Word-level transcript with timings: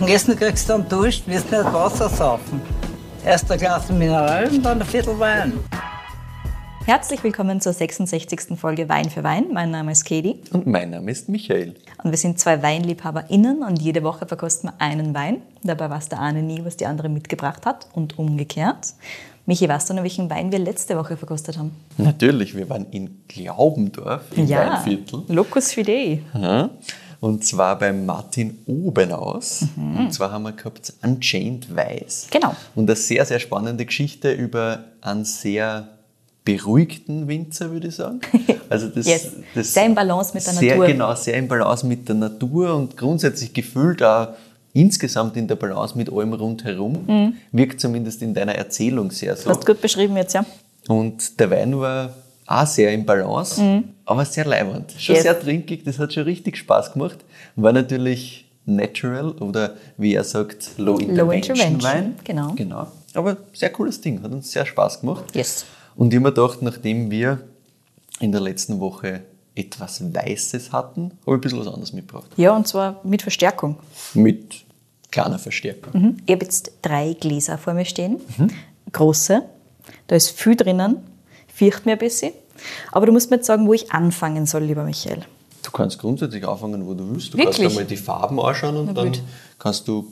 Und 0.00 0.08
Essen 0.08 0.36
kriegst 0.36 0.68
du 0.68 0.74
dann 0.74 0.88
Dusch, 0.88 1.22
wirst 1.26 1.50
nicht 1.50 1.64
Wasser 1.72 2.08
saufen. 2.08 2.62
Erst 3.24 3.50
ein 3.50 3.58
Glas 3.58 3.90
Mineral 3.90 4.48
und 4.48 4.62
dann 4.62 4.80
ein 4.80 4.86
Viertel 4.86 5.18
Wein. 5.18 5.54
Herzlich 6.86 7.24
willkommen 7.24 7.60
zur 7.60 7.72
66. 7.72 8.56
Folge 8.56 8.88
Wein 8.88 9.10
für 9.10 9.24
Wein. 9.24 9.46
Mein 9.52 9.72
Name 9.72 9.90
ist 9.90 10.04
Katie. 10.04 10.36
Und 10.52 10.68
mein 10.68 10.90
Name 10.90 11.10
ist 11.10 11.28
Michael. 11.28 11.74
Und 12.04 12.12
wir 12.12 12.16
sind 12.16 12.38
zwei 12.38 12.62
WeinliebhaberInnen 12.62 13.64
und 13.64 13.82
jede 13.82 14.04
Woche 14.04 14.26
verkosten 14.26 14.70
wir 14.70 14.80
einen 14.80 15.14
Wein. 15.14 15.42
Dabei 15.64 15.90
weiß 15.90 16.08
der 16.08 16.20
eine 16.20 16.44
nie, 16.44 16.64
was 16.64 16.76
die 16.76 16.86
andere 16.86 17.08
mitgebracht 17.08 17.66
hat 17.66 17.88
und 17.92 18.20
umgekehrt. 18.20 18.94
Michi, 19.46 19.68
weißt 19.68 19.90
du 19.90 19.94
noch, 19.94 20.04
welchen 20.04 20.30
Wein 20.30 20.52
wir 20.52 20.60
letzte 20.60 20.96
Woche 20.96 21.16
verkostet 21.16 21.58
haben? 21.58 21.72
Natürlich, 21.96 22.54
wir 22.54 22.70
waren 22.70 22.86
in 22.92 23.22
Glaubendorf 23.26 24.22
im 24.36 24.46
ja, 24.46 24.74
Weinviertel. 24.74 25.24
Locus 25.26 25.72
Fidei. 25.72 26.22
Aha. 26.34 26.70
Und 27.20 27.44
zwar 27.44 27.78
beim 27.78 28.06
Martin 28.06 28.58
Obenaus. 28.66 29.64
Und 29.76 30.12
zwar 30.12 30.30
haben 30.30 30.44
wir 30.44 30.52
gehabt 30.52 30.92
Unchained 31.02 31.74
Weiß. 31.74 32.28
Genau. 32.30 32.54
Und 32.76 32.88
eine 32.88 32.96
sehr, 32.96 33.24
sehr 33.26 33.40
spannende 33.40 33.84
Geschichte 33.84 34.32
über 34.32 34.84
einen 35.00 35.24
sehr 35.24 35.88
beruhigten 36.44 37.26
Winzer, 37.28 37.70
würde 37.70 37.88
ich 37.88 37.96
sagen. 37.96 38.20
Also 38.70 38.88
das, 38.88 39.06
Yes. 39.06 39.32
das 39.54 39.72
Sehr 39.72 39.86
im 39.86 39.94
Balance 39.94 40.32
mit 40.34 40.46
der 40.46 40.52
sehr, 40.52 40.76
Natur. 40.76 40.86
Genau, 40.88 41.14
sehr 41.14 41.38
im 41.38 41.48
Balance 41.48 41.86
mit 41.86 42.06
der 42.06 42.16
Natur 42.16 42.74
und 42.74 42.98
grundsätzlich 42.98 43.54
gefühlt 43.54 44.02
auch 44.02 44.28
insgesamt 44.74 45.38
in 45.38 45.48
der 45.48 45.56
Balance 45.56 45.96
mit 45.96 46.12
allem 46.12 46.34
rundherum. 46.34 47.34
Wirkt 47.50 47.80
zumindest 47.80 48.20
in 48.20 48.34
deiner 48.34 48.54
Erzählung 48.54 49.10
sehr 49.10 49.34
so. 49.36 49.48
Mhm. 49.48 49.54
Hast 49.54 49.62
du 49.66 49.72
gut 49.72 49.80
beschrieben 49.80 50.16
jetzt, 50.18 50.34
ja? 50.34 50.44
Und 50.86 51.40
der 51.40 51.50
Wein 51.50 51.78
war 51.80 52.10
auch 52.48 52.66
sehr 52.66 52.92
im 52.92 53.04
Balance, 53.04 53.84
aber 54.04 54.24
sehr 54.24 54.44
leibend. 54.46 54.92
Schon 54.98 55.12
Mhm. 55.12 55.16
Yes. 55.16 55.22
sehr 55.22 55.38
trinkig, 55.40 55.84
das 55.84 55.98
hat 55.98 56.12
schon 56.12 56.24
richtig 56.24 56.56
Spaß 56.56 56.92
gemacht. 56.94 57.18
War 57.56 57.72
natürlich 57.72 58.50
natural 58.64 59.30
oder 59.32 59.74
wie 59.96 60.14
er 60.14 60.24
sagt, 60.24 60.70
low 60.78 60.98
intervention, 60.98 61.56
Intervention, 61.56 61.82
Wein. 61.82 62.14
genau. 62.24 62.52
genau. 62.54 62.86
Aber 63.14 63.36
sehr 63.52 63.70
cooles 63.70 64.00
Ding, 64.00 64.22
hat 64.22 64.30
uns 64.32 64.50
sehr 64.50 64.66
Spaß 64.66 65.00
gemacht. 65.00 65.24
Yes. 65.34 65.64
Und 65.96 66.08
ich 66.12 66.16
habe 66.18 66.28
mir 66.28 66.32
gedacht, 66.34 66.62
nachdem 66.62 67.10
wir 67.10 67.40
in 68.20 68.32
der 68.32 68.40
letzten 68.40 68.78
Woche 68.80 69.22
etwas 69.54 70.02
Weißes 70.14 70.72
hatten, 70.72 71.12
habe 71.26 71.32
ich 71.32 71.32
ein 71.34 71.40
bisschen 71.40 71.58
was 71.60 71.66
anderes 71.66 71.92
mitgebracht. 71.92 72.30
Ja, 72.36 72.54
und 72.54 72.66
zwar 72.68 73.00
mit 73.04 73.22
Verstärkung. 73.22 73.76
Mit 74.14 74.64
kleiner 75.10 75.38
Verstärkung. 75.38 76.00
Mhm. 76.00 76.16
Ich 76.26 76.32
habe 76.32 76.44
jetzt 76.44 76.72
drei 76.82 77.14
Gläser 77.18 77.58
vor 77.58 77.74
mir 77.74 77.84
stehen. 77.84 78.20
Große. 78.92 79.42
Da 80.06 80.16
ist 80.16 80.30
viel 80.30 80.54
drinnen. 80.56 80.98
Fürcht 81.52 81.86
mir 81.86 81.92
ein 81.92 81.98
bisschen. 81.98 82.32
Aber 82.92 83.06
du 83.06 83.12
musst 83.12 83.30
mir 83.30 83.36
jetzt 83.36 83.46
sagen, 83.46 83.66
wo 83.66 83.74
ich 83.74 83.92
anfangen 83.92 84.46
soll, 84.46 84.62
lieber 84.64 84.84
Michael. 84.84 85.20
Du 85.62 85.70
kannst 85.70 85.98
grundsätzlich 85.98 86.46
anfangen, 86.46 86.86
wo 86.86 86.94
du 86.94 87.10
willst. 87.10 87.34
Du 87.34 87.38
Wirklich? 87.38 87.56
kannst 87.58 87.70
einmal 87.72 87.84
die 87.84 87.96
Farben 87.96 88.40
anschauen 88.40 88.76
und 88.76 88.94
dann 88.96 89.12
kannst 89.58 89.86
du 89.88 90.06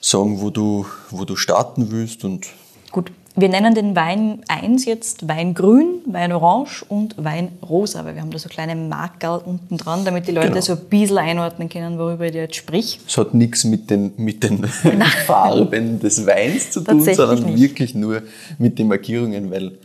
sagen, 0.00 0.40
wo 0.40 0.50
du, 0.50 0.84
wo 1.10 1.24
du 1.24 1.36
starten 1.36 1.90
willst. 1.90 2.24
Und 2.24 2.46
Gut, 2.92 3.12
wir 3.36 3.48
nennen 3.48 3.74
den 3.74 3.94
Wein 3.94 4.40
1 4.48 4.84
jetzt 4.86 5.28
Weingrün, 5.28 6.00
Weinorange 6.06 6.84
und 6.88 7.14
Weinrosa, 7.22 8.04
weil 8.04 8.14
wir 8.16 8.20
haben 8.22 8.32
da 8.32 8.38
so 8.38 8.48
kleine 8.48 8.74
Markerl 8.74 9.40
unten 9.44 9.76
dran, 9.78 10.04
damit 10.04 10.26
die 10.26 10.32
Leute 10.32 10.48
Genau. 10.48 10.60
so 10.60 10.72
ein 10.72 10.80
bisschen 10.90 11.18
einordnen 11.18 11.68
können, 11.68 11.96
worüber 11.98 12.26
ich 12.26 12.34
jetzt 12.34 12.56
sprich. 12.56 12.98
es 13.06 13.16
hat 13.16 13.32
nichts 13.32 13.64
mit 13.64 13.88
den, 13.88 14.12
mit 14.16 14.42
den 14.42 14.64
Farben 15.26 16.00
des 16.00 16.26
Weins 16.26 16.72
zu 16.72 16.80
tun, 16.80 17.00
sondern 17.02 17.44
nicht. 17.44 17.60
wirklich 17.60 17.94
nur 17.94 18.22
mit 18.58 18.78
den 18.78 18.88
Markierungen, 18.88 19.50
weil 19.50 19.78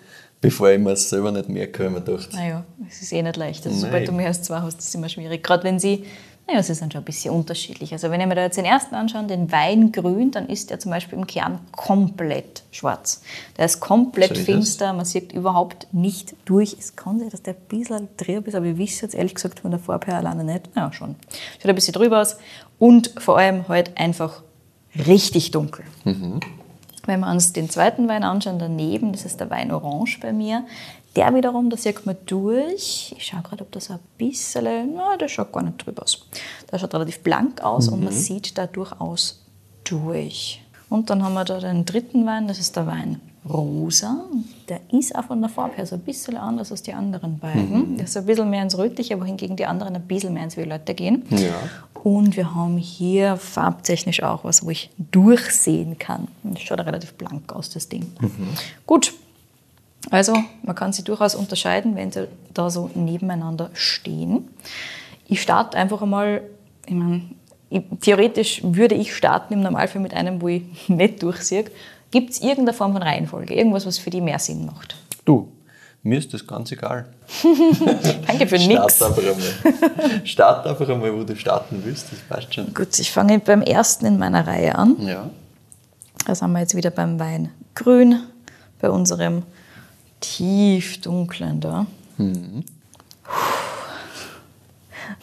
bevor 0.45 0.69
ich 0.69 0.79
mir 0.79 0.91
es 0.91 1.09
selber 1.09 1.31
nicht 1.31 1.49
merke, 1.49 1.85
habe 1.85 1.95
ich 1.97 1.99
mir 1.99 2.05
gedacht, 2.05 2.33
Naja, 2.33 2.63
es 2.88 3.01
ist 3.01 3.11
eh 3.11 3.23
nicht 3.23 3.35
leicht. 3.35 3.65
Also, 3.65 3.79
sobald 3.79 4.07
du 4.07 4.11
mehr 4.11 4.27
als 4.27 4.43
zwei 4.43 4.61
hast, 4.61 4.77
ist 4.77 4.89
es 4.89 4.95
immer 4.95 5.09
schwierig. 5.09 5.43
Gerade 5.43 5.63
wenn 5.63 5.79
sie, 5.79 6.05
naja, 6.47 6.61
sie 6.61 6.75
sind 6.75 6.93
schon 6.93 7.01
ein 7.01 7.05
bisschen 7.05 7.33
unterschiedlich. 7.33 7.91
Also, 7.93 8.11
wenn 8.11 8.21
ich 8.21 8.27
mir 8.27 8.35
da 8.35 8.43
jetzt 8.43 8.57
den 8.57 8.66
ersten 8.66 8.93
anschaue, 8.93 9.25
den 9.25 9.51
Weingrün, 9.51 10.29
dann 10.29 10.47
ist 10.47 10.69
der 10.69 10.79
zum 10.79 10.91
Beispiel 10.91 11.17
im 11.17 11.25
Kern 11.25 11.57
komplett 11.71 12.61
schwarz. 12.69 13.23
Der 13.57 13.66
ist 13.66 13.79
komplett 13.79 14.38
So 14.38 14.43
finster, 14.43 14.93
man 14.93 15.05
sieht 15.05 15.33
überhaupt 15.33 15.88
nicht 15.91 16.35
durch. 16.45 16.75
Es 16.79 16.95
kann 16.95 17.19
sein, 17.19 17.29
dass 17.29 17.41
der 17.41 17.55
ein 17.55 17.61
bisschen 17.67 18.07
trüb 18.16 18.47
ist, 18.47 18.53
aber 18.53 18.67
ich 18.67 18.78
weiß 18.78 19.01
jetzt 19.01 19.16
ehrlich 19.16 19.34
gesagt 19.34 19.61
von 19.61 19.72
der 19.72 19.79
Farbe 19.79 20.05
her 20.05 20.17
alleine 20.17 20.44
nicht. 20.44 20.69
Ja, 20.75 20.94
schon. 20.94 21.16
Schaut 21.59 21.69
ein 21.69 21.75
bisschen 21.75 21.94
drüber 21.94 22.22
aus 22.22 22.38
und 22.78 23.13
vor 23.17 23.39
allem 23.39 23.67
halt 23.67 23.97
einfach 23.97 24.44
richtig 25.07 25.50
dunkel. 25.50 25.85
Wenn 27.05 27.19
wir 27.19 27.31
uns 27.31 27.53
den 27.53 27.69
zweiten 27.69 28.07
Wein 28.07 28.23
anschauen, 28.23 28.59
daneben, 28.59 29.11
das 29.11 29.25
ist 29.25 29.39
der 29.39 29.49
Wein 29.49 29.71
Orange 29.71 30.19
bei 30.19 30.33
mir. 30.33 30.66
Der 31.16 31.33
wiederum, 31.33 31.69
da 31.69 31.77
sieht 31.77 32.05
man 32.05 32.17
durch. 32.25 33.13
Ich 33.17 33.27
schaue 33.27 33.41
gerade, 33.41 33.63
ob 33.63 33.71
das 33.71 33.89
ein 33.89 33.99
bisschen, 34.17 34.95
na, 34.95 35.16
der 35.17 35.27
schaut 35.27 35.53
gar 35.53 35.63
nicht 35.63 35.85
drüber 35.85 36.03
aus. 36.03 36.27
Der 36.71 36.79
schaut 36.79 36.93
relativ 36.93 37.21
blank 37.21 37.61
aus 37.61 37.88
und 37.88 38.03
man 38.03 38.13
sieht 38.13 38.57
da 38.57 38.67
durchaus 38.67 39.45
durch. 39.83 40.61
Und 40.89 41.09
dann 41.09 41.23
haben 41.23 41.33
wir 41.33 41.45
da 41.45 41.59
den 41.59 41.85
dritten 41.85 42.25
Wein, 42.25 42.47
das 42.47 42.59
ist 42.59 42.75
der 42.75 42.88
Wein 42.88 43.22
Rosa. 43.47 44.25
Der 44.69 44.81
ist 44.91 45.16
auch 45.16 45.25
von 45.25 45.39
der 45.39 45.50
Farbe 45.50 45.75
her 45.75 45.85
so 45.85 45.95
ein 45.95 46.01
bisschen 46.01 46.38
anders 46.38 46.72
als 46.72 46.81
die 46.81 46.94
anderen 46.94 47.38
beiden. 47.38 47.97
Der 47.97 48.06
ist 48.06 48.17
ein 48.17 48.25
bisschen 48.25 48.50
mehr 48.50 48.63
ins 48.63 48.78
Rötliche, 48.78 49.19
wohingegen 49.19 49.56
die 49.56 49.66
anderen 49.66 49.95
ein 49.95 50.01
bisschen 50.01 50.33
mehr 50.33 50.44
ins 50.44 50.57
Violette 50.57 50.94
gehen. 50.95 51.23
Ja. 51.29 51.53
Und 52.03 52.38
wir 52.38 52.53
haben 52.53 52.78
hier 52.78 53.35
farbtechnisch 53.38 54.22
auch 54.23 54.44
was, 54.44 54.66
wo 54.66 54.69
ich 54.69 54.89
durchsehen 54.97 55.97
kann. 55.97 56.28
Das 56.44 56.61
schaut 56.61 56.79
relativ 56.79 57.13
blank 57.13 57.51
aus, 57.53 57.69
das 57.69 57.89
Ding. 57.89 58.11
Gut, 58.85 59.13
also 60.11 60.35
man 60.63 60.75
kann 60.75 60.94
sie 60.94 61.03
durchaus 61.03 61.35
unterscheiden, 61.35 61.95
wenn 61.95 62.11
sie 62.11 62.28
da 62.53 62.69
so 62.69 62.89
nebeneinander 62.94 63.69
stehen. 63.73 64.47
Ich 65.28 65.41
starte 65.41 65.78
einfach 65.78 66.01
einmal, 66.01 66.44
ich 66.85 66.94
meine, 66.94 67.23
theoretisch 68.01 68.61
würde 68.63 68.95
ich 68.95 69.16
starten 69.16 69.53
im 69.53 69.61
Normalfall 69.61 70.01
mit 70.01 70.13
einem, 70.13 70.41
wo 70.41 70.47
ich 70.47 70.63
nicht 70.88 71.23
durchsehe. 71.23 71.66
Gibt 72.11 72.31
es 72.31 72.39
irgendeine 72.41 72.73
Form 72.73 72.93
von 72.93 73.01
Reihenfolge, 73.01 73.53
irgendwas, 73.53 73.85
was 73.85 73.97
für 73.97 74.09
die 74.09 74.21
mehr 74.21 74.39
Sinn 74.39 74.66
macht? 74.66 74.95
du, 75.25 75.51
mir 76.03 76.19
ist 76.19 76.31
das 76.35 76.45
ganz 76.45 76.71
egal. 76.71 77.07
Danke 78.27 78.45
für 78.45 78.59
Start 78.59 78.85
nichts. 78.85 79.01
einfach 79.01 79.23
einmal. 79.23 80.21
Start 80.23 80.67
einfach 80.67 80.88
einmal, 80.88 81.11
wo 81.17 81.23
du 81.23 81.35
starten 81.35 81.81
willst, 81.83 82.11
das 82.11 82.19
passt 82.19 82.53
schon. 82.53 82.71
Gut, 82.75 82.99
ich 82.99 83.11
fange 83.11 83.39
beim 83.39 83.63
ersten 83.63 84.05
in 84.05 84.19
meiner 84.19 84.45
Reihe 84.45 84.75
an. 84.75 84.95
Ja. 84.99 85.31
Da 86.27 86.35
sind 86.35 86.51
wir 86.51 86.59
jetzt 86.59 86.75
wieder 86.75 86.91
beim 86.91 87.19
Wein 87.19 87.49
grün, 87.73 88.19
bei 88.79 88.89
unserem 88.91 89.41
tief 90.19 91.01
dunklen 91.01 91.59
da. 91.59 91.87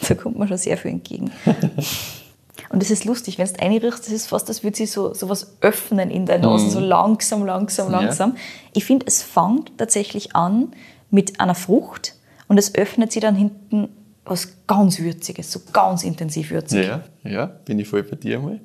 Da 0.09 0.15
kommt 0.17 0.37
man 0.37 0.49
schon 0.49 0.59
sehr 0.59 0.77
viel 0.77 0.91
entgegen. 0.91 1.31
Und 2.69 2.83
es 2.83 2.91
ist 2.91 3.05
lustig, 3.05 3.39
wenn 3.39 3.47
du 3.47 3.61
einriechst, 3.61 4.07
das 4.07 4.13
ist 4.13 4.27
fast, 4.27 4.49
als 4.49 4.63
würde 4.63 4.77
sich 4.77 4.91
so, 4.91 5.15
so 5.15 5.29
was 5.29 5.57
öffnen 5.63 6.11
in 6.11 6.27
der 6.27 6.39
Nase, 6.39 6.71
so 6.71 6.81
langsam, 6.81 7.45
langsam, 7.47 7.91
Ja. 7.91 8.01
langsam. 8.01 8.37
Ich 8.75 8.85
finde, 8.85 9.07
es 9.07 9.23
fängt 9.23 9.77
tatsächlich 9.79 10.37
an 10.37 10.73
mit 11.11 11.41
einer 11.41 11.55
Frucht 11.55 12.15
und 12.49 12.59
es 12.59 12.75
öffnet 12.75 13.13
sich 13.13 13.23
dann 13.23 13.35
hinten 13.37 13.89
was 14.25 14.49
ganz 14.67 14.99
Würziges, 15.01 15.51
so 15.51 15.61
ganz 15.73 16.05
intensiv 16.05 16.51
würzig. 16.51 16.87
Ja, 16.87 17.03
ja, 17.25 17.47
bin 17.47 17.79
ich 17.79 17.89
voll 17.89 18.03
bei 18.03 18.17
dir 18.17 18.37
einmal. 18.39 18.61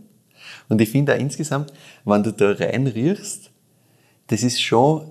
Und 0.69 0.79
ich 0.81 0.89
finde 0.89 1.13
auch 1.15 1.19
insgesamt, 1.19 1.71
wenn 2.05 2.23
du 2.23 2.31
da 2.31 2.51
reinriechst, 2.51 3.49
das 4.27 4.43
ist 4.43 4.61
schon 4.61 5.09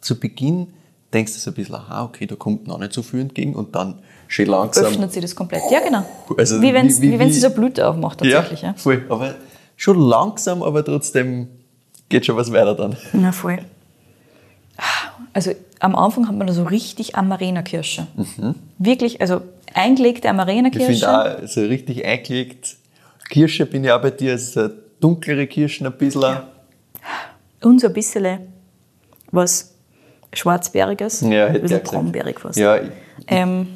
zu 0.00 0.18
Beginn, 0.18 0.68
denkst 1.14 1.32
du 1.32 1.38
so 1.38 1.50
ein 1.50 1.54
bisschen, 1.54 1.74
aha, 1.76 2.04
okay, 2.04 2.26
da 2.26 2.34
kommt 2.34 2.66
noch 2.66 2.78
nicht 2.78 2.92
so 2.92 3.02
viel 3.02 3.20
entgegen 3.20 3.54
und 3.54 3.74
dann 3.74 4.00
schön 4.28 4.48
langsam. 4.48 4.86
öffnet 4.86 5.12
sie 5.12 5.20
das 5.20 5.34
komplett. 5.34 5.62
Ja, 5.70 5.80
genau. 5.80 6.04
Also 6.36 6.60
wie 6.60 6.74
wenn 6.74 6.90
sie 6.90 7.40
so 7.40 7.50
Blüte 7.50 7.86
aufmacht, 7.88 8.18
tatsächlich. 8.18 8.62
Ja, 8.62 8.68
ja, 8.68 8.74
voll. 8.74 9.04
Aber 9.08 9.34
schon 9.76 9.98
langsam, 9.98 10.62
aber 10.62 10.84
trotzdem 10.84 11.48
geht 12.08 12.26
schon 12.26 12.36
was 12.36 12.52
weiter 12.52 12.74
dann. 12.74 12.96
ja. 13.12 13.32
voll. 13.32 13.58
Also 15.32 15.52
am 15.80 15.94
Anfang 15.94 16.28
hat 16.28 16.34
man 16.34 16.46
da 16.46 16.52
so 16.52 16.64
richtig 16.64 17.16
Amarena-Kirsche. 17.16 18.06
Wirklich, 18.78 19.20
also 19.20 19.42
eingelegte 19.72 20.26
Ich 20.26 20.30
Amarena-Kirsche. 20.30 20.86
finde 20.86 21.42
auch, 21.42 21.46
so 21.48 21.60
richtig 21.60 22.04
eingelegt, 22.04 22.76
Kirsche 23.30 23.66
bin 23.66 23.84
ich 23.84 23.90
auch 23.90 24.00
bei 24.02 24.10
dir, 24.10 24.38
eine 24.56 24.72
dunklere 25.00 25.46
Kirschen 25.46 25.86
ein 25.86 25.92
bisschen. 25.96 26.38
Und 27.62 27.80
so 27.80 27.86
ein 27.88 27.92
bisschen 27.92 28.38
was 29.30 29.73
Schwarzbeeriges. 30.38 31.20
Ja, 31.22 31.46
ein 31.46 31.52
hätte 31.52 31.66
ich 31.66 31.82
bisschen 31.84 32.34
fast. 32.38 32.58
Ja, 32.58 32.76
ich 32.76 32.90
Ähm, 33.28 33.66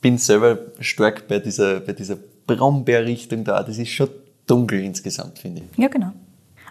bin 0.00 0.18
selber 0.18 0.58
stark 0.80 1.26
bei 1.28 1.38
dieser, 1.38 1.80
bei 1.80 1.92
dieser 1.92 2.16
Brombeerrichtung 2.46 3.44
da. 3.44 3.62
Das 3.62 3.78
ist 3.78 3.88
schon 3.90 4.08
dunkel 4.46 4.80
insgesamt, 4.80 5.38
finde 5.38 5.62
ich. 5.72 5.78
ja, 5.78 5.88
genau. 5.88 6.12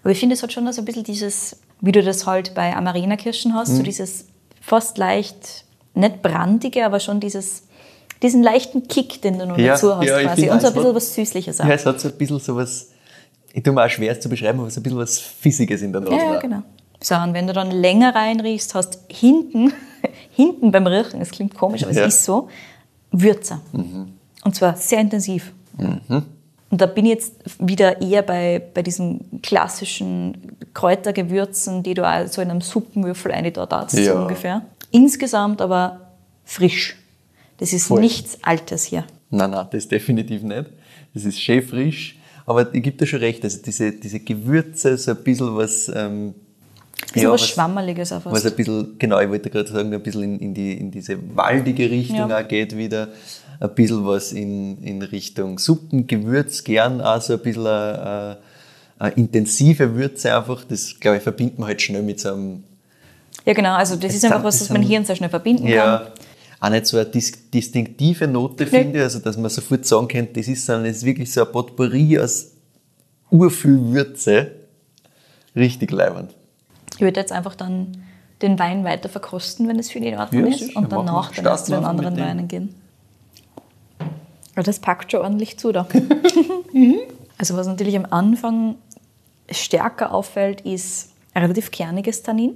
Aber 0.01 0.12
ich 0.12 0.19
finde, 0.19 0.36
es 0.36 0.44
hat 0.44 0.51
schon 0.51 0.72
so 0.74 0.81
ein 0.81 0.86
bisschen 0.86 1.04
dieses, 1.04 1.57
wie 1.81 1.92
du 1.92 2.04
das 2.04 2.25
halt 2.25 2.54
bei 2.56 2.75
Amarena-Kirschen 2.75 3.54
hast, 3.54 3.69
Mhm. 3.69 3.78
so 3.78 3.84
dieses 3.84 4.25
fast 4.62 4.98
leicht, 4.98 5.66
nicht 5.94 6.22
brandige, 6.22 6.86
aber 6.86 7.00
schon 7.00 7.19
dieses, 7.19 7.63
diesen 8.22 8.44
leichten 8.44 8.88
Kick, 8.88 9.22
den 9.22 9.40
du 9.40 9.45
noch 9.45 9.57
Ja, 9.57 9.74
dazu 9.74 9.95
hast 9.95 10.06
ja, 10.07 10.22
quasi. 10.22 10.50
Und 10.50 10.62
so 10.62 10.68
ein 10.68 10.74
bisschen 10.74 10.90
hat- 10.90 10.95
was 10.95 11.16
Süßliches 11.16 11.62
auch. 11.62 11.66
Ja, 11.66 11.74
es 11.74 11.86
hat 11.86 12.00
so 12.01 12.10
ein 12.10 12.18
bisschen 12.18 12.40
so 12.40 12.56
was, 12.56 12.90
ich 13.54 13.63
tue 13.63 13.74
mir 13.74 13.86
auch 13.86 13.90
schwer 13.90 14.12
es 14.12 14.19
zu 14.19 14.28
beschreiben, 14.30 14.60
aber 14.60 14.69
so 14.69 14.80
ein 14.80 14.84
bisschen 14.84 14.98
was 15.00 15.19
Fissiges 15.19 15.81
in 15.81 15.92
der 15.94 16.01
Nase. 16.01 16.16
Ja, 16.16 16.34
ja, 16.34 16.40
genau. 16.40 16.63
So, 17.03 17.15
und 17.15 17.33
wenn 17.33 17.45
du 17.47 17.53
dann 17.53 17.69
länger 17.69 18.15
reinriechst, 18.15 18.73
hast 18.75 19.00
hinten, 19.09 19.73
hinten 20.31 20.71
beim 20.71 20.88
Riechen, 20.88 21.21
es 21.21 21.29
klingt 21.31 21.53
komisch, 21.53 21.83
aber 21.83 21.91
Ja. 21.94 22.05
es 22.05 22.15
ist 22.15 22.25
so, 22.25 22.47
Würze. 23.11 23.59
Und 23.73 24.55
zwar 24.55 24.75
sehr 24.75 25.00
intensiv. 25.01 25.51
Und 25.77 26.01
Und 26.69 26.81
da 26.81 26.85
bin 26.88 27.05
ich 27.05 27.11
jetzt 27.11 27.33
wieder 27.59 28.01
eher 28.01 28.23
bei, 28.23 28.59
bei 28.73 28.81
diesen 28.81 29.41
klassischen 29.44 30.57
Kräutergewürzen, 30.73 31.83
die 31.83 31.94
du 31.94 32.07
auch 32.07 32.25
so 32.27 32.41
in 32.41 32.50
einem 32.50 32.61
Suppenwürfel 32.61 33.31
eingedatet 33.31 33.99
Ja. 33.99 34.13
so 34.13 34.19
ungefähr. 34.21 34.63
Insgesamt 34.91 35.61
aber 35.61 36.11
frisch. 36.45 36.97
Das 37.57 37.73
ist 37.73 37.88
Voll. 37.88 37.99
nichts 38.01 38.38
Altes 38.44 38.85
hier. 38.85 39.03
Nein, 39.29 39.51
nein, 39.51 39.67
das 39.71 39.88
definitiv 39.88 40.41
nicht. 40.44 40.65
Das 41.13 41.25
ist 41.25 41.39
schön 41.39 41.61
frisch. 41.61 42.17
Aber 42.45 42.73
ich 42.73 42.81
gebe 42.83 42.97
dir 42.97 43.06
schon 43.07 43.19
recht, 43.19 43.44
also 43.44 43.59
diese, 43.63 43.91
diese 43.91 44.19
Gewürze, 44.19 44.97
so 44.97 45.11
ein 45.11 45.23
bisschen 45.23 45.56
was. 45.56 45.91
Ähm, 45.94 46.33
Das 46.33 46.52
ja, 47.21 47.31
was 47.31 47.42
was- 47.42 47.50
Schwammeliges 47.50 48.12
auch 48.12 48.25
Was 48.25 48.33
fast. 48.42 48.45
ein 48.48 48.56
bisschen, 48.56 48.95
genau, 49.00 49.19
ich 49.19 49.30
wollte 49.30 49.50
gerade 49.50 49.69
sagen, 49.71 49.94
ein 49.94 50.01
bisschen 50.01 50.24
in, 50.24 50.39
in, 50.39 50.54
die, 50.54 50.74
in 50.74 50.92
diese 50.92 51.18
waldige 51.36 51.89
Richtung 51.89 52.30
Ja. 52.30 52.39
auch 52.39 52.48
geht 52.48 52.75
wieder. 52.75 53.10
Ein 53.60 53.75
bisschen 53.75 54.06
was 54.06 54.31
in, 54.33 54.81
in 54.83 55.01
Richtung 55.01 55.57
Suppen, 55.60 56.07
Gewürz, 56.07 56.63
gern 56.63 57.00
auch 57.01 57.21
so 57.21 57.33
ein 57.33 57.39
bisschen 57.39 57.68
eine, 57.68 58.38
eine 59.00 59.13
intensive 59.15 59.95
Würze 59.95 60.36
einfach. 60.36 60.63
Das, 60.65 61.00
glaube 61.00 61.18
ich, 61.18 61.24
verbindet 61.24 61.60
man 61.60 61.68
halt 61.69 61.81
schnell 61.81 62.01
mit 62.01 62.19
so 62.19 62.33
einem, 62.33 62.63
Ja, 63.45 63.54
genau. 63.54 63.74
Also 63.75 63.95
das 63.95 64.12
Es 64.12 64.18
ist 64.18 64.25
einfach 64.25 64.44
was, 64.44 64.69
mein 64.69 64.81
sind- 64.81 64.89
Hirn 64.92 65.06
sehr 65.06 65.16
schnell 65.16 65.30
verbinden 65.30 65.63
kann. 65.66 65.71
ja, 65.74 66.07
auch 66.59 66.69
nicht 66.69 66.86
so 66.88 66.98
eine 66.98 67.06
dis 67.06 67.31
distinktive 67.51 68.27
Note 68.27 68.66
finde, 68.66 69.04
also 69.04 69.19
dass 69.19 69.38
man 69.38 69.50
sofort 69.50 69.86
sagen 69.86 70.07
könnte, 70.07 70.39
das 70.39 70.48
ist, 70.48 70.68
dann, 70.68 70.83
das 70.86 70.98
ist 70.98 71.06
wirklich 71.06 71.31
so 71.31 71.45
ein 71.45 71.51
Potpourri 71.51 72.18
aus 72.19 72.51
urviel 73.30 73.80
Würze. 73.94 74.51
Richtig 75.56 75.92
leibend. 75.92 76.31
Ich 76.95 77.01
würde 77.01 77.19
jetzt 77.19 77.31
einfach 77.31 77.56
dann 77.56 78.04
den 78.42 78.60
Wein 78.60 78.84
weiter 78.84 79.10
verkosten, 79.10 79.68
wenn 79.68 79.80
es 79.80 79.90
für 79.92 80.00
dich 80.00 80.13
in 80.13 80.19
Ordnung 80.19 80.45
Ja, 80.48 80.51
ist. 80.54 80.60
sicher. 80.60 80.78
Und 80.80 80.92
danach 80.92 81.31
dann 81.31 81.45
erst 81.45 81.66
zu 81.68 81.72
den 81.74 81.86
anderen. 81.86 82.18
Weinen 82.18 82.48
gehen. 82.48 82.75
Ja, 84.56 84.62
das 84.63 84.80
packt 84.80 85.12
schon 85.12 85.22
ordentlich 85.22 85.57
zu 85.57 85.72
da. 85.72 85.88
also 87.38 87.57
was 87.57 87.68
natürlich 87.68 87.95
am 87.98 88.06
Anfang 88.10 88.75
stärker 89.50 90.13
auffällt, 90.13 90.62
ist 90.62 91.12
ein 91.34 91.42
relativ 91.44 91.72
kerniges 91.72 92.22
Tannin. 92.22 92.54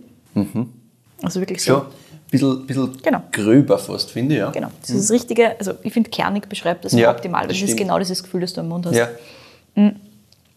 Also 1.23 1.39
wirklich 1.39 1.63
so. 1.63 1.73
Schon 1.73 1.81
ein 1.81 1.89
bisschen, 2.29 2.67
bisschen 2.67 2.97
Genau. 3.01 3.23
gröber 3.31 3.79
fast, 3.79 4.11
finde 4.11 4.35
ich. 4.35 4.39
Ja. 4.39 4.51
Genau. 4.51 4.67
Das 4.81 4.91
ist 4.91 5.09
das 5.09 5.11
Richtige, 5.11 5.57
also 5.57 5.73
ich 5.81 5.93
finde 5.93 6.09
kernig 6.11 6.47
beschreibt 6.47 6.85
das 6.85 6.93
Ja, 6.93 7.09
optimal, 7.09 7.41
weil 7.41 7.47
das 7.47 7.59
das 7.59 7.69
ist 7.71 7.77
genau 7.77 7.97
dieses 7.97 8.21
Gefühl, 8.21 8.41
das 8.41 8.53
du 8.53 8.61
im 8.61 8.67
Mund 8.67 8.85
hast. 8.85 8.95
Ja. 8.95 9.09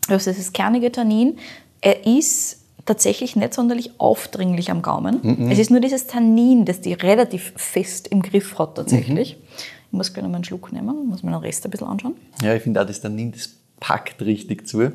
Also 0.09 0.31
das 0.31 0.38
ist 0.38 0.53
kernige 0.53 0.93
Tannin. 0.93 1.38
Er 1.81 2.05
ist 2.06 2.59
tatsächlich 2.87 3.37
nicht 3.37 3.55
sonderlich 3.55 3.93
aufdringlich 3.99 4.71
am 4.71 4.82
Gaumen. 4.82 5.21
Mhm. 5.23 5.50
Es 5.50 5.59
ist 5.59 5.71
nur 5.71 5.81
dieses 5.81 6.06
Tannin, 6.06 6.65
das 6.65 6.81
die 6.81 6.93
relativ 6.93 7.53
fest 7.56 8.09
im 8.09 8.23
Griff 8.23 8.59
hat 8.59 8.75
tatsächlich. 8.77 9.37
Mhm. 9.37 9.43
Ich 9.88 9.93
muss 9.93 10.15
noch 10.15 10.23
mal 10.23 10.35
einen 10.37 10.44
Schluck 10.44 10.73
nehmen, 10.73 11.09
muss 11.09 11.23
mir 11.23 11.32
den 11.32 11.41
Rest 11.41 11.65
ein 11.65 11.71
bisschen 11.71 11.88
anschauen. 11.88 12.15
ja, 12.43 12.55
ich 12.55 12.62
finde 12.62 12.81
auch, 12.81 12.87
das 12.87 13.00
Tannin, 13.00 13.32
das 13.32 13.50
packt 13.81 14.21
richtig 14.23 14.67
zu. 14.69 14.93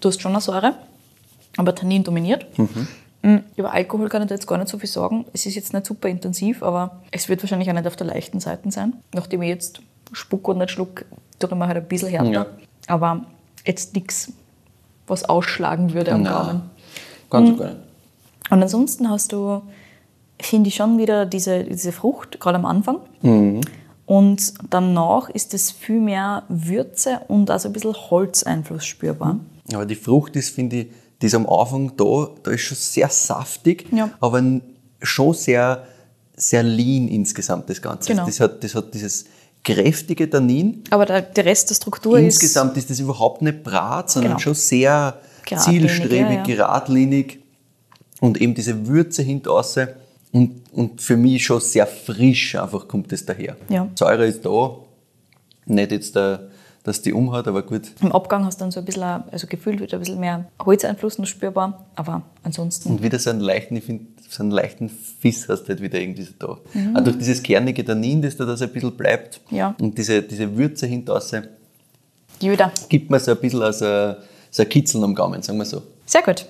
Du 0.00 0.08
hast 0.08 0.20
schon 0.22 0.32
eine 0.32 0.40
Säure, 0.40 0.74
aber 1.56 1.74
Tannin 1.74 2.04
dominiert. 2.04 2.46
Mm, 3.22 3.38
Über 3.56 3.72
Alkohol 3.72 4.08
kann 4.08 4.22
ich 4.22 4.28
da 4.28 4.34
jetzt 4.36 4.46
gar 4.46 4.58
nicht 4.58 4.68
so 4.68 4.78
viel 4.78 4.88
sagen. 4.88 5.24
Es 5.32 5.44
ist 5.44 5.56
jetzt 5.56 5.72
nicht 5.72 5.86
super 5.86 6.08
intensiv, 6.08 6.62
aber 6.62 7.02
es 7.10 7.28
wird 7.28 7.42
wahrscheinlich 7.42 7.68
auch 7.68 7.74
nicht 7.74 7.86
auf 7.86 7.96
der 7.96 8.06
leichten 8.06 8.38
Seite 8.38 8.70
sein. 8.70 8.92
Nachdem 9.12 9.42
ich 9.42 9.48
jetzt 9.48 9.80
spuck 10.12 10.46
und 10.46 10.58
nicht 10.58 10.70
schluck, 10.70 11.04
tue 11.40 11.50
ich 11.50 11.56
mir 11.56 11.66
halt 11.66 11.78
ein 11.78 11.88
bisschen 11.88 12.10
härter. 12.10 12.30
Ja. 12.30 12.46
Aber 12.86 13.24
jetzt 13.66 13.94
nichts, 13.96 14.32
was 15.10 15.24
ausschlagen 15.24 15.94
würde 15.94 16.12
am. 16.12 16.24
Gaumen. 16.24 16.62
Ganz 17.30 17.58
gar 17.58 17.66
nicht. 17.68 17.76
Und 18.50 18.62
ansonsten 18.62 19.10
hast 19.10 19.32
du, 19.32 19.62
finde 20.40 20.68
ich, 20.68 20.76
schon 20.76 20.96
wieder 20.98 21.26
diese, 21.26 21.64
diese 21.64 21.92
Frucht, 21.92 22.40
gerade 22.40 22.56
am 22.58 22.64
Anfang. 22.64 22.98
Und 24.06 24.54
danach 24.70 25.28
ist 25.28 25.52
es 25.52 25.70
viel 25.70 26.00
mehr 26.00 26.44
Würze 26.48 27.20
und 27.28 27.50
also 27.50 27.68
ein 27.68 27.72
bisschen 27.72 27.92
Holzeinfluss 27.94 28.86
spürbar. 28.86 29.38
Aber 29.74 29.84
die 29.84 29.94
Frucht 29.96 30.34
ist, 30.36 30.54
finde 30.54 30.76
ich, 30.76 30.86
die 31.20 31.26
ist 31.26 31.34
am 31.34 31.46
Anfang 31.46 31.92
da, 31.96 32.28
da 32.42 32.50
ist 32.52 32.62
schon 32.62 32.76
sehr 32.78 33.08
saftig, 33.10 33.86
Ja. 33.92 34.10
aber 34.20 34.42
schon 35.02 35.34
sehr, 35.34 35.84
sehr 36.36 36.62
lean 36.62 37.08
insgesamt 37.08 37.68
das 37.68 37.82
Ganze. 37.82 38.10
Genau. 38.12 38.24
Das, 38.24 38.40
hat, 38.40 38.64
das 38.64 38.74
hat 38.74 38.94
dieses 38.94 39.26
kräftige 39.74 40.28
Tannin. 40.30 40.82
Aber 40.90 41.04
der, 41.06 41.22
der 41.22 41.44
Rest 41.44 41.70
der 41.70 41.74
Struktur 41.74 42.18
Insgesamt 42.18 42.76
ist 42.76 42.88
das 42.90 43.00
überhaupt 43.00 43.42
nicht 43.42 43.62
brat, 43.62 44.10
sondern 44.10 44.32
Genau. 44.32 44.40
schon 44.40 44.54
sehr 44.54 45.18
Geradlinig, 45.44 45.90
zielstrebig, 45.90 46.20
ja, 46.20 46.32
ja. 46.32 46.42
geradlinig 46.42 47.38
und 48.20 48.40
eben 48.40 48.54
diese 48.54 48.86
Würze 48.86 49.22
hinterher 49.22 49.94
und, 50.32 50.62
und 50.72 51.00
für 51.00 51.16
mich 51.16 51.44
schon 51.44 51.60
sehr 51.60 51.86
frisch 51.86 52.54
einfach 52.54 52.86
kommt 52.88 53.12
das 53.12 53.24
daher. 53.24 53.56
Ja. 53.68 53.88
Säure 53.94 54.26
ist 54.26 54.44
da, 54.44 54.76
nicht 55.66 55.92
jetzt, 55.92 56.14
der, 56.16 56.48
dass 56.84 57.02
die 57.02 57.12
umhat, 57.12 57.46
aber 57.48 57.62
gut. 57.62 57.82
Im 58.00 58.12
Abgang 58.12 58.44
hast 58.44 58.60
du 58.60 58.64
dann 58.64 58.70
so 58.70 58.80
ein 58.80 58.86
bisschen, 58.86 59.02
also 59.02 59.46
gefühlt 59.46 59.80
wird 59.80 59.92
ein 59.94 60.00
bisschen 60.00 60.20
mehr 60.20 60.46
Holzeinfluss 60.64 61.18
noch 61.18 61.26
spürbar, 61.26 61.86
aber 61.96 62.22
ansonsten, 62.42 62.90
Und 62.90 63.02
wieder 63.02 63.18
so 63.18 63.30
einen 63.30 63.40
leichten, 63.40 63.76
ich 63.76 63.84
finde, 63.84 64.06
so 64.28 64.42
einen 64.42 64.52
leichten 64.52 64.88
Fiss 64.90 65.48
hast 65.48 65.64
du 65.64 65.68
halt 65.68 65.80
wieder 65.82 65.98
irgendwie 66.00 66.22
so 66.22 66.32
da. 66.38 66.46
Auch 66.94 67.04
durch 67.04 67.18
dieses 67.18 67.42
kernige 67.42 67.84
Tannin, 67.84 68.22
das 68.22 68.36
da, 68.36 68.44
da 68.44 68.56
so 68.56 68.64
ein 68.64 68.72
bisschen 68.72 68.96
bleibt 68.96 69.40
Mhm. 69.50 69.56
Ja. 69.56 69.74
und 69.80 69.96
diese, 69.98 70.22
diese 70.22 70.56
Würze 70.56 70.86
hinterher 70.86 71.44
Jüder. 72.40 72.70
gibt 72.88 73.10
mir 73.10 73.18
so 73.20 73.32
ein 73.32 73.38
bisschen 73.38 73.72
so 73.72 73.84
ein, 73.84 74.16
so 74.50 74.62
ein 74.62 74.68
Kitzeln 74.68 75.02
am 75.04 75.14
Gaumen, 75.14 75.42
sagen 75.42 75.58
wir 75.58 75.64
so. 75.64 75.82
Sehr 76.06 76.22
gut. 76.22 76.46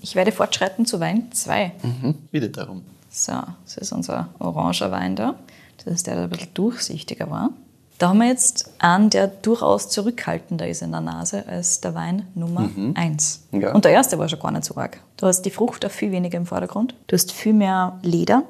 Ich 0.00 0.14
werde 0.16 0.32
fortschreiten 0.32 0.84
zu 0.86 0.98
Wein 0.98 1.30
2. 1.32 1.72
Mhm. 1.82 2.14
Wieder 2.32 2.48
darum. 2.48 2.82
So, 3.10 3.32
das 3.64 3.76
ist 3.76 3.92
unser 3.92 4.28
oranger 4.40 4.90
Wein 4.90 5.14
da. 5.16 5.36
Das 5.84 5.94
ist 5.94 6.06
der, 6.06 6.14
der 6.16 6.24
ein 6.24 6.30
bisschen 6.30 6.54
durchsichtiger 6.54 7.30
war. 7.30 7.50
Da 7.98 8.10
haben 8.10 8.18
wir 8.18 8.28
jetzt 8.28 8.70
einen, 8.78 9.08
der 9.08 9.26
durchaus 9.26 9.88
zurückhaltender 9.88 10.68
ist 10.68 10.82
in 10.82 10.90
der 10.92 11.00
Nase 11.00 11.46
als 11.46 11.80
der 11.80 11.94
Wein 11.94 12.26
Nummer 12.34 12.68
1. 12.94 13.48
Ja. 13.52 13.72
Und 13.72 13.84
der 13.86 13.92
erste 13.92 14.18
war 14.18 14.28
schon 14.28 14.38
gar 14.38 14.50
nicht 14.50 14.64
so 14.64 14.76
arg. 14.76 15.00
Du 15.16 15.26
hast 15.26 15.42
die 15.42 15.50
Frucht 15.50 15.84
auch 15.86 15.90
viel 15.90 16.12
weniger 16.12 16.36
im 16.36 16.44
Vordergrund. 16.44 16.94
Du 17.06 17.14
hast 17.14 17.32
viel 17.32 17.54
mehr 17.54 17.98
Leder. 18.02 18.42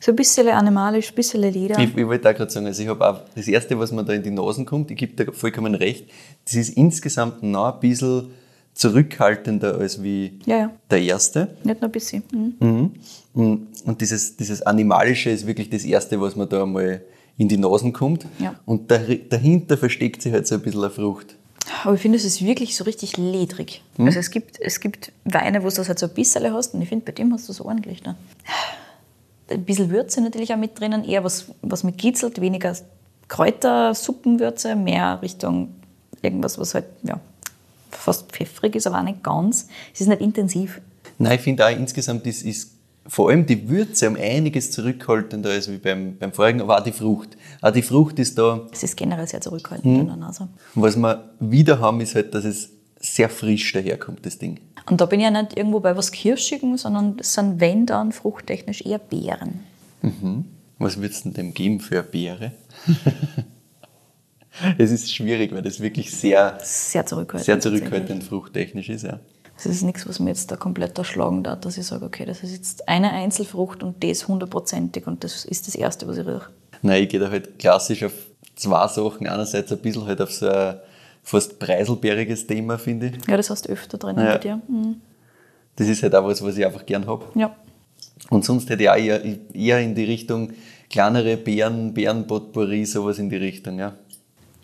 So 0.00 0.12
ein 0.12 0.16
bisschen 0.16 0.48
animalisch, 0.48 1.10
ein 1.10 1.14
bisschen 1.14 1.42
Leder. 1.42 1.78
Ich, 1.78 1.96
ich 1.96 2.06
wollte 2.06 2.28
auch 2.30 2.34
gerade 2.34 2.50
sagen, 2.50 2.66
also 2.66 2.82
ich 2.82 2.88
habe 2.88 3.08
auch 3.08 3.20
das 3.34 3.46
Erste, 3.46 3.78
was 3.78 3.92
mir 3.92 4.04
da 4.04 4.12
in 4.12 4.22
die 4.22 4.30
Nasen 4.30 4.66
kommt, 4.66 4.90
ich 4.90 4.96
gebe 4.96 5.12
dir 5.24 5.32
vollkommen 5.32 5.74
recht, 5.74 6.08
das 6.44 6.54
ist 6.54 6.70
insgesamt 6.70 7.42
noch 7.42 7.74
ein 7.74 7.80
bisschen 7.80 8.30
zurückhaltender 8.74 9.76
als 9.76 10.02
wie 10.02 10.38
Ja, 10.46 10.56
ja. 10.56 10.70
der 10.90 11.02
erste. 11.02 11.48
Nicht 11.64 11.80
nur 11.80 11.88
ein 11.88 11.92
bisschen. 11.92 12.22
Mhm. 12.60 12.92
Und, 13.34 13.66
und 13.84 14.00
dieses, 14.00 14.36
dieses 14.36 14.62
Animalische 14.62 15.30
ist 15.30 15.46
wirklich 15.46 15.68
das 15.68 15.84
Erste, 15.84 16.20
was 16.20 16.36
mir 16.36 16.46
da 16.46 16.62
einmal 16.62 17.02
in 17.38 17.48
die 17.48 17.56
Nasen 17.56 17.92
kommt. 17.92 18.26
Ja. 18.38 18.54
Und 18.66 18.90
da, 18.90 18.98
dahinter 18.98 19.78
versteckt 19.78 20.20
sich 20.20 20.32
halt 20.32 20.46
so 20.46 20.56
ein 20.56 20.60
bisschen 20.60 20.82
eine 20.82 20.90
Frucht. 20.90 21.36
Aber 21.84 21.94
ich 21.94 22.00
finde, 22.00 22.18
es 22.18 22.24
ist 22.24 22.44
wirklich 22.44 22.76
so 22.76 22.84
richtig 22.84 23.16
ledrig. 23.16 23.82
Also 23.98 24.18
es 24.18 24.30
gibt, 24.30 24.60
es 24.60 24.80
gibt 24.80 25.12
Weine, 25.24 25.62
wo 25.62 25.68
du 25.68 25.76
das 25.76 25.88
halt 25.88 25.98
so 25.98 26.06
ein 26.06 26.14
bisschen 26.14 26.52
hast 26.52 26.74
und 26.74 26.82
ich 26.82 26.88
finde, 26.88 27.04
bei 27.04 27.12
dem 27.12 27.32
hast 27.32 27.48
du 27.48 27.52
es 27.52 27.60
ordentlich. 27.60 28.02
Ne? 28.02 28.16
Ein 29.50 29.64
bisschen 29.64 29.90
Würze 29.90 30.20
natürlich 30.20 30.52
auch 30.52 30.58
mit 30.58 30.78
drinnen, 30.78 31.04
eher 31.04 31.24
was, 31.24 31.46
was 31.62 31.84
mit 31.84 31.98
kitzelt, 31.98 32.40
weniger 32.40 32.74
Kräuter, 33.28 33.94
Suppenwürze, 33.94 34.74
mehr 34.76 35.20
Richtung 35.22 35.74
irgendwas, 36.22 36.58
was 36.58 36.74
halt 36.74 36.86
ja, 37.02 37.20
fast 37.90 38.32
pfeffrig 38.32 38.74
ist, 38.74 38.86
aber 38.86 38.98
auch 38.98 39.04
nicht 39.04 39.22
ganz. 39.22 39.68
Es 39.92 40.00
ist 40.00 40.08
nicht 40.08 40.22
intensiv. 40.22 40.80
Nein, 41.18 41.36
ich 41.36 41.42
finde 41.42 41.66
auch 41.66 41.70
insgesamt 41.70 42.26
ist, 42.26 42.42
ist 42.44 42.77
vor 43.08 43.30
allem 43.30 43.46
die 43.46 43.68
Würze 43.68 44.08
um 44.08 44.16
einiges 44.16 44.70
zurückhaltender 44.70 45.50
als 45.50 45.70
wie 45.70 45.78
beim, 45.78 46.16
beim 46.18 46.32
vorigen, 46.32 46.60
aber 46.60 46.78
auch 46.78 46.82
die 46.84 46.92
Frucht. 46.92 47.36
Auch 47.62 47.70
die 47.72 47.82
Frucht 47.82 48.18
ist 48.18 48.38
da, 48.38 48.66
Es 48.70 48.82
ist 48.82 48.96
generell 48.96 49.26
sehr 49.26 49.40
zurückhaltend 49.40 50.00
in 50.00 50.06
der 50.06 50.16
Nase. 50.16 50.48
was 50.74 50.94
wir 50.96 51.30
wieder 51.40 51.80
haben, 51.80 52.00
ist 52.00 52.14
halt, 52.14 52.34
dass 52.34 52.44
es 52.44 52.70
sehr 53.00 53.28
frisch 53.28 53.72
daherkommt, 53.72 54.26
das 54.26 54.38
Ding. 54.38 54.60
Und 54.90 55.00
da 55.00 55.06
bin 55.06 55.20
ich 55.20 55.24
ja 55.24 55.30
nicht 55.30 55.56
irgendwo 55.56 55.80
bei 55.80 55.96
was 55.96 56.12
Kirschigem, 56.12 56.76
sondern 56.76 57.16
das 57.16 57.34
sind, 57.34 57.60
wenn 57.60 57.86
dann, 57.86 58.12
fruchttechnisch 58.12 58.82
eher 58.84 58.98
Beeren. 58.98 59.60
Was 60.78 61.00
würdest 61.00 61.24
du 61.24 61.30
denn 61.30 61.46
dem 61.48 61.54
geben 61.54 61.80
für 61.80 62.00
eine 62.00 62.04
Beere? 62.04 62.52
es 64.78 64.90
ist 64.90 65.14
schwierig, 65.14 65.52
weil 65.52 65.62
das 65.62 65.80
wirklich 65.80 66.10
sehr, 66.10 66.58
Sehr 66.62 67.04
zurückhaltend. 67.06 67.44
sehr 67.46 67.60
zurückhaltend 67.60 68.24
fruchttechnisch 68.24 68.88
ist. 68.88 69.02
Ja. 69.04 69.20
Das 69.58 69.66
ist 69.66 69.82
nichts, 69.82 70.08
was 70.08 70.20
mir 70.20 70.30
jetzt 70.30 70.50
da 70.50 70.56
komplett 70.56 70.96
erschlagen 70.96 71.42
darf, 71.42 71.60
dass 71.60 71.76
ich 71.78 71.86
sage, 71.86 72.04
okay, 72.04 72.24
das 72.24 72.42
ist 72.44 72.52
jetzt 72.52 72.88
eine 72.88 73.10
Einzelfrucht 73.12 73.82
und 73.82 74.02
das 74.04 74.28
hundertprozentig 74.28 75.06
und 75.06 75.24
das 75.24 75.44
ist 75.44 75.66
das 75.66 75.74
Erste, 75.74 76.06
was 76.06 76.16
ich 76.18 76.26
rieche. 76.26 76.48
Nein, 76.82 77.02
ich 77.02 77.08
gehe 77.08 77.18
da 77.18 77.28
halt 77.30 77.58
klassisch 77.58 78.04
auf 78.04 78.12
zwei 78.54 78.86
Sachen. 78.86 79.26
Einerseits 79.26 79.72
ein 79.72 79.78
bisschen 79.78 80.06
halt 80.06 80.20
auf 80.20 80.32
so 80.32 80.48
ein 80.48 80.76
fast 81.24 81.58
preiselbeeriges 81.58 82.46
Thema, 82.46 82.78
finde 82.78 83.06
ich. 83.08 83.26
Ja, 83.28 83.36
das 83.36 83.50
hast 83.50 83.66
du 83.66 83.72
öfter 83.72 83.98
drinnen 83.98 84.24
Ja. 84.24 84.32
bei 84.34 84.38
dir. 84.38 84.60
Mhm. 84.68 85.00
Das 85.74 85.88
ist 85.88 86.02
halt 86.04 86.14
auch 86.14 86.24
was, 86.24 86.40
was 86.42 86.56
ich 86.56 86.64
einfach 86.64 86.86
gern 86.86 87.06
habe. 87.06 87.24
Ja. 87.34 87.54
Und 88.30 88.44
sonst 88.44 88.70
hätte 88.70 88.84
ich 88.84 88.90
auch 88.90 88.96
eher, 88.96 89.20
eher 89.54 89.80
in 89.80 89.94
die 89.94 90.04
Richtung 90.04 90.52
kleinere 90.88 91.36
Beeren, 91.36 91.92
Beerenpotpourri, 91.94 92.84
sowas 92.84 93.18
in 93.18 93.28
die 93.28 93.36
Richtung, 93.36 93.78
ja. 93.80 93.92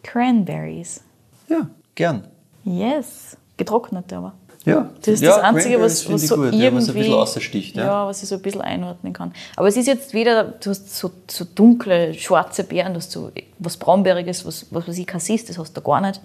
Cranberries. 0.05 1.01
Ja, 1.49 1.69
gern. 1.95 2.29
Yes. 2.65 3.37
Getrocknete 3.57 4.17
aber. 4.17 4.35
Ja, 4.67 4.89
Das 5.01 5.15
ist 5.15 5.23
ja, 5.23 5.31
das 5.37 5.41
Einzige, 5.45 5.79
was, 5.81 6.11
was 6.11 6.23
so 6.27 6.37
gut, 6.37 6.45
irgendwie... 6.47 6.65
ja, 6.65 6.75
was 6.75 6.89
ein 6.89 6.95
bisschen 6.95 7.13
raussticht. 7.13 7.77
Ja. 7.77 7.85
Ja, 7.85 8.07
was 8.07 8.23
ich 8.23 8.29
so 8.29 8.37
ein 8.37 8.41
bisschen 8.43 8.63
einordnen 8.63 9.13
kann. 9.13 9.33
Aber 9.57 9.69
es 9.69 9.77
ist 9.77 9.87
jetzt 9.87 10.15
weder, 10.15 10.45
du 10.45 10.71
hast 10.71 10.97
so, 10.97 11.11
so 11.31 11.45
dunkle, 11.55 12.15
schwarze 12.15 12.65
Beeren, 12.65 12.95
du 12.95 12.99
hast 12.99 13.13
so 13.13 13.31
was 13.59 13.77
Braunbäriges, 13.77 14.47
was, 14.47 14.67
was 14.71 14.89
weiß 14.89 14.97
ich, 14.99 15.07
Cassis, 15.07 15.45
das 15.45 15.59
hast 15.59 15.77
du 15.77 15.81
gar 15.83 16.01
nicht. 16.01 16.21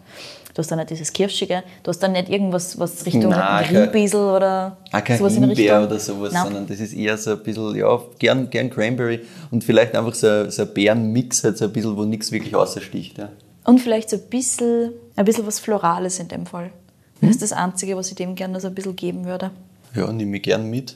Du 0.54 0.60
hast 0.60 0.72
dann 0.72 0.80
nicht 0.80 0.90
dieses 0.90 1.12
Kirschige, 1.14 1.64
du 1.84 1.90
hast 1.90 2.00
dann 2.00 2.14
nicht 2.14 2.30
irgendwas, 2.30 2.78
was 2.80 3.06
Richtung 3.06 3.32
Riebesel 3.34 4.20
oder 4.22 4.78
Auch 4.92 5.04
kein 5.04 5.18
sowas 5.18 5.36
in 5.36 5.44
Himbeer 5.44 5.58
Richtung. 5.82 5.84
oder 5.88 6.00
sowas, 6.00 6.34
Nein. 6.34 6.44
sondern 6.46 6.68
das 6.68 6.80
ist 6.80 6.94
eher 6.94 7.18
so 7.18 7.32
ein 7.32 7.44
bisschen, 7.44 7.76
ja, 7.76 8.00
gern, 8.18 8.50
gern 8.50 8.70
Cranberry 8.70 9.20
und 9.52 9.64
vielleicht 9.64 9.96
einfach 9.96 10.14
so, 10.16 10.28
ein- 10.28 10.50
so 10.52 10.64
ein 10.64 10.74
Beerenmix, 10.74 11.44
halt 11.44 11.58
so 11.58 11.66
ein 11.66 11.74
bisschen, 11.74 11.96
wo 11.96 12.04
nichts 12.04 12.32
wirklich 12.32 12.56
raussticht. 12.56 13.18
Ja. 13.18 13.30
Und 13.66 13.80
vielleicht 13.80 14.10
so 14.10 14.16
ein 14.16 14.24
bisschen, 14.30 14.92
ein 15.16 15.26
bisschen 15.26 15.46
was 15.46 15.60
Florales 15.60 16.20
in 16.20 16.30
dem 16.30 16.46
Fall. 16.46 16.72
Das 17.22 17.28
Mhm. 17.28 17.30
ist 17.30 17.42
das 17.42 17.52
Einzige, 17.54 17.96
was 17.98 18.10
ich 18.10 18.16
dem 18.16 18.36
gerne 18.36 18.60
so 18.60 18.68
ein 18.68 18.76
bisschen 18.76 18.96
geben 18.96 19.26
würde. 19.26 19.52
ja, 19.96 20.12
nehme 20.12 20.38
ich 20.38 20.44
gern 20.44 20.70
mit. 20.70 20.96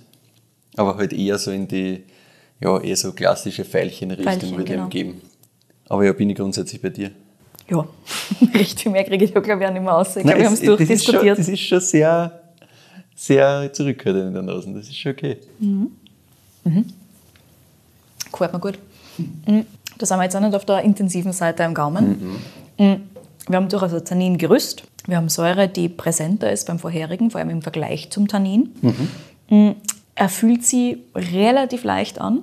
Aber 0.75 0.95
halt 0.97 1.13
eher 1.13 1.37
so 1.37 1.51
in 1.51 1.67
die, 1.67 2.03
ja, 2.59 2.79
eher 2.79 2.95
so 2.95 3.11
klassische 3.13 3.63
Veilchenrichtung 3.65 4.25
Veilchen, 4.25 4.51
würde 4.51 4.63
ich 4.63 4.69
genau. 4.69 4.83
ihm 4.85 4.89
geben. 4.89 5.21
Aber 5.89 6.05
ja, 6.05 6.13
bin 6.13 6.29
ich 6.29 6.35
grundsätzlich 6.37 6.81
bei 6.81 6.89
dir. 6.89 7.11
Ja, 7.69 7.85
richtig 8.55 8.91
mehr 8.91 9.03
kriege 9.03 9.25
ich 9.25 9.31
ja, 9.33 9.39
glaube 9.39 9.61
ich, 9.63 9.67
auch 9.69 9.73
nicht 9.73 9.83
mehr 9.83 9.91
raus. 9.93 10.15
Ich 10.15 10.23
glaube, 10.23 10.39
wir 10.39 10.45
haben 10.45 10.53
es 10.53 10.61
es- 10.61 10.65
das 10.67 10.79
ist, 10.89 11.05
schon, 11.05 11.15
durchdiskutiert. 11.15 11.39
das 11.39 11.47
ist 11.47 11.59
schon 11.59 11.79
sehr, 11.79 12.41
sehr 13.15 13.71
zurückhaltend 13.73 14.27
in 14.27 14.33
der 14.33 14.41
Nase. 14.43 14.73
Das 14.73 14.87
ist 14.87 14.97
schon 14.97 15.11
okay. 15.11 15.37
Gefällt 18.31 18.53
mir 18.53 18.59
gut. 18.59 18.79
Mhm. 19.17 19.65
Da 19.97 20.05
sind 20.05 20.17
wir 20.17 20.23
jetzt 20.23 20.35
auch 20.35 20.39
nicht 20.41 20.55
auf 20.55 20.65
der 20.65 20.81
intensiven 20.81 21.33
Seite 21.33 21.63
am 21.63 21.73
Gaumen. 21.73 22.39
Mhm. 22.77 23.01
Wir 23.47 23.55
haben 23.57 23.69
durchaus 23.69 23.93
ein 23.93 24.03
Tanningerüst. 24.05 24.83
Wir 25.05 25.17
haben 25.17 25.29
Säure, 25.29 25.67
die 25.67 25.89
präsenter 25.89 26.51
ist 26.51 26.67
beim 26.67 26.79
vorherigen, 26.79 27.31
vor 27.31 27.39
allem 27.39 27.49
im 27.49 27.61
Vergleich 27.61 28.09
zum 28.09 28.27
Tannin. 28.27 28.73
Mhm. 29.49 29.75
Er 30.15 30.29
fühlt 30.29 30.63
sich 30.65 30.97
relativ 31.15 31.83
leicht 31.83 32.21
an. 32.21 32.39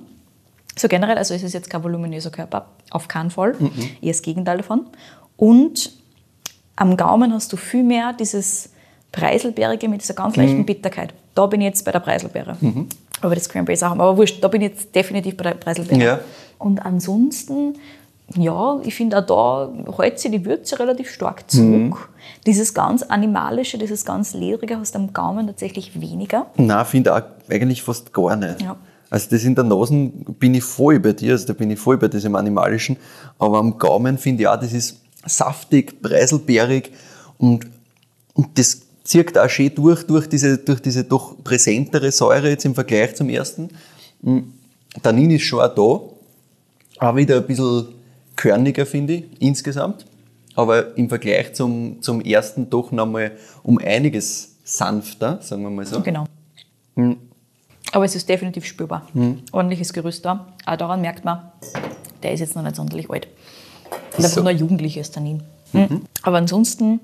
So 0.77 0.87
generell, 0.87 1.17
also 1.17 1.33
es 1.33 1.43
ist 1.43 1.53
jetzt 1.53 1.69
kein 1.69 1.83
voluminöser 1.83 2.29
Körper, 2.29 2.67
auf 2.91 3.07
keinen 3.07 3.31
Fall. 3.31 3.55
Eher 4.01 4.13
das 4.13 4.21
Gegenteil 4.21 4.57
davon. 4.57 4.85
Und 5.37 5.91
am 6.75 6.97
Gaumen 6.97 7.33
hast 7.33 7.51
du 7.51 7.57
viel 7.57 7.83
mehr 7.83 8.13
dieses 8.13 8.69
Preiselbeerige 9.11 9.89
mit 9.89 10.01
dieser 10.01 10.13
ganz 10.13 10.35
leichten 10.35 10.65
Bitterkeit. 10.65 11.13
Da 11.35 11.45
bin 11.47 11.61
ich 11.61 11.65
jetzt 11.65 11.83
bei 11.83 11.91
der 11.91 11.99
Preiselbeere. 11.99 12.57
Aber 13.21 13.35
das 13.35 13.49
Cranberries 13.49 13.83
auch 13.83 13.89
haben. 13.89 14.01
Aber 14.01 14.17
wurscht, 14.17 14.43
da 14.43 14.47
bin 14.47 14.61
ich 14.61 14.69
jetzt 14.69 14.95
definitiv 14.95 15.37
bei 15.37 15.43
der 15.43 15.55
Preiselbeere. 15.55 16.01
Ja. 16.01 16.19
Und 16.57 16.79
ansonsten, 16.79 17.75
ja, 18.35 18.79
ich 18.83 18.95
finde 18.95 19.17
auch 19.19 19.25
da 19.25 19.97
hält 19.97 20.19
sich 20.19 20.31
die 20.31 20.45
Würze 20.45 20.79
relativ 20.79 21.09
stark 21.09 21.49
zurück. 21.49 22.09
Dieses 22.45 22.73
ganz 22.73 23.03
Animalische, 23.03 23.77
dieses 23.77 24.05
ganz 24.05 24.33
Ledrige 24.33 24.77
hast 24.77 24.95
du 24.95 24.99
am 24.99 25.13
Gaumen 25.13 25.47
tatsächlich 25.47 25.99
weniger. 25.99 26.47
Nein, 26.55 26.85
finde 26.85 27.15
auch 27.15 27.21
eigentlich 27.49 27.83
fast 27.83 28.13
gar 28.13 28.35
nicht. 28.35 28.61
Ja. 28.61 28.77
Also 29.09 29.27
das 29.29 29.43
in 29.43 29.55
der 29.55 29.65
Nase 29.65 30.11
bin 30.39 30.55
ich 30.55 30.63
voll 30.63 30.99
bei 30.99 31.11
dir, 31.11 31.33
also 31.33 31.47
da 31.47 31.53
bin 31.53 31.69
ich 31.69 31.79
voll 31.79 31.97
bei 31.97 32.07
diesem 32.07 32.35
Animalischen. 32.35 32.97
Aber 33.37 33.59
am 33.59 33.77
Gaumen 33.77 34.17
finde 34.17 34.43
ich 34.43 34.47
auch, 34.47 34.59
das 34.59 34.71
ist 34.71 35.01
saftig, 35.25 36.01
preiselbeerig 36.01 36.91
und, 37.37 37.67
und 38.33 38.57
das 38.57 38.81
zieht 39.03 39.37
auch 39.37 39.49
schön 39.49 39.73
durch, 39.75 40.03
durch 40.03 40.27
diese, 40.27 40.57
durch 40.57 40.81
diese 40.81 41.03
doch 41.03 41.35
präsentere 41.43 42.11
Säure 42.11 42.49
jetzt 42.49 42.65
im 42.65 42.73
Vergleich 42.73 43.15
zum 43.15 43.29
ersten. 43.29 43.69
Mm, 44.21 44.39
Tannin 45.03 45.31
ist 45.31 45.43
schon 45.43 45.59
auch 45.59 45.75
da, 45.75 47.05
auch 47.05 47.15
wieder 47.15 47.37
ein 47.37 47.45
bisschen 47.45 47.87
körniger, 48.41 48.85
finde 48.87 49.13
ich, 49.13 49.23
insgesamt. 49.39 50.05
Aber 50.55 50.97
im 50.97 51.07
Vergleich 51.09 51.53
zum, 51.53 52.01
zum 52.01 52.21
ersten 52.21 52.69
doch 52.69 52.91
nochmal 52.91 53.31
um 53.63 53.77
einiges 53.77 54.55
sanfter, 54.63 55.39
sagen 55.41 55.61
wir 55.63 55.69
mal 55.69 55.85
so. 55.85 56.01
Genau. 56.01 56.25
Aber 57.93 58.05
es 58.05 58.15
ist 58.15 58.27
definitiv 58.27 58.65
spürbar. 58.65 59.07
Ordentliches 59.51 59.93
Gerüst 59.93 60.25
da. 60.25 60.47
Auch 60.65 60.75
daran 60.75 61.01
merkt 61.01 61.23
man, 61.23 61.39
der 62.23 62.33
ist 62.33 62.39
jetzt 62.39 62.55
noch 62.55 62.63
nicht 62.63 62.75
sonderlich 62.75 63.09
alt. 63.09 63.27
Und 64.17 64.25
einfach 64.25 64.29
So. 64.29 64.41
nur 64.41 64.49
ein 64.49 64.57
jugendliches 64.57 65.11
Tannin. 65.11 65.43
Mhm. 65.73 66.01
Aber 66.23 66.37
ansonsten 66.37 66.99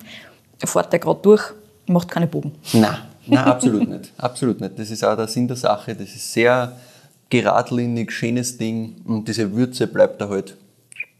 fährt 0.63 0.91
der 0.91 0.99
gerade 0.99 1.19
durch, 1.21 1.43
macht 1.87 2.09
keine 2.09 2.27
Bogen. 2.27 2.51
Nein, 2.73 2.97
nein, 3.27 3.45
absolut 3.45 3.87
nicht. 3.87 4.11
Absolut 4.17 4.59
nicht. 4.59 4.77
Das 4.77 4.89
ist 4.89 5.03
auch 5.05 5.15
der 5.15 5.27
Sinn 5.27 5.47
der 5.47 5.55
Sache. 5.57 5.95
Das 5.95 6.09
ist 6.09 6.33
sehr 6.33 6.73
geradlinig, 7.29 8.11
schönes 8.11 8.57
Ding 8.57 8.95
und 9.05 9.27
diese 9.27 9.53
Würze 9.53 9.87
bleibt 9.87 10.19
da 10.19 10.27
halt 10.29 10.57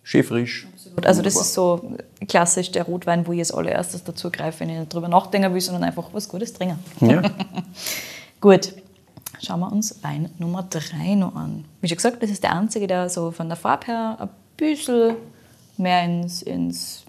schön 0.07 0.23
frisch. 0.23 0.67
Also 1.03 1.21
das 1.21 1.35
ist 1.35 1.53
so 1.53 1.95
klassisch 2.27 2.71
der 2.71 2.83
Rotwein, 2.83 3.27
wo 3.27 3.33
ich 3.33 3.39
als 3.39 3.51
allererstes 3.51 4.03
dazu 4.03 4.31
greife, 4.31 4.61
wenn 4.61 4.69
ich 4.69 4.79
nicht 4.79 4.93
drüber 4.93 5.09
nachdenken 5.09 5.53
will, 5.53 5.61
sondern 5.61 5.83
einfach 5.83 6.09
was 6.13 6.27
Gutes 6.27 6.53
trinken. 6.53 6.79
Ja. 7.01 7.21
Gut, 8.41 8.73
schauen 9.43 9.59
wir 9.59 9.71
uns 9.71 10.01
Wein 10.03 10.29
Nummer 10.39 10.63
3 10.63 11.15
noch 11.15 11.35
an. 11.35 11.65
Wie 11.81 11.87
schon 11.87 11.97
gesagt, 11.97 12.23
das 12.23 12.31
ist 12.31 12.41
der 12.41 12.55
einzige, 12.55 12.87
der 12.87 13.09
so 13.09 13.31
von 13.31 13.47
der 13.47 13.57
Farbe 13.57 13.87
her 13.87 14.17
ein 14.19 14.29
bisschen 14.55 15.15
mehr 15.77 16.03
ins, 16.03 16.41
ins 16.41 17.03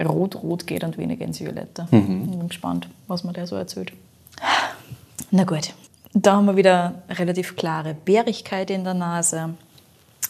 Rot-Rot 0.00 0.66
geht 0.66 0.84
und 0.84 0.98
weniger 0.98 1.24
ins 1.24 1.40
Violette. 1.40 1.88
Ich 1.90 2.06
bin 2.06 2.48
gespannt, 2.48 2.88
was 3.08 3.24
mir 3.24 3.32
der 3.32 3.46
so 3.46 3.56
erzählt. 3.56 3.92
Na 5.30 5.44
gut, 5.44 5.72
da 6.12 6.36
haben 6.36 6.46
wir 6.46 6.56
wieder 6.56 7.02
relativ 7.08 7.56
klare 7.56 7.94
Bärigkeit 7.94 8.70
in 8.70 8.84
der 8.84 8.94
Nase. 8.94 9.54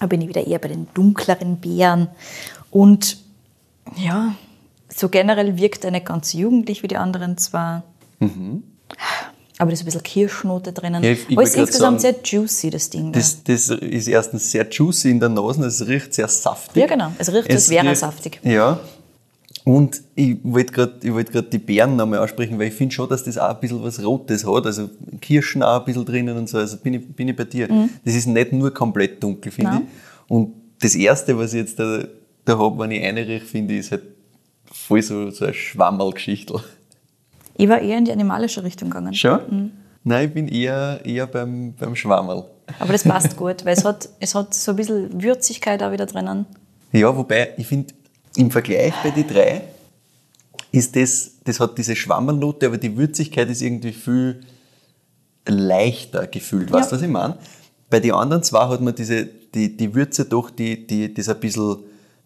Da 0.00 0.06
bin 0.06 0.20
ich 0.20 0.28
wieder 0.28 0.46
eher 0.46 0.58
bei 0.58 0.68
den 0.68 0.86
dunkleren 0.94 1.56
Beeren. 1.58 2.08
Und 2.70 3.18
ja, 3.96 4.34
so 4.94 5.08
generell 5.08 5.56
wirkt 5.58 5.84
er 5.84 5.90
nicht 5.90 6.06
ganz 6.06 6.32
jugendlich 6.32 6.82
wie 6.82 6.88
die 6.88 6.96
anderen 6.96 7.38
zwar. 7.38 7.82
Aber 9.58 9.70
da 9.70 9.72
ist 9.72 9.80
ein 9.82 9.84
bisschen 9.86 10.02
Kirschnote 10.02 10.72
drinnen. 10.72 11.02
Ja, 11.02 11.10
ich- 11.12 11.28
ich 11.30 11.36
Aber 11.36 11.42
es 11.44 11.50
ist 11.50 11.56
insgesamt 11.56 12.00
sagen, 12.02 12.16
sehr 12.22 12.40
juicy, 12.40 12.70
das 12.70 12.90
Ding. 12.90 13.10
da. 13.12 13.18
Das, 13.20 13.42
das 13.42 13.68
ist 13.70 14.06
erstens 14.06 14.50
sehr 14.50 14.68
juicy 14.68 15.10
in 15.10 15.20
der 15.20 15.30
Nase, 15.30 15.64
es 15.64 15.86
riecht 15.86 16.12
sehr 16.12 16.28
saftig. 16.28 16.76
Ja, 16.76 16.86
genau. 16.86 17.12
Es 17.18 17.32
riecht, 17.32 17.50
als 17.50 17.70
wäre 17.70 17.86
er 17.86 17.96
saftig. 17.96 18.38
Ja. 18.42 18.78
Und 19.66 20.00
ich 20.14 20.36
wollte 20.44 20.72
gerade 20.72 21.12
wollt 21.12 21.52
die 21.52 21.58
Beeren 21.58 21.96
nochmal 21.96 22.20
aussprechen, 22.20 22.56
weil 22.56 22.68
ich 22.68 22.74
finde 22.74 22.94
schon, 22.94 23.08
dass 23.08 23.24
das 23.24 23.36
auch 23.36 23.48
ein 23.48 23.58
bisschen 23.58 23.82
was 23.82 24.00
Rotes 24.00 24.46
hat. 24.46 24.64
Also 24.64 24.88
Kirschen 25.20 25.60
auch 25.64 25.80
ein 25.80 25.84
bisschen 25.84 26.04
drinnen 26.04 26.36
und 26.36 26.48
so. 26.48 26.58
Also 26.58 26.76
bin 26.76 26.94
ich, 26.94 27.16
bin 27.16 27.26
ich 27.26 27.34
bei 27.34 27.42
dir. 27.42 27.66
Das 28.04 28.14
ist 28.14 28.26
nicht 28.26 28.52
nur 28.52 28.72
komplett 28.72 29.20
dunkel, 29.20 29.50
finde 29.50 29.72
Mhm. 29.72 29.78
Ich. 29.78 30.30
Und 30.30 30.52
das 30.80 30.94
Erste, 30.94 31.36
was 31.36 31.52
ich 31.52 31.62
jetzt 31.62 31.80
da, 31.80 32.04
da 32.44 32.56
habe, 32.56 32.78
wenn 32.78 32.92
ich 32.92 33.02
reinrieche, 33.02 33.44
finde 33.44 33.74
ich, 33.74 33.80
ist 33.80 33.90
halt 33.90 34.02
voll 34.70 35.02
so, 35.02 35.30
so 35.30 35.46
eine 35.46 35.54
Schwammerl-Geschichte. 35.54 36.60
Ich 37.56 37.68
war 37.68 37.80
eher 37.80 37.98
in 37.98 38.04
die 38.04 38.12
animalische 38.12 38.62
Richtung 38.62 38.90
gegangen. 38.90 39.14
Schon? 39.14 39.40
Mhm. 39.50 39.70
Nein, 40.04 40.28
ich 40.28 40.34
bin 40.34 40.46
eher, 40.46 41.00
eher 41.04 41.26
beim, 41.26 41.74
beim 41.74 41.96
Schwammerl. 41.96 42.44
Aber 42.78 42.92
das 42.92 43.02
passt 43.02 43.36
gut, 43.36 43.64
weil 43.64 43.76
es 43.76 43.84
hat, 43.84 44.08
es 44.20 44.36
hat 44.36 44.54
so 44.54 44.70
ein 44.70 44.76
bisschen 44.76 45.20
Würzigkeit 45.20 45.82
auch 45.82 45.90
wieder 45.90 46.06
drinnen. 46.06 46.46
Ja, 46.92 47.16
wobei, 47.16 47.54
ich 47.56 47.66
finde, 47.66 47.92
im 48.36 48.50
Vergleich 48.50 48.92
bei 49.02 49.10
die 49.10 49.26
drei 49.26 49.62
ist 50.72 50.94
das, 50.96 51.32
das 51.44 51.58
hat 51.60 51.76
diese 51.78 51.96
Schwammernote, 51.96 52.66
aber 52.66 52.76
die 52.78 52.96
Würzigkeit 52.96 53.48
ist 53.48 53.62
irgendwie 53.62 53.92
viel 53.92 54.40
leichter 55.46 56.26
gefühlt. 56.26 56.70
Weißt 56.72 56.90
du, 56.90 56.96
Ja. 56.96 57.00
was 57.00 57.06
ich 57.06 57.12
meine? 57.12 57.38
Bei 57.88 58.00
den 58.00 58.12
anderen 58.12 58.42
zwei 58.42 58.66
hat 58.68 58.80
man 58.80 58.94
diese, 58.94 59.24
die, 59.26 59.76
die 59.76 59.94
Würze 59.94 60.24
doch, 60.24 60.50
die, 60.50 60.86
die, 60.86 61.12
das 61.14 61.28
ein 61.28 61.38
bisschen 61.38 61.76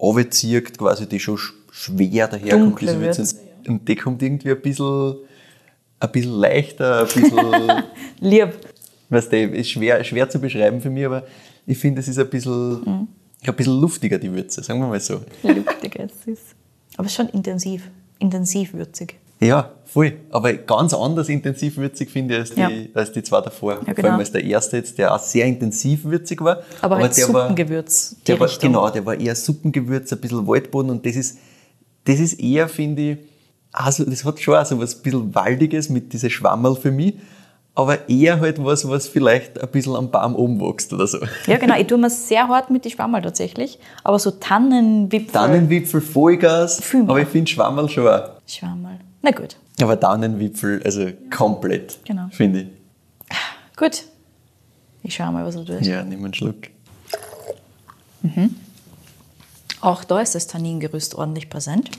runterzieht, 0.00 0.79
quasi, 0.79 1.07
die 1.07 1.21
schon 1.21 1.37
sch- 1.37 1.52
schwer 1.71 2.29
daherkommt, 2.29 2.81
diese 2.81 2.99
Würze. 2.99 3.21
Würze, 3.23 3.37
Und 3.69 3.87
die 3.87 3.95
kommt 3.97 4.23
irgendwie 4.23 4.50
ein 4.50 4.61
bisschen, 4.62 5.17
ein 6.00 6.11
bisschen 6.12 6.33
leichter, 6.33 7.00
ein 7.00 7.07
bisschen, 7.07 7.83
Lieb. 8.21 8.49
weißt 9.11 9.31
du, 9.33 9.37
ist 9.49 9.71
schwer, 9.71 10.02
schwer 10.02 10.29
zu 10.31 10.38
beschreiben 10.38 10.81
für 10.81 10.88
mich, 10.90 11.05
aber 11.05 11.25
ich 11.67 11.76
finde, 11.76 12.00
es 12.00 12.09
ist 12.09 12.19
ein 12.19 12.31
bisschen, 12.31 12.81
Mhm. 12.85 13.09
Ein 13.49 13.56
bisschen 13.56 13.80
luftiger, 13.80 14.18
die 14.18 14.32
Würze, 14.32 14.62
sagen 14.62 14.80
wir 14.80 14.88
mal 14.88 15.00
so. 15.00 15.20
Luftig, 15.42 15.97
es 15.99 16.26
ist. 16.26 16.42
Aber 16.97 17.06
es 17.06 17.12
ist 17.12 17.16
schon 17.16 17.28
intensiv. 17.30 17.90
Intensiv 18.18 18.75
würzig. 18.75 19.18
Ja, 19.40 19.70
voll. 19.87 20.12
Aber 20.30 20.52
ganz 20.52 20.92
anders 20.92 21.30
intensiv 21.30 21.78
würzig 21.78 22.11
finde 22.11 22.35
ich 22.35 22.40
als 22.40 22.50
die, 22.50 22.61
Ja. 22.61 22.70
als 22.92 23.12
die 23.12 23.23
zwei 23.23 23.40
davor. 23.40 23.76
Vor 23.76 23.94
genau. 23.94 24.09
allem 24.09 24.18
als 24.18 24.32
der 24.32 24.44
erste 24.44 24.76
jetzt, 24.76 24.99
der 24.99 25.14
auch 25.14 25.18
sehr 25.18 25.47
intensiv 25.47 26.04
würzig 26.04 26.42
war. 26.42 26.62
Aber, 26.82 26.99
halt 26.99 27.16
der 27.16 27.32
war, 27.32 27.49
Suppengewürz. 27.49 28.16
die 28.20 28.25
der 28.26 28.40
war, 28.40 28.49
genau, 28.61 28.90
der 28.90 29.06
war 29.06 29.18
eher 29.18 29.35
Suppengewürz, 29.35 30.12
ein 30.12 30.20
bisschen 30.20 30.47
Waldboden 30.47 30.90
und 30.90 31.06
das 31.06 31.16
ist, 31.16 31.38
das 32.04 32.20
ist 32.20 32.35
eher, 32.38 32.68
finde 32.68 33.12
ich, 33.12 33.18
also 33.73 34.04
das 34.04 34.25
hat 34.25 34.38
schon 34.40 34.56
auch 34.56 34.66
so 34.66 34.78
was 34.78 34.94
bisschen 35.00 35.35
Waldiges 35.35 35.88
mit 35.88 36.12
diese 36.12 36.28
Schwammerl 36.28 36.76
für 36.76 36.90
mich, 36.90 37.14
aber 37.74 38.08
eher 38.08 38.40
halt 38.40 38.62
was, 38.62 38.88
was 38.88 39.06
vielleicht 39.08 39.60
ein 39.60 39.68
bisschen 39.70 39.94
am 39.96 40.10
Baum 40.10 40.34
oben 40.36 40.60
wächst 40.60 40.92
oder 40.92 41.06
so. 41.06 41.18
Ja, 41.46 41.56
genau. 41.58 41.76
Ich 41.78 41.86
tue 41.86 41.98
mir 41.98 42.10
sehr 42.10 42.48
hart 42.48 42.68
mit 42.70 42.84
den 42.84 42.90
Schwammerl 42.90 43.22
tatsächlich. 43.22 43.78
Aber 44.04 44.18
so 44.18 44.32
Tannenwipfel. 44.32 45.32
Daunenwipfel, 45.32 46.00
Vollgas, 46.00 46.80
Viel 46.82 47.00
mehr. 47.02 47.10
aber 47.10 47.20
ich 47.22 47.28
finde 47.28 47.50
Schwammerl 47.50 47.88
schon 47.88 48.08
auch. 48.08 48.30
Schwammerl. 48.46 48.98
Na 49.22 49.30
gut. 49.30 49.56
Aber 49.80 49.96
Daunenwipfel, 49.96 50.82
also 50.84 51.08
komplett, 51.34 51.98
Genau. 52.04 52.26
finde 52.30 52.60
ich. 52.62 52.66
Gut. 53.76 54.04
Ich 55.02 55.14
schaue 55.14 55.32
mal, 55.32 55.46
was 55.46 55.54
er 55.56 55.64
tut. 55.64 55.80
Ja, 55.82 56.02
nimm 56.02 56.22
einen 56.24 56.34
Schluck. 56.34 56.56
Auch 59.80 60.04
da 60.04 60.20
ist 60.20 60.34
das 60.34 60.46
Tanningerüst 60.46 61.14
ordentlich 61.14 61.48
präsent, 61.48 61.90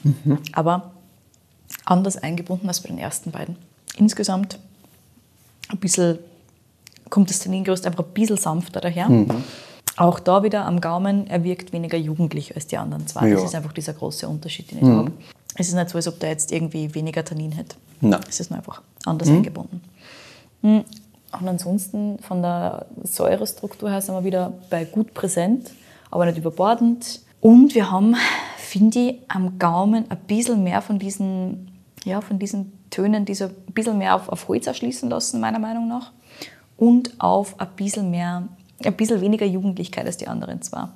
aber 0.53 0.91
anders 1.85 2.17
eingebunden 2.17 2.67
als 2.67 2.81
bei 2.81 2.89
den 2.89 2.99
ersten 2.99 3.31
beiden. 3.31 3.55
insgesamt 3.97 4.59
ein 5.71 5.79
bisschen, 5.79 6.19
kommt 7.09 7.29
das 7.29 7.39
Tanningerüst 7.39 7.85
einfach 7.85 8.03
ein 8.03 8.13
bisschen 8.13 8.37
sanfter 8.37 8.81
daher. 8.81 9.09
Auch 9.97 10.19
da 10.19 10.43
wieder 10.43 10.65
am 10.65 10.81
Gaumen, 10.81 11.27
er 11.27 11.43
wirkt 11.43 11.73
weniger 11.73 11.97
jugendlich 11.97 12.55
als 12.55 12.67
die 12.67 12.77
anderen 12.77 13.07
zwei. 13.07 13.27
Ja. 13.27 13.35
Das 13.35 13.45
ist 13.45 13.55
einfach 13.55 13.73
dieser 13.73 13.93
große 13.93 14.27
Unterschied, 14.27 14.71
den 14.71 14.77
ich 14.79 14.85
habe. 14.85 15.11
Es 15.55 15.67
ist 15.67 15.75
nicht 15.75 15.89
so, 15.89 15.97
als 15.97 16.07
ob 16.07 16.19
der 16.19 16.29
jetzt 16.29 16.51
irgendwie 16.51 16.93
weniger 16.95 17.25
Tannin 17.25 17.51
hätte. 17.51 17.75
Nein. 17.99 18.21
Es 18.27 18.39
ist 18.39 18.49
nur 18.49 18.57
einfach 18.57 18.81
anders 19.05 19.27
eingebunden. 19.27 19.81
Mhm. 20.61 20.83
Und 21.39 21.47
ansonsten 21.47 22.19
von 22.19 22.41
der 22.41 22.87
Säurestruktur 23.03 23.89
her 23.89 24.01
sind 24.01 24.15
wir 24.15 24.23
wieder 24.23 24.53
bei 24.69 24.85
gut 24.85 25.13
präsent, 25.13 25.71
aber 26.09 26.25
nicht 26.25 26.37
überbordend. 26.37 27.21
Und 27.39 27.73
wir 27.73 27.91
haben, 27.91 28.15
finde 28.57 28.99
ich, 28.99 29.15
am 29.27 29.57
Gaumen 29.57 30.05
ein 30.09 30.17
bisschen 30.27 30.63
mehr 30.63 30.81
von 30.81 30.99
diesen, 30.99 31.71
ja, 32.03 32.21
von 32.21 32.37
diesen 32.37 32.73
Tönen, 32.91 33.25
die 33.25 33.33
so 33.33 33.45
ein 33.45 33.55
bisschen 33.74 33.98
mehr 33.98 34.15
auf, 34.15 34.29
auf 34.29 34.48
Holz 34.48 34.67
erschließen 34.67 35.10
lassen, 35.10 35.39
meiner 35.39 35.60
Meinung 35.60 35.88
nach. 35.88 36.12
Und 36.77 37.19
auf 37.19 37.60
ein 37.60 37.69
bisschen 37.75 38.12
mehr, 38.12 38.48
ein 38.83 38.93
bisschen 38.95 39.21
weniger 39.21 39.45
Jugendlichkeit 39.45 40.05
als 40.05 40.17
die 40.17 40.27
anderen 40.27 40.62
zwei. 40.62 40.89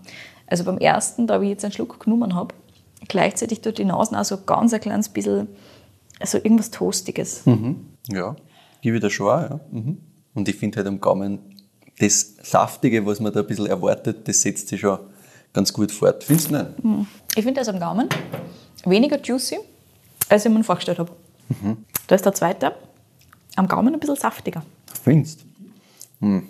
Also 0.48 0.64
beim 0.64 0.78
ersten, 0.78 1.26
da 1.26 1.42
ich 1.42 1.50
jetzt 1.50 1.66
einen 1.66 1.74
Schluck 1.74 2.00
genommen 2.04 2.36
habe, 2.36 2.54
gleichzeitig 3.08 3.62
durch 3.62 3.76
die 3.76 3.86
Nasen 3.86 4.16
auch 4.16 4.26
so 4.26 4.38
ganz 4.38 4.74
ein 4.74 4.80
kleines 4.80 5.10
bisschen, 5.10 5.48
also 6.20 6.38
irgendwas 6.38 6.70
Toastiges. 6.72 7.44
Ja, 8.10 8.36
gebe 8.82 8.98
ich 8.98 9.02
dir 9.02 9.10
schon 9.10 9.28
auch, 9.28 9.42
ja. 9.42 9.60
Mhm. 9.72 9.98
Und 10.34 10.48
ich 10.48 10.56
finde 10.56 10.78
halt 10.78 10.88
am 10.88 11.00
Gaumen, 11.00 11.40
das 11.98 12.36
Saftige, 12.44 13.06
was 13.06 13.20
man 13.20 13.32
da 13.34 13.40
ein 13.40 13.48
bisschen 13.48 13.68
erwartet, 13.68 14.28
das 14.28 14.42
setzt 14.42 14.68
sich 14.68 14.82
schon 14.82 15.00
ganz 15.54 15.72
gut 15.72 15.92
fort. 15.92 16.24
Findest 16.24 16.52
du 16.52 16.58
nicht? 16.58 16.68
Ich 17.36 17.44
finde 17.44 17.62
das 17.62 17.70
am 17.70 17.80
Gaumen 17.80 18.10
weniger 18.86 19.20
juicy, 19.22 19.58
als 20.30 20.46
ich 20.46 20.52
mir 20.52 20.64
vorgestellt 20.64 21.00
habe. 21.00 21.12
Da 22.08 22.16
ist 22.16 22.26
der 22.26 22.34
zweite 22.34 22.74
am 23.56 23.68
Gaumen 23.68 23.94
ein 23.94 24.00
bisschen 24.00 24.16
saftiger. 24.16 24.64
Findest 25.04 25.42
hm. 26.20 26.44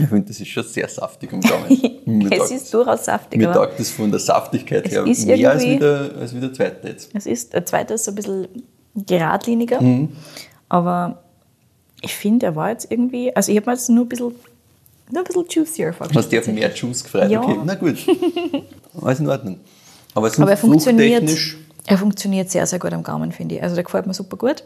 Ich 0.00 0.06
finde, 0.06 0.28
das 0.28 0.38
ist 0.40 0.46
schon 0.48 0.62
sehr 0.62 0.88
saftig 0.88 1.32
am 1.32 1.40
Gaumen. 1.40 2.30
Es 2.30 2.50
ist 2.50 2.72
durchaus 2.72 3.04
saftig. 3.04 3.38
Mir 3.38 3.52
taugt 3.52 3.78
das 3.78 3.90
von 3.90 4.10
der 4.10 4.20
Saftigkeit 4.20 4.86
Es 4.86 4.92
her 4.92 5.06
ist 5.06 5.26
mehr 5.26 5.50
als 5.50 5.64
wie, 5.64 5.78
der, 5.78 6.10
als 6.20 6.34
wie 6.34 6.40
der 6.40 6.52
zweite 6.52 6.88
jetzt. 6.88 7.10
Es 7.14 7.26
ist, 7.26 7.52
der 7.52 7.66
zweite 7.66 7.94
ist 7.94 8.04
so 8.04 8.12
ein 8.12 8.14
bisschen 8.14 8.48
geradliniger, 8.94 9.80
Mhm. 9.80 10.10
aber 10.68 11.22
ich 12.00 12.14
finde, 12.14 12.46
er 12.46 12.56
war 12.56 12.70
jetzt 12.70 12.90
irgendwie, 12.90 13.34
also 13.34 13.50
ich 13.52 13.58
habe 13.58 13.68
mir 13.70 13.74
jetzt 13.74 13.88
nur 13.90 14.04
ein 14.04 14.08
bisschen, 14.08 14.32
nur 15.10 15.20
ein 15.22 15.24
bisschen 15.24 15.46
juicier 15.50 15.92
vorgestellt. 15.92 16.24
Hast 16.24 16.32
du 16.32 16.38
auf 16.38 16.46
mehr 16.54 16.74
Juice 16.74 17.02
gefreut? 17.04 17.30
Ja. 17.30 17.42
Okay, 17.42 17.58
na 17.64 17.74
gut. 17.74 17.96
Alles 19.02 19.20
in 19.20 19.28
Ordnung. 19.28 19.60
Aber, 20.14 20.28
sonst 20.28 20.40
Aber 20.40 20.50
er 20.52 20.56
funktioniert, 20.56 21.28
er 21.88 21.98
funktioniert 21.98 22.50
sehr, 22.50 22.66
sehr 22.66 22.78
gut 22.78 22.92
am 22.92 23.02
Gaumen, 23.02 23.32
finde 23.32 23.56
ich. 23.56 23.62
Also 23.62 23.74
der 23.74 23.84
gefällt 23.84 24.06
mir 24.06 24.14
super 24.14 24.36
gut. 24.36 24.62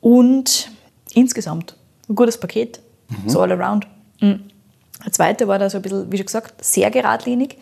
Und 0.00 0.70
insgesamt 1.12 1.76
ein 2.08 2.14
gutes 2.14 2.38
Paket, 2.38 2.80
so 3.26 3.40
all 3.40 3.52
around. 3.52 3.86
Mhm. 4.20 4.44
Der 5.04 5.12
zweite 5.12 5.48
war 5.48 5.58
da 5.58 5.68
so 5.68 5.78
ein 5.78 5.82
bisschen, 5.82 6.10
wie 6.12 6.16
schon 6.16 6.26
gesagt, 6.26 6.64
sehr 6.64 6.90
geradlinig. 6.90 7.58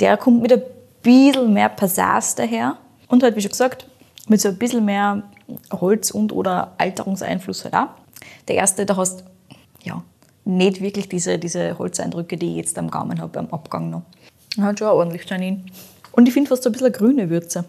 Der 0.00 0.16
kommt 0.16 0.42
mit 0.42 0.52
ein 0.52 0.62
bisschen 1.02 1.52
mehr 1.52 1.68
Passage 1.68 2.34
daher. 2.36 2.76
Und 3.06 3.22
halt, 3.22 3.36
wie 3.36 3.40
schon 3.40 3.52
gesagt, 3.52 3.86
mit 4.28 4.40
so 4.40 4.48
ein 4.48 4.56
bisschen 4.56 4.84
mehr 4.84 5.22
Holz- 5.72 6.10
und 6.10 6.32
oder 6.32 6.74
Alterungseinfluss 6.78 7.64
halt 7.64 7.74
auch. 7.74 7.88
Der 8.48 8.56
erste, 8.56 8.84
da 8.86 8.96
hast 8.96 9.24
ja 9.82 10.02
nicht 10.44 10.80
wirklich 10.80 11.08
diese, 11.08 11.38
diese 11.38 11.78
Holzeindrücke, 11.78 12.36
die 12.36 12.50
ich 12.50 12.56
jetzt 12.56 12.78
am 12.78 12.90
Gaumen 12.90 13.20
habe, 13.20 13.38
am 13.38 13.48
Abgang 13.50 13.90
noch. 13.90 14.02
Hat 14.60 14.78
schon 14.78 14.88
ordentlich 14.88 15.26
Tannin. 15.26 15.66
Und 16.12 16.26
ich 16.26 16.34
finde 16.34 16.48
fast 16.48 16.64
so 16.64 16.70
ein 16.70 16.72
bisschen 16.72 16.88
eine 16.88 16.96
grüne 16.96 17.30
Würze. 17.30 17.64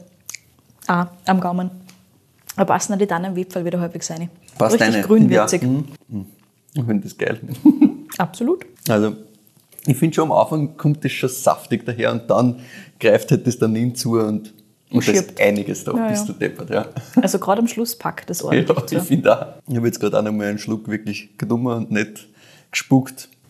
Ah, 0.92 1.08
am 1.26 1.40
Gaumen. 1.40 1.72
Da 2.58 2.66
passen 2.66 2.94
auch 2.94 2.98
die 2.98 3.08
Tannenwipfel 3.08 3.64
wieder 3.64 3.80
häufig 3.80 4.10
rein. 4.10 4.30
Passt 4.58 4.74
Richtig 4.74 4.94
eine. 4.96 5.04
grünwürzig. 5.04 5.62
Ja. 5.62 5.68
Mhm. 5.70 6.26
Ich 6.74 6.84
finde 6.84 7.04
das 7.04 7.18
geil. 7.18 7.40
Absolut. 8.18 8.66
Also, 8.90 9.16
ich 9.86 9.96
finde 9.96 10.14
schon 10.16 10.26
am 10.30 10.34
Anfang 10.38 10.76
kommt 10.76 11.06
das 11.06 11.14
schon 11.14 11.30
saftig 11.30 11.86
daher 11.86 12.12
und 12.12 12.30
dann 12.30 12.60
greift 13.00 13.32
halt 13.32 13.48
das 13.48 13.58
dann 13.58 13.74
hin 13.74 13.96
zu 13.96 14.20
und, 14.20 14.54
und 14.92 15.08
da 15.08 15.12
ist 15.14 15.40
einiges 15.40 15.86
da, 15.86 15.94
Ja, 15.96 16.10
bis 16.10 16.20
ja. 16.20 16.26
du 16.26 16.34
deppert. 16.34 16.70
Ja. 16.70 16.86
Also 17.22 17.40
gerade 17.40 17.62
am 17.62 17.68
Schluss 17.70 17.96
packt 17.98 18.30
das 18.30 18.40
Ja, 18.42 18.48
ordentlich 18.48 18.78
ich 18.78 18.86
zu. 18.88 19.00
finde 19.00 19.32
auch. 19.40 19.46
Ich 19.70 19.76
habe 19.78 19.88
jetzt 19.88 20.00
gerade 20.02 20.20
auch 20.20 20.24
noch 20.24 20.34
mal 20.34 20.48
einen 20.48 20.60
Schluck 20.60 20.90
wirklich 20.90 21.30
genommen 21.38 21.68
und 21.68 21.92
nicht 21.92 22.28
gespuckt. 22.70 23.30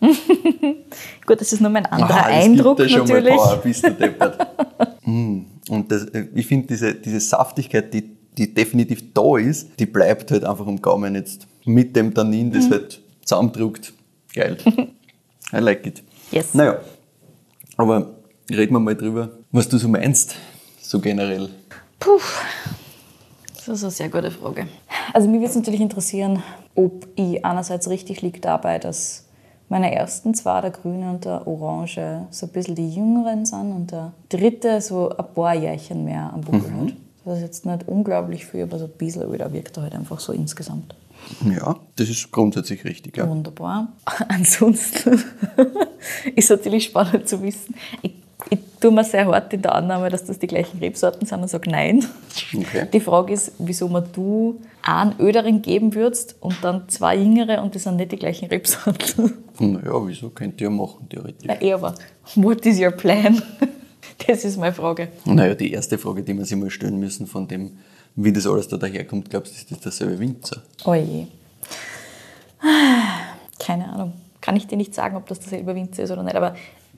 Gut, 1.26 1.40
das 1.40 1.52
ist 1.52 1.60
nur 1.60 1.70
mein 1.70 1.86
anderer 1.86 2.20
Aha, 2.20 2.26
Eindruck 2.26 2.76
gibt 2.78 2.90
dir 2.90 2.94
schon 2.98 3.06
natürlich. 3.08 3.34
Mal 3.34 3.44
Power, 3.46 3.56
bist 3.62 3.84
du 3.84 3.90
deppert. 3.90 4.46
Mm. 5.04 5.31
Und 5.72 5.90
das, 5.90 6.04
äh, 6.04 6.26
ich 6.34 6.46
finde, 6.46 6.66
diese, 6.66 6.94
diese 6.94 7.18
Saftigkeit, 7.18 7.94
die, 7.94 8.14
die 8.36 8.52
definitiv 8.52 9.14
da 9.14 9.38
ist, 9.38 9.70
die 9.80 9.86
bleibt 9.86 10.30
halt 10.30 10.44
einfach 10.44 10.66
am 10.66 10.82
Gaumen 10.82 11.14
jetzt 11.14 11.46
mit 11.64 11.96
dem 11.96 12.12
Tannin, 12.12 12.48
Mhm. 12.48 12.52
das 12.52 12.70
halt 12.70 13.00
zusammendruckt. 13.22 13.94
Geil. 14.34 14.58
I 15.54 15.56
like 15.60 15.86
it. 15.86 16.02
Yes. 16.30 16.52
Naja, 16.52 16.78
aber 17.78 18.10
reden 18.50 18.74
wir 18.74 18.80
mal 18.80 18.94
drüber, 18.94 19.30
was 19.50 19.66
du 19.66 19.78
so 19.78 19.88
meinst, 19.88 20.34
so 20.82 21.00
generell. 21.00 21.48
Puh, 21.98 22.20
das 23.54 23.68
ist 23.68 23.82
eine 23.82 23.90
sehr 23.90 24.10
gute 24.10 24.30
Frage. 24.30 24.66
Also 25.14 25.26
mich 25.26 25.40
würde 25.40 25.50
es 25.50 25.56
natürlich 25.56 25.80
interessieren, 25.80 26.42
ob 26.74 27.06
ich 27.16 27.42
einerseits 27.46 27.88
richtig 27.88 28.20
liege 28.20 28.40
dabei, 28.40 28.78
dass 28.78 29.24
meine 29.72 29.94
ersten 29.94 30.34
zwei, 30.34 30.60
der 30.60 30.70
grüne 30.70 31.08
und 31.08 31.24
der 31.24 31.46
orange, 31.46 32.26
so 32.30 32.44
ein 32.44 32.52
bisschen 32.52 32.74
die 32.74 32.90
jüngeren 32.90 33.46
sind 33.46 33.72
und 33.72 33.90
der 33.90 34.12
dritte 34.28 34.82
so 34.82 35.08
ein 35.08 35.24
paar 35.34 35.54
Jährchen 35.54 36.04
mehr 36.04 36.30
am 36.34 36.42
Buckel 36.42 36.70
hat. 36.70 36.92
Das 37.24 37.36
ist 37.38 37.42
jetzt 37.42 37.66
nicht 37.66 37.88
unglaublich 37.88 38.44
viel, 38.44 38.64
aber 38.64 38.78
so 38.78 38.84
ein 38.84 38.90
bisschen 38.98 39.32
wieder 39.32 39.50
wirkt 39.50 39.78
er 39.78 39.84
halt 39.84 39.94
einfach 39.94 40.20
so 40.20 40.34
insgesamt. 40.34 40.94
Ja, 41.48 41.76
das 41.96 42.10
ist 42.10 42.30
grundsätzlich 42.30 42.84
richtig. 42.84 43.16
Ja. 43.16 43.26
Wunderbar. 43.26 43.88
Ansonsten 44.28 45.18
ist 46.36 46.50
natürlich 46.50 46.84
spannend 46.84 47.26
zu 47.26 47.42
wissen. 47.42 47.74
Ich, 48.02 48.12
ich 48.50 48.58
tue 48.80 48.90
mir 48.90 49.04
sehr 49.04 49.26
hart 49.26 49.52
in 49.52 49.62
der 49.62 49.74
Annahme, 49.74 50.10
dass 50.10 50.24
das 50.24 50.38
die 50.38 50.46
gleichen 50.46 50.78
Rebsorten 50.78 51.26
sind 51.26 51.40
und 51.40 51.48
sage 51.48 51.70
nein. 51.70 52.04
Okay. 52.56 52.86
Die 52.92 53.00
Frage 53.00 53.32
ist, 53.32 53.52
wieso 53.58 53.88
man 53.88 54.04
du 54.12 54.60
einen 54.82 55.14
Ödering 55.20 55.62
geben 55.62 55.94
würdest 55.94 56.36
und 56.40 56.56
dann 56.62 56.88
zwei 56.88 57.16
jüngere 57.16 57.62
und 57.62 57.74
das 57.74 57.84
sind 57.84 57.96
nicht 57.96 58.12
die 58.12 58.16
gleichen 58.16 58.48
Rebsorten. 58.48 59.32
Naja, 59.58 59.92
wieso 60.04 60.30
könnt 60.30 60.60
ihr 60.60 60.70
machen, 60.70 61.08
theoretisch? 61.08 61.44
Na, 61.44 61.60
eh, 61.60 61.72
aber 61.72 61.94
what 62.34 62.64
is 62.66 62.80
your 62.80 62.90
plan? 62.90 63.40
Das 64.26 64.44
ist 64.44 64.56
meine 64.56 64.72
Frage. 64.72 65.08
Naja, 65.24 65.54
die 65.54 65.72
erste 65.72 65.98
Frage, 65.98 66.22
die 66.22 66.36
wir 66.36 66.44
sich 66.44 66.56
mal 66.56 66.70
stellen 66.70 66.98
müssen, 66.98 67.26
von 67.26 67.48
dem, 67.48 67.78
wie 68.14 68.32
das 68.32 68.46
alles 68.46 68.68
da 68.68 68.76
daherkommt, 68.76 69.30
glaubst 69.30 69.52
du, 69.52 69.56
ist 69.56 69.70
das 69.70 69.80
derselbe 69.80 70.18
Winzer? 70.18 70.62
Oh 70.84 70.94
je. 70.94 71.26
Keine 73.58 73.88
Ahnung. 73.88 74.12
Kann 74.40 74.56
ich 74.56 74.66
dir 74.66 74.76
nicht 74.76 74.94
sagen, 74.94 75.16
ob 75.16 75.26
das 75.26 75.40
derselbe 75.40 75.74
Winzer 75.74 76.02
ist 76.02 76.10
oder 76.10 76.22
nicht, 76.22 76.36
aber 76.36 76.54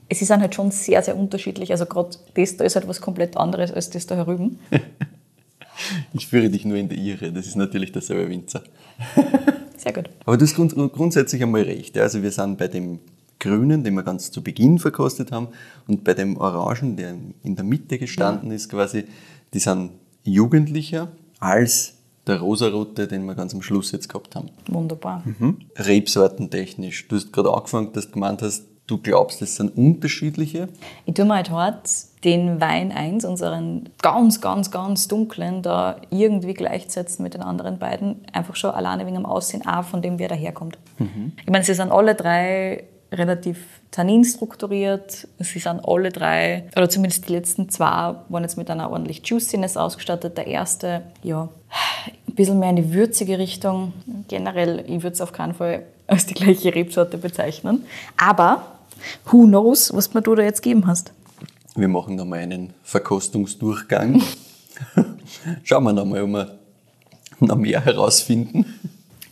es 0.09 0.19
sind 0.19 0.41
halt 0.41 0.55
schon 0.55 0.71
sehr, 0.71 1.01
sehr 1.01 1.17
unterschiedlich. 1.17 1.71
Also 1.71 1.85
gerade 1.85 2.17
das 2.35 2.57
da 2.57 2.63
ist 2.63 2.75
halt 2.75 2.87
was 2.87 3.01
komplett 3.01 3.37
anderes 3.37 3.71
als 3.71 3.89
das 3.89 4.05
da 4.05 4.15
herüben. 4.15 4.59
Ich 6.13 6.27
führe 6.27 6.49
dich 6.49 6.63
nur 6.63 6.77
in 6.77 6.87
die 6.87 6.95
Irre, 6.95 7.33
das 7.33 7.47
ist 7.47 7.55
natürlich 7.55 7.91
derselbe 7.91 8.29
Winzer. 8.29 8.63
Sehr 9.77 9.91
gut. 9.91 10.09
Aber 10.25 10.37
du 10.37 10.45
hast 10.45 10.55
grund 10.55 10.73
grundsätzlich 10.73 11.43
einmal 11.43 11.63
recht. 11.63 11.95
Ja? 11.95 12.03
Also 12.03 12.23
wir 12.23 12.31
sind 12.31 12.57
bei 12.57 12.67
dem 12.67 12.99
Grünen, 13.39 13.83
den 13.83 13.93
wir 13.93 14.03
ganz 14.03 14.31
zu 14.31 14.41
Beginn 14.41 14.79
verkostet 14.79 15.31
haben, 15.31 15.49
und 15.87 16.03
bei 16.03 16.13
dem 16.13 16.37
Orangen, 16.37 16.95
der 16.95 17.15
in 17.43 17.55
der 17.55 17.65
Mitte 17.65 17.97
gestanden 17.97 18.51
ist 18.51 18.69
quasi, 18.69 19.03
die 19.53 19.59
sind 19.59 19.91
jugendlicher 20.23 21.09
als 21.39 21.95
der 22.25 22.39
rosarote, 22.39 23.07
den 23.07 23.25
wir 23.25 23.35
ganz 23.35 23.53
am 23.53 23.61
Schluss 23.61 23.91
jetzt 23.91 24.09
gehabt 24.09 24.35
haben. 24.35 24.49
Wunderbar. 24.67 25.23
Mhm. 25.25 25.57
Rebsortentechnisch. 25.75 27.07
Du 27.07 27.17
hast 27.17 27.31
gerade 27.31 27.53
angefangen, 27.53 27.93
dass 27.93 28.07
du 28.07 28.13
gemeint 28.13 28.41
hast, 28.41 28.63
du 28.87 28.97
glaubst, 28.97 29.41
es 29.41 29.55
sind 29.55 29.75
unterschiedliche. 29.77 30.69
Ich 31.05 31.13
tue 31.13 31.25
mir 31.25 31.35
halt 31.35 31.49
hart 31.49 31.89
den 32.23 32.59
Wein 32.59 32.91
1, 32.91 33.25
unseren 33.25 33.89
ganz, 34.01 34.41
ganz, 34.41 34.71
ganz 34.71 35.07
dunklen, 35.07 35.61
da 35.61 35.97
irgendwie 36.09 36.53
gleichsetzen 36.53 37.23
mit 37.23 37.33
den 37.33 37.41
anderen 37.41 37.77
beiden. 37.77 38.25
Einfach 38.31 38.55
schon 38.55 38.71
alleine 38.71 39.05
wegen 39.05 39.15
dem 39.15 39.25
Aussehen, 39.25 39.65
auch 39.67 39.83
von 39.83 40.01
dem, 40.01 40.17
wer 40.17 40.27
daherkommt. 40.27 40.77
Ich 41.43 41.51
meine, 41.51 41.63
sie 41.63 41.73
sind 41.73 41.91
alle 41.91 42.15
drei 42.15 42.85
relativ 43.11 43.57
tanninstrukturiert. 43.91 45.27
Sie 45.39 45.59
sind 45.59 45.81
alle 45.87 46.09
drei, 46.09 46.65
oder 46.75 46.89
zumindest 46.89 47.29
die 47.29 47.33
letzten 47.33 47.69
zwei, 47.69 48.15
waren 48.29 48.43
jetzt 48.43 48.57
mit 48.57 48.69
einer 48.69 48.89
ordentlich 48.89 49.21
Juiciness 49.25 49.77
ausgestattet. 49.77 50.37
Der 50.37 50.47
erste, 50.47 51.03
ja, 51.23 51.49
ein 52.27 52.35
bisschen 52.35 52.59
mehr 52.59 52.71
in 52.71 52.75
die 52.75 52.93
würzige 52.93 53.37
Richtung. 53.37 53.93
Generell, 54.27 54.83
ich 54.87 55.03
würde 55.03 55.13
es 55.13 55.21
auf 55.21 55.31
keinen 55.31 55.53
Fall 55.53 55.83
als 56.07 56.25
die 56.25 56.33
gleiche 56.33 56.73
Rebsorte 56.73 57.17
bezeichnen. 57.17 57.85
Aber 58.17 58.74
who 59.31 59.45
knows, 59.45 59.93
was 59.93 60.13
mir 60.13 60.21
du 60.21 60.35
da 60.35 60.43
jetzt 60.43 60.61
gegeben 60.61 60.87
hast. 60.87 61.11
Wir 61.75 61.87
machen 61.87 62.17
da 62.17 62.25
mal 62.25 62.39
einen 62.39 62.73
Verkostungsdurchgang. 62.83 64.21
Schauen 65.63 65.83
wir 65.83 65.93
noch 65.93 66.05
mal, 66.05 66.21
ob 66.23 66.29
wir 66.29 66.59
noch 67.39 67.57
mehr 67.57 67.83
herausfinden. 67.83 68.65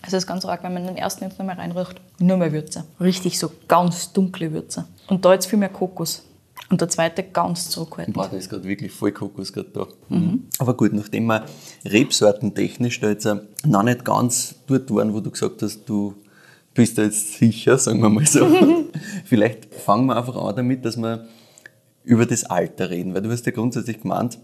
Also 0.01 0.17
es 0.17 0.23
ist 0.23 0.27
ganz 0.27 0.43
arg, 0.43 0.63
wenn 0.63 0.73
man 0.73 0.85
den 0.85 0.97
ersten 0.97 1.23
jetzt 1.23 1.39
noch 1.39 1.45
mal 1.45 1.55
reinriecht, 1.55 2.01
nur 2.19 2.35
mehr 2.35 2.51
Würze. 2.51 2.83
Richtig 2.99 3.39
so 3.39 3.49
ganz 3.69 4.11
dunkle 4.11 4.51
Würze. 4.51 4.85
Und 5.07 5.23
da 5.23 5.33
jetzt 5.33 5.45
viel 5.45 5.59
mehr 5.59 5.69
Kokos. 5.69 6.23
Und 6.69 6.81
der 6.81 6.89
zweite 6.89 7.23
ganz 7.23 7.69
zurückhaltend. 7.69 8.15
Boah, 8.15 8.27
da 8.27 8.35
ist 8.35 8.49
gerade 8.49 8.63
wirklich 8.65 8.91
voll 8.91 9.11
Kokos 9.11 9.53
gerade 9.53 9.69
da. 9.69 9.87
Mhm. 10.09 10.47
Aber 10.59 10.75
gut, 10.75 10.91
nachdem 10.91 11.27
wir 11.27 11.45
rebsortentechnisch 11.85 12.99
da 12.99 13.09
jetzt 13.09 13.27
noch 13.65 13.83
nicht 13.83 14.03
ganz 14.03 14.55
dort 14.67 14.93
waren, 14.93 15.13
wo 15.13 15.21
du 15.21 15.31
gesagt 15.31 15.61
hast, 15.61 15.85
du 15.85 16.15
bist 16.73 16.97
da 16.97 17.03
jetzt 17.03 17.33
sicher, 17.35 17.77
sagen 17.77 18.01
wir 18.01 18.09
mal 18.09 18.25
so. 18.25 18.45
Vielleicht 19.25 19.73
fangen 19.73 20.07
wir 20.07 20.17
einfach 20.17 20.35
an 20.35 20.55
damit, 20.55 20.85
dass 20.85 20.97
wir 20.97 21.27
über 22.03 22.25
das 22.25 22.43
Alter 22.45 22.89
reden, 22.89 23.13
weil 23.13 23.21
du 23.21 23.31
hast 23.31 23.45
ja 23.45 23.51
grundsätzlich 23.51 24.01
gemeint, 24.01 24.39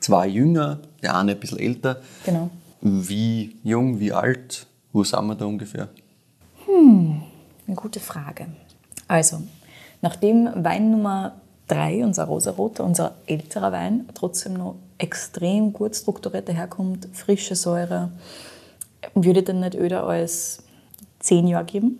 zwei 0.00 0.26
jünger, 0.26 0.80
der 1.02 1.16
eine 1.16 1.32
ein 1.32 1.40
bisschen 1.40 1.58
älter. 1.58 2.00
Genau. 2.24 2.50
Wie 2.80 3.56
jung, 3.62 4.00
wie 4.00 4.12
alt, 4.12 4.66
wo 4.92 5.04
sind 5.04 5.26
wir 5.26 5.34
da 5.34 5.44
ungefähr? 5.44 5.88
Eine 7.66 7.76
gute 7.76 8.00
Frage. 8.00 8.46
Also, 9.08 9.42
nachdem 10.02 10.50
Wein 10.54 10.90
Nummer 10.90 11.36
3, 11.68 12.04
unser 12.04 12.24
rosaroter, 12.24 12.84
unser 12.84 13.14
älterer 13.26 13.72
Wein, 13.72 14.08
trotzdem 14.14 14.54
noch 14.54 14.76
extrem 14.98 15.72
gut 15.72 15.96
strukturiert 15.96 16.48
daherkommt, 16.48 17.08
frische 17.12 17.54
Säure, 17.54 18.12
würde 19.14 19.42
dann 19.42 19.60
nicht 19.60 19.74
öder 19.74 20.06
als 20.06 20.63
10 21.24 21.46
Jahre 21.46 21.64
geben. 21.64 21.98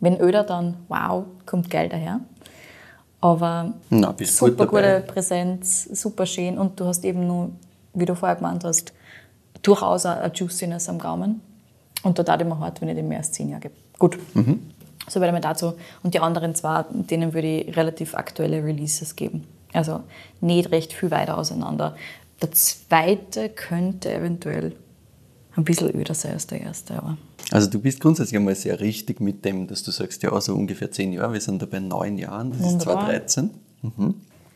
Wenn 0.00 0.20
öder, 0.20 0.44
dann 0.44 0.76
wow, 0.88 1.24
kommt 1.46 1.70
geil 1.70 1.88
daher. 1.88 2.20
Aber 3.20 3.74
Na, 3.90 4.12
gut 4.12 4.26
super 4.26 4.66
dabei. 4.66 4.98
gute 4.98 5.12
Präsenz, 5.12 5.84
super 5.84 6.26
schön 6.26 6.58
und 6.58 6.78
du 6.78 6.86
hast 6.86 7.04
eben 7.04 7.26
nur, 7.26 7.50
wie 7.94 8.04
du 8.04 8.14
vorher 8.14 8.36
gemeint 8.36 8.64
hast, 8.64 8.92
durchaus 9.62 10.06
eine 10.06 10.32
Juiciness 10.32 10.88
am 10.88 10.98
Gaumen. 10.98 11.40
Und 12.02 12.18
da 12.18 12.24
tat 12.24 12.40
immer 12.40 12.58
hart, 12.58 12.80
wenn 12.80 12.88
ich 12.88 12.96
dem 12.96 13.08
mehr 13.08 13.18
als 13.18 13.32
10 13.32 13.48
Jahre 13.48 13.60
gebe. 13.62 13.74
Gut. 13.98 14.18
So 15.08 15.20
werde 15.20 15.36
ich 15.36 15.42
dazu. 15.42 15.74
Und 16.02 16.14
die 16.14 16.20
anderen 16.20 16.54
zwei, 16.54 16.84
denen 16.90 17.32
würde 17.32 17.46
ich 17.46 17.76
relativ 17.76 18.14
aktuelle 18.14 18.64
Releases 18.64 19.14
geben. 19.14 19.46
Also 19.72 20.00
nicht 20.40 20.70
recht 20.72 20.92
viel 20.92 21.10
weiter 21.10 21.38
auseinander. 21.38 21.96
Der 22.40 22.50
zweite 22.52 23.48
könnte 23.48 24.12
eventuell 24.12 24.74
ein 25.54 25.64
bisschen 25.64 25.94
öder 25.94 26.14
sein 26.14 26.32
als 26.32 26.46
der 26.48 26.60
erste, 26.60 26.94
aber 26.94 27.16
Also 27.52 27.68
du 27.68 27.80
bist 27.80 28.00
grundsätzlich 28.00 28.36
einmal 28.36 28.54
sehr 28.54 28.80
richtig 28.80 29.20
mit 29.20 29.44
dem, 29.44 29.66
dass 29.66 29.82
du 29.82 29.90
sagst, 29.90 30.22
ja, 30.22 30.40
so 30.40 30.54
ungefähr 30.54 30.90
zehn 30.90 31.12
Jahre, 31.12 31.34
wir 31.34 31.40
sind 31.40 31.60
da 31.60 31.66
bei 31.66 31.80
neun 31.80 32.18
Jahren, 32.18 32.50
das 32.50 32.60
Wunderbar. 32.60 33.12
ist 33.12 33.30
2013. 33.30 33.50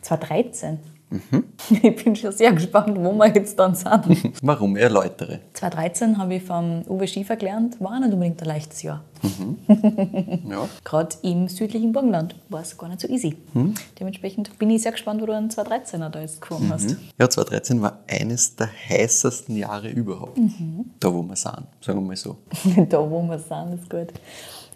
2013. 0.02 0.78
Ich 1.70 2.04
bin 2.04 2.14
schon 2.14 2.32
sehr 2.32 2.52
gespannt, 2.52 2.96
wo 2.98 3.12
wir 3.12 3.28
jetzt 3.34 3.58
dann 3.58 3.74
sind. 3.74 4.32
Warum? 4.42 4.76
Erläutere. 4.76 5.40
2013 5.54 6.18
habe 6.18 6.34
ich 6.34 6.42
vom 6.42 6.82
Uwe 6.88 7.06
Schiefer 7.08 7.36
gelernt, 7.36 7.80
war 7.80 7.98
nicht 7.98 8.12
unbedingt 8.12 8.40
ein 8.42 8.46
leichtes 8.48 8.82
Jahr. 8.82 9.02
Ja. 10.48 10.68
Gerade 10.84 11.16
im 11.22 11.48
südlichen 11.48 11.92
Burgenland 11.92 12.36
war 12.48 12.60
es 12.60 12.76
gar 12.78 12.88
nicht 12.88 13.00
so 13.00 13.08
easy. 13.08 13.36
Dementsprechend 13.98 14.56
bin 14.58 14.70
ich 14.70 14.82
sehr 14.82 14.92
gespannt, 14.92 15.20
wo 15.20 15.26
du 15.26 15.32
einen 15.32 15.48
2013er 15.50 16.08
da 16.08 16.20
jetzt 16.20 16.40
gefunden 16.40 16.70
hast. 16.72 16.96
ja, 17.18 17.28
2013 17.28 17.82
war 17.82 17.98
eines 18.08 18.54
der 18.56 18.68
heißesten 18.88 19.56
Jahre 19.56 19.88
überhaupt. 19.90 20.38
Da, 21.00 21.12
wo 21.12 21.22
wir 21.22 21.34
sind, 21.36 21.66
sagen 21.80 22.00
wir 22.00 22.06
mal 22.06 22.16
so. 22.16 22.36
da, 22.88 23.10
wo 23.10 23.22
wir 23.22 23.38
sind, 23.38 23.80
ist 23.80 23.90
gut. 23.90 24.12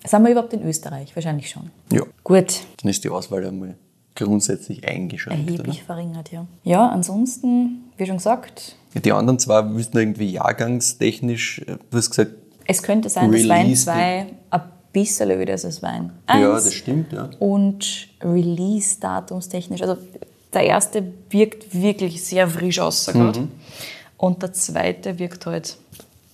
Sind 0.07 0.23
wir 0.23 0.31
überhaupt 0.31 0.53
in 0.55 0.63
Österreich? 0.67 1.15
Wahrscheinlich 1.15 1.49
schon. 1.51 1.71
Ja. 1.93 2.03
Gut, 2.25 2.61
Dann 2.83 2.91
ist 2.91 3.05
die 3.05 3.11
Auswahl 3.11 3.47
einmal 3.47 3.77
grundsätzlich 4.25 4.87
eingeschränkt. 4.87 5.45
Oder? 5.45 5.59
erheblich 5.59 5.83
verringert, 5.83 6.33
ja. 6.33 6.47
Ja, 6.65 6.89
ansonsten, 6.89 7.91
wie 7.97 8.07
schon 8.07 8.17
gesagt, 8.17 8.77
Die 8.95 9.13
anderen 9.13 9.39
zwei 9.39 9.63
müssen 9.63 9.97
irgendwie 9.97 10.31
jahrgangstechnisch, 10.33 11.61
äh, 11.61 11.77
du 11.91 11.97
hast 11.97 12.11
gesagt, 12.11 12.33
es 12.67 12.83
könnte 12.83 13.09
sein, 13.09 13.33
dass 13.33 13.49
Wein 13.49 13.63
Release 13.63 13.85
2 13.85 14.27
ein 14.51 14.63
bisschen 14.93 15.31
öder 15.31 15.55
ist 15.55 15.65
als 15.65 15.83
Wein 15.83 16.13
1. 16.27 16.41
ja, 16.41 16.53
das 16.53 16.73
stimmt, 16.73 17.13
ja. 17.13 17.29
Und 17.41 18.09
Release-datumstechnisch, 18.23 19.83
also 19.83 19.97
der 20.53 20.65
erste 20.65 21.03
wirkt 21.31 21.75
wirklich 21.75 22.25
sehr 22.25 22.49
frisch 22.49 22.79
aus 22.79 23.07
gerade. 23.07 23.49
Und 24.17 24.43
der 24.43 24.53
zweite 24.53 25.19
wirkt 25.19 25.47
halt 25.47 25.79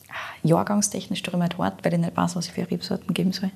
ah, 0.08 0.14
jahrgangstechnisch 0.42 1.22
halt 1.32 1.58
hart, 1.58 1.84
weil 1.84 1.94
ich 1.94 2.00
nicht 2.00 2.16
weiß, 2.16 2.36
was 2.36 2.46
ich 2.46 2.52
für 2.52 2.70
Rebsorten 2.70 3.14
geben 3.14 3.32
soll. 3.32 3.50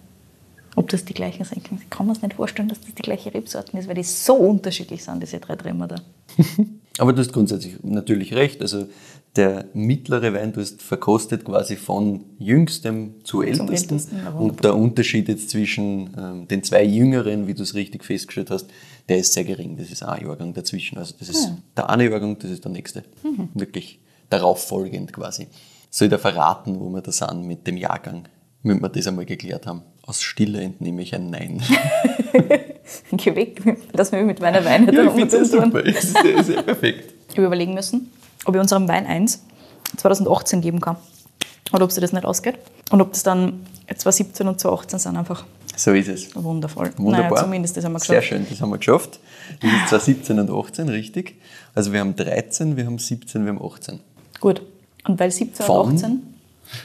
Ob 0.81 0.89
das 0.89 1.05
die 1.05 1.13
gleichen 1.13 1.45
sind. 1.45 1.59
Ich 1.59 1.91
kann 1.91 2.07
mir 2.07 2.15
das 2.15 2.23
nicht 2.23 2.37
vorstellen, 2.37 2.71
dass 2.71 2.81
das 2.81 2.95
die 2.95 3.03
gleiche 3.03 3.35
Rebsorten 3.35 3.79
ist, 3.79 3.87
weil 3.87 3.97
die 3.97 4.03
so 4.03 4.35
unterschiedlich 4.35 5.05
sind, 5.05 5.23
diese 5.23 5.39
drei 5.39 5.55
Tremmer 5.55 5.89
da. 5.89 5.97
Aber 6.99 7.13
du 7.13 7.21
hast 7.21 7.35
grundsätzlich 7.35 7.77
natürlich 7.83 8.33
recht. 8.35 8.63
Also 8.63 8.87
der 9.37 9.67
mittlere 9.75 10.33
Wein, 10.33 10.55
du 10.55 10.61
hast 10.63 10.81
verkostet 10.81 11.45
quasi 11.45 11.77
von 11.77 12.25
jüngstem 12.39 13.25
zu 13.25 13.43
ältesten. 13.43 13.69
ältesten, 13.69 14.17
ja, 14.25 14.31
und 14.31 14.65
der 14.65 14.75
Unterschied 14.75 15.29
jetzt 15.29 15.51
zwischen 15.51 16.17
ähm, 16.19 16.49
den 16.49 16.65
zwei 16.65 16.83
jüngeren, 16.83 17.47
wie 17.47 17.53
du 17.53 17.63
es 17.63 17.75
richtig 17.75 18.05
festgestellt 18.05 18.51
hast, 18.51 18.69
der 19.09 19.19
ist 19.19 19.35
sehr 19.35 19.45
gering. 19.45 19.77
Das 19.77 19.91
ist 19.91 20.03
ein 20.03 20.25
Jahrgang 20.25 20.55
dazwischen. 20.55 20.97
Also 20.97 21.15
das 21.19 21.29
ist 21.29 21.53
der 21.77 21.91
eine 21.91 22.09
Jahrgang, 22.11 22.39
das 22.39 22.51
ist 22.51 22.65
der 22.65 22.73
nächste. 22.73 23.05
Wirklich 23.55 24.01
darauf 24.31 24.67
folgend 24.67 25.13
quasi. 25.13 25.47
Soll 25.91 26.07
ich 26.07 26.13
dir 26.13 26.19
verraten, 26.19 26.81
wo 26.81 26.89
wir 26.89 27.03
da 27.03 27.13
sind 27.13 27.47
mit 27.47 27.67
dem 27.67 27.77
Jahrgang, 27.77 28.29
wenn 28.63 28.81
wir 28.81 28.89
das 28.89 29.07
einmal 29.07 29.27
geklärt 29.27 29.67
haben? 29.67 29.83
Aus 30.11 30.23
Stille 30.23 30.61
entnehme 30.61 31.03
ich 31.03 31.15
ein 31.15 31.31
Nein. 31.31 31.63
Geh 33.13 33.37
weg, 33.37 33.63
lass 33.93 34.11
mich 34.11 34.25
mit 34.25 34.41
meiner 34.41 34.65
Weine 34.65 34.93
ja, 34.93 35.05
das 35.05 35.15
umtun. 35.15 35.45
super. 35.45 35.87
Ist 35.87 36.19
sehr, 36.21 36.43
sehr 36.43 36.63
perfekt. 36.63 37.15
Ich 37.29 37.37
habe 37.37 37.47
überlegen 37.47 37.75
müssen, 37.75 38.11
ob 38.45 38.57
ich 38.57 38.61
unserem 38.61 38.89
Wein 38.89 39.07
1 39.07 39.41
2018 39.99 40.63
geben 40.63 40.81
kann. 40.81 40.97
Oder 41.73 41.85
ob 41.85 41.93
sie 41.93 42.01
das 42.01 42.13
nicht 42.13 42.25
ausgeht. 42.25 42.57
Und 42.91 43.01
ob 43.01 43.13
das 43.13 43.23
dann 43.23 43.65
2017 43.87 44.49
und 44.49 44.59
2018 44.59 44.99
sind 44.99 45.17
einfach 45.17 45.45
So 45.77 45.93
ist 45.93 46.09
es. 46.09 46.35
wundervoll. 46.35 46.91
Wunderbar. 46.97 47.31
Naja, 47.31 47.43
zumindest 47.45 47.77
das 47.77 47.85
haben 47.85 47.93
wir 47.93 48.01
Sehr 48.01 48.17
geschafft. 48.17 48.29
schön, 48.37 48.47
das 48.51 48.61
haben 48.61 48.71
wir 48.71 48.79
geschafft. 48.79 49.21
Das 49.63 49.71
ist 49.73 49.89
zwar 49.91 50.01
17 50.01 50.41
und 50.41 50.51
18, 50.51 50.89
richtig. 50.89 51.41
Also 51.73 51.93
wir 51.93 52.01
haben 52.01 52.17
13, 52.17 52.77
wir 52.77 52.85
haben 52.85 52.99
17, 52.99 53.45
wir 53.47 53.53
haben 53.53 53.63
18. 53.65 54.01
Gut. 54.41 54.63
Und 55.07 55.21
weil 55.21 55.31
17 55.31 55.65
Von? 55.65 55.91
und 55.91 55.95
18? 55.95 56.23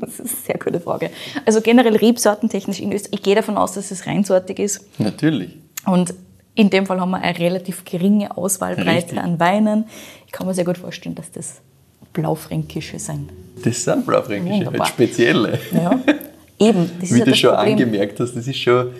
das 0.00 0.10
ist 0.14 0.20
eine 0.20 0.28
sehr 0.46 0.58
gute 0.58 0.80
Frage. 0.80 1.10
Also 1.44 1.60
generell 1.60 1.96
rebsortentechnisch 1.96 2.80
in 2.80 2.92
Österreich, 2.92 3.14
ich 3.14 3.22
gehe 3.22 3.34
davon 3.34 3.56
aus, 3.56 3.72
dass 3.72 3.90
es 3.90 4.06
reinsortig 4.06 4.58
ist. 4.58 4.86
Natürlich. 4.98 5.56
Und 5.86 6.14
in 6.54 6.70
dem 6.70 6.86
Fall 6.86 7.00
haben 7.00 7.10
wir 7.10 7.18
eine 7.20 7.38
relativ 7.38 7.84
geringe 7.84 8.36
Auswahlbreite 8.36 8.90
Richtig. 9.12 9.18
an 9.18 9.38
Weinen. 9.40 9.84
Ich 10.26 10.32
kann 10.32 10.46
mir 10.46 10.54
sehr 10.54 10.64
gut 10.64 10.78
vorstellen, 10.78 11.14
dass 11.14 11.30
das 11.30 11.60
Blaufränkische 12.12 12.98
sind. 12.98 13.30
Das 13.64 13.84
sind 13.84 14.06
Blaufränkische, 14.06 14.56
halt 14.56 14.66
Wunderbar. 14.66 14.86
spezielle. 14.88 15.58
Ja. 15.72 16.00
Eben, 16.58 16.90
das 17.00 17.04
ist 17.10 17.14
Wie 17.14 17.18
ja 17.20 17.24
du 17.24 17.30
das 17.30 17.38
schon 17.38 17.54
Problem. 17.54 17.72
angemerkt 17.74 18.20
hast, 18.20 18.34
das 18.34 18.46
ist 18.46 18.58
schon, 18.58 18.92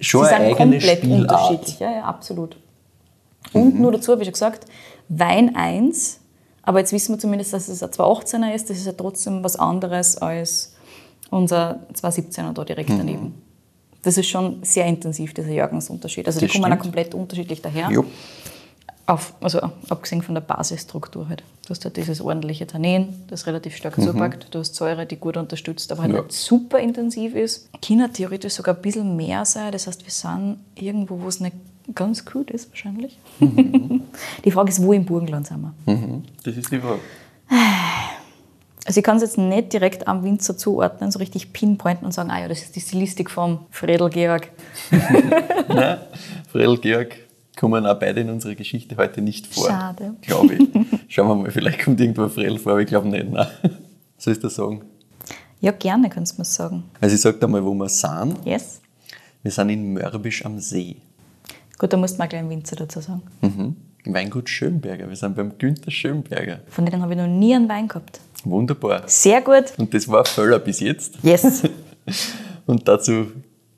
schon 0.00 0.24
Sie 0.26 0.30
eine 0.32 0.46
sind 0.48 0.54
eigene 0.60 0.70
komplett 0.78 0.98
Spielart. 0.98 1.20
unterschiedlich. 1.20 1.78
Ja, 1.80 1.90
ja, 1.92 2.02
absolut. 2.04 2.56
Und 3.52 3.78
nur 3.80 3.92
dazu 3.92 4.12
habe 4.12 4.22
ich 4.22 4.26
schon 4.26 4.32
gesagt, 4.32 4.66
Wein 5.08 5.54
1, 5.54 6.20
aber 6.64 6.78
jetzt 6.80 6.92
wissen 6.92 7.14
wir 7.14 7.18
zumindest, 7.18 7.52
dass 7.52 7.68
es 7.68 7.82
ein 7.82 7.90
218er 7.90 8.54
ist, 8.54 8.70
das 8.70 8.78
ist 8.78 8.86
ja 8.86 8.92
trotzdem 8.92 9.42
was 9.44 9.56
anderes 9.56 10.16
als 10.18 10.74
unser 11.30 11.80
217er 11.94 12.52
da 12.52 12.64
direkt 12.64 12.90
Mhm. 12.90 12.98
daneben. 12.98 13.34
Das 14.02 14.18
ist 14.18 14.28
schon 14.28 14.62
sehr 14.62 14.84
intensiv, 14.86 15.32
dieser 15.32 15.50
Jahrgangsunterschied. 15.50 16.26
Also 16.26 16.38
Das 16.40 16.50
die 16.50 16.58
kommen 16.58 16.72
auch 16.72 16.78
komplett 16.78 17.14
unterschiedlich 17.14 17.62
daher. 17.62 17.90
Jo. 17.90 18.04
Auf, 19.06 19.34
also 19.42 19.60
abgesehen 19.90 20.22
von 20.22 20.34
der 20.34 20.40
Basisstruktur 20.40 21.28
halt. 21.28 21.42
Du 21.66 21.70
hast 21.70 21.84
halt 21.84 21.96
dieses 21.98 22.22
ordentliche 22.22 22.66
Tannin, 22.66 23.08
das 23.28 23.46
relativ 23.46 23.76
stark 23.76 24.00
zupackt. 24.00 24.54
Du 24.54 24.58
hast 24.60 24.74
Säure, 24.74 25.04
die 25.04 25.16
gut 25.16 25.36
unterstützt, 25.36 25.92
aber 25.92 26.02
halt 26.02 26.12
Mhm. 26.12 26.16
Ja. 26.16 26.22
nicht 26.22 26.32
super 26.34 26.78
intensiv 26.78 27.34
ist. 27.34 27.68
Kann 27.86 28.10
theoretisch 28.12 28.54
sogar 28.54 28.74
ein 28.76 28.80
bisschen 28.82 29.14
mehr 29.16 29.44
sein. 29.44 29.72
Das 29.72 29.86
heißt, 29.86 30.04
wir 30.04 30.10
sind 30.10 30.58
irgendwo, 30.74 31.20
wo 31.20 31.28
es 31.28 31.40
nicht 31.40 31.54
ganz 31.94 32.24
gut 32.24 32.50
ist 32.50 32.70
wahrscheinlich. 32.70 33.18
die 33.40 34.50
Frage 34.50 34.70
ist, 34.70 34.82
wo 34.82 34.92
im 34.94 35.04
Burgenland 35.04 35.46
sind 35.46 35.60
wir? 35.60 35.92
Mhm. 35.94 36.22
Das 36.42 36.56
ist 36.56 36.72
die 36.72 36.78
Frage. 36.80 37.00
Also 38.86 39.00
ich 39.00 39.04
kann 39.04 39.16
es 39.16 39.22
jetzt 39.22 39.38
nicht 39.38 39.72
direkt 39.72 40.06
am 40.08 40.22
Winzer 40.24 40.56
zuordnen, 40.58 41.10
so 41.10 41.18
richtig 41.18 41.52
pinpointen 41.54 42.04
und 42.04 42.12
sagen, 42.12 42.30
ah 42.30 42.40
ja, 42.40 42.48
das 42.48 42.60
ist 42.62 42.76
die 42.76 42.80
Stilistik 42.80 43.30
vom 43.30 43.60
Fredel 43.70 44.10
Georg. 44.10 44.50
Nein, 45.68 45.98
Fredel 46.50 46.76
Georg 46.78 47.16
kommen 47.56 47.86
auch 47.86 47.98
beide 47.98 48.20
in 48.20 48.30
unserer 48.30 48.54
Geschichte 48.54 48.96
heute 48.96 49.22
nicht 49.22 49.46
vor. 49.46 49.68
Schade. 49.68 50.14
Glaube 50.22 50.54
ich. 50.54 50.68
Schauen 51.08 51.28
wir 51.28 51.34
mal, 51.34 51.50
vielleicht 51.50 51.84
kommt 51.84 52.00
irgendwo 52.00 52.28
Fredel 52.28 52.58
vor, 52.58 52.72
aber 52.72 52.80
ich 52.80 52.88
glaube 52.88 53.08
nicht. 53.08 53.30
Nein. 53.30 53.46
Soll 54.18 54.32
ich 54.32 54.40
das 54.40 54.54
sagen? 54.54 54.82
Ja, 55.60 55.72
gerne 55.72 56.08
kannst 56.10 56.34
du 56.34 56.40
mir 56.40 56.44
sagen. 56.44 56.84
Also 57.00 57.14
ich 57.14 57.20
sage 57.20 57.38
dir 57.38 57.48
mal, 57.48 57.64
wo 57.64 57.74
wir 57.74 57.88
sind. 57.88 58.44
Yes? 58.44 58.80
Wir 59.42 59.50
sind 59.50 59.70
in 59.70 59.94
Mörbisch 59.94 60.44
am 60.44 60.58
See. 60.58 60.96
Gut, 61.78 61.92
da 61.92 61.96
musst 61.96 62.14
du 62.14 62.18
mal 62.18 62.26
gleich 62.26 62.40
einen 62.40 62.50
Winzer 62.50 62.76
dazu 62.76 63.00
sagen. 63.00 63.22
Mhm. 63.40 63.76
Weingut 64.06 64.48
Schönberger. 64.48 65.08
Wir 65.08 65.16
sind 65.16 65.34
beim 65.36 65.56
Günther 65.56 65.90
Schönberger. 65.90 66.60
Von 66.68 66.84
denen 66.84 67.02
habe 67.02 67.12
ich 67.12 67.18
noch 67.18 67.26
nie 67.26 67.54
einen 67.54 67.68
Wein 67.68 67.88
gehabt. 67.88 68.20
Wunderbar. 68.44 69.02
Sehr 69.06 69.40
gut. 69.40 69.72
Und 69.78 69.94
das 69.94 70.08
war 70.08 70.24
Völler 70.24 70.58
bis 70.58 70.80
jetzt. 70.80 71.14
Yes. 71.22 71.62
Und 72.66 72.86
dazu 72.86 73.28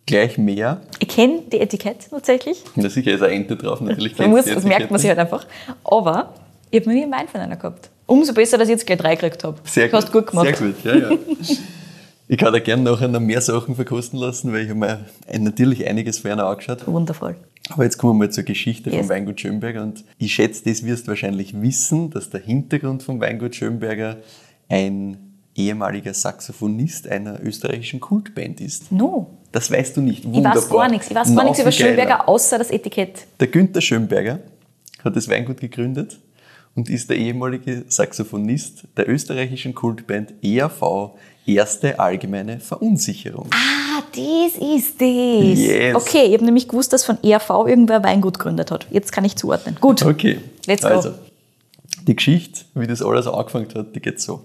gleich 0.06 0.38
mehr. 0.38 0.80
Ich 1.00 1.08
kenne 1.08 1.42
die 1.52 1.60
Etikette 1.60 2.08
tatsächlich. 2.10 2.62
Da 2.76 2.88
sicher 2.88 3.12
ist 3.12 3.22
eine 3.22 3.34
Ente 3.34 3.56
drauf, 3.56 3.80
natürlich. 3.80 4.16
Man 4.18 4.30
muss, 4.30 4.44
das 4.46 4.64
merkt 4.64 4.90
man 4.90 5.00
sich 5.00 5.08
halt 5.08 5.18
einfach. 5.18 5.46
Aber 5.84 6.34
ich 6.70 6.80
habe 6.80 6.88
noch 6.90 6.94
nie 6.96 7.02
einen 7.02 7.12
Wein 7.12 7.28
von 7.28 7.40
einer 7.40 7.56
gehabt. 7.56 7.90
Umso 8.06 8.32
besser, 8.32 8.56
dass 8.56 8.68
ich 8.68 8.72
jetzt 8.72 8.86
gleich 8.86 8.98
drei 8.98 9.14
gekriegt 9.16 9.42
habe. 9.44 9.58
Sehr 9.64 9.88
du 9.88 9.96
hast 9.96 10.12
gut 10.12 10.28
gemacht. 10.28 10.56
Sehr 10.56 10.66
gut, 10.68 10.76
ja, 10.84 10.96
ja. 10.96 11.10
Ich 12.28 12.38
kann 12.38 12.52
da 12.52 12.58
gerne 12.58 12.82
nachher 12.82 13.06
noch 13.06 13.20
mehr 13.20 13.40
Sachen 13.40 13.76
verkosten 13.76 14.18
lassen, 14.18 14.52
weil 14.52 14.62
ich 14.64 14.70
habe 14.70 14.80
mir 14.80 15.04
natürlich 15.38 15.86
einiges 15.86 16.18
vorher 16.18 16.34
noch 16.34 16.48
angeschaut. 16.50 16.84
Wundervoll. 16.88 17.36
Aber 17.70 17.84
jetzt 17.84 17.98
kommen 17.98 18.14
wir 18.18 18.26
mal 18.26 18.32
zur 18.32 18.42
Geschichte 18.42 18.90
Yes. 18.90 18.98
vom 18.98 19.08
Weingut 19.10 19.40
Schönberger 19.40 19.84
und 19.84 20.04
ich 20.18 20.34
schätze, 20.34 20.64
das 20.64 20.84
wirst 20.84 21.04
du 21.06 21.10
wahrscheinlich 21.10 21.60
wissen, 21.62 22.10
dass 22.10 22.28
der 22.30 22.40
Hintergrund 22.40 23.04
vom 23.04 23.20
Weingut 23.20 23.54
Schönberger 23.54 24.16
ein 24.68 25.18
ehemaliger 25.54 26.12
Saxophonist 26.14 27.06
einer 27.08 27.40
österreichischen 27.44 28.00
Kultband 28.00 28.60
ist. 28.60 28.90
No. 28.90 29.30
Das 29.56 29.70
weißt 29.70 29.96
du 29.96 30.02
nicht. 30.02 30.22
Ich 30.22 30.44
weiß 30.44 30.68
gar 30.68 30.86
nichts. 30.86 31.08
Ich 31.08 31.16
weiß 31.16 31.34
gar 31.34 31.44
nichts 31.44 31.60
über 31.60 31.72
Schönberger, 31.72 32.28
außer 32.28 32.58
das 32.58 32.70
Etikett. 32.70 33.26
Der 33.40 33.46
Günther 33.46 33.80
Schönberger 33.80 34.40
hat 35.02 35.16
das 35.16 35.30
Weingut 35.30 35.60
gegründet 35.60 36.18
und 36.74 36.90
ist 36.90 37.08
der 37.08 37.16
ehemalige 37.16 37.86
Saxophonist 37.88 38.82
der 38.98 39.08
österreichischen 39.08 39.74
Kultband 39.74 40.34
ERV 40.42 41.12
Erste 41.46 41.98
Allgemeine 41.98 42.60
Verunsicherung. 42.60 43.48
Ah, 43.50 44.02
das 44.10 44.60
ist 44.60 45.00
das. 45.00 45.58
Yes. 45.58 45.94
Okay, 45.94 46.26
ich 46.26 46.34
habe 46.34 46.44
nämlich 46.44 46.68
gewusst, 46.68 46.92
dass 46.92 47.06
von 47.06 47.16
ERV 47.24 47.48
irgendwer 47.66 48.04
Weingut 48.04 48.38
gegründet 48.38 48.70
hat. 48.70 48.86
Jetzt 48.90 49.10
kann 49.10 49.24
ich 49.24 49.36
zuordnen. 49.36 49.78
Gut. 49.80 50.02
Okay. 50.02 50.38
Let's 50.66 50.82
go. 50.82 50.88
Also, 50.88 51.14
die 52.06 52.14
Geschichte, 52.14 52.66
wie 52.74 52.86
das 52.86 53.00
alles 53.00 53.26
angefangen 53.26 53.68
hat, 53.74 53.96
die 53.96 54.00
geht 54.00 54.20
so. 54.20 54.44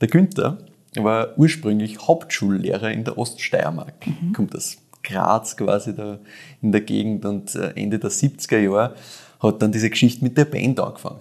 Der 0.00 0.08
Günther 0.08 0.56
war 1.04 1.38
ursprünglich 1.38 1.98
Hauptschullehrer 2.06 2.90
in 2.90 3.04
der 3.04 3.18
Oststeiermark. 3.18 4.06
Mhm. 4.06 4.32
Kommt 4.32 4.56
aus 4.56 4.78
Graz 5.02 5.56
quasi 5.56 5.94
da 5.94 6.18
in 6.62 6.72
der 6.72 6.80
Gegend 6.80 7.24
und 7.24 7.54
äh, 7.54 7.72
Ende 7.76 7.98
der 7.98 8.10
70er 8.10 8.58
Jahre 8.58 8.94
hat 9.40 9.62
dann 9.62 9.72
diese 9.72 9.90
Geschichte 9.90 10.24
mit 10.24 10.36
der 10.36 10.44
Band 10.44 10.80
angefangen. 10.80 11.20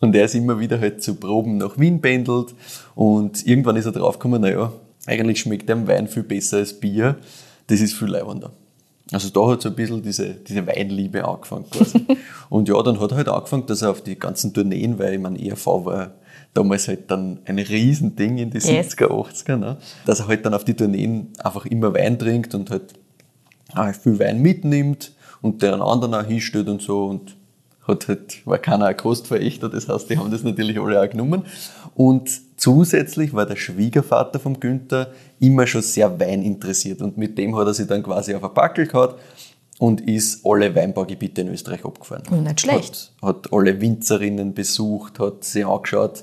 Und 0.00 0.16
er 0.16 0.24
ist 0.24 0.34
immer 0.34 0.58
wieder 0.58 0.80
halt 0.80 1.02
zu 1.02 1.14
Proben 1.14 1.58
nach 1.58 1.78
Wien 1.78 2.00
pendelt 2.00 2.54
und 2.94 3.46
irgendwann 3.46 3.76
ist 3.76 3.86
er 3.86 3.92
draufgekommen, 3.92 4.42
naja, 4.42 4.72
eigentlich 5.06 5.40
schmeckt 5.40 5.68
dem 5.68 5.86
Wein 5.86 6.08
viel 6.08 6.24
besser 6.24 6.58
als 6.58 6.78
Bier. 6.78 7.16
Das 7.68 7.80
ist 7.80 7.94
viel 7.94 8.08
leibender. 8.08 8.50
Also 9.12 9.28
da 9.28 9.46
hat 9.52 9.62
so 9.62 9.68
ein 9.68 9.74
bisschen 9.76 10.02
diese, 10.02 10.34
diese 10.34 10.66
Weinliebe 10.66 11.24
angefangen 11.26 11.66
quasi. 11.70 12.04
und 12.50 12.68
ja, 12.68 12.82
dann 12.82 12.98
hat 12.98 13.12
er 13.12 13.18
halt 13.18 13.28
angefangen, 13.28 13.66
dass 13.66 13.82
er 13.82 13.90
auf 13.90 14.02
die 14.02 14.18
ganzen 14.18 14.52
Tourneen, 14.52 14.98
weil 14.98 15.14
ich 15.14 15.20
meine, 15.20 15.40
ERV 15.40 15.66
war 15.66 16.12
damals 16.54 16.88
halt 16.88 17.10
dann 17.10 17.40
ein 17.44 17.58
Riesending 17.58 18.38
in 18.38 18.50
die 18.50 18.58
Yes. 18.58 18.96
70er, 18.96 19.08
80er, 19.08 19.56
ne? 19.56 19.76
dass 20.06 20.20
er 20.20 20.28
halt 20.28 20.44
dann 20.44 20.54
auf 20.54 20.64
die 20.64 20.74
Tourneen 20.74 21.28
einfach 21.42 21.66
immer 21.66 21.94
Wein 21.94 22.18
trinkt 22.18 22.54
und 22.54 22.70
halt 22.70 22.94
auch 23.74 23.92
viel 23.94 24.18
Wein 24.18 24.40
mitnimmt 24.42 25.12
und 25.40 25.62
den 25.62 25.80
anderen 25.80 26.14
auch 26.14 26.24
hinstellt 26.24 26.68
und 26.68 26.82
so 26.82 27.06
und 27.06 27.36
hat 27.86 28.06
halt, 28.06 28.46
war 28.46 28.58
keiner 28.58 28.86
ein 28.86 28.96
Kostverächter, 28.96 29.68
das 29.68 29.88
heißt, 29.88 30.08
die 30.08 30.16
haben 30.16 30.30
das 30.30 30.44
natürlich 30.44 30.78
alle 30.78 31.00
auch 31.00 31.10
genommen. 31.10 31.42
Und 31.94 32.30
zusätzlich 32.56 33.34
war 33.34 33.44
der 33.44 33.56
Schwiegervater 33.56 34.38
vom 34.38 34.60
Günther 34.60 35.10
immer 35.40 35.66
schon 35.66 35.82
sehr 35.82 36.20
weininteressiert 36.20 37.02
und 37.02 37.18
mit 37.18 37.36
dem 37.38 37.56
hat 37.56 37.66
er 37.66 37.74
sich 37.74 37.88
dann 37.88 38.02
quasi 38.02 38.34
auf 38.34 38.44
ein 38.44 38.54
Backel 38.54 38.86
gehabt 38.86 39.20
und 39.82 40.00
ist 40.08 40.46
alle 40.46 40.72
Weinbaugebiete 40.76 41.40
in 41.40 41.48
Österreich 41.48 41.84
abgefahren. 41.84 42.22
Nicht 42.44 42.60
schlecht. 42.60 43.10
Hat, 43.20 43.34
hat 43.46 43.52
alle 43.52 43.80
Winzerinnen 43.80 44.54
besucht, 44.54 45.18
hat 45.18 45.42
sich 45.42 45.66
angeschaut, 45.66 46.22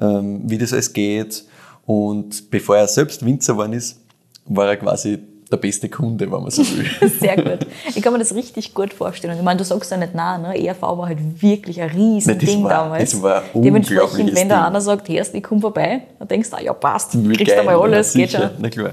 ähm, 0.00 0.42
wie 0.44 0.58
das 0.58 0.72
alles 0.72 0.92
geht. 0.92 1.42
Und 1.86 2.52
bevor 2.52 2.76
er 2.76 2.86
selbst 2.86 3.24
Winzer 3.26 3.54
geworden 3.54 3.72
ist, 3.72 3.98
war 4.44 4.68
er 4.68 4.76
quasi 4.76 5.18
der 5.50 5.56
beste 5.56 5.88
Kunde, 5.88 6.30
wenn 6.30 6.40
man 6.40 6.52
so 6.52 6.62
will. 6.62 6.86
Sehr 7.20 7.34
gut. 7.34 7.66
Ich 7.96 8.00
kann 8.00 8.12
mir 8.12 8.20
das 8.20 8.32
richtig 8.32 8.72
gut 8.74 8.94
vorstellen. 8.94 9.32
Und 9.32 9.40
ich 9.40 9.44
meine, 9.44 9.58
du 9.58 9.64
sagst 9.64 9.90
ja 9.90 9.96
nicht 9.96 10.14
nein, 10.14 10.42
ne? 10.42 10.56
ERV 10.56 10.80
war 10.82 11.06
halt 11.08 11.18
wirklich 11.42 11.82
ein 11.82 11.90
riesen 11.90 12.36
Nein, 12.36 12.46
Ding 12.46 12.62
war- 12.62 12.70
damals. 12.70 13.10
das 13.10 13.20
war 13.20 13.42
Dementsprechend, 13.54 14.04
unglaubliches 14.04 14.40
wenn 14.40 14.48
da 14.48 14.56
Ding. 14.58 14.66
einer 14.66 14.80
sagt, 14.80 15.08
hörst, 15.08 15.34
ich 15.34 15.42
komm 15.42 15.60
vorbei, 15.60 16.02
dann 16.20 16.28
denkst 16.28 16.50
du, 16.50 16.56
ah, 16.58 16.62
ja 16.62 16.72
passt, 16.72 17.18
Wie 17.28 17.34
kriegst 17.34 17.56
geil, 17.56 17.64
du 17.64 17.70
mal 17.72 17.80
alles, 17.80 18.14
ja, 18.14 18.20
geht 18.20 18.30
schon. 18.30 18.50
Na 18.60 18.68
klar. 18.70 18.92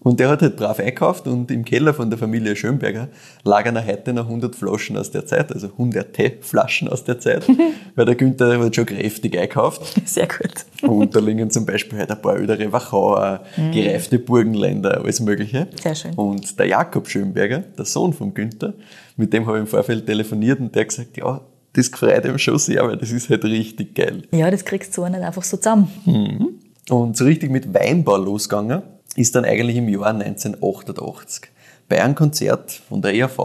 Und 0.00 0.20
der 0.20 0.28
hat 0.28 0.42
halt 0.42 0.56
brav 0.56 0.78
eingekauft 0.78 1.26
und 1.26 1.50
im 1.50 1.64
Keller 1.64 1.92
von 1.92 2.08
der 2.08 2.18
Familie 2.18 2.54
Schönberger 2.54 3.08
lagern 3.42 3.84
heute 3.84 4.12
noch 4.12 4.26
100 4.26 4.54
Flaschen 4.54 4.96
aus 4.96 5.10
der 5.10 5.26
Zeit, 5.26 5.52
also 5.52 5.70
hunderte 5.76 6.34
Flaschen 6.40 6.88
aus 6.88 7.02
der 7.02 7.18
Zeit, 7.18 7.44
weil 7.96 8.04
der 8.04 8.14
Günther 8.14 8.60
hat 8.60 8.76
schon 8.76 8.86
kräftig 8.86 9.36
einkauft. 9.36 9.82
Sehr 10.08 10.28
gut. 10.28 10.64
Und 10.88 11.16
da 11.16 11.18
liegen 11.18 11.50
zum 11.50 11.66
Beispiel 11.66 11.98
halt 11.98 12.12
ein 12.12 12.22
paar 12.22 12.36
ältere 12.36 12.72
Wachauer, 12.72 13.42
gereifte 13.72 14.20
Burgenländer, 14.20 14.98
alles 14.98 15.18
Mögliche. 15.20 15.62
Mhm. 15.62 15.78
Sehr 15.82 15.94
schön. 15.96 16.14
Und 16.14 16.58
der 16.58 16.66
Jakob 16.66 17.08
Schönberger, 17.08 17.64
der 17.76 17.84
Sohn 17.84 18.12
vom 18.12 18.32
Günther, 18.32 18.74
mit 19.16 19.32
dem 19.32 19.46
habe 19.46 19.56
ich 19.58 19.62
im 19.62 19.66
Vorfeld 19.66 20.06
telefoniert 20.06 20.60
und 20.60 20.72
der 20.74 20.82
hat 20.82 20.88
gesagt, 20.90 21.16
ja, 21.16 21.40
das 21.72 21.90
gefreut 21.90 22.24
ihm 22.24 22.38
schon 22.38 22.58
sehr, 22.58 22.86
weil 22.86 22.96
das 22.96 23.10
ist 23.10 23.28
halt 23.28 23.44
richtig 23.44 23.96
geil. 23.96 24.22
Ja, 24.30 24.50
das 24.50 24.64
kriegst 24.64 24.96
du 24.96 25.04
auch 25.04 25.08
nicht 25.08 25.22
einfach 25.22 25.42
so 25.42 25.56
zusammen. 25.56 26.60
Und 26.88 27.16
so 27.16 27.24
richtig 27.24 27.50
mit 27.50 27.74
Weinbau 27.74 28.16
losgegangen 28.16 28.82
ist 29.18 29.34
dann 29.34 29.44
eigentlich 29.44 29.76
im 29.76 29.88
Jahr 29.88 30.06
1988 30.06 31.50
bei 31.88 32.02
einem 32.02 32.14
Konzert 32.14 32.70
von 32.88 33.02
der 33.02 33.14
ERV, 33.14 33.38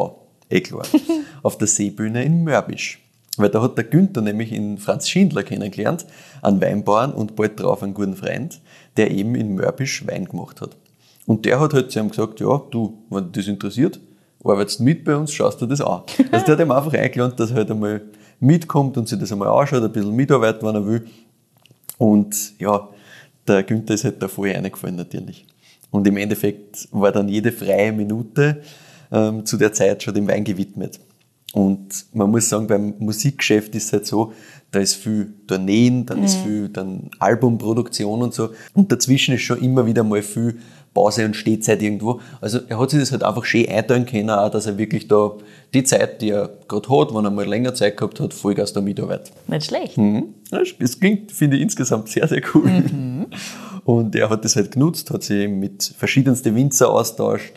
eh 0.50 0.62
klar, 0.62 0.86
auf 1.44 1.58
der 1.58 1.68
Seebühne 1.68 2.24
in 2.24 2.44
Mörbisch. 2.44 3.00
Weil 3.38 3.50
da 3.50 3.62
hat 3.64 3.78
der 3.78 3.86
Günther 3.86 4.22
nämlich 4.22 4.52
in 4.52 4.78
Franz 4.78 5.10
Schindler 5.10 5.42
kennengelernt, 5.42 6.06
einen 6.44 6.62
Weinbauern 6.62 7.14
und 7.14 7.36
bald 7.36 7.60
darauf 7.60 7.82
einen 7.82 7.96
guten 7.96 8.16
Freund, 8.16 8.62
der 8.96 9.10
eben 9.10 9.34
in 9.34 9.56
Mörbisch 9.56 10.06
Wein 10.06 10.26
gemacht 10.26 10.62
hat. 10.62 10.78
Und 11.26 11.46
der 11.46 11.60
hat 11.60 11.74
halt 11.74 11.92
zu 11.92 12.00
ihm 12.00 12.10
gesagt, 12.10 12.40
ja, 12.40 12.62
du, 12.70 13.00
wenn 13.10 13.32
dich 13.32 13.46
das 13.46 13.54
interessiert, 13.54 14.00
arbeitest 14.44 14.82
mit 14.82 15.04
bei 15.04 15.16
uns, 15.16 15.34
schaust 15.34 15.60
du 15.62 15.66
das 15.66 15.82
an. 15.82 16.04
Also 16.32 16.46
der 16.46 16.58
hat 16.58 16.60
ihm 16.60 16.72
einfach 16.72 16.94
eingeladen, 16.94 17.34
dass 17.38 17.50
er 17.50 17.58
halt 17.58 17.72
einmal 17.72 18.02
mitkommt 18.40 18.98
und 18.98 19.08
sich 19.08 19.18
das 19.18 19.32
einmal 19.32 19.48
anschaut, 19.48 19.82
ein 19.82 19.92
bisschen 19.92 20.16
mitarbeitet, 20.16 20.62
wenn 20.62 20.76
er 20.76 20.86
will. 20.86 21.08
Und 21.98 22.60
ja, 22.60 22.90
der 23.48 23.64
Günther 23.64 23.96
ist 23.96 24.04
halt 24.04 24.22
da 24.22 24.28
voll 24.28 24.52
reingefallen 24.52 24.98
natürlich. 24.98 25.48
Und 25.94 26.08
im 26.08 26.18
Endeffekt 26.18 26.90
war 26.92 27.12
dann 27.12 27.30
jede 27.30 27.52
freie 27.52 27.94
Minute 27.94 28.62
ähm, 29.12 29.46
zu 29.46 29.58
der 29.58 29.74
Zeit 29.74 30.02
schon 30.02 30.16
dem 30.16 30.28
Wein 30.28 30.44
gewidmet. 30.44 31.00
Und 31.54 32.08
man 32.14 32.32
muss 32.32 32.50
sagen, 32.50 32.66
beim 32.66 32.96
Musikgeschäft 32.98 33.76
ist 33.76 33.86
es 33.86 33.94
halt 33.94 34.08
so, 34.08 34.34
da 34.72 34.80
ist 34.80 34.96
viel 34.96 35.36
Tourneen, 35.46 36.04
dann 36.08 36.24
ist 36.24 36.38
viel 36.38 36.70
dann 36.70 37.12
Albumproduktion 37.20 38.24
und 38.24 38.34
so. 38.34 38.50
Und 38.74 38.92
dazwischen 38.92 39.36
ist 39.36 39.44
schon 39.44 39.62
immer 39.62 39.86
wieder 39.86 40.04
mal 40.04 40.24
viel 40.24 40.58
Pause 40.96 41.26
und 41.26 41.36
Stehzeit 41.36 41.84
irgendwo. 41.84 42.22
Also 42.42 42.60
er 42.68 42.80
hat 42.80 42.90
sich 42.90 43.00
das 43.00 43.12
halt 43.12 43.24
einfach 43.24 43.46
schön 43.46 43.70
einteilen 43.70 44.08
können, 44.08 44.32
auch, 44.32 44.50
dass 44.50 44.66
er 44.66 44.80
wirklich 44.80 45.08
da 45.08 45.34
die 45.76 45.84
Zeit, 45.84 46.24
die 46.24 46.32
er 46.32 46.50
gerade 46.68 46.90
hat, 46.90 47.14
wenn 47.14 47.26
er 47.26 47.32
mal 47.32 47.48
länger 47.48 47.76
Zeit 47.76 47.98
gehabt 47.98 48.20
hat, 48.20 48.34
Vollgas 48.34 48.74
da 48.74 48.82
mitarbeitet. 48.82 49.32
Nicht 49.48 49.66
schlecht. 49.68 49.98
Mhm. 49.98 50.34
Das 50.50 51.00
klingt, 51.00 51.32
finde 51.32 51.58
ich, 51.58 51.64
insgesamt 51.64 52.10
sehr, 52.10 52.28
sehr 52.28 52.42
cool. 52.56 52.66
Mhm. 52.66 53.26
Und 53.86 54.16
er 54.16 54.30
hat 54.30 54.46
das 54.46 54.56
halt 54.56 54.72
genutzt, 54.72 55.12
hat 55.12 55.24
sich 55.24 55.50
mit 55.50 55.94
verschiedensten 55.98 56.56
Winzer 56.56 56.90
austauscht, 56.90 57.54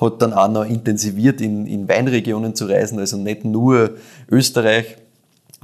hat 0.00 0.20
dann 0.20 0.32
auch 0.32 0.48
noch 0.48 0.64
intensiviert, 0.64 1.40
in, 1.40 1.66
in 1.66 1.88
Weinregionen 1.88 2.54
zu 2.54 2.66
reisen, 2.66 2.98
also 2.98 3.16
nicht 3.16 3.44
nur 3.44 3.96
Österreich. 4.30 4.96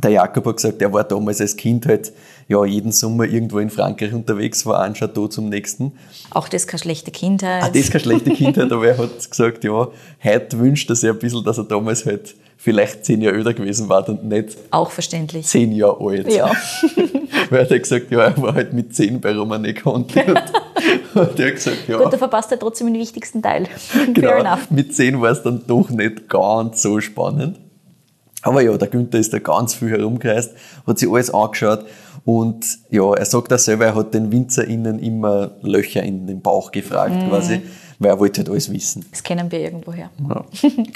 Der 0.02 0.10
Jakob 0.10 0.44
hat 0.46 0.56
gesagt, 0.56 0.82
er 0.82 0.92
war 0.92 1.04
damals 1.04 1.40
als 1.40 1.56
Kind 1.56 1.86
halt 1.86 2.12
ja, 2.48 2.64
jeden 2.64 2.92
Sommer 2.92 3.24
irgendwo 3.24 3.58
in 3.58 3.70
Frankreich 3.70 4.12
unterwegs, 4.12 4.66
war 4.66 4.80
ein 4.82 4.92
Chateau 4.92 5.26
zum 5.26 5.48
nächsten. 5.48 5.92
Auch 6.30 6.48
das 6.48 6.66
keine 6.66 6.80
schlechte 6.80 7.10
Kindheit. 7.10 7.62
Ah, 7.62 7.68
das 7.68 7.76
ist 7.76 7.90
keine 7.90 8.04
schlechte 8.04 8.30
Kindheit, 8.30 8.70
aber 8.70 8.86
er 8.86 8.98
hat 8.98 9.30
gesagt, 9.30 9.64
ja, 9.64 9.88
heute 10.22 10.58
wünscht 10.58 10.90
er 10.90 10.96
sich 10.96 11.08
ein 11.08 11.18
bisschen, 11.18 11.42
dass 11.44 11.56
er 11.56 11.64
damals 11.64 12.04
halt 12.04 12.34
vielleicht 12.56 13.04
zehn 13.04 13.20
Jahre 13.22 13.36
älter 13.36 13.54
gewesen 13.54 13.88
war 13.88 14.08
und 14.08 14.24
nicht 14.24 14.56
Auch 14.70 14.90
verständlich. 14.90 15.46
zehn 15.46 15.72
Jahre 15.72 16.04
alt. 16.04 16.32
Ja. 16.32 16.50
Weil 17.50 17.60
er 17.60 17.70
hat 17.70 17.82
gesagt, 17.82 18.10
ja, 18.10 18.20
er 18.24 18.42
war 18.42 18.54
halt 18.54 18.72
mit 18.72 18.94
10 18.94 19.20
bei 19.20 19.32
Romane 19.36 19.72
Conti. 19.74 20.20
Und, 21.14 21.22
und 21.30 21.38
er 21.40 21.46
hat 21.46 21.54
gesagt, 21.54 21.88
ja, 21.88 21.96
Gut, 21.98 22.12
da 22.12 22.18
verpasst 22.18 22.50
er 22.52 22.58
trotzdem 22.58 22.88
den 22.88 23.00
wichtigsten 23.00 23.40
Teil. 23.40 23.66
Fair 23.76 24.06
genau, 24.08 24.32
enough. 24.32 24.70
mit 24.70 24.94
10 24.94 25.20
war 25.20 25.30
es 25.30 25.42
dann 25.42 25.62
doch 25.66 25.88
nicht 25.90 26.28
ganz 26.28 26.82
so 26.82 27.00
spannend. 27.00 27.58
Aber 28.42 28.60
ja, 28.62 28.76
der 28.76 28.88
Günther 28.88 29.18
ist 29.18 29.32
da 29.32 29.38
ganz 29.38 29.74
viel 29.74 29.90
herumgereist, 29.90 30.52
hat 30.86 30.98
sich 30.98 31.08
alles 31.10 31.32
angeschaut 31.32 31.84
und 32.24 32.64
ja, 32.90 33.12
er 33.14 33.24
sagt 33.24 33.52
auch 33.52 33.58
selber, 33.58 33.86
er 33.86 33.94
hat 33.94 34.12
den 34.14 34.30
WinzerInnen 34.30 34.98
immer 34.98 35.52
Löcher 35.62 36.02
in 36.02 36.26
den 36.26 36.42
Bauch 36.42 36.70
gefragt 36.70 37.14
Mhm. 37.14 37.28
quasi, 37.28 37.62
weil 37.98 38.10
er 38.10 38.18
wollte 38.18 38.40
halt 38.40 38.50
alles 38.50 38.72
wissen. 38.72 39.04
Das 39.10 39.22
kennen 39.22 39.50
wir 39.50 39.60
irgendwoher. 39.60 40.10
Ja. 40.28 40.44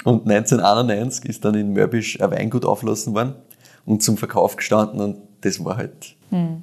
Und 0.03 0.29
1991 0.29 1.25
ist 1.25 1.43
dann 1.45 1.55
in 1.55 1.73
Mörbisch 1.73 2.19
ein 2.21 2.31
Weingut 2.31 2.65
aufgelassen 2.65 3.13
worden 3.13 3.35
und 3.85 4.03
zum 4.03 4.17
Verkauf 4.17 4.55
gestanden 4.55 5.01
und 5.01 5.17
das 5.41 5.63
war 5.63 5.77
halt 5.77 6.15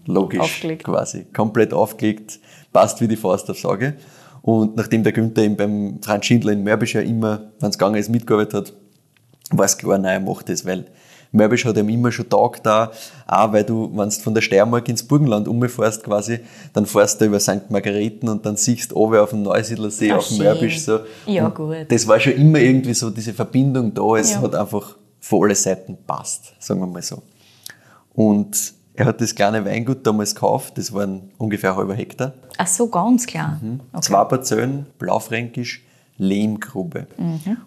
logisch 0.06 0.40
aufgelegt. 0.40 0.84
quasi. 0.84 1.26
Komplett 1.34 1.74
aufgelegt, 1.74 2.40
passt 2.72 3.00
wie 3.00 3.08
die 3.08 3.16
Faust 3.16 3.50
aufs 3.50 3.64
Auge. 3.64 3.94
Und 4.40 4.76
nachdem 4.76 5.02
der 5.02 5.12
Günther 5.12 5.42
eben 5.42 5.56
beim 5.56 5.98
Franz 6.00 6.24
Schindler 6.26 6.52
in 6.52 6.64
Mörbisch 6.64 6.94
ja 6.94 7.02
immer, 7.02 7.50
wenn 7.60 7.70
es 7.70 7.76
gegangen 7.76 7.96
ist, 7.96 8.08
mitgearbeitet 8.08 8.54
hat, 8.54 8.72
war 9.50 9.66
es 9.66 9.76
klar, 9.76 9.98
nein, 9.98 10.22
er 10.22 10.26
macht 10.26 10.48
das, 10.48 10.64
weil 10.64 10.86
Mörbisch 11.32 11.64
hat 11.66 11.76
ihm 11.76 11.88
immer 11.90 12.10
schon 12.10 12.28
taugt 12.28 12.64
da, 12.64 12.90
auch 13.26 13.52
weil 13.52 13.64
du, 13.64 13.90
wenn 13.94 14.08
du 14.08 14.14
von 14.16 14.34
der 14.34 14.40
Steiermark 14.40 14.88
ins 14.88 15.02
Burgenland 15.02 15.46
umfährst 15.46 16.02
quasi, 16.04 16.40
dann 16.72 16.86
fährst 16.86 17.20
du 17.20 17.26
über 17.26 17.38
St. 17.38 17.70
Margareten 17.70 18.28
und 18.28 18.46
dann 18.46 18.56
siehst 18.56 18.92
du 18.92 18.96
oben 18.96 19.16
auf 19.18 19.30
dem 19.30 19.42
Neusiedlersee, 19.42 20.12
Ah, 20.12 20.16
auf 20.16 20.28
dem. 20.28 20.38
Mörbisch 20.38 20.80
so. 20.80 21.00
Ja, 21.26 21.46
Und 21.46 21.54
gut. 21.54 21.76
Das 21.90 22.06
war 22.06 22.18
schon 22.18 22.32
immer 22.34 22.58
irgendwie 22.60 22.94
so 22.94 23.10
diese 23.10 23.34
Verbindung 23.34 23.92
da, 23.92 24.16
es 24.16 24.32
Ja. 24.32 24.40
hat 24.40 24.54
einfach 24.54 24.96
von 25.20 25.44
alle 25.44 25.54
Seiten 25.54 25.98
passt, 26.06 26.54
sagen 26.60 26.80
wir 26.80 26.86
mal 26.86 27.02
so. 27.02 27.22
Und 28.14 28.72
er 28.94 29.06
hat 29.06 29.20
das 29.20 29.34
kleine 29.34 29.64
Weingut 29.64 30.06
damals 30.06 30.34
gekauft, 30.34 30.76
das 30.78 30.92
waren 30.92 31.30
ungefähr 31.38 31.70
ein 31.70 31.76
halber 31.76 31.94
Hektar. 31.94 32.32
Ach 32.56 32.66
so, 32.66 32.88
ganz 32.88 33.26
klar. 33.26 33.60
Mhm. 33.62 33.80
Okay. 33.92 34.02
Zwei 34.06 34.24
Parzellen, 34.24 34.86
Blaufränkisch, 34.98 35.84
Lehmgrube. 36.18 37.06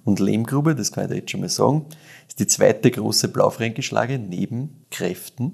Und 0.04 0.20
Lehmgrube, 0.20 0.76
das 0.76 0.92
kann 0.92 1.06
ich 1.06 1.10
dir 1.10 1.16
jetzt 1.18 1.32
schon 1.32 1.40
mal 1.42 1.50
sagen, 1.50 1.86
ist 2.28 2.40
die 2.40 2.48
zweite 2.48 2.92
große 2.92 3.30
Blaufränkischlage 3.30 4.20
neben 4.20 4.86
Kräften. 4.92 5.54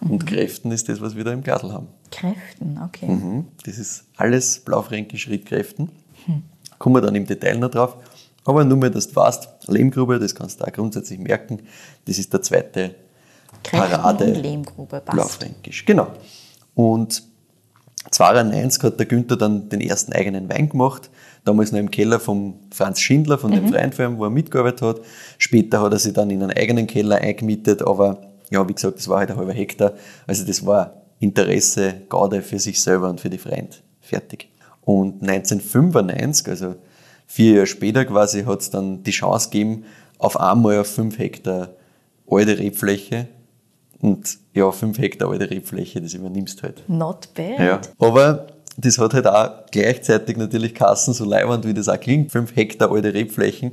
Und 0.00 0.26
Kräften 0.26 0.70
ist 0.72 0.88
das, 0.88 1.00
was 1.00 1.16
wir 1.16 1.24
da 1.24 1.32
im 1.32 1.42
Glasl 1.42 1.72
haben. 1.72 1.88
Kräften, 2.10 2.80
okay. 2.84 3.06
Mhm. 3.06 3.46
Das 3.64 3.78
ist 3.78 4.04
alles 4.16 4.60
Blaufränkisch 4.60 5.28
Rietkräften. 5.28 5.90
Kommen 6.78 6.96
wir 6.96 7.00
dann 7.00 7.14
im 7.14 7.26
Detail 7.26 7.58
noch 7.58 7.70
drauf. 7.70 7.96
Aber 8.44 8.64
nur 8.64 8.78
mal, 8.78 8.90
dass 8.90 9.08
du 9.08 9.16
weißt, 9.16 9.68
Lehmgrube, 9.68 10.18
das 10.18 10.34
kannst 10.34 10.60
du 10.60 10.64
auch 10.64 10.72
grundsätzlich 10.72 11.18
merken, 11.18 11.60
das 12.06 12.18
ist 12.18 12.32
der 12.32 12.40
zweite 12.42 12.94
Kräften 13.62 13.90
Parade 13.90 14.24
und 14.24 14.42
Lehmgrube, 14.42 15.00
passt. 15.00 15.06
Blaufränkisch. 15.06 15.84
Genau. 15.84 16.08
Und 16.74 17.22
92 18.10 18.82
hat 18.82 18.98
der 18.98 19.06
Günther 19.06 19.36
dann 19.36 19.68
den 19.68 19.80
ersten 19.80 20.12
eigenen 20.12 20.48
Wein 20.48 20.68
gemacht. 20.68 21.10
Damals 21.48 21.72
noch 21.72 21.78
im 21.78 21.90
Keller 21.90 22.20
vom 22.20 22.60
Franz 22.70 23.00
Schindler, 23.00 23.38
von 23.38 23.50
dem 23.50 23.68
Freund 23.72 23.94
von 23.94 24.04
ihm, 24.04 24.18
wo 24.18 24.24
er 24.24 24.30
mitgearbeitet 24.30 24.82
hat. 24.82 25.00
Später 25.38 25.80
hat 25.80 25.94
er 25.94 25.98
sich 25.98 26.12
dann 26.12 26.28
in 26.28 26.42
einen 26.42 26.52
eigenen 26.52 26.86
Keller 26.86 27.16
eingemietet, 27.16 27.80
aber 27.80 28.20
ja, 28.50 28.68
wie 28.68 28.74
gesagt, 28.74 28.98
das 28.98 29.08
war 29.08 29.20
halt 29.20 29.30
ein 29.30 29.38
halber 29.38 29.54
Hektar. 29.54 29.94
Also 30.26 30.44
das 30.44 30.66
war 30.66 31.04
Interesse, 31.20 32.02
Gaude 32.10 32.42
für 32.42 32.58
sich 32.58 32.82
selber 32.82 33.08
und 33.08 33.22
für 33.22 33.30
die 33.30 33.38
Freund. 33.38 33.82
Fertig. 34.02 34.50
Und 34.82 35.22
1995, 35.22 36.48
also 36.48 36.74
vier 37.26 37.54
Jahre 37.54 37.66
später 37.66 38.04
quasi, 38.04 38.44
hat 38.44 38.60
es 38.60 38.68
dann 38.68 39.02
die 39.02 39.10
Chance 39.10 39.48
gegeben, 39.48 39.84
auf 40.18 40.38
einmal 40.38 40.78
auf 40.80 40.88
fünf 40.88 41.18
Hektar 41.18 41.70
alte 42.30 42.58
Rebfläche 42.58 43.28
und 44.02 44.36
ja, 44.52 44.70
fünf 44.70 44.98
Hektar 44.98 45.30
alte 45.30 45.50
Rebfläche, 45.50 46.02
das 46.02 46.12
übernimmst 46.12 46.62
halt. 46.62 46.86
Not 46.90 47.30
bad. 47.34 47.58
Ja. 47.58 47.80
Aber 47.98 48.48
das 48.80 48.98
hat 48.98 49.12
halt 49.12 49.26
auch 49.26 49.66
gleichzeitig 49.72 50.36
natürlich 50.36 50.72
Kassen, 50.74 51.12
so 51.12 51.24
leiwand 51.24 51.66
wie 51.66 51.74
das 51.74 51.88
auch 51.88 51.98
klingt, 51.98 52.30
fünf 52.30 52.54
Hektar 52.54 52.92
alte 52.92 53.12
Rebflächen. 53.12 53.72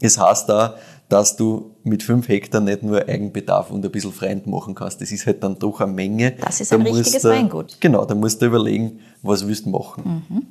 Es 0.00 0.18
heißt 0.18 0.48
da, 0.48 0.76
dass 1.10 1.36
du 1.36 1.76
mit 1.84 2.02
fünf 2.02 2.26
Hektar 2.28 2.62
nicht 2.62 2.82
nur 2.82 3.06
Eigenbedarf 3.06 3.70
und 3.70 3.84
ein 3.84 3.90
bisschen 3.90 4.12
Freund 4.12 4.46
machen 4.46 4.74
kannst. 4.74 5.02
Das 5.02 5.12
ist 5.12 5.26
halt 5.26 5.42
dann 5.42 5.58
doch 5.58 5.80
eine 5.80 5.92
Menge. 5.92 6.32
Das 6.40 6.60
ist 6.60 6.72
Da 6.72 6.76
ein 6.76 6.82
richtiges 6.82 7.24
Weingut. 7.24 7.76
Genau, 7.80 8.06
da 8.06 8.14
musst 8.14 8.40
du 8.40 8.46
überlegen, 8.46 9.00
was 9.22 9.46
willst 9.46 9.66
du 9.66 9.70
machen. 9.70 10.46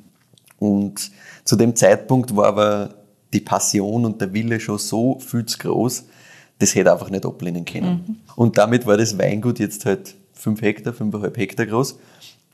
Und 0.60 1.10
zu 1.44 1.56
dem 1.56 1.74
Zeitpunkt 1.74 2.36
war 2.36 2.46
aber 2.46 2.94
die 3.32 3.40
Passion 3.40 4.04
und 4.04 4.20
der 4.20 4.32
Wille 4.32 4.60
schon 4.60 4.78
so 4.78 5.18
viel 5.18 5.46
zu 5.46 5.58
groß, 5.58 6.04
das 6.58 6.74
hätte 6.74 6.92
einfach 6.92 7.10
nicht 7.10 7.26
ablehnen 7.26 7.64
können. 7.64 8.20
Und 8.36 8.56
damit 8.58 8.86
war 8.86 8.96
das 8.96 9.18
Weingut 9.18 9.58
jetzt 9.58 9.84
halt 9.86 10.14
5 10.34 10.62
Hektar, 10.62 10.92
5,5 10.92 11.36
Hektar 11.36 11.66
groß. 11.66 11.98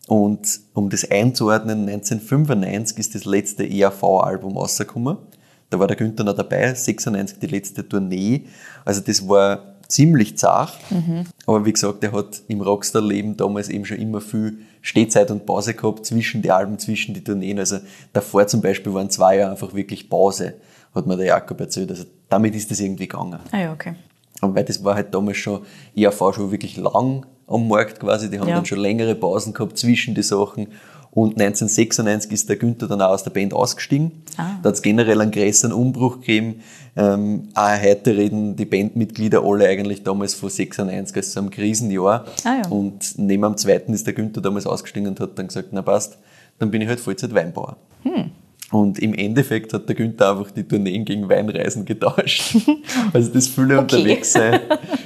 Und 0.07 0.61
um 0.73 0.89
das 0.89 1.11
einzuordnen, 1.11 1.89
1995 1.89 2.99
ist 2.99 3.15
das 3.15 3.25
letzte 3.25 3.69
ERV-Album 3.69 4.57
rausgekommen. 4.57 5.17
Da 5.71 5.79
war 5.81 5.89
der 5.89 5.97
Günther 5.97 6.23
noch 6.23 6.37
dabei, 6.37 6.73
96 6.73 7.39
die 7.41 7.47
letzte 7.49 7.89
Tournee. 7.89 8.47
Also 8.85 9.01
das 9.01 9.29
war 9.29 9.75
ziemlich 9.89 10.39
zart. 10.39 10.79
Aber 11.47 11.65
wie 11.65 11.73
gesagt, 11.73 12.05
er 12.05 12.13
hat 12.13 12.43
im 12.47 12.61
Rockstar-Leben 12.61 13.37
damals 13.37 13.69
eben 13.69 13.85
schon 13.85 13.99
immer 13.99 14.21
viel 14.21 14.59
Stehzeit 14.81 15.31
und 15.33 15.45
Pause 15.45 15.75
gehabt 15.75 16.07
zwischen 16.07 16.43
die 16.43 16.51
Alben, 16.51 16.79
zwischen 16.79 17.15
die 17.15 17.25
Tourneen. 17.25 17.59
Also 17.59 17.79
davor 18.13 18.47
zum 18.47 18.61
Beispiel 18.61 18.95
waren 18.95 19.11
zwei 19.11 19.39
Jahre 19.39 19.53
einfach 19.53 19.75
wirklich 19.75 20.09
Pause, 20.09 20.55
hat 20.95 21.07
mir 21.07 21.17
der 21.17 21.27
Jakob 21.27 21.61
erzählt. 21.61 21.91
Also 21.91 22.05
damit 22.29 22.55
ist 22.55 22.71
das 22.71 22.79
irgendwie 22.79 23.09
gegangen. 23.09 23.41
Ah 23.51 23.59
ja, 23.59 23.73
okay. 23.73 23.95
Und 24.41 24.55
weil 24.55 24.65
das 24.65 24.85
war 24.85 24.95
halt 24.95 25.13
damals 25.15 25.39
schon, 25.39 25.63
ERV 25.97 26.35
schon 26.35 26.51
wirklich 26.53 26.77
lang 26.77 27.27
am 27.47 27.69
Markt 27.69 28.01
quasi, 28.01 28.31
die 28.31 28.39
haben 28.41 28.49
Ja. 28.49 28.57
dann 28.57 28.67
schon 28.67 28.79
längere 28.81 29.15
Pausen 29.15 29.53
gehabt 29.53 29.79
zwischen 29.79 30.15
die 30.15 30.23
Sachen. 30.23 30.69
Und 31.13 31.39
1996 31.39 32.31
ist 32.33 32.49
der 32.51 32.57
Günther 32.57 32.89
dann 32.89 33.01
auch 33.01 33.09
aus 33.13 33.25
der 33.25 33.31
Band 33.31 33.55
ausgestiegen. 33.55 34.13
Ah. 34.37 34.59
Da 34.63 34.69
hat 34.69 34.75
es 34.77 34.83
generell 34.83 35.19
einen 35.23 35.31
größeren 35.31 35.73
Umbruch 35.73 36.21
gegeben. 36.21 36.61
Ähm, 36.95 37.49
auch 37.55 37.81
heute 37.83 38.15
reden 38.17 38.55
die 38.55 38.67
Bandmitglieder 38.67 39.43
alle 39.43 39.67
eigentlich 39.67 40.03
damals 40.03 40.35
von 40.35 40.51
96 40.51 41.17
als 41.17 41.33
so 41.33 41.41
einem 41.41 41.49
Krisenjahr. 41.49 42.27
Ah 42.45 42.57
ja. 42.63 42.69
Und 42.69 43.15
neben 43.19 43.45
am 43.45 43.57
zweiten 43.57 43.95
ist 43.95 44.07
der 44.07 44.13
Günther 44.13 44.43
damals 44.43 44.67
ausgestiegen 44.67 45.09
und 45.09 45.19
hat 45.21 45.39
dann 45.39 45.47
gesagt, 45.47 45.69
na 45.73 45.81
passt, 45.81 46.19
dann 46.59 46.71
bin 46.71 46.83
ich 46.83 46.89
halt 46.89 47.01
Vollzeit 47.01 47.33
Weinbauer. 47.35 47.77
Hm. 48.03 48.31
Und 48.73 48.99
im 48.99 49.15
Endeffekt 49.15 49.73
hat 49.73 49.89
der 49.89 49.95
Günther 49.95 50.33
einfach 50.33 50.51
die 50.51 50.65
Tourneen 50.65 51.05
gegen 51.05 51.29
Weinreisen 51.29 51.85
getauscht. 51.85 52.57
also 53.13 53.33
das 53.33 53.47
Fülle 53.47 53.79
Okay. 53.79 53.97
unterwegs 53.97 54.33
sein, 54.33 54.61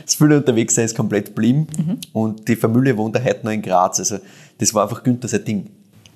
das 0.05 0.15
Fülle 0.15 0.39
unterwegs 0.39 0.75
sein 0.75 0.87
ist 0.87 0.97
komplett 0.97 1.27
geblieben. 1.27 1.67
Und 2.13 2.49
die 2.49 2.57
Familie 2.57 2.97
wohnt 2.97 3.17
auch 3.19 3.25
heute 3.25 3.45
noch 3.45 3.53
in 3.53 3.61
Graz. 3.61 3.99
Also 3.99 4.17
das 4.57 4.73
war 4.73 4.85
einfach 4.85 5.03
Günther 5.03 5.29
sein 5.29 5.45
Ding. 5.45 5.67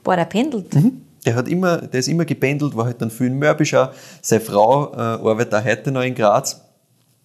Boah, 0.02 0.16
der 0.16 0.24
pendelt. 0.24 0.74
Der, 1.26 1.34
hat 1.34 1.48
immer, 1.48 1.78
der 1.78 2.00
ist 2.00 2.08
immer 2.08 2.24
gependelt, 2.24 2.74
war 2.76 2.86
halt 2.86 3.00
dann 3.02 3.10
viel 3.10 3.26
in 3.26 3.38
Mörbisch 3.38 3.74
auch. 3.74 3.90
Seine 4.22 4.40
Frau 4.40 4.92
äh, 4.94 4.96
arbeitet 4.96 5.54
auch 5.54 5.64
heute 5.64 5.90
noch 5.90 6.02
in 6.02 6.14
Graz. 6.14 6.62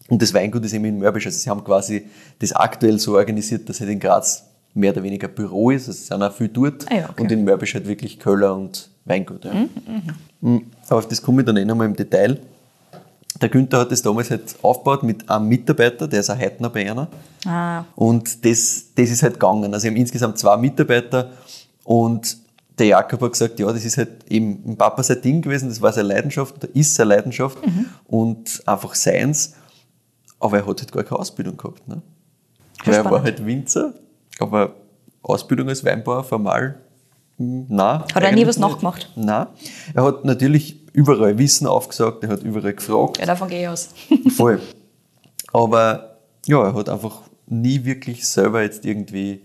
Und 0.10 0.22
das 0.22 0.34
Weingut 0.34 0.66
ist 0.66 0.74
eben 0.74 0.86
in 0.86 1.00
Mörbisch. 1.00 1.26
Also 1.28 1.38
sie 1.38 1.50
haben 1.50 1.64
quasi 1.64 2.06
das 2.40 2.52
aktuell 2.52 3.00
so 3.00 3.16
organisiert, 3.16 3.70
dass 3.70 3.80
halt 3.80 3.90
in 3.90 4.00
Graz 4.00 4.46
mehr 4.74 4.92
oder 4.92 5.04
weniger 5.04 5.28
Büro 5.30 5.72
ist. 5.72 5.88
Also 5.88 5.92
es 5.92 6.08
sind 6.08 6.22
auch 6.24 6.34
viel 6.34 6.50
dort. 6.50 6.86
Ah 6.90 6.96
ja, 6.96 7.10
okay. 7.10 7.22
Und 7.22 7.32
in 7.32 7.44
Mörbisch 7.46 7.74
halt 7.74 7.88
wirklich 7.88 8.20
Köller 8.20 8.56
und 8.56 8.90
Weingut. 9.10 9.46
Ja. 9.46 9.54
Mhm. 10.42 10.66
Aber 10.88 11.00
auf 11.00 11.08
das 11.08 11.22
komme 11.22 11.42
ich 11.42 11.46
dann 11.46 11.58
eh 11.58 11.66
nochmal 11.66 11.88
im 11.88 11.96
Detail. 11.96 12.40
Der 13.42 13.50
Günther 13.50 13.80
hat 13.80 13.92
das 13.92 14.02
damals 14.02 14.30
halt 14.32 14.56
aufgebaut 14.62 15.04
mit 15.04 15.30
einem 15.30 15.48
Mitarbeiter, 15.48 16.08
der 16.08 16.20
ist 16.20 16.30
noch 16.60 16.72
bei 16.72 16.90
einer. 16.90 17.08
Ah, 17.46 17.86
Und 17.96 18.44
das, 18.44 18.86
das 18.96 19.10
ist 19.10 19.24
halt 19.24 19.34
gegangen. 19.36 19.74
Also, 19.74 19.86
wir 19.86 19.92
haben 19.92 19.98
insgesamt 19.98 20.38
zwei 20.38 20.58
Mitarbeiter 20.58 21.32
und 21.84 22.38
der 22.78 22.88
Jakob 22.88 23.22
hat 23.22 23.32
gesagt, 23.34 23.60
ja, 23.60 23.72
das 23.72 23.86
ist 23.86 23.98
halt 23.98 24.10
eben 24.30 24.64
ein 24.66 24.78
Papa 24.78 25.04
sein 25.04 25.22
Ding 25.22 25.42
gewesen, 25.42 25.70
das 25.70 25.82
war 25.82 25.92
seine 25.92 26.08
Leidenschaft, 26.10 26.56
oder 26.58 26.76
ist 26.76 26.96
seine 26.96 27.16
Leidenschaft 27.16 27.58
und 28.08 28.62
einfach 28.66 28.96
seins. 28.96 29.54
Aber 30.40 30.58
er 30.58 30.66
hat 30.66 30.80
halt 30.80 30.92
gar 30.92 31.04
keine 31.04 31.20
Ausbildung 31.20 31.58
gehabt. 31.58 31.86
Ne? 31.88 32.02
Weil 32.86 32.94
er 32.94 33.06
war 33.06 33.22
halt 33.22 33.46
Winzer, 33.46 33.94
aber 34.40 34.76
Ausbildung 35.22 35.68
als 35.68 35.84
Weinbauer 35.84 36.24
formal, 36.24 36.80
nein. 37.40 38.04
Hat 38.14 38.24
er 38.24 38.32
nie 38.32 38.46
was 38.46 38.58
nachgemacht? 38.58 39.12
Nein. 39.16 39.48
Er 39.94 40.04
hat 40.04 40.26
natürlich 40.26 40.78
überall 40.94 41.38
Wissen 41.38 41.66
aufgesagt, 41.66 42.24
er 42.24 42.30
hat 42.30 42.44
überall 42.44 42.74
gefragt. 42.74 43.18
ja, 43.18 43.26
davon 43.26 43.50
gehe 43.50 43.62
ich 43.62 43.68
aus. 43.68 43.90
Voll. 44.36 44.62
Aber 45.54 46.18
ja, 46.46 46.64
er 46.64 46.74
hat 46.76 46.90
einfach 46.90 47.22
nie 47.48 47.84
wirklich 47.86 48.28
selber 48.28 48.62
jetzt 48.62 48.86
irgendwie 48.86 49.42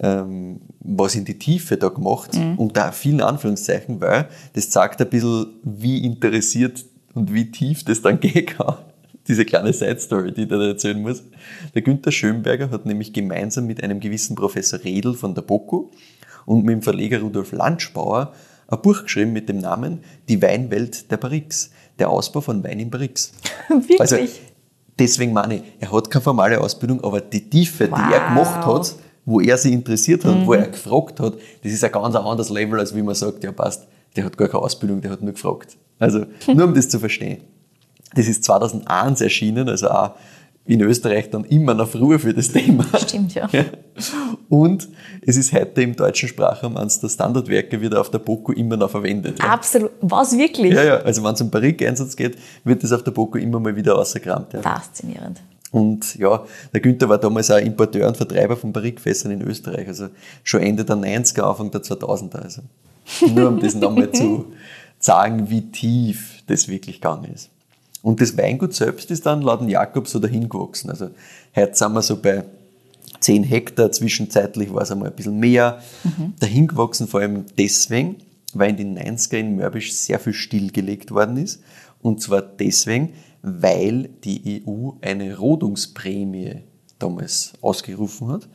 ähm, 0.00 0.60
was 0.80 1.14
in 1.14 1.24
die 1.24 1.38
Tiefe 1.38 1.76
da 1.76 1.88
gemacht. 1.88 2.30
Und 2.56 2.76
da 2.76 2.90
vielen 2.92 3.20
Anführungszeichen, 3.20 4.00
weil 4.00 4.28
das 4.54 4.70
zeigt 4.70 5.00
ein 5.00 5.08
bisschen, 5.08 5.46
wie 5.62 6.04
interessiert 6.04 6.84
und 7.14 7.32
wie 7.32 7.50
tief 7.50 7.84
das 7.84 8.02
dann 8.02 8.20
gehen 8.20 8.46
kann. 8.46 8.76
Diese 9.26 9.44
kleine 9.44 9.72
Side-Story, 9.72 10.32
die 10.32 10.42
ich 10.42 10.48
da 10.48 10.62
erzählen 10.62 11.00
muss. 11.00 11.22
Der 11.74 11.80
Günther 11.80 12.12
Schönberger 12.12 12.70
hat 12.70 12.84
nämlich 12.84 13.12
gemeinsam 13.12 13.66
mit 13.66 13.82
einem 13.82 14.00
gewissen 14.00 14.36
Professor 14.36 14.80
Redl 14.84 15.14
von 15.14 15.34
der 15.34 15.42
BOKU 15.42 15.90
und 16.46 16.64
mit 16.64 16.72
dem 16.74 16.82
Verleger 16.82 17.20
Rudolf 17.20 17.52
Landspauer 17.52 18.32
ein 18.68 18.80
Buch 18.82 19.02
geschrieben 19.02 19.32
mit 19.32 19.48
dem 19.48 19.58
Namen 19.58 20.00
Die 20.28 20.40
Weinwelt 20.40 21.10
der 21.10 21.16
Barrix. 21.18 21.70
Der 21.98 22.10
Ausbau 22.10 22.40
von 22.40 22.64
Wein 22.64 22.80
in 22.80 22.90
Barrix. 22.90 23.32
Wirklich? 23.68 24.00
Also, 24.00 24.16
deswegen 24.98 25.32
meine 25.32 25.56
ich, 25.56 25.62
er 25.80 25.92
hat 25.92 26.10
keine 26.10 26.22
formale 26.22 26.60
Ausbildung, 26.60 27.02
aber 27.04 27.20
die 27.20 27.48
Tiefe, 27.48 27.86
die 27.86 27.92
er 27.92 28.20
Wow. 28.20 28.28
gemacht 28.28 28.66
hat, 28.66 28.94
wo 29.24 29.40
er 29.40 29.56
sich 29.56 29.72
interessiert 29.72 30.24
hat, 30.24 30.44
wo 30.46 30.54
er 30.54 30.66
gefragt 30.68 31.20
hat, 31.20 31.34
das 31.62 31.72
ist 31.72 31.84
ein 31.84 31.92
ganz 31.92 32.14
anderes 32.16 32.50
Level, 32.50 32.80
als 32.80 32.94
wie 32.94 33.02
man 33.02 33.14
sagt, 33.14 33.44
ja 33.44 33.52
passt, 33.52 33.86
der 34.16 34.24
hat 34.24 34.36
gar 34.36 34.48
keine 34.48 34.62
Ausbildung, 34.62 35.00
der 35.00 35.12
hat 35.12 35.22
nur 35.22 35.32
gefragt. 35.32 35.76
Also, 35.98 36.26
nur 36.52 36.64
um 36.66 36.74
das 36.74 36.88
zu 36.88 36.98
verstehen. 36.98 37.42
Das 38.14 38.26
ist 38.26 38.44
2001 38.44 39.20
erschienen, 39.20 39.68
also 39.68 39.88
auch 39.90 40.12
in 40.66 40.80
Österreich 40.80 41.30
dann 41.30 41.44
immer 41.44 41.74
noch 41.74 41.88
früher 41.88 42.18
für 42.18 42.32
das 42.32 42.50
Thema. 42.50 42.86
Stimmt, 42.96 43.34
ja. 43.34 43.48
Und 44.48 44.88
es 45.20 45.36
ist 45.36 45.52
heute 45.52 45.82
im 45.82 45.94
deutschen 45.94 46.28
Sprachraum 46.28 46.76
eines 46.76 47.00
der 47.00 47.08
Standardwerke 47.08 47.80
wieder 47.80 48.00
auf 48.00 48.10
der 48.10 48.18
BOKU 48.18 48.52
immer 48.52 48.76
noch 48.76 48.90
verwendet. 48.90 49.38
Ja. 49.38 49.50
Absolut. 49.50 49.90
Was 50.00 50.36
wirklich? 50.36 50.72
Ja, 50.72 50.82
ja, 50.82 50.96
also 50.98 51.22
wenn 51.22 51.34
es 51.34 51.40
um 51.40 51.50
Barrique-Einsatz 51.50 52.16
geht, 52.16 52.38
wird 52.64 52.82
das 52.82 52.92
auf 52.92 53.04
der 53.04 53.10
BOKU 53.10 53.38
immer 53.38 53.60
mal 53.60 53.76
wieder 53.76 53.98
ausgekramt. 53.98 54.54
Ja. 54.54 54.62
Faszinierend. 54.62 55.42
Und 55.70 56.14
ja, 56.14 56.44
der 56.72 56.80
Günther 56.80 57.08
war 57.08 57.18
damals 57.18 57.50
auch 57.50 57.58
Importeur 57.58 58.06
und 58.06 58.16
Vertreiber 58.16 58.56
von 58.56 58.72
Barrique-Fässern 58.72 59.32
in 59.32 59.42
Österreich, 59.42 59.88
also 59.88 60.08
schon 60.44 60.62
Ende 60.62 60.84
der 60.84 60.96
90er, 60.96 61.42
Anfang 61.42 61.70
der 61.72 61.82
2000er. 61.82 62.36
Also 62.36 62.62
nur 63.34 63.48
um 63.48 63.60
das 63.60 63.74
nochmal 63.74 64.10
zu 64.12 64.52
sagen, 64.98 65.50
wie 65.50 65.62
tief 65.72 66.42
das 66.46 66.68
wirklich 66.68 67.00
gegangen 67.00 67.32
ist. 67.34 67.50
Und 68.04 68.20
das 68.20 68.36
Weingut 68.36 68.74
selbst 68.74 69.10
ist 69.10 69.24
dann 69.24 69.40
laut 69.40 69.66
Jakob 69.66 70.06
so 70.06 70.18
dahin 70.18 70.50
gewachsen. 70.50 70.90
Also 70.90 71.08
heute 71.56 71.74
sind 71.74 71.94
wir 71.94 72.02
so 72.02 72.20
bei 72.20 72.44
10 73.20 73.44
Hektar, 73.44 73.92
zwischenzeitlich 73.92 74.74
war 74.74 74.82
es 74.82 74.90
einmal 74.90 75.08
ein 75.08 75.16
bisschen 75.16 75.40
mehr. 75.40 75.80
Dahin 76.38 76.66
gewachsen 76.66 77.08
vor 77.08 77.20
allem 77.20 77.46
deswegen, 77.56 78.16
weil 78.52 78.78
in 78.78 78.94
den 78.94 78.98
90er 78.98 79.38
in 79.38 79.56
Mörbisch 79.56 79.94
sehr 79.94 80.20
viel 80.20 80.34
stillgelegt 80.34 81.12
worden 81.12 81.38
ist. 81.38 81.62
Und 82.02 82.20
zwar 82.20 82.42
deswegen, 82.42 83.14
weil 83.40 84.10
die 84.22 84.62
EU 84.66 84.90
eine 85.00 85.38
Rodungsprämie 85.38 86.56
damals 86.98 87.54
ausgerufen 87.62 88.28
hat. 88.28 88.46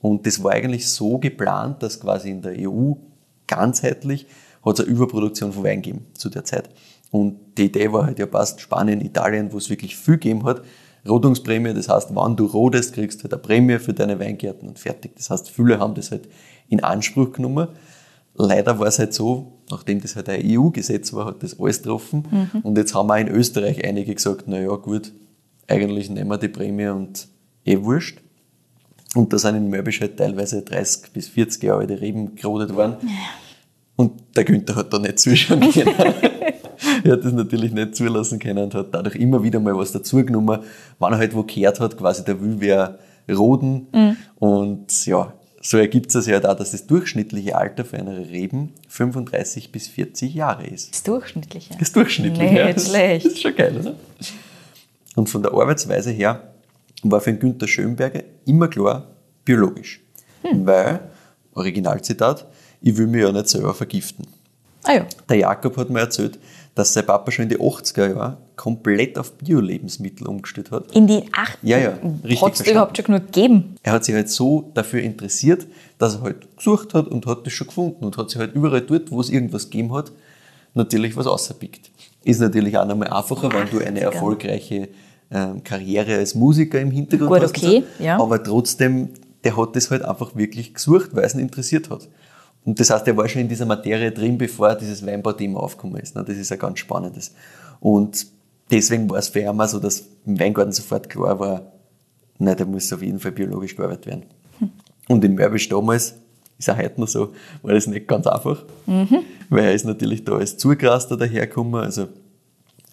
Und 0.00 0.24
das 0.26 0.42
war 0.42 0.52
eigentlich 0.52 0.88
so 0.88 1.18
geplant, 1.18 1.82
dass 1.82 2.00
quasi 2.00 2.30
in 2.30 2.40
der 2.40 2.54
EU 2.58 2.94
ganzheitlich 3.46 4.26
hat 4.64 4.78
es 4.78 4.86
eine 4.86 4.94
Überproduktion 4.94 5.52
von 5.52 5.62
Wein 5.62 5.82
gegeben 5.82 6.06
zu 6.14 6.30
der 6.30 6.44
Zeit. 6.44 6.70
Und 7.14 7.56
die 7.56 7.66
Idee 7.66 7.92
war 7.92 8.06
halt, 8.06 8.18
ja 8.18 8.26
passt, 8.26 8.60
Spanien, 8.60 9.00
Italien, 9.00 9.52
wo 9.52 9.58
es 9.58 9.70
wirklich 9.70 9.96
viel 9.96 10.14
gegeben 10.14 10.42
hat, 10.42 10.62
Rodungsprämie, 11.08 11.72
das 11.72 11.88
heißt, 11.88 12.10
wenn 12.10 12.34
du 12.34 12.46
rodest, 12.46 12.92
kriegst 12.92 13.20
du 13.20 13.22
halt 13.22 13.34
eine 13.34 13.40
Prämie 13.40 13.78
für 13.78 13.92
deine 13.92 14.18
Weingärten 14.18 14.66
und 14.68 14.80
fertig. 14.80 15.12
Das 15.14 15.30
heißt, 15.30 15.48
viele 15.48 15.78
haben 15.78 15.94
das 15.94 16.10
halt 16.10 16.28
in 16.68 16.82
Anspruch 16.82 17.30
genommen. 17.30 17.68
Leider 18.34 18.80
war 18.80 18.88
es 18.88 18.98
halt 18.98 19.14
so, 19.14 19.52
nachdem 19.70 20.00
das 20.00 20.16
halt 20.16 20.28
ein 20.28 20.42
EU-Gesetz 20.44 21.12
war, 21.12 21.26
hat 21.26 21.44
das 21.44 21.60
alles 21.60 21.82
getroffen. 21.82 22.26
Mhm. 22.52 22.60
Und 22.62 22.76
jetzt 22.78 22.96
haben 22.96 23.08
auch 23.08 23.16
in 23.16 23.28
Österreich 23.28 23.84
einige 23.84 24.12
gesagt, 24.12 24.46
na 24.46 24.60
ja, 24.60 24.74
gut, 24.74 25.12
eigentlich 25.68 26.10
nehmen 26.10 26.30
wir 26.30 26.38
die 26.38 26.48
Prämie 26.48 26.88
und 26.88 27.28
eh 27.64 27.80
wurscht. 27.80 28.18
Und 29.14 29.32
da 29.32 29.38
sind 29.38 29.54
in 29.54 29.70
Mörbisch 29.70 30.00
halt 30.00 30.16
teilweise 30.16 30.62
30 30.62 31.12
bis 31.12 31.28
40 31.28 31.62
Jahre 31.62 31.82
alte 31.82 32.00
Reben 32.00 32.34
gerodet 32.34 32.74
worden. 32.74 32.96
Und 33.94 34.20
der 34.34 34.42
Günther 34.42 34.74
hat 34.74 34.92
da 34.92 34.98
nicht 34.98 35.20
zuschauen 35.20 35.60
können. 35.70 35.94
er 37.04 37.12
hat 37.12 37.24
das 37.24 37.32
natürlich 37.32 37.72
nicht 37.72 37.96
zulassen 37.96 38.38
können 38.38 38.64
und 38.64 38.74
hat 38.74 38.94
dadurch 38.94 39.16
immer 39.16 39.42
wieder 39.42 39.60
mal 39.60 39.76
was 39.76 39.92
dazugenommen, 39.92 40.60
wenn 40.98 41.12
er 41.12 41.18
halt 41.18 41.34
wo 41.34 41.42
gehört 41.42 41.80
hat, 41.80 41.96
quasi 41.96 42.24
der 42.24 42.40
will 42.40 42.56
wer 42.58 42.98
roden. 43.28 43.86
Und 44.36 45.06
ja, 45.06 45.32
so 45.62 45.78
ergibt 45.78 46.14
es 46.14 46.28
halt 46.28 46.44
auch, 46.46 46.56
dass 46.56 46.72
das 46.72 46.86
durchschnittliche 46.86 47.56
Alter 47.56 47.84
für 47.86 47.96
eine 47.96 48.18
Reben 48.28 48.72
35 48.88 49.72
bis 49.72 49.88
40 49.88 50.34
Jahre 50.34 50.66
ist. 50.66 50.92
Das 50.92 51.02
Durchschnittliche. 51.02 51.74
Das 51.78 51.92
durchschnittliche. 51.92 52.54
Ja. 52.54 52.72
Das- 52.72 52.88
schlecht. 52.90 53.24
Das 53.26 53.32
ist 53.32 53.42
schon 53.42 53.56
geil, 53.56 53.74
oder? 53.80 53.94
Und 55.16 55.28
von 55.30 55.42
der 55.42 55.52
Arbeitsweise 55.52 56.10
her 56.10 56.52
war 57.02 57.20
für 57.20 57.32
den 57.32 57.38
Günther 57.38 57.66
Schönberger 57.68 58.22
immer 58.44 58.68
klar 58.68 59.06
biologisch. 59.44 60.00
Hm. 60.42 60.66
Weil, 60.66 61.00
Originalzitat, 61.54 62.46
ich 62.82 62.96
will 62.96 63.06
mich 63.06 63.22
ja 63.22 63.32
nicht 63.32 63.48
selber 63.48 63.72
vergiften. 63.74 64.26
Ah 64.82 64.92
ja. 64.94 65.06
Der 65.28 65.38
Jakob 65.38 65.76
hat 65.78 65.88
mir 65.88 66.00
erzählt, 66.00 66.38
dass 66.74 66.92
sein 66.92 67.06
Papa 67.06 67.30
schon 67.30 67.44
in 67.44 67.48
die 67.50 67.58
80er 67.58 68.14
Jahren 68.14 68.36
komplett 68.56 69.18
auf 69.18 69.32
Bio-Lebensmittel 69.32 70.26
umgestellt 70.26 70.70
hat. 70.70 70.90
In 70.92 71.06
die 71.06 71.22
acht 71.32 71.58
Ja, 71.62 71.78
ja, 71.78 71.92
Hat 72.40 72.54
es 72.54 72.66
überhaupt 72.66 72.96
schon 72.96 73.06
genug 73.06 73.32
gegeben? 73.32 73.76
Er 73.82 73.92
hat 73.92 74.04
sich 74.04 74.14
halt 74.14 74.28
so 74.28 74.70
dafür 74.74 75.00
interessiert, 75.02 75.66
dass 75.98 76.16
er 76.16 76.22
halt 76.22 76.56
gesucht 76.56 76.94
hat 76.94 77.06
und 77.08 77.26
hat 77.26 77.46
das 77.46 77.52
schon 77.52 77.68
gefunden 77.68 78.04
und 78.04 78.16
hat 78.16 78.30
sich 78.30 78.38
halt 78.40 78.54
überall 78.54 78.80
dort, 78.80 79.10
wo 79.10 79.20
es 79.20 79.30
irgendwas 79.30 79.70
gegeben 79.70 79.92
hat, 79.92 80.10
natürlich 80.74 81.16
was 81.16 81.26
außerpickt. 81.26 81.90
Ist 82.24 82.40
natürlich 82.40 82.76
auch 82.76 82.86
nochmal 82.86 83.08
einfacher, 83.08 83.52
wenn 83.52 83.68
du 83.70 83.84
eine 83.84 84.00
80er. 84.00 84.02
erfolgreiche 84.02 84.88
ähm, 85.30 85.62
Karriere 85.62 86.16
als 86.16 86.34
Musiker 86.34 86.80
im 86.80 86.90
Hintergrund 86.90 87.30
Gut, 87.30 87.42
hast. 87.42 87.56
okay, 87.56 87.84
so. 87.98 88.04
ja. 88.04 88.18
Aber 88.20 88.42
trotzdem, 88.42 89.10
der 89.44 89.56
hat 89.56 89.76
das 89.76 89.90
halt 89.90 90.02
einfach 90.02 90.34
wirklich 90.34 90.74
gesucht, 90.74 91.10
weil 91.12 91.24
es 91.24 91.34
ihn 91.34 91.40
interessiert 91.40 91.90
hat. 91.90 92.08
Und 92.64 92.80
das 92.80 92.90
heißt, 92.90 93.06
er 93.06 93.16
war 93.16 93.28
schon 93.28 93.42
in 93.42 93.48
dieser 93.48 93.66
Materie 93.66 94.10
drin, 94.10 94.38
bevor 94.38 94.74
dieses 94.74 95.04
Weinbau-Thema 95.04 95.60
aufgekommen 95.60 96.00
ist. 96.00 96.14
ne? 96.16 96.24
Das 96.24 96.36
ist 96.36 96.50
ja 96.50 96.56
ganz 96.56 96.78
Spannendes. 96.78 97.34
Und 97.80 98.26
deswegen 98.70 99.08
war 99.10 99.18
es 99.18 99.28
für 99.28 99.40
ihn 99.40 99.68
so, 99.68 99.78
dass 99.78 100.04
im 100.24 100.40
Weingarten 100.40 100.72
sofort 100.72 101.08
klar 101.10 101.38
war, 101.38 101.72
nein, 102.38 102.56
da 102.56 102.64
muss 102.64 102.92
auf 102.92 103.02
jeden 103.02 103.20
Fall 103.20 103.32
biologisch 103.32 103.76
gearbeitet 103.76 104.06
werden. 104.06 104.22
Und 105.08 105.22
in 105.24 105.34
Mörbisch 105.34 105.68
damals, 105.68 106.14
ist 106.58 106.70
auch 106.70 106.78
heute 106.78 107.00
noch 107.00 107.08
so, 107.08 107.34
war 107.62 107.74
das 107.74 107.86
nicht 107.86 108.08
ganz 108.08 108.26
einfach. 108.26 108.64
Weil 109.50 109.64
er 109.64 109.74
ist 109.74 109.84
natürlich 109.84 110.24
da 110.24 110.36
als 110.36 110.56
Zugraster 110.56 111.16
dahergekommen, 111.16 111.82
also 111.82 112.08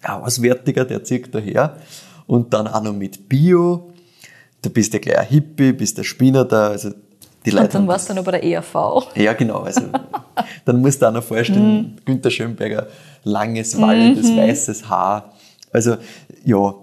ein 0.02 0.22
Auswärtiger, 0.22 0.84
der 0.84 1.04
zieht 1.04 1.34
daher. 1.34 1.78
Und 2.26 2.52
dann 2.52 2.66
auch 2.66 2.82
noch 2.82 2.92
mit 2.92 3.28
Bio. 3.28 3.92
Du 4.60 4.70
bist 4.70 4.92
ja 4.92 4.98
gleich 4.98 5.18
ein 5.18 5.26
Hippie, 5.26 5.72
bist 5.72 5.98
der 5.98 6.04
Spinner 6.04 6.44
da. 6.44 6.68
Also 6.68 6.90
die 7.44 7.50
Leute 7.50 7.64
Und 7.64 7.74
dann 7.74 7.88
warst 7.88 8.08
du 8.08 8.14
noch 8.14 8.24
bei 8.24 8.32
der 8.32 8.44
ERV. 8.44 8.74
ja, 9.16 9.32
genau. 9.32 9.60
Also, 9.60 9.82
dann 10.64 10.80
musst 10.80 11.02
du 11.02 11.06
auch 11.06 11.12
noch 11.12 11.24
vorstellen, 11.24 12.00
Günther 12.04 12.30
Schönberger, 12.30 12.86
langes, 13.24 13.80
wallendes, 13.80 14.34
weißes 14.36 14.88
Haar. 14.88 15.32
Also, 15.72 15.96
ja, 16.44 16.74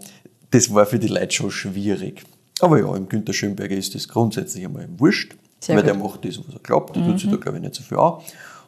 das 0.51 0.73
war 0.73 0.85
für 0.85 0.99
die 0.99 1.07
Leute 1.07 1.31
schon 1.31 1.51
schwierig. 1.51 2.23
Aber 2.61 2.79
ja, 2.79 2.93
im 2.95 3.07
Günther 3.07 3.33
Schönberger 3.33 3.75
ist 3.75 3.95
das 3.95 4.07
grundsätzlich 4.07 4.65
einmal 4.65 4.87
wurscht, 4.97 5.35
Sehr 5.59 5.75
weil 5.75 5.83
gut. 5.83 5.91
der 5.93 5.97
macht 5.97 6.25
das, 6.25 6.39
was 6.39 6.53
er 6.53 6.59
glaubt. 6.59 6.95
Der 6.95 7.05
tut 7.05 7.19
sich 7.19 7.29
da, 7.29 7.37
glaube 7.37 7.57
ich, 7.57 7.63
nicht 7.63 7.75
so 7.75 7.83
viel 7.83 7.97
an. 7.97 8.15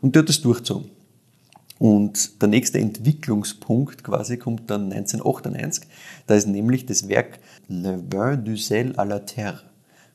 Und 0.01 0.15
der 0.15 0.21
hat 0.21 0.29
das 0.29 0.41
durchgezogen. 0.41 0.89
Und 1.77 2.39
der 2.41 2.47
nächste 2.47 2.77
Entwicklungspunkt 2.77 4.03
quasi 4.03 4.37
kommt 4.37 4.69
dann 4.69 4.91
1998. 4.91 5.85
Da 6.27 6.35
ist 6.35 6.47
nämlich 6.47 6.85
das 6.85 7.07
Werk 7.09 7.39
Le 7.67 7.99
Vin 8.09 8.45
du 8.45 8.55
Sel 8.55 8.91
à 8.97 9.03
la 9.03 9.19
Terre 9.19 9.61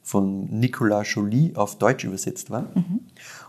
von 0.06 0.44
Nicolas 0.60 1.12
Joly 1.12 1.50
auf 1.56 1.78
Deutsch 1.78 2.04
übersetzt 2.04 2.48
worden. 2.48 3.08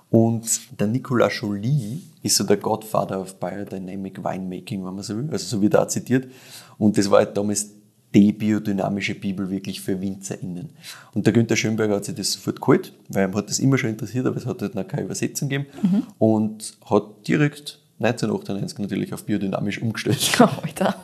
Und 0.10 0.80
der 0.80 0.88
Nicolas 0.88 1.40
Joly 1.40 2.02
ist 2.24 2.36
so 2.36 2.44
der 2.46 2.58
Godfather 2.58 3.22
of 3.22 3.40
Biodynamic 3.40 4.24
Winemaking, 4.24 4.84
wenn 4.84 4.96
man 4.96 5.04
so 5.04 5.16
will. 5.16 5.30
Also 5.32 5.46
so 5.46 5.62
wird 5.62 5.76
er 5.76 5.88
zitiert. 5.88 6.32
Und 6.80 6.98
das 6.98 7.12
war 7.12 7.20
halt 7.20 7.38
damals 7.38 7.70
die 8.12 8.32
biodynamische 8.32 9.14
Bibel 9.14 9.52
wirklich 9.52 9.82
für 9.82 10.02
WinzerInnen. 10.02 10.72
Und 11.14 11.28
der 11.28 11.34
Günther 11.34 11.56
Schönberger 11.56 11.98
hat 11.98 12.06
sich 12.06 12.16
das 12.16 12.34
sofort 12.34 12.60
geholt, 12.60 12.92
weil 13.10 13.28
ihm 13.28 13.36
hat 13.36 13.50
das 13.50 13.60
immer 13.60 13.78
schon 13.78 13.92
interessiert, 13.92 14.26
aber 14.26 14.38
es 14.38 14.48
hat 14.48 14.60
halt 14.64 14.74
noch 14.74 14.88
keine 14.88 15.04
Übersetzung 15.04 15.50
gegeben. 15.50 15.70
Und 16.18 16.76
hat 16.90 17.28
direkt 17.28 17.80
1998 18.00 18.80
natürlich 18.80 19.14
auf 19.14 19.26
biodynamisch 19.26 19.80
umgestellt. 19.80 20.42
Alter. 20.64 20.96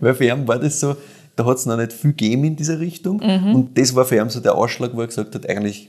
Weil 0.00 0.14
für 0.14 0.24
ihn 0.24 0.48
war 0.48 0.58
das 0.58 0.80
so, 0.80 0.96
da 1.38 1.44
hat 1.44 1.56
es 1.56 1.66
noch 1.66 1.76
nicht 1.76 1.92
viel 1.92 2.10
gegeben 2.10 2.42
in 2.44 2.56
dieser 2.56 2.80
Richtung. 2.80 3.20
Und 3.20 3.78
das 3.78 3.94
war 3.94 4.04
für 4.04 4.16
ihn 4.16 4.28
so 4.28 4.40
der 4.40 4.56
Ausschlag, 4.56 4.90
wo 4.92 5.00
er 5.02 5.06
gesagt 5.06 5.32
hat, 5.36 5.48
eigentlich 5.48 5.88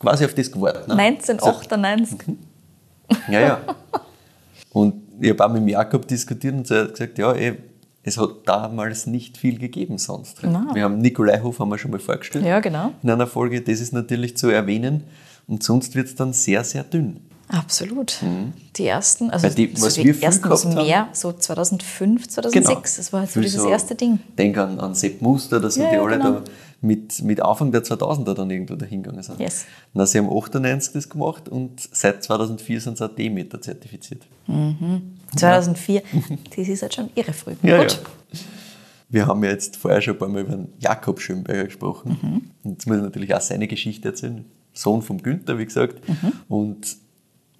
quasi 0.00 0.24
auf 0.24 0.34
das 0.34 0.50
gewartet. 0.50 0.88
Ne? 0.88 0.94
1998. 0.94 2.18
Ja, 3.28 3.40
ja. 3.40 3.60
Und 4.72 4.94
ich 5.20 5.30
habe 5.30 5.44
auch 5.44 5.52
mit 5.52 5.68
Jakob 5.68 6.08
diskutiert 6.08 6.54
und 6.54 6.70
er 6.70 6.84
hat 6.84 6.92
gesagt, 6.92 7.18
ja, 7.18 7.32
eh, 7.34 7.54
es 8.02 8.18
hat 8.18 8.30
damals 8.46 9.06
nicht 9.06 9.36
viel 9.36 9.56
gegeben 9.58 9.98
sonst. 9.98 10.42
Nein. 10.42 10.66
Wir 10.74 10.82
haben 10.82 10.98
Nikolaihof 10.98 11.60
haben 11.60 11.68
wir 11.68 11.78
schon 11.78 11.92
mal 11.92 12.00
vorgestellt. 12.00 12.44
Ja, 12.44 12.58
genau. 12.58 12.92
In 13.04 13.10
einer 13.10 13.28
Folge, 13.28 13.60
das 13.60 13.80
ist 13.80 13.92
natürlich 13.92 14.36
zu 14.36 14.48
erwähnen. 14.48 15.04
Und 15.46 15.62
sonst 15.62 15.94
wird 15.94 16.08
es 16.08 16.16
dann 16.16 16.32
sehr, 16.32 16.64
sehr 16.64 16.82
dünn. 16.82 17.20
Absolut. 17.52 18.18
Die 18.76 18.86
ersten, 18.86 19.30
also 19.30 19.46
Mhm. 19.48 19.54
Die- 19.54 19.72
so 19.76 19.88
die 20.02 20.08
ersten 20.22 20.42
gehabt 20.42 20.64
haben- 20.64 20.74
mehr, 20.74 21.08
so 21.12 21.32
2005, 21.32 22.26
2006, 22.28 22.96
das 22.96 23.12
war 23.12 23.20
halt 23.20 23.30
so 23.30 23.40
dieses 23.40 23.62
erste 23.64 23.94
Ding. 23.94 24.18
Denk 24.38 24.56
an, 24.58 24.80
an 24.80 24.94
Sepp 24.94 25.20
Muster, 25.22 25.60
da 25.60 25.70
sind 25.70 25.82
Ja, 25.84 25.90
die 25.90 25.96
ja, 25.96 26.02
alle 26.02 26.16
genau. 26.18 26.30
da 26.40 26.44
mit, 26.80 27.22
mit 27.22 27.40
Anfang 27.42 27.70
der 27.70 27.84
2000er 27.84 28.34
dann 28.34 28.50
irgendwo 28.50 28.74
dahingegangen 28.74 29.22
sind. 29.22 29.38
Yes. 29.38 29.66
Na, 29.92 30.04
sie 30.06 30.18
haben 30.18 30.28
98 30.28 30.92
das 30.94 31.08
gemacht 31.08 31.48
und 31.48 31.88
seit 31.92 32.24
2004 32.24 32.80
sind 32.80 32.98
sie 32.98 33.04
auch 33.04 33.14
Demeter 33.14 33.60
zertifiziert. 33.60 34.22
2004, 35.36 36.02
das 36.56 36.68
ist 36.68 36.82
halt 36.82 36.94
schon 36.94 37.10
irre 37.14 37.32
früh. 37.32 37.54
Ja, 37.62 37.82
Gut. 37.82 37.92
ja. 38.32 38.38
Wir 39.08 39.26
haben 39.26 39.44
ja 39.44 39.50
jetzt 39.50 39.76
vorher 39.76 40.00
schon 40.00 40.14
ein 40.14 40.18
paar 40.18 40.28
Mal 40.28 40.40
über 40.40 40.56
den 40.56 40.68
Jakob 40.78 41.20
Schönberger 41.20 41.64
gesprochen. 41.64 42.18
Mhm. 42.22 42.42
Und 42.64 42.70
jetzt 42.72 42.86
muss 42.86 42.96
ich 42.96 43.02
natürlich 43.02 43.34
auch 43.34 43.40
seine 43.42 43.68
Geschichte 43.68 44.08
erzählen. 44.08 44.44
Sohn 44.72 45.02
vom 45.02 45.22
Günther, 45.22 45.58
wie 45.58 45.66
gesagt. 45.66 46.08
Mhm. 46.08 46.32
Und 46.48 46.96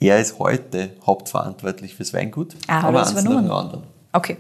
er 0.09 0.21
ist 0.21 0.39
heute 0.39 0.91
hauptverantwortlich 1.07 1.95
fürs 1.95 2.13
Weingut. 2.13 2.57
Ah, 2.67 2.81
er 2.81 2.85
aber 2.85 3.01
eins 3.01 3.15
nach 3.15 3.23
dem 3.23 3.51
anderen. 3.51 3.83
Okay, 4.13 4.37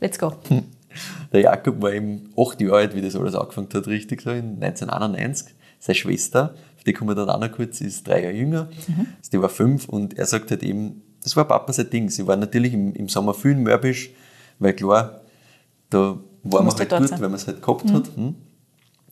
let's 0.00 0.18
go. 0.18 0.32
Der 1.32 1.40
Jakob 1.40 1.80
war 1.80 1.92
eben 1.92 2.30
acht 2.36 2.60
Jahre 2.60 2.76
alt, 2.76 2.94
wie 2.94 3.00
das 3.00 3.16
alles 3.16 3.34
angefangen 3.34 3.68
hat, 3.72 3.86
richtig 3.86 4.20
so, 4.20 4.30
in 4.30 4.62
1991. 4.62 5.54
Seine 5.78 5.94
Schwester, 5.96 6.54
auf 6.76 6.84
die 6.84 6.92
kommen 6.92 7.10
wir 7.10 7.14
dann 7.14 7.30
auch 7.30 7.40
noch 7.40 7.50
kurz, 7.50 7.80
ist 7.80 8.06
drei 8.06 8.22
Jahre 8.22 8.34
jünger. 8.34 8.64
Mhm. 8.86 9.06
Also 9.18 9.30
die 9.32 9.40
war 9.40 9.48
fünf 9.48 9.88
und 9.88 10.18
er 10.18 10.26
sagt 10.26 10.50
halt 10.50 10.62
eben, 10.62 11.02
das 11.22 11.36
war 11.36 11.46
Papa 11.46 11.72
sein 11.72 11.88
Ding. 11.90 12.10
Sie 12.10 12.26
war 12.26 12.36
natürlich 12.36 12.74
im, 12.74 12.94
im 12.94 13.08
Sommer 13.08 13.34
viel 13.34 13.52
in 13.52 13.62
Mörbisch, 13.62 14.10
weil 14.58 14.74
klar, 14.74 15.22
da 15.90 16.18
war 16.42 16.62
man 16.62 16.76
halt 16.76 16.92
dort, 16.92 17.08
sein. 17.08 17.20
weil 17.20 17.28
man 17.28 17.36
es 17.36 17.46
halt 17.46 17.62
gehabt 17.62 17.90
hat. 17.90 18.16
Hm. 18.16 18.34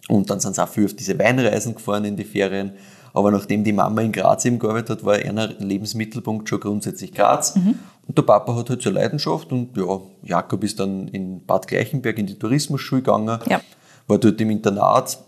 Und 0.08 0.28
dann 0.28 0.40
sind 0.40 0.56
sie 0.56 0.62
auch 0.62 0.68
viel 0.68 0.84
auf 0.84 0.94
diese 0.94 1.18
Weinreisen 1.18 1.74
gefahren 1.74 2.04
in 2.04 2.16
die 2.16 2.24
Ferien. 2.24 2.72
Aber 3.12 3.30
nachdem 3.30 3.64
die 3.64 3.72
Mama 3.72 4.02
in 4.02 4.12
Graz 4.12 4.44
eben 4.44 4.58
gearbeitet 4.58 4.90
hat, 4.90 5.04
war 5.04 5.14
einer 5.14 5.48
Lebensmittelpunkt 5.48 6.48
schon 6.48 6.60
grundsätzlich 6.60 7.12
Graz. 7.12 7.56
Mhm. 7.56 7.74
Und 8.06 8.18
der 8.18 8.22
Papa 8.22 8.56
hat 8.56 8.70
halt 8.70 8.82
so 8.82 8.90
Leidenschaft 8.90 9.52
und 9.52 9.76
ja, 9.76 10.00
Jakob 10.22 10.64
ist 10.64 10.80
dann 10.80 11.08
in 11.08 11.44
Bad 11.44 11.68
Gleichenberg 11.68 12.18
in 12.18 12.26
die 12.26 12.38
Tourismusschule 12.38 13.02
gegangen, 13.02 13.38
Ja. 13.48 13.60
war 14.06 14.18
dort 14.18 14.40
im 14.40 14.50
Internat, 14.50 15.18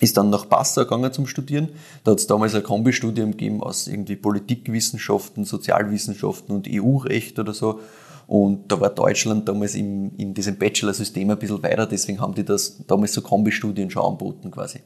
ist 0.00 0.16
dann 0.16 0.30
nach 0.30 0.48
Passau 0.48 0.82
gegangen 0.82 1.12
zum 1.12 1.26
Studieren. 1.26 1.68
Da 2.04 2.10
hat 2.10 2.18
es 2.18 2.26
damals 2.26 2.54
ein 2.54 2.62
Kombistudium 2.62 3.30
gegeben 3.30 3.62
aus 3.62 3.86
irgendwie 3.86 4.16
Politikwissenschaften, 4.16 5.44
Sozialwissenschaften 5.44 6.54
und 6.54 6.68
EU-Recht 6.68 7.38
oder 7.38 7.54
so. 7.54 7.80
Und 8.26 8.70
da 8.70 8.80
war 8.80 8.90
Deutschland 8.90 9.48
damals 9.48 9.74
im, 9.74 10.12
in 10.16 10.34
diesem 10.34 10.56
Bachelor-System 10.56 11.30
ein 11.30 11.38
bisschen 11.38 11.62
weiter, 11.62 11.86
deswegen 11.86 12.20
haben 12.20 12.34
die 12.34 12.44
das 12.44 12.78
damals 12.86 13.12
so 13.12 13.20
Kombistudien 13.20 13.90
schon 13.90 14.04
angeboten 14.04 14.50
quasi. 14.50 14.80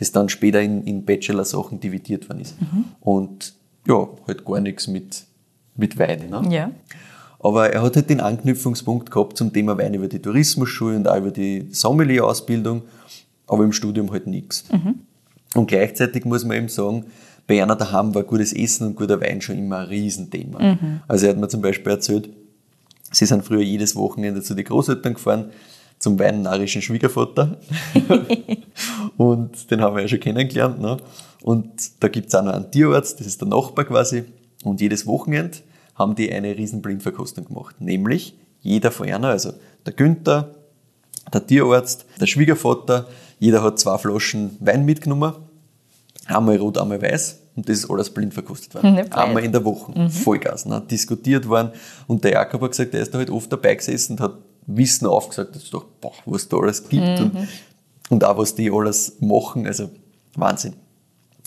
Das 0.00 0.10
dann 0.10 0.28
später 0.28 0.60
in, 0.60 0.82
in 0.84 1.04
Bachelor-Sachen 1.04 1.78
dividiert 1.78 2.28
worden 2.28 2.40
ist. 2.40 2.56
Und 3.00 3.54
ja, 3.86 4.08
halt 4.26 4.44
gar 4.44 4.60
nichts 4.60 4.88
mit, 4.88 5.24
mit 5.76 5.98
Wein. 5.98 6.28
Ne? 6.30 6.42
Ja. 6.50 6.70
Aber 7.38 7.70
er 7.70 7.82
hat 7.82 7.96
halt 7.96 8.10
den 8.10 8.20
Anknüpfungspunkt 8.20 9.10
gehabt 9.10 9.36
zum 9.36 9.52
Thema 9.52 9.78
Wein 9.78 9.94
über 9.94 10.08
die 10.08 10.18
Tourismusschule 10.18 10.96
und 10.96 11.06
auch 11.06 11.16
über 11.18 11.30
die 11.30 11.68
Sommelier-Ausbildung, 11.70 12.82
aber 13.46 13.62
im 13.62 13.72
Studium 13.72 14.10
halt 14.10 14.26
nichts. 14.26 14.64
Und 15.54 15.66
gleichzeitig 15.66 16.24
muss 16.24 16.44
man 16.44 16.56
eben 16.56 16.68
sagen, 16.68 17.04
bei 17.46 17.62
einer 17.62 17.76
daheim 17.76 18.14
war 18.14 18.22
gutes 18.24 18.52
Essen 18.52 18.88
und 18.88 18.96
guter 18.96 19.20
Wein 19.20 19.40
schon 19.40 19.58
immer 19.58 19.78
ein 19.78 19.86
Riesenthema. 19.86 20.78
Also 21.08 21.26
er 21.26 21.32
hat 21.32 21.38
mir 21.38 21.48
zum 21.48 21.62
Beispiel 21.62 21.92
erzählt, 21.92 22.30
Sie 23.12 23.26
sind 23.26 23.44
früher 23.44 23.62
jedes 23.62 23.96
Wochenende 23.96 24.40
zu 24.40 24.54
den 24.54 24.64
Großeltern 24.64 25.14
gefahren, 25.14 25.50
zum 26.00 26.18
weinarischen 26.18 26.82
Schwiegervater. 26.82 27.58
und 29.16 29.70
den 29.70 29.80
haben 29.80 29.94
wir 29.94 30.02
ja 30.02 30.08
schon 30.08 30.18
kennengelernt. 30.18 30.80
Ne? 30.80 30.96
Und 31.42 32.02
da 32.02 32.08
gibt 32.08 32.28
es 32.28 32.34
auch 32.34 32.42
noch 32.42 32.54
einen 32.54 32.70
Tierarzt, 32.70 33.20
das 33.20 33.26
ist 33.26 33.40
der 33.40 33.48
Nachbar 33.48 33.84
quasi. 33.84 34.24
Und 34.64 34.80
jedes 34.80 35.06
Wochenende 35.06 35.58
haben 35.94 36.14
die 36.14 36.32
eine 36.32 36.56
riesen 36.56 36.82
Blindverkostung 36.82 37.44
gemacht. 37.44 37.80
Nämlich 37.80 38.34
jeder 38.62 38.90
von 38.90 39.08
einer, 39.08 39.28
also 39.28 39.52
der 39.86 39.92
Günther, 39.92 40.54
der 41.32 41.46
Tierarzt, 41.46 42.06
der 42.18 42.26
Schwiegervater, 42.26 43.06
jeder 43.38 43.62
hat 43.62 43.78
zwei 43.78 43.96
Flaschen 43.98 44.56
Wein 44.60 44.84
mitgenommen. 44.86 45.34
Einmal 46.26 46.56
rot, 46.56 46.78
einmal 46.78 47.00
weiß. 47.00 47.40
Und 47.56 47.68
das 47.68 47.78
ist 47.78 47.90
alles 47.90 48.08
blind 48.08 48.32
verkostet 48.32 48.74
worden. 48.74 48.94
Nicht 48.96 49.12
Einmal 49.12 49.44
in 49.44 49.52
der 49.52 49.64
Woche. 49.64 49.92
Mhm. 49.98 50.10
Vollgas. 50.10 50.64
Ne? 50.64 50.82
Diskutiert 50.90 51.46
worden. 51.46 51.72
Und 52.06 52.24
der 52.24 52.32
Jakob 52.32 52.62
hat 52.62 52.70
gesagt, 52.70 52.94
der 52.94 53.02
ist 53.02 53.12
da 53.12 53.18
halt 53.18 53.28
oft 53.28 53.52
dabei 53.52 53.74
gesessen 53.74 54.12
und 54.12 54.20
hat 54.20 54.34
Wissen 54.76 55.06
aufgesagt, 55.06 55.54
dass 55.56 55.70
doch, 55.70 55.84
boah, 56.00 56.12
was 56.26 56.48
da 56.48 56.56
alles 56.58 56.88
gibt 56.88 57.02
Mhm. 57.02 57.18
und, 57.24 57.48
und 58.10 58.24
auch 58.24 58.38
was 58.38 58.54
die 58.54 58.70
alles 58.70 59.16
machen. 59.20 59.66
Also 59.66 59.90
Wahnsinn. 60.36 60.74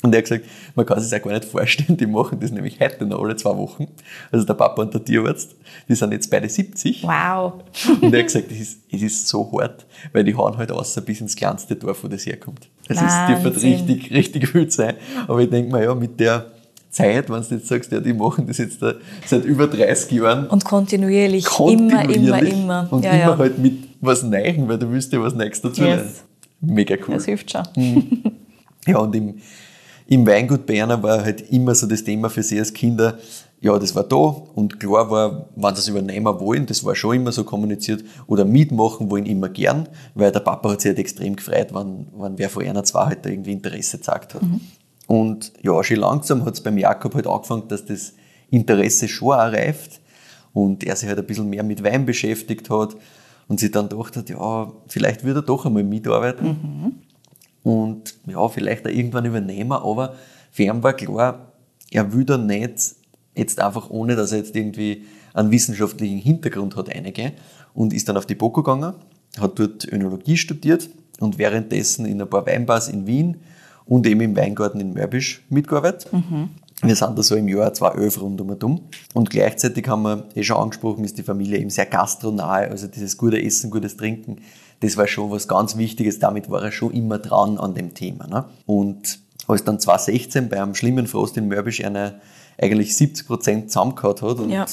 Und 0.02 0.14
er 0.14 0.18
hat 0.18 0.26
gesagt, 0.26 0.44
man 0.76 0.86
kann 0.86 1.00
sich 1.00 1.10
das 1.10 1.22
auch 1.22 1.24
gar 1.24 1.32
nicht 1.32 1.46
vorstellen, 1.46 1.96
die 1.96 2.06
machen 2.06 2.38
das 2.42 2.52
nämlich 2.52 2.78
heute 2.82 3.06
noch 3.06 3.22
alle 3.24 3.38
zwei 3.38 3.56
Wochen. 3.56 3.88
Also 4.34 4.46
der 4.46 4.54
Papa 4.54 4.82
und 4.82 4.94
der 4.94 5.02
Tierarzt, 5.06 5.56
die 5.88 5.96
sind 5.96 6.12
jetzt 6.12 6.30
beide 6.30 6.50
70. 6.50 7.04
Wow. 7.04 7.54
Und 8.02 8.14
er 8.14 8.20
hat 8.20 8.28
gesagt, 8.28 8.52
es 8.52 8.60
ist, 8.60 8.80
es 8.92 9.02
ist 9.02 9.28
so 9.30 9.50
hart, 9.62 9.86
weil 10.12 10.26
die 10.26 10.36
hauen 10.36 10.58
halt 10.58 10.74
außer 10.74 11.00
bis 11.00 11.22
ins 11.22 11.38
kleinste 11.38 11.78
Dorf, 11.78 12.04
wo 12.04 12.10
das 12.10 12.26
herkommt. 12.26 12.68
Also 12.90 13.06
es 13.06 13.42
dürfte 13.42 13.62
richtig, 13.64 14.12
richtig 14.12 14.54
wild 14.54 14.74
sein. 14.74 14.96
Aber 15.26 15.40
ich 15.40 15.50
denke 15.50 15.72
mir, 15.72 15.84
ja, 15.86 15.96
mit 15.96 16.20
der 16.20 16.48
Zeit, 16.94 17.30
wenn 17.30 17.42
du 17.42 17.56
jetzt 17.56 17.68
sagst, 17.68 17.92
ja, 17.92 18.00
die 18.00 18.14
machen 18.14 18.48
das 18.48 18.58
jetzt 18.60 18.82
da 18.82 18.94
seit 19.26 19.44
über 19.46 19.68
30 19.68 20.12
Jahren. 20.12 20.48
Und 20.48 20.64
kontinuierlich, 20.64 21.46
kontinuierlich 21.46 22.18
immer, 22.18 22.40
immer, 22.40 22.54
immer. 22.54 22.88
Und 22.92 23.04
ja, 23.04 23.12
immer 23.12 23.20
ja. 23.20 23.38
halt 23.38 23.58
mit 23.58 23.84
was 24.00 24.24
Neuem, 24.24 24.68
weil 24.68 24.78
du 24.78 24.90
willst 24.92 25.12
ja 25.12 25.22
was 25.22 25.34
Neues 25.34 25.62
dazu 25.62 25.82
Yes. 25.82 25.90
lernen. 25.90 26.12
Mega 26.62 26.96
cool. 27.08 27.16
Das 27.16 27.26
hilft 27.26 27.52
schon. 27.52 27.64
Ja, 28.86 28.98
und 28.98 29.16
im, 29.16 29.36
im 30.08 30.28
Weingut 30.28 30.66
Berner 30.66 31.02
war 31.02 31.24
halt 31.24 31.50
immer 31.52 31.74
so 31.74 31.88
das 31.88 32.04
Thema 32.04 32.30
für 32.30 32.44
sie 32.44 32.60
als 32.60 32.74
Kinder, 32.74 33.18
ja, 33.62 33.80
das 33.80 33.96
war 33.96 34.04
da 34.04 34.18
und 34.18 34.78
klar 34.78 35.10
war, 35.10 35.46
wenn 35.56 35.74
sie 35.76 35.80
es 35.80 35.88
übernehmen 35.88 36.38
wollen, 36.42 36.66
das 36.66 36.84
war 36.84 36.96
schon 36.96 37.16
immer 37.16 37.32
so 37.32 37.46
kommuniziert, 37.46 38.04
oder 38.28 38.44
mitmachen 38.44 39.10
wollen 39.10 39.26
immer 39.26 39.48
gern, 39.48 39.88
weil 40.16 40.34
der 40.34 40.42
Papa 40.42 40.72
hat 40.72 40.82
sich 40.82 40.90
halt 40.90 41.00
extrem 41.00 41.38
gefreut, 41.38 41.74
wenn, 41.74 42.08
wenn 42.18 42.38
wer 42.38 42.50
von 42.50 42.66
einer 42.66 42.84
zwei 42.84 43.06
halt 43.06 43.26
da 43.26 43.30
irgendwie 43.30 43.54
Interesse 43.54 44.00
gezeigt 44.00 44.34
hat. 44.36 44.42
Und 45.14 45.54
ja, 45.62 45.84
schon 45.84 45.98
langsam 45.98 46.44
hat 46.44 46.56
es 46.56 46.62
beim 46.62 46.76
Jakob 46.76 47.14
halt 47.14 47.28
angefangen, 47.28 47.68
dass 47.68 47.86
das 47.86 48.14
Interesse 48.50 49.08
schon 49.08 49.34
auch 49.34 49.54
reift 49.54 50.02
und 50.54 50.84
er 50.84 50.96
sich 50.96 51.08
halt 51.08 51.20
ein 51.20 51.28
bisschen 51.28 51.48
mehr 51.52 51.62
mit 51.62 51.84
Wein 51.84 52.08
beschäftigt 52.08 52.68
hat 52.72 52.96
und 53.48 53.60
sich 53.60 53.70
dann 53.70 53.90
gedacht 53.90 54.18
hat, 54.18 54.32
ja, 54.32 54.74
vielleicht 54.88 55.24
würde 55.24 55.42
er 55.42 55.44
doch 55.44 55.68
einmal 55.68 55.84
mitarbeiten. 55.84 57.04
Und 57.62 58.16
ja, 58.26 58.50
vielleicht 58.50 58.88
auch 58.88 58.92
irgendwann 58.92 59.26
übernehmen, 59.26 59.74
aber 59.74 60.16
für 60.52 60.64
ihn 60.64 60.82
war 60.82 60.94
klar, 60.94 61.54
er 61.92 62.12
will 62.12 62.26
da 62.26 62.40
nicht 62.40 62.96
jetzt 63.36 63.62
einfach 63.62 63.92
ohne, 63.92 64.16
dass 64.16 64.32
er 64.32 64.40
jetzt 64.40 64.56
irgendwie 64.56 65.06
einen 65.36 65.52
wissenschaftlichen 65.52 66.18
Hintergrund 66.18 66.76
hat, 66.76 66.90
eingehen 66.90 67.34
und 67.76 67.94
ist 67.94 68.10
dann 68.10 68.18
auf 68.18 68.26
die 68.26 68.34
BOKU 68.34 68.64
gegangen, 68.64 68.96
hat 69.40 69.60
dort 69.60 69.86
Önologie 69.92 70.38
studiert 70.38 70.90
und 71.20 71.38
währenddessen 71.38 72.08
in 72.08 72.20
ein 72.20 72.28
paar 72.28 72.48
Weinbars 72.48 72.88
in 72.88 73.06
Wien 73.06 73.38
und 73.86 74.06
eben 74.08 74.22
im 74.22 74.36
Weingarten 74.36 74.80
in 74.80 74.94
Mörbisch 74.94 75.44
mitgearbeitet. 75.50 76.08
Wir 76.82 76.96
sind 76.96 77.18
da 77.18 77.24
so 77.24 77.36
im 77.36 77.48
Jahr 77.48 77.74
2011 77.74 78.22
rund 78.22 78.42
um 78.42 78.50
und 78.50 78.64
um. 78.64 78.82
Und 79.14 79.30
gleichzeitig 79.30 79.88
haben 79.88 80.02
wir 80.04 80.26
eh 80.36 80.44
schon 80.44 80.58
angesprochen, 80.58 81.04
ist 81.06 81.18
die 81.18 81.24
Familie 81.24 81.60
eben 81.60 81.70
sehr 81.70 81.86
gastronahe, 81.86 82.70
also 82.70 82.88
dieses 82.88 83.18
gute 83.18 83.42
Essen, 83.42 83.72
gutes 83.72 83.96
Trinken, 83.96 84.38
das 84.82 84.98
war 84.98 85.08
schon 85.08 85.32
was 85.32 85.48
ganz 85.48 85.78
Wichtiges, 85.78 86.20
damit 86.20 86.50
war 86.50 86.62
er 86.62 86.72
schon 86.74 86.92
immer 86.92 87.20
dran 87.20 87.58
an 87.58 87.74
dem 87.74 87.94
Thema. 87.94 88.28
Ne? 88.28 88.44
Und 88.66 89.20
als 89.48 89.64
dann 89.64 89.80
2016 89.80 90.50
bei 90.50 90.62
einem 90.62 90.76
schlimmen 90.76 91.08
Frost 91.08 91.38
in 91.38 91.48
Mörbisch 91.48 91.84
einer 91.84 92.16
eigentlich 92.62 92.96
70 92.98 93.28
Prozent 93.28 93.72
zusammengehauen 93.72 94.16
hat 94.22 94.40
und 94.40 94.50
Ja. 94.50 94.66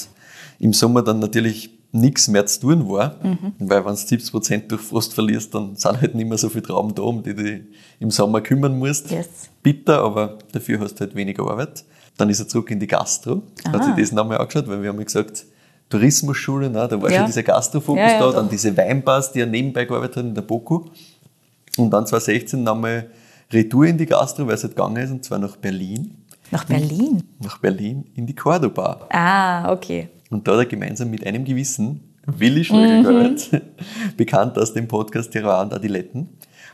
im 0.58 0.72
Sommer 0.72 1.02
dann 1.02 1.20
natürlich 1.20 1.70
nichts 1.92 2.28
mehr 2.28 2.46
zu 2.46 2.60
tun 2.60 2.88
war, 2.88 3.16
weil 3.58 3.84
wenn 3.84 3.90
du 3.92 3.96
70 3.96 4.30
Prozent 4.30 4.70
durch 4.70 4.80
Frost 4.80 5.12
verlierst, 5.14 5.54
dann 5.54 5.74
sind 5.76 6.00
halt 6.00 6.14
nicht 6.14 6.28
mehr 6.28 6.38
so 6.38 6.48
viele 6.48 6.62
Trauben 6.62 6.94
da, 6.94 7.02
um 7.02 7.22
die 7.22 7.34
du 7.34 7.60
im 7.98 8.10
Sommer 8.10 8.40
kümmern 8.40 8.78
musst. 8.78 9.10
Yes. 9.10 9.28
Bitter, 9.62 10.02
aber 10.02 10.38
dafür 10.52 10.78
hast 10.80 10.94
du 10.94 11.00
halt 11.00 11.14
weniger 11.16 11.42
Arbeit. 11.50 11.84
Dann 12.16 12.30
ist 12.30 12.38
er 12.40 12.46
zurück 12.48 12.70
in 12.70 12.78
die 12.78 12.86
Gastro, 12.86 13.42
hat 13.66 13.74
Aha. 13.80 13.84
sich 13.84 14.04
das 14.04 14.12
nochmal 14.12 14.38
angeschaut, 14.38 14.68
weil 14.68 14.82
wir 14.82 14.90
haben 14.90 14.98
ja 14.98 15.04
gesagt, 15.04 15.46
Tourismusschule, 15.88 16.70
ne, 16.70 16.86
da 16.88 17.00
war 17.02 17.10
Ja. 17.10 17.18
schon 17.18 17.26
dieser 17.26 17.42
Gastrofokus 17.42 17.98
Ja, 18.00 18.08
ja, 18.12 18.18
da, 18.20 18.26
doch. 18.26 18.34
dann 18.34 18.48
diese 18.48 18.76
Weinbars, 18.76 19.32
die 19.32 19.40
er 19.40 19.46
nebenbei 19.46 19.84
gearbeitet 19.84 20.16
hat 20.18 20.24
in 20.24 20.34
der 20.34 20.42
BOKU. 20.42 20.84
Und 21.76 21.90
dann 21.90 22.06
2016 22.06 22.62
nochmal 22.62 23.10
Retour 23.52 23.86
in 23.86 23.98
die 23.98 24.06
Gastro, 24.06 24.46
weil 24.46 24.54
es 24.54 24.62
halt 24.62 24.76
gegangen 24.76 24.96
ist, 24.96 25.10
und 25.10 25.24
zwar 25.24 25.38
nach 25.40 25.56
Berlin. 25.56 26.14
Nach 26.52 26.64
Berlin. 26.64 27.22
Nach 27.40 27.58
Berlin 27.58 28.04
in 28.14 28.26
die 28.26 28.34
Cordoba. 28.34 29.06
Ah, 29.10 29.72
okay. 29.72 30.08
Und 30.30 30.46
da 30.46 30.52
hat 30.52 30.58
er 30.60 30.66
gemeinsam 30.66 31.10
mit 31.10 31.26
einem 31.26 31.44
gewissen 31.44 32.00
Willi 32.26 32.64
Schlögel 32.64 33.02
gearbeitet, 33.02 33.62
bekannt 34.16 34.58
aus 34.58 34.72
dem 34.72 34.86
Podcast 34.88 35.32
Terroir 35.32 35.60
und 35.62 35.74
Adiletten. 35.74 36.28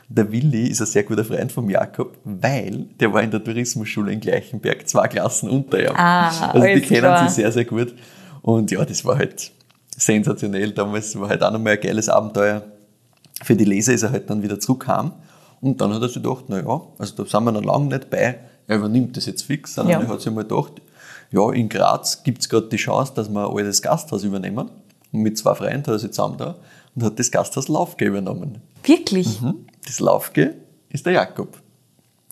Der 0.09 0.31
Willi 0.31 0.67
ist 0.67 0.79
ein 0.79 0.87
sehr 0.87 1.03
guter 1.03 1.25
Freund 1.25 1.51
von 1.51 1.69
Jakob, 1.69 2.17
weil 2.23 2.85
der 2.99 3.11
war 3.11 3.23
in 3.23 3.31
der 3.31 3.43
Tourismusschule 3.43 4.13
in 4.13 4.19
Gleichenberg, 4.21 4.87
zwei 4.87 5.07
Klassen 5.07 5.49
unter 5.49 5.79
ihm. 5.81 5.95
Ah, 5.95 6.29
also 6.51 6.65
die 6.65 6.81
kennen 6.81 6.99
klar. 7.01 7.27
sich 7.27 7.35
sehr, 7.35 7.51
sehr 7.51 7.65
gut. 7.65 7.93
Und 8.41 8.71
ja, 8.71 8.85
das 8.85 9.03
war 9.03 9.17
halt 9.17 9.51
sensationell. 9.97 10.71
Damals 10.71 11.19
war 11.19 11.27
halt 11.29 11.43
auch 11.43 11.51
nochmal 11.51 11.73
ein 11.73 11.81
geiles 11.81 12.07
Abenteuer. 12.07 12.63
Für 13.43 13.55
die 13.55 13.65
Leser 13.65 13.93
ist 13.93 14.03
er 14.03 14.11
halt 14.11 14.29
dann 14.29 14.41
wieder 14.43 14.59
zurückgekommen. 14.59 15.11
Und 15.59 15.81
dann 15.81 15.93
hat 15.93 16.01
er 16.01 16.07
sich 16.07 16.21
gedacht, 16.21 16.45
na 16.47 16.59
ja, 16.61 16.81
also 16.99 17.15
da 17.23 17.25
sind 17.29 17.43
wir 17.43 17.51
noch 17.51 17.63
lange 17.63 17.87
nicht 17.87 18.09
bei, 18.09 18.37
er 18.67 18.77
übernimmt 18.77 19.17
das 19.17 19.25
jetzt 19.25 19.41
fix, 19.43 19.73
sondern 19.73 20.01
Ja. 20.01 20.07
er 20.07 20.13
hat 20.13 20.21
sich 20.21 20.31
mal 20.31 20.43
gedacht, 20.43 20.73
ja, 21.31 21.51
in 21.51 21.69
Graz 21.69 22.23
gibt 22.23 22.41
es 22.41 22.49
gerade 22.49 22.67
die 22.69 22.77
Chance, 22.77 23.13
dass 23.15 23.29
wir 23.29 23.47
ein 23.49 23.55
altes 23.57 23.81
Gasthaus 23.81 24.23
übernehmen. 24.23 24.69
Und 25.11 25.21
mit 25.21 25.37
zwei 25.37 25.55
Freunden 25.55 25.97
sich 25.97 26.11
zusammen 26.11 26.37
da 26.37 26.55
und 26.95 27.03
hat 27.03 27.17
das 27.17 27.31
Gasthaus 27.31 27.67
Laufge 27.69 28.05
übernommen. 28.05 28.59
Wirklich? 28.83 29.41
Hm? 29.41 29.65
Das 29.85 29.99
Laufge 29.99 30.55
ist 30.89 31.05
der 31.05 31.13
Jakob. 31.13 31.57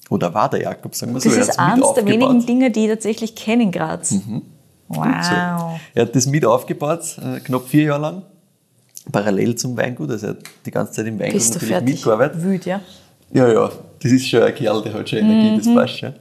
Oder 0.10 0.34
war 0.34 0.50
der 0.50 0.62
Jakob, 0.62 0.93
sagen 0.93 1.14
wir 1.14 1.22
so. 1.22 1.30
Das 1.30 1.50
ist 1.50 1.60
eines 1.60 1.93
der 1.93 2.06
wenigen 2.06 2.46
Dinge, 2.46 2.70
die 2.72 2.84
ich 2.86 2.89
tatsächlich 2.89 3.34
kenne 3.36 3.64
in 3.64 3.72
Graz. 3.72 4.10
So. 4.10 4.22
Wow. 4.88 5.80
Er 5.96 6.04
hat 6.04 6.16
das 6.16 6.28
mit 6.28 6.46
aufgebaut, 6.46 7.18
äh, 7.20 7.39
knapp 7.39 7.68
vier 7.68 7.86
Jahre 7.86 8.02
lang, 8.02 8.22
parallel 9.12 9.56
zum 9.56 9.76
Weingut. 9.76 10.12
Also 10.12 10.28
er 10.28 10.30
hat 10.34 10.39
die 10.66 10.72
ganze 10.72 10.93
Zeit 10.93 11.08
im 11.08 11.18
Weingut 11.20 11.34
Bist 11.34 11.50
du 11.50 11.54
natürlich 11.56 11.70
fertig? 11.74 11.96
mitgearbeitet. 11.96 12.43
Wüt, 12.43 12.66
ja? 12.66 12.82
Ja, 13.34 13.52
ja, 13.52 13.72
das 14.02 14.12
ist 14.12 14.28
schon 14.28 14.43
ein 14.43 14.54
Kerl, 14.54 14.82
der 14.84 14.93
hat 14.93 15.10
schon 15.10 15.20
Energie, 15.20 15.52
Mhm. 15.52 15.58
das 15.58 15.74
passt 15.74 15.98
schon. 16.00 16.14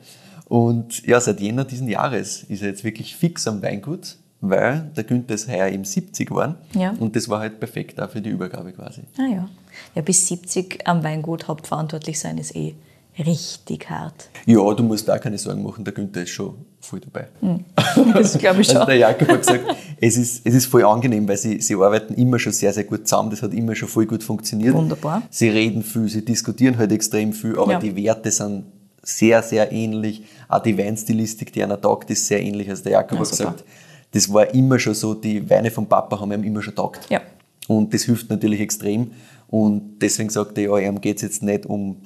Und 0.54 1.04
ja, 1.04 1.20
seit 1.20 1.40
Jänner 1.40 1.64
diesen 1.64 1.88
Jahres 1.88 2.44
ist 2.44 2.62
er 2.62 2.68
jetzt 2.68 2.84
wirklich 2.84 3.16
fix 3.16 3.48
am 3.48 3.60
Weingut, 3.60 4.16
weil 4.40 4.88
der 4.96 5.02
Günther 5.02 5.34
ist 5.34 5.48
heuer 5.48 5.66
eben 5.68 5.84
70 5.84 6.28
geworden. 6.28 6.54
Ja. 6.74 6.94
Und 7.00 7.16
das 7.16 7.28
war 7.28 7.40
halt 7.40 7.58
perfekt 7.58 8.00
auch 8.00 8.08
für 8.10 8.20
die 8.20 8.30
Übergabe 8.30 8.70
quasi. 8.72 9.00
Ah 9.18 9.26
ja. 9.34 9.48
Ja, 9.96 10.02
bis 10.02 10.28
70 10.28 10.86
am 10.86 11.02
Weingut 11.02 11.48
hauptverantwortlich 11.48 12.20
sein 12.20 12.38
ist 12.38 12.54
eh 12.54 12.74
richtig 13.18 13.90
hart. 13.90 14.28
Ja, 14.46 14.72
du 14.74 14.82
musst 14.84 15.08
da 15.08 15.18
keine 15.18 15.38
Sorgen 15.38 15.62
machen, 15.64 15.84
der 15.84 15.92
Günther 15.92 16.22
ist 16.22 16.30
schon 16.30 16.54
voll 16.80 17.00
dabei. 17.00 17.28
Das 18.12 18.38
glaube 18.38 18.60
ich 18.62 18.68
Also 18.70 18.78
schon. 18.78 18.86
der 18.86 18.96
Jakob 18.96 19.28
hat 19.28 19.38
gesagt, 19.40 19.64
es 20.00 20.16
ist, 20.16 20.46
es 20.46 20.54
ist 20.54 20.66
voll 20.66 20.84
angenehm, 20.84 21.26
weil 21.26 21.36
sie, 21.36 21.60
sie 21.60 21.74
arbeiten 21.74 22.14
immer 22.14 22.38
schon 22.38 22.52
sehr, 22.52 22.72
sehr 22.72 22.84
gut 22.84 23.08
zusammen. 23.08 23.30
Das 23.30 23.42
hat 23.42 23.52
immer 23.54 23.74
schon 23.74 23.88
voll 23.88 24.06
gut 24.06 24.22
funktioniert. 24.22 24.74
Wunderbar. 24.74 25.22
Sie 25.30 25.48
reden 25.48 25.82
viel, 25.82 26.08
sie 26.08 26.24
diskutieren 26.24 26.76
halt 26.78 26.92
extrem 26.92 27.32
viel, 27.32 27.58
aber 27.58 27.72
Ja. 27.72 27.78
die 27.80 27.96
Werte 27.96 28.30
sind 28.30 28.64
sehr, 29.04 29.42
sehr 29.42 29.70
ähnlich. 29.72 30.24
Auch 30.48 30.62
die 30.62 30.76
Weinstilistik, 30.76 31.52
die 31.52 31.62
einer 31.62 31.80
taugt, 31.80 32.10
ist 32.10 32.26
sehr 32.26 32.42
ähnlich. 32.42 32.68
Also 32.70 32.82
der 32.84 32.92
Jakob 32.92 33.12
Ja, 33.18 33.20
hat 33.20 33.26
super. 33.34 33.50
gesagt, 33.52 33.64
das 34.12 34.32
war 34.32 34.52
immer 34.54 34.78
schon 34.78 34.94
so, 34.94 35.14
die 35.14 35.48
Weine 35.50 35.70
vom 35.70 35.86
Papa 35.86 36.18
haben 36.20 36.32
ihm 36.32 36.44
immer 36.44 36.62
schon 36.62 36.74
taugt. 36.74 37.08
Ja. 37.10 37.20
Und 37.68 37.92
das 37.94 38.02
hilft 38.04 38.30
natürlich 38.30 38.60
extrem. 38.60 39.10
Und 39.48 39.98
deswegen 40.00 40.30
sagt 40.30 40.56
er, 40.58 40.64
ja, 40.80 40.88
ihm 40.90 41.00
geht 41.00 41.16
es 41.16 41.22
jetzt 41.22 41.42
nicht 41.42 41.66
um 41.66 41.96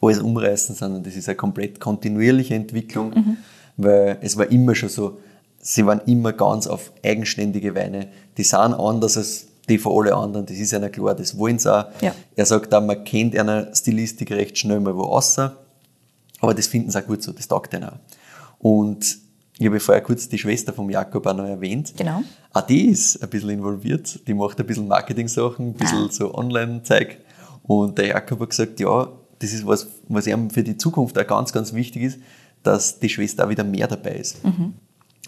alles 0.00 0.18
umreißen, 0.20 0.74
sondern 0.74 1.02
das 1.02 1.16
ist 1.16 1.28
eine 1.28 1.36
komplett 1.36 1.80
kontinuierliche 1.80 2.54
Entwicklung, 2.54 3.10
Mhm. 3.10 3.36
weil 3.76 4.18
es 4.20 4.36
war 4.36 4.50
immer 4.50 4.74
schon 4.74 4.88
so, 4.90 5.18
sie 5.60 5.86
waren 5.86 6.00
immer 6.06 6.32
ganz 6.32 6.66
auf 6.66 6.92
eigenständige 7.04 7.74
Weine. 7.74 8.08
Die 8.36 8.42
sind 8.44 8.58
anders 8.74 9.16
als 9.16 9.46
die 9.68 9.78
von 9.78 10.00
alle 10.04 10.14
anderen, 10.14 10.46
das 10.46 10.56
ist 10.58 10.72
einer 10.74 10.90
klar, 10.90 11.14
das 11.14 11.36
wollen 11.38 11.58
sie 11.58 11.74
auch. 11.74 11.86
Ja. 12.00 12.14
Er 12.36 12.46
sagt 12.46 12.72
auch, 12.72 12.82
man 12.84 13.02
kennt 13.04 13.36
einer 13.36 13.74
Stilistik 13.74 14.30
recht 14.30 14.56
schnell 14.58 14.78
mal 14.78 14.96
wo 14.96 15.02
außer, 15.02 15.56
aber 16.40 16.54
das 16.54 16.66
finden 16.66 16.90
sie 16.90 16.98
auch 17.02 17.06
gut 17.06 17.22
so, 17.22 17.32
das 17.32 17.48
taugt 17.48 17.72
ihnen 17.74 17.84
auch. 17.84 17.98
Und 18.58 19.18
ich 19.58 19.66
habe 19.66 19.80
vorher 19.80 20.02
kurz 20.02 20.28
die 20.28 20.38
Schwester 20.38 20.72
vom 20.72 20.90
Jakob 20.90 21.26
auch 21.26 21.34
noch 21.34 21.44
erwähnt. 21.46 21.94
Genau. 21.96 22.22
Auch 22.52 22.62
die 22.62 22.86
ist 22.90 23.22
ein 23.22 23.30
bisschen 23.30 23.50
involviert. 23.50 24.20
Die 24.28 24.34
macht 24.34 24.60
ein 24.60 24.66
bisschen 24.66 24.86
Marketing-Sachen, 24.86 25.68
ein 25.68 25.72
bisschen 25.74 26.04
Ah. 26.08 26.12
so 26.12 26.34
Online-Zeug. 26.34 27.18
Und 27.62 27.96
der 27.96 28.08
Jakob 28.08 28.40
hat 28.40 28.50
gesagt, 28.50 28.78
ja, 28.80 29.08
das 29.38 29.52
ist 29.52 29.66
was, 29.66 29.86
was 30.08 30.26
ihm 30.26 30.50
für 30.50 30.62
die 30.62 30.76
Zukunft 30.76 31.18
auch 31.18 31.26
ganz, 31.26 31.52
ganz 31.52 31.72
wichtig 31.72 32.02
ist, 32.02 32.18
dass 32.62 32.98
die 32.98 33.08
Schwester 33.08 33.46
auch 33.46 33.48
wieder 33.48 33.64
mehr 33.64 33.86
dabei 33.88 34.16
ist. 34.16 34.44
Mhm. 34.44 34.74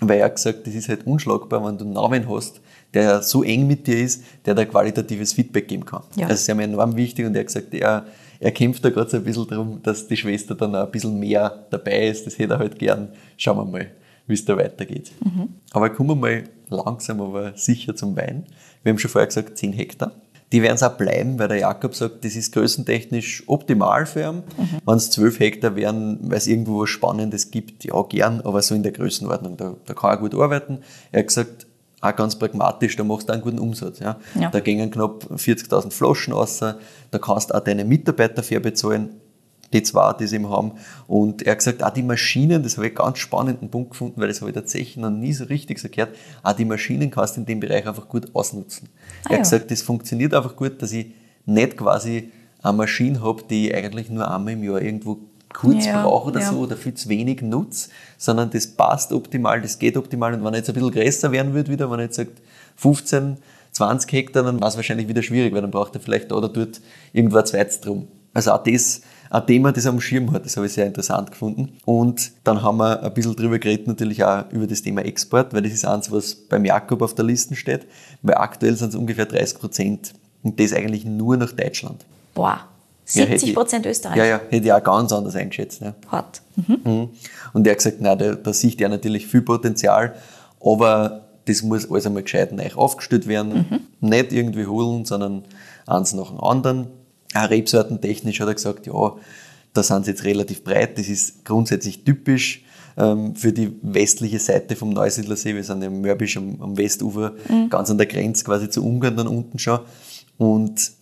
weil 0.01 0.19
er 0.21 0.27
hat 0.27 0.37
gesagt, 0.37 0.65
das 0.67 0.75
ist 0.75 0.89
halt 0.89 1.07
unschlagbar, 1.07 1.65
wenn 1.67 1.77
du 1.77 1.85
einen 1.85 1.95
Namen 1.95 2.29
hast, 2.29 2.61
der 2.95 3.21
so 3.23 3.43
eng 3.43 3.67
mit 3.67 3.87
dir 3.87 3.99
ist, 4.01 4.23
der 4.45 4.55
da 4.55 4.65
qualitatives 4.65 5.33
Feedback 5.33 5.67
geben 5.69 5.85
kann. 5.85 6.03
Ja. 6.15 6.25
Also 6.27 6.35
das 6.35 6.41
ist 6.43 6.49
ihm 6.49 6.61
enorm 6.61 6.95
wichtig 6.97 7.27
und 7.27 7.35
er 7.35 7.41
hat 7.41 7.47
gesagt, 7.49 7.75
er, 7.75 8.07
er 8.41 8.53
kämpft 8.53 8.85
da 8.85 8.91
gerade 8.91 9.11
so 9.11 9.17
ein 9.17 9.25
bisschen 9.25 9.49
darum, 9.49 9.83
dass 9.83 10.07
die 10.07 10.17
Schwester 10.17 10.55
dann 10.55 10.75
auch 10.75 10.87
ein 10.87 10.91
bisschen 10.91 11.19
mehr 11.19 11.67
dabei 11.71 12.09
ist. 12.09 12.27
Das 12.27 12.39
hätte 12.39 12.55
er 12.55 12.59
halt 12.59 12.79
gern. 12.79 13.09
Schauen 13.37 13.59
wir 13.59 13.65
mal, 13.65 13.91
wie 14.27 14.35
es 14.35 14.45
da 14.45 14.57
weitergeht. 14.57 15.13
Aber 15.73 15.91
kommen 15.91 16.11
wir 16.11 16.17
mal 16.17 16.45
langsam, 16.71 17.21
aber 17.21 17.57
sicher 17.57 17.97
zum 17.97 18.17
Wein. 18.17 18.47
Wir 18.83 18.91
haben 18.91 18.99
schon 18.99 19.11
vorher 19.11 19.27
gesagt, 19.27 19.59
10 19.59 19.73
Hektar. 19.73 20.13
Die 20.53 20.63
werden 20.63 20.77
es 20.77 20.83
auch 20.83 20.97
bleiben, 20.97 21.39
weil 21.39 21.49
der 21.49 21.59
Jakob 21.59 21.95
sagt, 21.95 22.25
das 22.25 22.35
ist 22.35 22.55
größentechnisch 22.55 23.45
optimal 23.49 24.07
für 24.07 24.23
ihn. 24.23 24.43
Wenn 24.87 24.97
es 24.97 25.11
12 25.11 25.41
Hektar 25.41 25.77
wären, 25.77 26.19
weil 26.23 26.39
es 26.39 26.47
irgendwo 26.47 26.81
was 26.81 26.89
Spannendes 26.89 27.51
gibt, 27.51 27.85
ja 27.85 28.01
gern, 28.03 28.41
aber 28.41 28.63
so 28.63 28.75
in 28.75 28.83
der 28.83 28.93
Größenordnung, 28.93 29.59
da, 29.59 29.77
da 29.85 29.95
kann 29.95 30.11
er 30.11 30.17
gut 30.17 30.35
arbeiten. 30.35 30.79
Er 31.13 31.21
hat 31.21 31.29
gesagt, 31.29 31.67
auch 32.01 32.15
ganz 32.15 32.37
pragmatisch, 32.37 32.97
da 32.97 33.05
machst 33.05 33.29
du 33.29 33.33
einen 33.33 33.43
guten 33.43 33.59
Umsatz. 33.59 33.99
Ja. 33.99 34.19
Ja. 34.39 34.51
Da 34.51 34.61
gingen 34.61 34.91
knapp 34.91 35.25
40.000 35.31 35.91
Flaschen 35.91 36.33
raus, 36.33 36.59
da 36.59 37.19
kannst 37.19 37.51
du 37.51 37.55
auch 37.55 37.61
deine 37.61 37.85
Mitarbeiter 37.85 38.43
fair 38.43 38.61
bezahlen, 38.61 39.17
die 39.73 39.83
zwei, 39.83 40.13
die 40.15 40.27
sie 40.27 40.37
eben 40.37 40.49
haben. 40.49 40.73
Und 41.07 41.43
er 41.43 41.53
hat 41.53 41.59
gesagt, 41.59 41.83
auch 41.83 41.91
die 41.91 42.03
Maschinen, 42.03 42.63
das 42.63 42.77
habe 42.77 42.87
ich 42.87 42.93
einen 42.93 43.05
ganz 43.05 43.19
spannenden 43.19 43.71
Punkt 43.71 43.91
gefunden, 43.91 44.21
weil 44.21 44.29
das 44.29 44.41
habe 44.41 44.51
ich 44.51 44.55
tatsächlich 44.55 44.97
noch 44.97 45.11
nie 45.11 45.33
so 45.33 45.45
richtig 45.45 45.79
so 45.79 45.89
gehört, 45.89 46.17
auch 46.43 46.53
die 46.53 46.65
Maschinen 46.65 47.11
kannst 47.11 47.37
du 47.37 47.41
in 47.41 47.47
dem 47.47 47.61
Bereich 47.61 47.87
einfach 47.87 48.09
gut 48.09 48.35
ausnutzen. 48.35 48.89
Ah, 48.91 49.01
er 49.25 49.25
hat 49.25 49.33
ja. 49.33 49.39
gesagt, 49.39 49.71
das 49.71 49.83
funktioniert 49.83 50.35
einfach 50.35 50.57
gut, 50.57 50.81
dass 50.81 50.93
ich 50.93 51.13
nicht 51.45 51.77
quasi 51.77 52.31
eine 52.63 52.77
Maschine 52.77 53.23
habe, 53.23 53.43
die 53.49 53.69
ich 53.69 53.75
eigentlich 53.75 54.11
nur 54.11 54.31
einmal 54.31 54.55
im 54.55 54.65
Jahr 54.65 54.81
irgendwo 54.81 55.19
kurz 55.53 55.87
Ja, 55.87 56.03
brauche 56.03 56.29
oder 56.29 56.41
ja. 56.41 56.51
so 56.51 56.59
oder 56.59 56.77
viel 56.77 56.95
zu 56.95 57.09
wenig 57.09 57.43
nutze, 57.43 57.91
sondern 58.17 58.51
das 58.51 58.67
passt 58.67 59.13
optimal, 59.13 59.61
das 59.61 59.79
geht 59.79 59.97
optimal. 59.97 60.35
Und 60.35 60.45
wenn 60.45 60.55
er 60.55 60.59
jetzt 60.59 60.69
ein 60.69 60.75
bisschen 60.75 60.91
größer 60.91 61.33
werden 61.33 61.55
würde 61.55 61.71
wieder, 61.71 61.91
wenn 61.91 62.01
er 62.01 62.07
jetzt 62.07 62.17
sagt 62.17 62.41
15, 62.77 63.39
20 63.73 64.13
Hektar, 64.13 64.43
dann 64.43 64.61
war 64.61 64.69
es 64.69 64.77
wahrscheinlich 64.77 65.09
wieder 65.09 65.23
schwierig, 65.23 65.55
weil 65.55 65.63
dann 65.63 65.71
braucht 65.71 65.95
er 65.95 66.01
vielleicht 66.01 66.31
da 66.31 66.37
oder 66.37 66.49
dort 66.49 66.81
irgendwo 67.13 67.39
ein 67.39 67.47
zweites 67.47 67.81
drum. 67.81 68.09
Also 68.35 68.53
auch 68.53 68.63
das 68.63 69.03
ein 69.31 69.47
Thema, 69.47 69.73
das 69.73 69.85
er 69.85 69.91
am 69.91 70.01
Schirm 70.01 70.33
hat, 70.33 70.45
das 70.45 70.57
habe 70.57 70.67
ich 70.67 70.73
sehr 70.73 70.87
interessant 70.87 71.31
gefunden. 71.31 71.77
Und 71.85 72.33
dann 72.45 72.63
haben 72.63 72.79
wir 72.79 73.03
ein 73.03 73.13
bisschen 73.13 73.37
drüber 73.37 73.59
geredet, 73.59 73.87
natürlich 73.87 74.25
auch 74.25 74.51
über 74.51 74.67
das 74.67 74.83
Thema 74.83 75.05
Export, 75.05 75.53
weil 75.53 75.63
das 75.63 75.73
ist 75.73 75.85
eins, 75.85 76.11
was 76.11 76.35
beim 76.35 76.65
Jakob 76.65 77.03
auf 77.03 77.15
der 77.15 77.25
Liste 77.25 77.55
steht, 77.55 77.87
weil 78.23 78.37
aktuell 78.37 78.75
sind 78.77 78.91
es 78.91 78.95
ungefähr 78.95 79.27
30 79.27 79.59
Prozent 79.59 80.15
und 80.43 80.59
das 80.59 80.73
eigentlich 80.73 81.05
nur 81.05 81.37
nach 81.37 81.53
Deutschland. 81.53 82.05
Boah, 82.35 82.69
70 83.09 83.49
ich- 83.49 83.55
Prozent 83.55 83.87
Österreich. 83.87 84.17
Ja, 84.17 84.25
ja, 84.25 84.41
hätte 84.51 84.67
ich 84.67 84.73
auch 84.73 84.83
ganz 84.83 85.13
anders 85.13 85.35
eingeschätzt. 85.35 85.81
Ja. 85.81 85.95
Hart. 86.09 86.43
Mhm. 86.57 87.09
Und 87.53 87.67
er 87.67 87.71
hat 87.73 87.79
gesagt, 87.79 88.01
nein, 88.01 88.19
da, 88.19 88.35
da 88.35 88.53
sieht 88.53 88.81
er 88.81 88.89
natürlich 88.89 89.27
viel 89.27 89.43
Potenzial, 89.43 90.15
aber 90.61 91.25
das 91.47 91.63
muss 91.63 91.91
alles 91.91 92.07
einmal 92.07 92.23
gescheit 92.23 92.53
neu 92.53 92.69
aufgestellt 92.75 93.27
werden. 93.27 93.65
Nicht 94.01 94.33
irgendwie 94.33 94.67
holen, 94.67 95.07
sondern 95.07 95.45
eins 95.87 96.13
nach 96.13 96.29
dem 96.29 96.41
anderen. 96.41 96.89
Auch 97.35 97.49
rebsortentechnisch 97.49 98.41
hat 98.41 98.49
er 98.49 98.55
gesagt, 98.55 98.87
ja, 98.87 99.17
da 99.73 99.83
sind 99.83 100.05
sie 100.05 100.11
jetzt 100.11 100.25
relativ 100.25 100.63
breit. 100.63 100.99
Das 100.99 101.09
ist 101.09 101.45
grundsätzlich 101.47 102.05
typisch 102.05 102.65
ähm, 102.99 103.35
für 103.35 103.53
die 103.53 103.73
westliche 103.81 104.39
Seite 104.39 104.77
vom 104.77 104.91
Neusiedlersee. 104.91 105.55
Wir 105.55 105.65
sind 105.65 105.81
ja 105.81 105.89
im 105.89 106.03
Mörbisch 106.03 106.37
am, 106.37 106.61
am 106.61 106.77
Westufer, 106.77 107.33
ganz 107.71 107.91
an 107.91 107.97
der 107.97 108.07
Grenze 108.07 108.45
quasi 108.45 108.69
zu 108.69 108.85
Ungarn 108.85 109.17
dann 109.17 109.29
unten 109.29 109.59
schon. 109.59 109.81
Und 110.37 110.93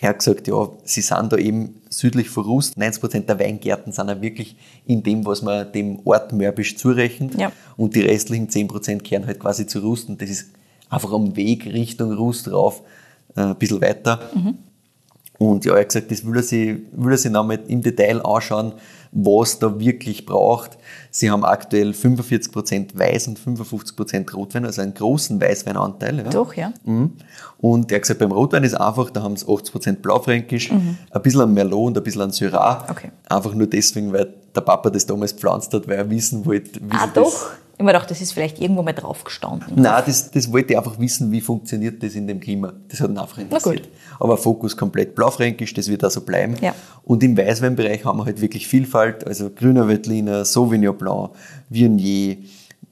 er 0.00 0.10
hat 0.10 0.18
gesagt, 0.18 0.46
ja, 0.46 0.68
sie 0.84 1.00
sind 1.00 1.32
da 1.32 1.36
eben 1.36 1.80
südlich 1.88 2.28
von 2.28 2.44
Rust. 2.44 2.76
90% 2.76 3.20
der 3.20 3.38
Weingärten 3.38 3.92
sind 3.92 4.10
auch 4.10 4.20
wirklich 4.20 4.56
in 4.86 5.02
dem, 5.02 5.24
was 5.24 5.42
man 5.42 5.72
dem 5.72 6.00
Ort 6.04 6.32
Mörbisch 6.32 6.76
zurechnet. 6.76 7.38
Ja. 7.40 7.50
Und 7.76 7.94
die 7.94 8.02
restlichen 8.02 8.48
10% 8.48 9.00
kehren 9.00 9.26
halt 9.26 9.40
quasi 9.40 9.66
zu 9.66 9.80
Rust. 9.80 10.08
Und 10.08 10.20
das 10.20 10.28
ist 10.28 10.50
einfach 10.90 11.12
am 11.12 11.34
Weg 11.36 11.66
Richtung 11.66 12.12
Rust 12.12 12.50
rauf, 12.50 12.82
äh, 13.36 13.40
ein 13.40 13.56
bisschen 13.56 13.80
weiter. 13.80 14.20
Und 15.38 15.64
ja, 15.64 15.74
er 15.74 15.80
hat 15.80 15.88
gesagt, 15.88 16.10
das 16.10 16.24
will 16.24 16.36
er 16.36 16.42
sich, 16.42 16.78
will 16.92 17.12
er 17.12 17.18
sich 17.18 17.30
nochmal 17.30 17.58
im 17.68 17.82
Detail 17.82 18.24
anschauen, 18.24 18.72
was 19.12 19.58
da 19.58 19.78
wirklich 19.78 20.26
braucht. 20.26 20.76
Sie 21.10 21.30
haben 21.30 21.44
aktuell 21.44 21.90
45% 21.92 22.98
Weiß 22.98 23.28
und 23.28 23.38
55% 23.38 24.32
Rotwein, 24.34 24.66
also 24.66 24.82
einen 24.82 24.94
großen 24.94 25.40
Weißweinanteil. 25.40 26.18
Ja. 26.18 26.24
Doch, 26.24 26.54
ja. 26.54 26.72
Mhm. 26.84 27.12
Und 27.58 27.90
er 27.90 27.96
hat 27.96 28.02
gesagt, 28.02 28.20
beim 28.20 28.32
Rotwein 28.32 28.64
ist 28.64 28.74
einfach, 28.74 29.10
da 29.10 29.22
haben 29.22 29.36
sie 29.36 29.46
80% 29.46 29.96
Blaufränkisch, 29.96 30.70
ein 30.70 30.98
bisschen 31.22 31.40
an 31.40 31.54
Merlot 31.54 31.86
und 31.88 31.98
ein 31.98 32.04
bisschen 32.04 32.22
an 32.22 32.30
Syrah. 32.32 32.84
Mhm. 32.84 32.90
Okay. 32.90 33.10
Einfach 33.28 33.54
nur 33.54 33.66
deswegen, 33.66 34.12
weil 34.12 34.34
der 34.54 34.60
Papa 34.60 34.90
das 34.90 35.06
damals 35.06 35.34
gepflanzt 35.34 35.72
hat, 35.72 35.88
weil 35.88 35.96
er 35.96 36.10
wissen 36.10 36.44
wollte, 36.44 36.80
wie 36.80 36.90
Ah, 36.90 37.06
sie 37.06 37.12
das 37.14 37.24
doch. 37.24 37.50
Ich 37.52 37.65
mir 37.84 37.92
gedacht, 37.92 38.10
das 38.10 38.20
ist 38.22 38.32
vielleicht 38.32 38.60
irgendwo 38.60 38.82
mal 38.82 38.92
draufgestanden. 38.92 39.66
Nein, 39.74 40.02
das, 40.06 40.30
das 40.30 40.50
wollte 40.52 40.72
ich 40.72 40.78
einfach 40.78 40.98
wissen, 40.98 41.30
wie 41.30 41.40
funktioniert 41.42 42.02
das 42.02 42.14
in 42.14 42.26
dem 42.26 42.40
Klima. 42.40 42.72
Das 42.88 43.00
hat 43.00 43.10
ihn 43.10 43.18
einfach 43.18 43.38
interessiert. 43.38 43.88
Aber 44.18 44.38
Fokus 44.38 44.76
komplett 44.76 45.14
blaufränkisch, 45.14 45.74
das 45.74 45.88
wird 45.88 46.04
auch 46.04 46.10
so 46.10 46.22
bleiben. 46.22 46.54
Ja. 46.62 46.74
Und 47.04 47.22
im 47.22 47.36
Weißweinbereich 47.36 48.04
haben 48.04 48.18
wir 48.18 48.24
halt 48.24 48.40
wirklich 48.40 48.66
Vielfalt, 48.66 49.26
also 49.26 49.50
grüner 49.50 49.86
Veltliner, 49.88 50.44
Sauvignon 50.46 50.96
Blanc, 50.96 51.30
Viognier, 51.68 52.38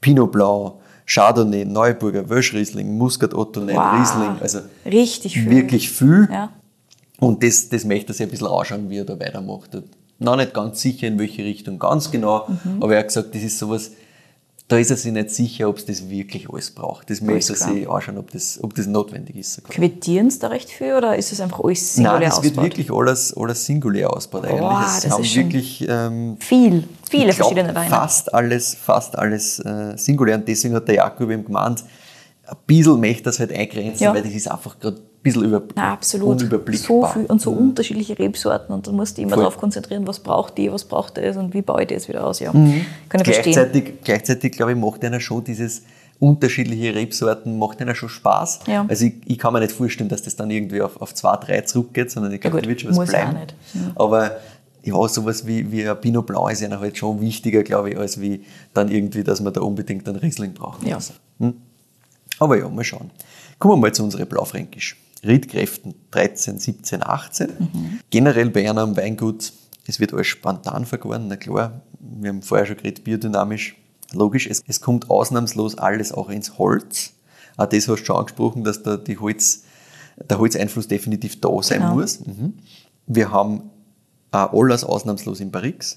Pinot 0.01 0.31
Blanc, 0.33 0.75
Chardonnay, 1.07 1.65
Neuburger, 1.65 2.29
Wölschriesling, 2.29 2.97
Muscat 2.99 3.33
Ottonen, 3.35 3.75
Wow. 3.77 4.01
Riesling, 4.01 4.37
also 4.41 4.61
Richtig 4.85 5.35
viel. 5.35 5.51
wirklich 5.51 5.91
viel. 5.91 6.29
Ja. 6.31 6.51
Und 7.21 7.43
das, 7.43 7.69
das 7.69 7.85
möchte 7.85 8.13
er 8.13 8.15
sich 8.15 8.27
ein 8.27 8.31
bisschen 8.31 8.47
anschauen, 8.49 8.91
wie 8.91 8.99
er 8.99 9.05
da 9.05 9.19
weitermacht. 9.19 9.71
Noch 10.19 10.37
nicht 10.37 10.53
ganz 10.55 10.81
sicher, 10.81 11.07
in 11.09 11.19
welche 11.19 11.43
Richtung 11.45 11.79
ganz 11.79 12.11
genau, 12.11 12.47
Mhm. 12.49 12.83
aber 12.83 12.95
er 12.95 12.99
hat 13.01 13.09
gesagt, 13.09 13.35
das 13.35 13.43
ist 13.43 13.59
sowas, 13.59 13.93
da 14.69 14.79
ist 14.79 14.91
er 14.91 14.97
sich 14.97 15.13
nicht 15.13 15.31
sicher, 15.31 15.69
ob 15.69 15.77
es 15.77 15.85
das 15.85 16.09
wirklich 16.09 16.49
alles 16.51 16.71
braucht. 16.71 17.11
Das 17.11 17.21
möchte 17.21 17.53
er 17.53 17.57
klar. 17.57 17.73
sich 17.75 17.89
anschauen, 17.91 18.17
ob 18.19 18.31
das, 18.31 18.59
ob 18.63 18.75
das 18.75 18.87
notwendig 18.87 19.37
ist. 19.37 19.53
sogar. 19.55 19.71
Quittieren 19.71 20.31
sie 20.31 20.39
da 20.39 20.47
recht 20.49 20.71
viel 20.71 20.95
oder 20.95 21.17
ist 21.17 21.33
es 21.33 21.41
einfach 21.41 21.61
alles 21.63 21.95
singulär 21.95 22.21
Nein, 22.21 22.31
das 22.31 22.43
wird 22.43 22.57
wirklich 22.57 22.91
alles, 22.91 23.37
alles 23.37 23.65
singulär 23.67 24.11
ausgebaut 24.11 24.47
eigentlich. 24.49 24.87
Es 24.97 25.03
das 25.03 25.13
haben 25.13 25.23
ist 25.23 25.37
wirklich 25.37 25.87
ähm, 25.87 26.37
Viel, 26.41 26.85
viele 27.11 27.25
glaub, 27.27 27.35
verschiedene 27.49 27.75
Weine. 27.75 27.91
Fast 27.91 28.33
alles, 28.33 28.75
fast 28.75 29.19
alles 29.19 29.59
äh, 29.59 29.93
singulär. 29.97 30.37
Und 30.37 30.49
deswegen 30.49 30.75
hat 30.75 30.89
der 30.89 30.95
Jakob 30.95 31.31
eben 31.31 31.45
gemeint, 31.45 31.85
ein 32.47 32.57
bisschen 32.67 33.01
möchte 33.01 33.25
das 33.25 33.39
halt 33.41 33.53
eingrenzen, 33.53 34.03
Ja. 34.05 34.15
weil 34.15 34.23
das 34.23 34.33
ist 34.33 34.51
einfach 34.51 34.79
gerade 34.79 34.99
bisschen 35.25 35.45
über, 35.45 35.63
Na, 35.75 35.93
absolut. 35.93 36.39
So 36.39 36.47
unüberblickbar. 36.47 37.13
viel 37.13 37.25
und 37.27 37.41
so 37.41 37.51
unterschiedliche 37.51 38.17
Rebsorten 38.17 38.73
und 38.73 38.87
dann 38.87 38.95
musst 38.95 39.19
du 39.19 39.23
immer 39.23 39.37
darauf 39.37 39.57
konzentrieren, 39.57 40.07
was 40.07 40.21
braucht 40.21 40.57
die, 40.57 40.71
was 40.71 40.85
braucht 40.85 41.17
das 41.17 41.37
und 41.37 41.53
wie 41.53 41.63
baue 41.63 41.83
ich 41.83 41.89
das 41.89 42.07
wieder 42.09 42.25
aus. 42.25 42.39
Ja. 42.39 42.53
Kann 42.53 42.63
ich 42.63 43.25
verstehen. 43.25 43.53
Gleichzeitig, 43.55 43.95
gleichzeitig, 44.05 44.53
glaube 44.53 44.73
ich, 44.73 44.79
macht 44.79 45.05
einer 45.05 45.19
schon 45.19 45.43
dieses 45.43 45.83
unterschiedliche 46.21 46.95
Rebsorten, 46.95 47.59
macht 47.59 47.81
einer 47.81 47.95
schon 47.95 48.09
Spaß. 48.09 48.61
Ja. 48.67 48.87
Also 48.87 49.07
ich, 49.07 49.15
ich 49.27 49.39
kann 49.39 49.53
mir 49.53 49.61
nicht 49.61 49.73
vorstellen, 49.73 50.09
dass 50.09 50.23
das 50.23 50.37
dann 50.37 50.51
irgendwie 50.51 50.81
auf, 50.81 51.01
auf 51.01 51.15
zwei, 51.15 51.37
drei 51.37 51.63
zurückgeht, 51.63 52.11
sondern 52.11 52.33
ich 52.33 52.41
glaube, 52.41 52.59
gut, 52.59 52.67
da 52.67 52.69
wird 52.69 52.83
schon 52.83 52.91
was 52.91 52.97
muss 52.97 53.13
ja 53.13 53.25
bleiben. 53.25 53.37
auch 53.37 53.41
nicht. 53.41 53.55
Ja. 53.75 53.81
Aber 53.97 54.37
ja, 54.83 55.09
sowas 55.09 55.47
wie, 55.47 55.73
wie 55.73 55.89
ein 55.89 56.01
Pinot 56.01 56.27
Blanc 56.27 56.53
ist 56.53 56.61
ja 56.61 56.79
halt 56.79 56.97
schon 56.97 57.21
wichtiger, 57.21 57.63
glaube 57.63 57.91
ich, 57.91 57.99
als 57.99 58.21
wie 58.21 58.45
dann 58.75 58.91
irgendwie, 58.91 59.25
dass 59.25 59.41
man 59.41 59.53
da 59.53 59.63
unbedingt 59.63 60.07
einen 60.07 60.19
Riesling 60.19 60.53
braucht. 60.53 60.87
Ja. 60.87 60.97
Also, 60.97 61.15
hm. 61.41 61.55
Aber 62.39 62.59
ja, 62.59 62.69
mal 62.69 62.85
schauen. 62.85 63.11
Kommen 63.59 63.75
wir 63.75 63.79
mal 63.79 63.93
zu 63.93 64.05
unserer 64.05 64.27
Blaufränkisch. 64.27 64.97
Riedkräften 65.25 65.95
13, 66.11 66.59
17, 66.59 67.03
18. 67.03 68.01
Generell 68.11 68.51
bei 68.51 68.69
einer 68.69 68.83
am 68.83 68.97
Weingut, 68.97 69.53
es 69.87 70.01
wird 70.01 70.13
alles 70.15 70.27
spontan 70.27 70.87
vergoren, 70.87 71.29
na 71.29 71.37
klar. 71.37 71.83
Wir 72.01 72.31
haben 72.31 72.43
vorher 72.43 72.67
schon 72.67 72.77
geredet, 72.77 73.05
biodynamisch. 73.05 73.77
Logisch, 74.13 74.47
es, 74.47 74.63
es 74.67 74.81
kommt 74.81 75.11
ausnahmslos 75.11 75.77
alles 75.79 76.13
auch 76.13 76.29
ins 76.29 76.59
Holz. 76.59 77.13
Auch 77.57 77.67
das 77.67 77.89
hast 77.89 78.01
du 78.01 78.05
schon 78.05 78.17
angesprochen, 78.17 78.65
dass 78.65 78.83
da 78.83 78.97
die 78.97 79.19
Holz, 79.19 79.65
der 80.29 80.39
Holzeinfluss 80.39 80.89
definitiv 80.89 81.41
da 81.41 81.49
sein 81.63 81.81
Genau. 81.81 81.95
muss. 81.97 82.21
Mhm. 82.21 82.55
Wir 83.07 83.31
haben 83.31 83.71
auch 84.31 84.53
alles 84.53 84.85
ausnahmslos 84.85 85.41
in 85.41 85.51
Barriques, 85.51 85.97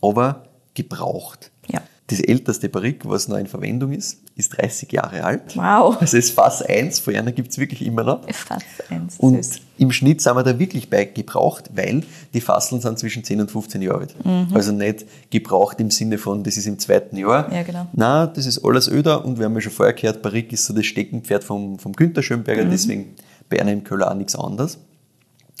aber 0.00 0.44
gebraucht. 0.74 1.50
Ja. 1.68 1.80
Das 2.10 2.20
älteste 2.20 2.70
Barrique, 2.70 3.06
was 3.08 3.28
noch 3.28 3.36
in 3.36 3.46
Verwendung 3.46 3.92
ist, 3.92 4.18
ist 4.34 4.56
30 4.56 4.90
Jahre 4.92 5.24
alt. 5.24 5.54
Wow. 5.56 5.94
Also 6.00 6.04
es 6.04 6.14
ist 6.14 6.30
Fass 6.30 6.62
1, 6.62 7.00
von 7.00 7.14
einer 7.14 7.32
gibt 7.32 7.50
es 7.50 7.58
wirklich 7.58 7.84
immer 7.84 8.02
noch. 8.02 8.22
Fast 8.32 8.64
eins. 8.90 9.16
Und 9.18 9.44
süß. 9.44 9.60
im 9.76 9.92
Schnitt 9.92 10.22
sind 10.22 10.34
wir 10.34 10.42
da 10.42 10.58
wirklich 10.58 10.88
bei 10.88 11.04
gebraucht, 11.04 11.70
weil 11.74 12.04
die 12.32 12.40
Fasseln 12.40 12.80
sind 12.80 12.98
zwischen 12.98 13.24
10 13.24 13.42
und 13.42 13.50
15 13.50 13.82
Jahre 13.82 13.98
alt. 14.00 14.14
Also 14.54 14.72
nicht 14.72 15.04
gebraucht 15.30 15.80
im 15.80 15.90
Sinne 15.90 16.16
von, 16.16 16.42
das 16.44 16.56
ist 16.56 16.66
im 16.66 16.78
zweiten 16.78 17.18
Jahr. 17.18 17.46
Mhm. 17.48 17.54
Ja, 17.54 17.62
genau. 17.62 17.86
Nein, 17.92 18.30
das 18.34 18.46
ist 18.46 18.64
alles 18.64 18.88
öder 18.88 19.22
und 19.26 19.38
wir 19.38 19.44
haben 19.44 19.54
ja 19.56 19.60
schon 19.60 19.72
vorher 19.72 19.92
gehört, 19.92 20.22
Barrique 20.22 20.54
ist 20.54 20.64
so 20.64 20.72
das 20.72 20.86
Steckenpferd 20.86 21.44
vom, 21.44 21.78
vom 21.78 21.92
Günther 21.92 22.22
Schönberger, 22.22 22.64
Mhm. 22.64 22.70
deswegen 22.70 23.14
bei 23.50 23.60
einer 23.60 23.72
im 23.72 23.84
Köller 23.84 24.10
auch 24.10 24.14
nichts 24.14 24.34
anderes. 24.34 24.78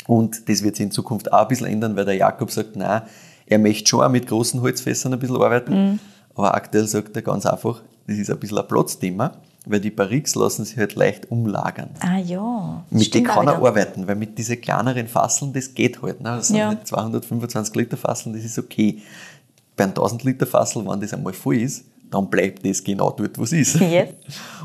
Und 0.06 0.48
das 0.48 0.62
wird 0.62 0.76
sich 0.76 0.84
in 0.84 0.92
Zukunft 0.92 1.30
auch 1.30 1.42
ein 1.42 1.48
bisschen 1.48 1.66
ändern, 1.66 1.94
weil 1.94 2.06
der 2.06 2.14
Jakob 2.14 2.50
sagt, 2.50 2.74
nein, 2.76 3.02
er 3.44 3.58
möchte 3.58 3.86
schon 3.88 4.00
auch 4.02 4.08
mit 4.08 4.26
großen 4.26 4.62
Holzfässern 4.62 5.12
ein 5.12 5.18
bisschen 5.18 5.36
arbeiten. 5.36 5.72
Mhm. 5.92 5.98
Aber 6.38 6.54
aktuell 6.54 6.86
sagt 6.86 7.16
er 7.16 7.22
ganz 7.22 7.44
einfach, 7.46 7.82
das 8.06 8.16
ist 8.16 8.30
ein 8.30 8.38
bisschen 8.38 8.58
ein 8.58 8.68
Platzthema, 8.68 9.32
weil 9.66 9.80
die 9.80 9.90
Barriques 9.90 10.36
lassen 10.36 10.64
sich 10.64 10.76
halt 10.78 10.94
leicht 10.94 11.30
umlagern. 11.32 11.90
Ah 11.98 12.18
ja. 12.18 12.84
Mit 12.90 13.12
denen 13.12 13.26
kann 13.26 13.48
er 13.48 13.56
arbeiten, 13.56 14.06
weil 14.06 14.14
mit 14.14 14.38
diesen 14.38 14.60
kleineren 14.60 15.08
Fasseln, 15.08 15.52
das 15.52 15.74
geht 15.74 16.00
halt. 16.00 16.20
Ne? 16.20 16.36
Das 16.36 16.46
sind 16.48 16.56
Ja. 16.56 16.70
nicht 16.70 16.86
225 16.86 17.74
Liter 17.74 17.96
Fasseln, 17.96 18.36
das 18.36 18.44
ist 18.44 18.56
okay. 18.56 19.02
Bei 19.76 19.82
einem 19.82 19.94
1000 19.94 20.22
Liter 20.22 20.46
Fassel, 20.46 20.86
wenn 20.86 21.00
das 21.00 21.12
einmal 21.12 21.32
voll 21.32 21.56
ist, 21.56 21.84
dann 22.08 22.30
bleibt 22.30 22.64
das 22.64 22.82
genau 22.84 23.10
dort, 23.10 23.36
wo 23.36 23.42
es 23.42 23.52
ist. 23.52 23.74
Yes. 23.80 24.10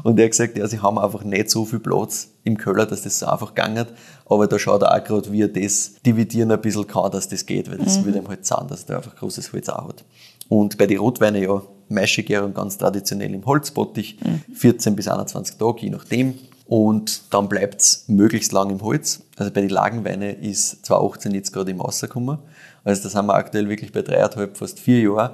Und 0.04 0.20
er 0.20 0.26
hat 0.26 0.32
gesagt, 0.32 0.56
ja, 0.56 0.68
sie 0.68 0.80
haben 0.80 1.00
einfach 1.00 1.24
nicht 1.24 1.50
so 1.50 1.66
viel 1.66 1.80
Platz 1.80 2.30
im 2.44 2.56
Keller, 2.56 2.86
dass 2.86 3.02
das 3.02 3.18
so 3.18 3.26
einfach 3.26 3.54
gegangen 3.56 3.88
aber 4.26 4.48
da 4.48 4.58
schaut 4.58 4.82
er 4.82 4.96
auch 4.96 5.04
gerade, 5.04 5.32
wie 5.32 5.42
er 5.42 5.48
das 5.48 5.94
dividieren 6.06 6.52
ein 6.52 6.62
bisschen 6.62 6.88
kann, 6.88 7.12
dass 7.12 7.28
das 7.28 7.46
geht, 7.46 7.70
weil 7.70 7.78
das 7.78 8.04
würde 8.04 8.20
ihm 8.20 8.28
halt 8.28 8.46
sagen, 8.46 8.68
dass 8.68 8.84
er 8.86 8.98
einfach 8.98 9.16
großes 9.16 9.52
Holz 9.54 9.70
auch 9.70 9.90
hat. 9.90 10.04
Und 10.50 10.78
bei 10.78 10.88
den 10.88 11.00
Rotweinen 11.00 11.42
ja, 11.42 11.62
Maischegärung 11.90 12.54
ganz 12.54 12.78
traditionell 12.78 13.34
im 13.34 13.46
Holzbottich, 13.46 14.18
14 14.54 14.96
bis 14.96 15.08
21 15.08 15.58
Tage, 15.58 15.82
je 15.82 15.90
nachdem. 15.90 16.36
Und 16.66 17.34
dann 17.34 17.50
bleibt 17.50 17.82
es 17.82 18.06
möglichst 18.08 18.52
lang 18.52 18.70
im 18.70 18.82
Holz. 18.82 19.22
Also 19.38 19.52
bei 19.52 19.62
den 19.62 19.70
Lagenweinen 19.70 20.42
ist 20.42 20.86
2018 20.86 21.34
jetzt 21.34 21.52
gerade 21.52 21.72
im 21.72 21.82
rausgekommen. 21.82 22.40
Also 22.84 23.04
da 23.04 23.10
sind 23.10 23.26
wir 23.26 23.36
aktuell 23.36 23.70
wirklich 23.70 23.92
bei 23.92 24.02
dreieinhalb, 24.02 24.58
fast 24.58 24.80
vier 24.80 25.02
Jahren. 25.02 25.34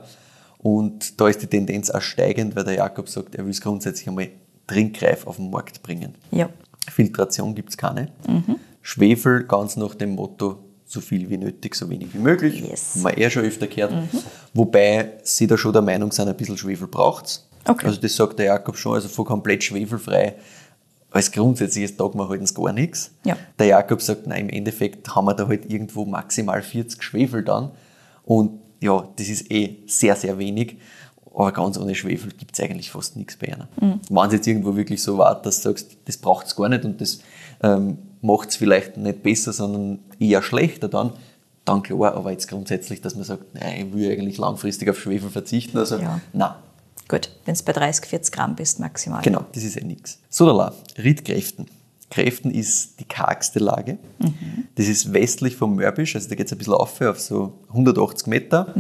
Und 0.58 1.20
da 1.22 1.28
ist 1.30 1.42
die 1.42 1.48
Tendenz 1.48 1.90
auch 1.90 2.02
steigend, 2.02 2.56
weil 2.56 2.66
der 2.66 2.76
Jakob 2.76 3.08
sagt, 3.08 3.36
er 3.36 3.46
will 3.46 3.52
es 3.52 3.62
grundsätzlich 3.62 4.08
einmal 4.08 4.30
trinkreif 4.68 5.26
auf 5.26 5.38
den 5.38 5.50
Markt 5.50 5.82
bringen. 5.84 6.16
Ja. 6.32 6.50
Filtration 6.92 7.56
gibt 7.56 7.70
es 7.70 7.78
keine. 7.78 8.12
Schwefel 8.82 9.44
ganz 9.44 9.78
nach 9.78 9.96
dem 9.96 10.16
Motto, 10.16 10.58
so 10.90 11.02
viel 11.02 11.30
wie 11.30 11.38
nötig, 11.38 11.76
so 11.76 11.90
wenig 11.90 12.14
wie 12.14 12.20
möglich. 12.20 12.62
Yes. 12.62 12.96
Haben 12.96 13.04
wir 13.04 13.18
eher 13.18 13.30
schon 13.30 13.44
öfter 13.44 13.68
gehört. 13.68 13.94
Wobei 14.54 15.20
sie 15.24 15.46
da 15.46 15.58
schon 15.58 15.72
der 15.72 15.84
Meinung 15.84 16.12
sind, 16.12 16.28
ein 16.28 16.36
bisschen 16.36 16.58
Schwefel 16.58 16.88
braucht 16.88 17.44
Okay. 17.66 17.86
Also 17.86 18.00
das 18.02 18.16
sagt 18.16 18.40
der 18.40 18.48
Jakob 18.48 18.78
schon, 18.78 18.96
also 18.96 19.08
von 19.10 19.26
komplett 19.26 19.64
schwefelfrei 19.64 20.36
als 21.12 21.32
grundsätzliches 21.32 21.98
Dogma 21.98 22.28
halten 22.30 22.46
sie 22.46 22.54
gar 22.54 22.72
nichts. 22.72 23.12
Ja. 23.26 23.36
Der 23.58 23.68
Jakob 23.68 24.02
sagt, 24.02 24.28
nein, 24.28 24.48
im 24.48 24.50
Endeffekt 24.50 25.16
haben 25.16 25.26
wir 25.26 25.34
da 25.34 25.48
halt 25.48 25.70
irgendwo 25.70 26.06
maximal 26.06 26.62
40 26.62 27.02
Schwefel 27.02 27.44
dann. 27.44 27.72
Und 28.24 28.60
ja, 28.80 29.08
das 29.16 29.28
ist 29.28 29.52
eh 29.52 29.78
sehr, 29.88 30.16
sehr 30.16 30.38
wenig. 30.38 30.78
Aber 31.34 31.52
ganz 31.52 31.78
ohne 31.78 31.96
Schwefel 31.96 32.32
gibt 32.32 32.54
es 32.54 32.60
eigentlich 32.60 32.92
fast 32.92 33.16
nichts 33.16 33.38
bei 33.38 33.54
einer. 33.54 33.68
Mhm. 33.82 34.00
Wenn 34.10 34.28
es 34.28 34.34
jetzt 34.34 34.48
irgendwo 34.48 34.76
wirklich 34.76 35.02
so 35.02 35.18
war, 35.18 35.42
dass 35.42 35.62
du 35.62 35.70
sagst, 35.70 35.98
das 36.06 36.18
braucht 36.18 36.48
es 36.48 36.56
gar 36.56 36.70
nicht 36.70 36.86
und 36.86 37.02
das 37.02 37.22
ähm, 37.64 37.98
macht 38.22 38.50
es 38.50 38.56
vielleicht 38.56 38.98
nicht 38.98 39.24
besser, 39.24 39.54
sondern 39.54 40.00
eher 40.20 40.42
schlechter 40.42 40.88
dann, 40.90 41.12
dann 41.66 41.82
klar. 41.84 42.16
Aber 42.16 42.32
jetzt 42.32 42.48
grundsätzlich, 42.48 43.02
dass 43.02 43.16
man 43.16 43.24
sagt, 43.24 43.54
nein, 43.54 43.88
ich 43.88 43.94
will 43.94 44.12
eigentlich 44.12 44.38
langfristig 44.38 44.90
auf 44.90 45.00
Schwefel 45.00 45.30
verzichten, 45.30 45.78
also 45.78 45.98
Ja. 45.98 46.20
nein. 46.34 46.54
Gut, 47.08 47.32
wenn 47.46 47.56
du 47.56 47.64
bei 47.64 47.72
30, 47.74 48.06
40 48.06 48.32
Gramm 48.32 48.56
bist 48.56 48.80
maximal. 48.80 49.24
Genau, 49.24 49.44
das 49.54 49.64
ist 49.64 49.78
eh 49.78 49.84
nichts. 49.84 50.20
Sodala, 50.30 50.74
Riedkräften. 50.98 51.66
Kräften 52.12 52.52
ist 52.52 53.00
die 53.00 53.06
kargste 53.06 53.60
Lage. 53.60 53.98
Das 54.76 54.88
ist 54.88 55.12
westlich 55.14 55.56
vom 55.56 55.76
Mörbisch, 55.76 56.16
also 56.16 56.28
da 56.30 56.36
geht 56.36 56.48
es 56.48 56.52
ein 56.52 56.58
bisschen 56.58 56.74
auf, 56.74 57.00
auf 57.02 57.20
so 57.20 57.54
180 57.70 58.28
Meter. 58.28 58.74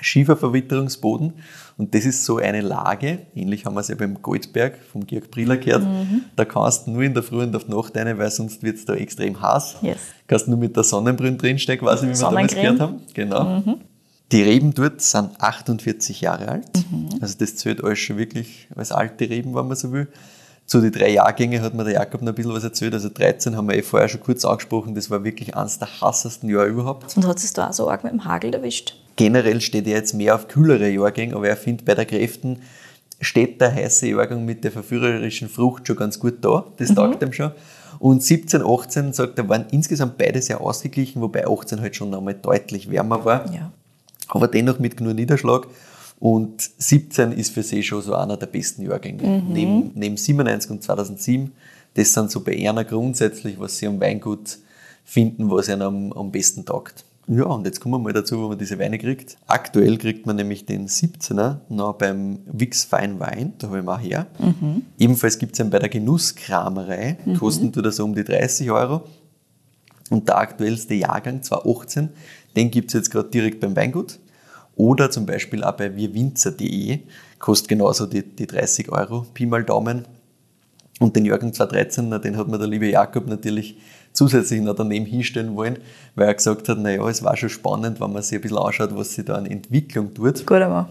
Schieferverwitterungsboden. 0.00 1.34
Und 1.78 1.94
das 1.94 2.04
ist 2.04 2.24
so 2.24 2.38
eine 2.38 2.60
Lage, 2.60 3.20
ähnlich 3.34 3.66
haben 3.66 3.74
wir 3.74 3.80
es 3.80 3.88
ja 3.88 3.94
beim 3.94 4.22
Goldberg 4.22 4.78
vom 4.90 5.06
Georg 5.06 5.30
Briller 5.30 5.56
gehört. 5.56 5.86
Da 6.34 6.44
kannst 6.44 6.86
du 6.86 6.92
nur 6.92 7.02
in 7.02 7.14
der 7.14 7.22
Früh 7.22 7.42
und 7.42 7.54
auf 7.54 7.68
Nacht 7.68 7.96
rein, 7.96 8.18
weil 8.18 8.30
sonst 8.30 8.62
wird 8.62 8.76
es 8.76 8.84
da 8.84 8.94
extrem 8.94 9.40
heiß. 9.40 9.76
Yes. 9.82 9.98
Kannst 10.26 10.48
nur 10.48 10.58
mit 10.58 10.76
der 10.76 10.84
Sonnenbrille 10.84 11.36
drinstecken, 11.36 11.86
quasi, 11.86 12.06
wie 12.06 12.12
wir 12.12 12.18
damals 12.18 12.54
gehört 12.54 12.80
haben. 12.80 13.00
Genau. 13.14 13.62
Die 14.32 14.42
Reben 14.42 14.74
dort 14.74 15.00
sind 15.02 15.40
48 15.40 16.20
Jahre 16.20 16.48
alt. 16.48 16.70
Also 17.20 17.36
das 17.38 17.56
zählt 17.56 17.84
alles 17.84 17.98
schon 17.98 18.16
wirklich 18.16 18.68
als 18.74 18.90
alte 18.90 19.28
Reben, 19.28 19.54
wenn 19.54 19.68
man 19.68 19.76
so 19.76 19.92
will. 19.92 20.08
Zu 20.66 20.80
den 20.80 20.90
drei 20.90 21.10
Jahrgängen 21.10 21.62
hat 21.62 21.74
mir 21.74 21.84
der 21.84 21.94
Jakob 21.94 22.22
noch 22.22 22.32
ein 22.32 22.34
bisschen 22.34 22.52
was 22.52 22.64
erzählt. 22.64 22.92
Also 22.92 23.08
13 23.08 23.56
haben 23.56 23.68
wir 23.68 23.76
eh 23.76 23.82
vorher 23.82 24.08
schon 24.08 24.20
kurz 24.20 24.44
angesprochen. 24.44 24.94
Das 24.96 25.10
war 25.10 25.22
wirklich 25.22 25.54
eines 25.56 25.78
der 25.78 25.88
hassesten 26.00 26.48
Jahre 26.50 26.66
überhaupt. 26.66 27.16
Und 27.16 27.26
hat 27.26 27.38
es 27.38 27.52
da 27.52 27.68
auch 27.68 27.72
so 27.72 27.88
arg 27.88 28.02
mit 28.02 28.12
dem 28.12 28.24
Hagel 28.24 28.52
erwischt? 28.52 28.96
Generell 29.14 29.60
steht 29.60 29.86
er 29.86 29.94
jetzt 29.96 30.12
mehr 30.14 30.34
auf 30.34 30.48
kühlere 30.48 30.88
Jahrgänge, 30.88 31.36
aber 31.36 31.48
er 31.48 31.56
findet 31.56 31.86
bei 31.86 31.94
der 31.94 32.04
Kräften 32.04 32.58
steht 33.20 33.60
der 33.60 33.72
heiße 33.74 34.08
Jahrgang 34.08 34.44
mit 34.44 34.62
der 34.64 34.72
verführerischen 34.72 35.48
Frucht 35.48 35.86
schon 35.86 35.96
ganz 35.96 36.18
gut 36.18 36.44
da. 36.44 36.64
Das 36.76 36.94
taugt 36.94 37.22
ihm 37.22 37.32
schon. 37.32 37.52
Und 37.98 38.22
17, 38.22 38.62
18, 38.62 39.12
sagt 39.14 39.38
er, 39.38 39.48
waren 39.48 39.64
insgesamt 39.70 40.18
beide 40.18 40.42
sehr 40.42 40.60
ausgeglichen, 40.60 41.22
wobei 41.22 41.46
18 41.46 41.80
halt 41.80 41.96
schon 41.96 42.14
einmal 42.14 42.34
deutlich 42.34 42.90
wärmer 42.90 43.24
war 43.24 43.50
Ja. 43.54 43.70
aber 44.28 44.48
dennoch 44.48 44.78
mit 44.80 44.98
genug 44.98 45.14
Niederschlag. 45.14 45.66
Und 46.18 46.70
17 46.78 47.32
ist 47.32 47.52
für 47.52 47.62
sie 47.62 47.82
schon 47.82 48.02
so 48.02 48.14
einer 48.14 48.36
der 48.36 48.46
besten 48.46 48.82
Jahrgänge. 48.82 49.42
Neben, 49.48 49.90
neben 49.94 50.16
97 50.16 50.70
und 50.70 50.82
2007, 50.82 51.52
das 51.94 52.12
sind 52.12 52.30
so 52.30 52.40
bei 52.40 52.68
einer 52.68 52.84
grundsätzlich, 52.84 53.58
was 53.60 53.78
sie 53.78 53.86
am 53.86 54.00
Weingut 54.00 54.58
finden, 55.04 55.50
was 55.50 55.68
ihnen 55.68 55.82
am, 55.82 56.12
am 56.12 56.30
besten 56.32 56.64
taugt. 56.64 57.04
Ja, 57.28 57.44
und 57.44 57.66
jetzt 57.66 57.80
kommen 57.80 57.94
wir 57.94 57.98
mal 57.98 58.12
dazu, 58.12 58.40
wo 58.40 58.48
man 58.48 58.58
diese 58.58 58.78
Weine 58.78 58.98
kriegt. 58.98 59.36
Aktuell 59.46 59.98
kriegt 59.98 60.26
man 60.26 60.36
nämlich 60.36 60.64
den 60.64 60.86
17er 60.88 61.56
noch 61.68 61.94
beim 61.94 62.38
Wix 62.46 62.84
Fein 62.84 63.18
Wein, 63.18 63.54
da 63.58 63.66
habe 63.66 63.78
ich 63.78 63.84
mal 63.84 63.98
her. 63.98 64.26
Ebenfalls 64.98 65.38
gibt 65.38 65.54
es 65.54 65.58
ihn 65.58 65.70
bei 65.70 65.80
der 65.80 65.88
Genusskramerei, 65.88 67.18
kosten 67.38 67.72
tut 67.72 67.84
er 67.84 67.92
so 67.92 68.04
um 68.04 68.14
die 68.14 68.22
30 68.22 68.70
Euro. 68.70 69.02
Und 70.08 70.28
der 70.28 70.38
aktuellste 70.38 70.94
Jahrgang, 70.94 71.42
2018, 71.42 72.10
den 72.54 72.70
gibt 72.70 72.90
es 72.90 72.94
jetzt 72.94 73.10
gerade 73.10 73.28
direkt 73.28 73.58
beim 73.58 73.74
Weingut. 73.74 74.20
Oder 74.76 75.10
zum 75.10 75.26
Beispiel 75.26 75.64
auch 75.64 75.72
bei 75.72 75.96
wirwinzer.de, 75.96 77.00
kostet 77.38 77.68
genauso 77.68 78.06
die, 78.06 78.22
die 78.22 78.46
30 78.46 78.92
Euro, 78.92 79.26
Pi 79.32 79.46
mal 79.46 79.64
Daumen. 79.64 80.04
Und 81.00 81.16
den 81.16 81.24
Jahrgang 81.24 81.52
2013, 81.52 82.08
na, 82.08 82.18
den 82.18 82.36
hat 82.36 82.48
mir 82.48 82.58
der 82.58 82.68
liebe 82.68 82.88
Jakob 82.88 83.26
natürlich 83.26 83.76
zusätzlich 84.12 84.62
noch 84.62 84.74
daneben 84.74 85.04
hinstellen 85.04 85.54
wollen, 85.54 85.78
weil 86.14 86.28
er 86.28 86.34
gesagt 86.34 86.68
hat, 86.68 86.78
naja, 86.78 87.06
es 87.08 87.22
war 87.22 87.36
schon 87.36 87.50
spannend, 87.50 88.00
wenn 88.00 88.12
man 88.12 88.22
sich 88.22 88.38
ein 88.38 88.40
bisschen 88.40 88.58
anschaut, 88.58 88.96
was 88.96 89.14
sich 89.14 89.24
da 89.24 89.34
an 89.34 89.46
Entwicklung 89.46 90.14
tut. 90.14 90.46
Gut, 90.46 90.62
aber. 90.62 90.88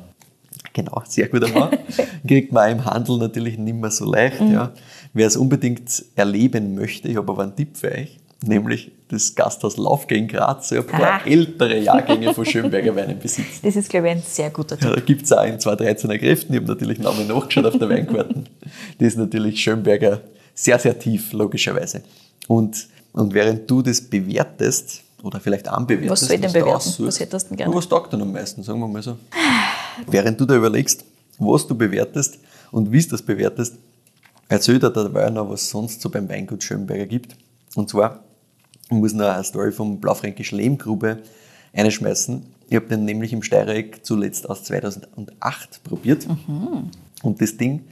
Genau, 0.73 1.01
sehr 1.07 1.27
guter 1.27 1.47
Mann. 1.49 1.77
Kriegt 2.27 2.51
man 2.51 2.67
auch 2.67 2.71
im 2.71 2.85
Handel 2.85 3.17
natürlich 3.17 3.57
nicht 3.57 3.75
mehr 3.75 3.91
so 3.91 4.05
leicht. 4.11 4.41
Ja. 4.41 4.73
Wer 5.13 5.27
es 5.27 5.37
unbedingt 5.37 6.05
erleben 6.15 6.75
möchte, 6.75 7.07
ich 7.07 7.15
habe 7.15 7.31
aber 7.31 7.43
einen 7.43 7.55
Tipp 7.55 7.77
für 7.77 7.91
euch, 7.91 8.19
nämlich 8.47 8.91
das 9.09 9.35
Gasthaus 9.35 9.77
Laufgeh 9.77 10.17
in 10.17 10.27
Graz, 10.27 10.71
ein 10.71 10.85
paar 10.85 11.21
Ah. 11.21 11.21
ältere 11.25 11.77
Jahrgänge 11.79 12.33
von 12.33 12.45
Schönberger 12.45 12.95
Weinen 12.95 13.19
besitzt. 13.19 13.47
Das 13.63 13.75
ist, 13.75 13.89
glaube 13.89 14.07
ich, 14.07 14.13
ein 14.15 14.21
sehr 14.25 14.49
guter 14.49 14.75
Ja, 14.79 14.87
Tipp. 14.87 14.95
da 14.95 15.01
gibt 15.01 15.23
es 15.23 15.31
auch 15.31 15.43
in 15.45 15.57
213er 15.59 16.17
Kräften, 16.17 16.53
ich 16.53 16.59
habe 16.59 16.67
natürlich 16.71 16.99
Namen 16.99 17.27
nachgeschaut 17.27 17.65
auf 17.65 17.77
der 17.77 17.89
Weinkarten. 17.89 18.47
Das 18.99 19.09
ist 19.09 19.17
natürlich 19.17 19.61
Schönberger 19.61 20.21
sehr, 20.53 20.79
sehr 20.79 20.97
tief, 20.97 21.33
logischerweise. 21.33 22.01
Und, 22.47 22.87
und 23.13 23.33
während 23.33 23.69
du 23.69 23.81
das 23.81 24.01
bewertest, 24.01 25.01
oder 25.23 25.39
vielleicht 25.39 25.67
anbewertest, 25.67 26.11
Was 26.11 26.19
soll 26.21 26.35
ich 26.35 26.41
denn 26.41 26.51
du 26.53 26.59
bewerten? 26.59 26.75
aussuchst, 26.77 27.07
Was 27.07 27.19
hättest 27.19 27.45
du 27.45 27.49
denn 27.49 27.57
gerne? 27.57 27.73
Ja, 27.73 27.77
Was 27.77 27.87
taugt 27.89 28.13
denn 28.13 28.21
am 28.21 28.31
meisten, 28.31 28.63
sagen 28.63 28.79
wir 28.79 28.87
mal 28.87 29.01
so. 29.03 29.17
Während 30.07 30.39
du 30.39 30.45
da 30.45 30.55
überlegst, 30.55 31.03
was 31.39 31.67
du 31.67 31.75
bewertest 31.75 32.37
und 32.71 32.91
wie 32.91 33.01
du 33.01 33.09
das 33.09 33.21
bewertest, 33.21 33.75
erzählt 34.47 34.83
er 34.83 34.89
dabei 34.91 35.29
noch, 35.29 35.49
was 35.49 35.63
es 35.63 35.69
sonst 35.69 36.01
so 36.01 36.09
beim 36.09 36.29
Weingut 36.29 36.63
Schönberger 36.63 37.05
gibt. 37.05 37.35
Und 37.75 37.89
zwar, 37.89 38.23
ich 38.85 38.91
muss 38.91 39.13
noch 39.13 39.27
eine 39.27 39.43
Story 39.43 39.71
vom 39.71 39.99
Blaufränkisch 39.99 40.51
Lehmgrube 40.51 41.19
einschmeißen. 41.73 42.45
Ich 42.69 42.75
habe 42.75 42.87
den 42.87 43.05
nämlich 43.05 43.33
im 43.33 43.43
Steireck 43.43 44.05
zuletzt 44.05 44.49
aus 44.49 44.63
2008 44.63 45.83
probiert. 45.83 46.27
Und 47.23 47.41
das 47.41 47.57
Ding, 47.57 47.85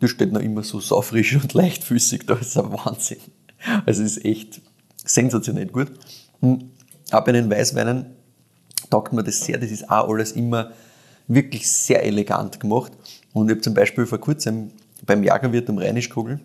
das 0.00 0.10
steht 0.10 0.32
noch 0.32 0.40
immer 0.40 0.62
so 0.62 0.80
saufrisch 0.80 1.34
und 1.36 1.52
leichtfüßig 1.54 2.26
da. 2.26 2.34
Ist 2.34 2.56
ein 2.58 2.72
Wahnsinn. 2.72 3.18
Also 3.84 4.02
es 4.02 4.16
ist 4.16 4.24
echt 4.24 4.60
sensationell 5.04 5.66
gut. 5.66 5.92
Und 6.40 6.70
auch 7.10 7.24
bei 7.24 7.32
den 7.32 7.50
Weißweinen 7.50 8.06
taugt 8.90 9.12
mir 9.12 9.24
das 9.24 9.40
sehr. 9.40 9.58
Das 9.58 9.70
ist 9.70 9.88
auch 9.88 10.08
alles 10.08 10.32
immer 10.32 10.72
wirklich 11.28 11.68
sehr 11.70 12.04
elegant 12.04 12.60
gemacht. 12.60 12.92
Und 13.32 13.48
ich 13.48 13.52
habe 13.52 13.60
zum 13.60 13.74
Beispiel 13.74 14.06
vor 14.06 14.18
kurzem 14.18 14.70
beim 15.04 15.22
Jagerwirt 15.22 15.68
am 15.68 15.78
Rheinischkogel, 15.78 16.40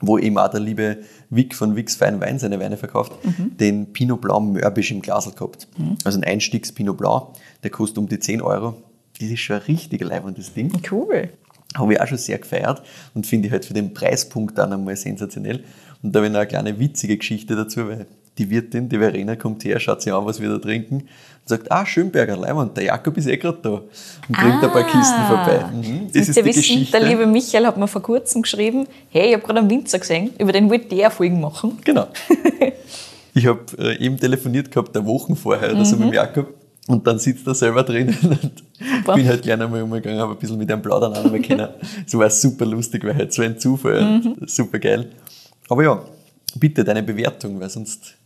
wo 0.00 0.18
eben 0.18 0.38
auch 0.38 0.48
der 0.48 0.60
liebe 0.60 0.98
Wick 1.30 1.54
von 1.54 1.76
Wicks 1.76 1.96
Fein 1.96 2.20
Wein 2.20 2.38
seine 2.38 2.60
Weine 2.60 2.76
verkauft, 2.76 3.12
den 3.60 3.92
Pinot 3.92 4.20
Blanc 4.20 4.52
Mörbisch 4.52 4.90
im 4.90 5.02
Glasl 5.02 5.32
gehabt. 5.32 5.68
Also 6.04 6.18
ein 6.18 6.24
Einstiegs 6.24 6.72
Pinot 6.72 6.96
Blanc, 6.96 7.28
der 7.62 7.70
kostet 7.70 7.98
um 7.98 8.08
die 8.08 8.18
10 8.18 8.42
Euro. 8.42 8.82
Das 9.20 9.28
ist 9.28 9.40
schon 9.40 9.56
ein 9.56 9.62
richtig 9.62 10.02
leibendes 10.02 10.54
Ding. 10.54 10.72
Cool. 10.90 11.30
Habe 11.74 11.92
ich 11.92 12.00
auch 12.00 12.06
schon 12.06 12.18
sehr 12.18 12.38
gefeiert 12.38 12.82
und 13.14 13.26
finde 13.26 13.48
ich 13.48 13.52
halt 13.52 13.64
für 13.64 13.74
den 13.74 13.92
Preispunkt 13.92 14.56
dann 14.56 14.72
einmal 14.72 14.96
sensationell. 14.96 15.64
Und 16.02 16.14
da 16.14 16.20
habe 16.20 16.28
ich 16.28 16.32
noch 16.32 16.40
eine 16.40 16.48
kleine 16.48 16.78
witzige 16.78 17.16
Geschichte 17.16 17.56
dazu, 17.56 17.88
weil 17.88 18.06
die 18.38 18.50
Wirtin, 18.50 18.88
die 18.88 18.98
Verena, 18.98 19.36
kommt 19.36 19.64
her, 19.64 19.80
schaut 19.80 20.00
sich 20.00 20.12
an, 20.12 20.24
was 20.24 20.40
wir 20.40 20.48
da 20.48 20.58
trinken 20.58 21.08
sagt, 21.48 21.70
ah, 21.72 21.84
Schönberger 21.86 22.36
Leimand, 22.36 22.76
der 22.76 22.84
Jakob 22.84 23.16
ist 23.16 23.26
eh 23.26 23.36
gerade 23.36 23.58
da 23.62 23.70
und 23.70 23.86
bringt 24.28 24.62
ein 24.62 24.70
paar 24.70 24.84
Kisten 24.84 25.24
vorbei. 25.26 25.64
Mhm, 25.72 26.08
Das 26.12 26.26
müsst 26.26 26.36
ihr 26.36 26.44
wissen, 26.44 26.88
der 26.92 27.00
liebe 27.00 27.26
Michael 27.26 27.66
hat 27.66 27.76
mir 27.76 27.88
vor 27.88 28.02
kurzem 28.02 28.42
geschrieben, 28.42 28.86
hey, 29.10 29.28
ich 29.28 29.34
habe 29.34 29.44
gerade 29.44 29.60
einen 29.60 29.70
Winzer 29.70 29.98
gesehen, 29.98 30.30
über 30.38 30.52
den 30.52 30.68
wollte 30.70 30.94
der 30.94 31.10
Folgen 31.10 31.40
machen. 31.40 31.78
Genau. 31.84 32.06
Ich 33.34 33.46
habe 33.46 33.60
äh, 33.78 34.04
eben 34.04 34.18
telefoniert 34.18 34.68
gehabt, 34.70 34.96
der 34.96 35.06
Wochen 35.06 35.36
vorher 35.36 35.72
oder 35.72 35.84
so 35.84 35.94
mit 35.94 36.08
dem 36.08 36.12
Jakob. 36.14 36.54
Und 36.88 37.06
dann 37.06 37.20
sitzt 37.20 37.46
er 37.46 37.54
selber 37.54 37.84
drinnen 37.84 38.16
und 38.22 39.04
Boah. 39.04 39.14
bin 39.14 39.28
halt 39.28 39.42
gerne 39.42 39.64
einmal 39.64 39.82
umgegangen, 39.82 40.18
habe 40.18 40.32
ein 40.32 40.38
bisschen 40.38 40.58
mit 40.58 40.72
einem 40.72 40.82
Plaudern 40.82 41.12
einmal 41.12 41.40
können. 41.40 41.68
Es 42.06 42.14
war 42.18 42.28
super 42.30 42.66
lustig, 42.66 43.04
weil 43.04 43.14
halt 43.14 43.32
so 43.32 43.42
ein 43.42 43.56
Zufall 43.58 43.98
und 44.24 44.50
super 44.50 44.78
geil. 44.80 45.10
Aber 45.68 45.84
ja, 45.84 46.02
bitte 46.56 46.82
deine 46.82 47.02
Bewertung, 47.04 47.60
weil 47.60 47.68
sonst 47.70 48.16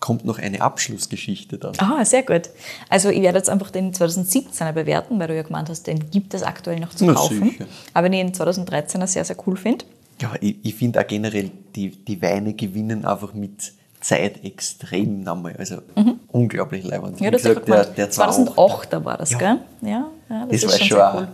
kommt 0.00 0.24
noch 0.24 0.38
eine 0.38 0.60
Abschlussgeschichte 0.60 1.58
dann. 1.58 1.72
Ah, 1.78 2.04
sehr 2.04 2.22
gut. 2.22 2.50
Also 2.88 3.08
ich 3.08 3.20
werde 3.22 3.38
jetzt 3.38 3.50
einfach 3.50 3.70
den 3.70 3.92
2017er 3.92 4.72
bewerten, 4.72 5.18
weil 5.18 5.28
du 5.28 5.36
ja 5.36 5.42
gemeint 5.42 5.68
hast, 5.68 5.86
den 5.86 6.10
gibt 6.10 6.34
es 6.34 6.42
aktuell 6.42 6.78
noch 6.80 6.90
zu 6.90 7.04
Na, 7.06 7.14
kaufen. 7.14 7.42
sicher. 7.50 7.66
Aber 7.94 8.04
wenn 8.04 8.12
ich 8.12 8.20
den 8.24 8.32
2013er 8.34 9.06
sehr, 9.06 9.24
sehr 9.24 9.36
cool 9.46 9.56
finde. 9.56 9.84
Ja, 10.20 10.32
ich, 10.40 10.56
ich 10.62 10.74
finde 10.74 11.00
auch 11.00 11.06
generell, 11.06 11.50
die, 11.74 11.90
die 11.90 12.20
Weine 12.22 12.54
gewinnen 12.54 13.04
einfach 13.04 13.34
mit 13.34 13.72
Zeit 14.00 14.44
extrem 14.44 15.22
nochmal. 15.24 15.56
Also 15.58 15.78
unglaublich 16.28 16.84
leibend. 16.84 17.18
Mhm. 17.18 17.24
Ja, 17.24 17.30
das 17.32 17.42
gesagt, 17.42 17.66
der, 17.68 17.84
der, 17.84 18.06
der 18.06 18.10
2008er 18.12 19.04
war 19.04 19.16
das, 19.18 19.30
Ja. 19.32 19.38
gell? 19.38 19.58
Ja, 19.82 19.88
ja 20.30 20.46
das, 20.46 20.48
Das, 20.48 20.62
ist 20.62 20.64
war 20.64 20.78
schon 20.78 20.88
schon 20.88 21.16
cool. 21.22 21.28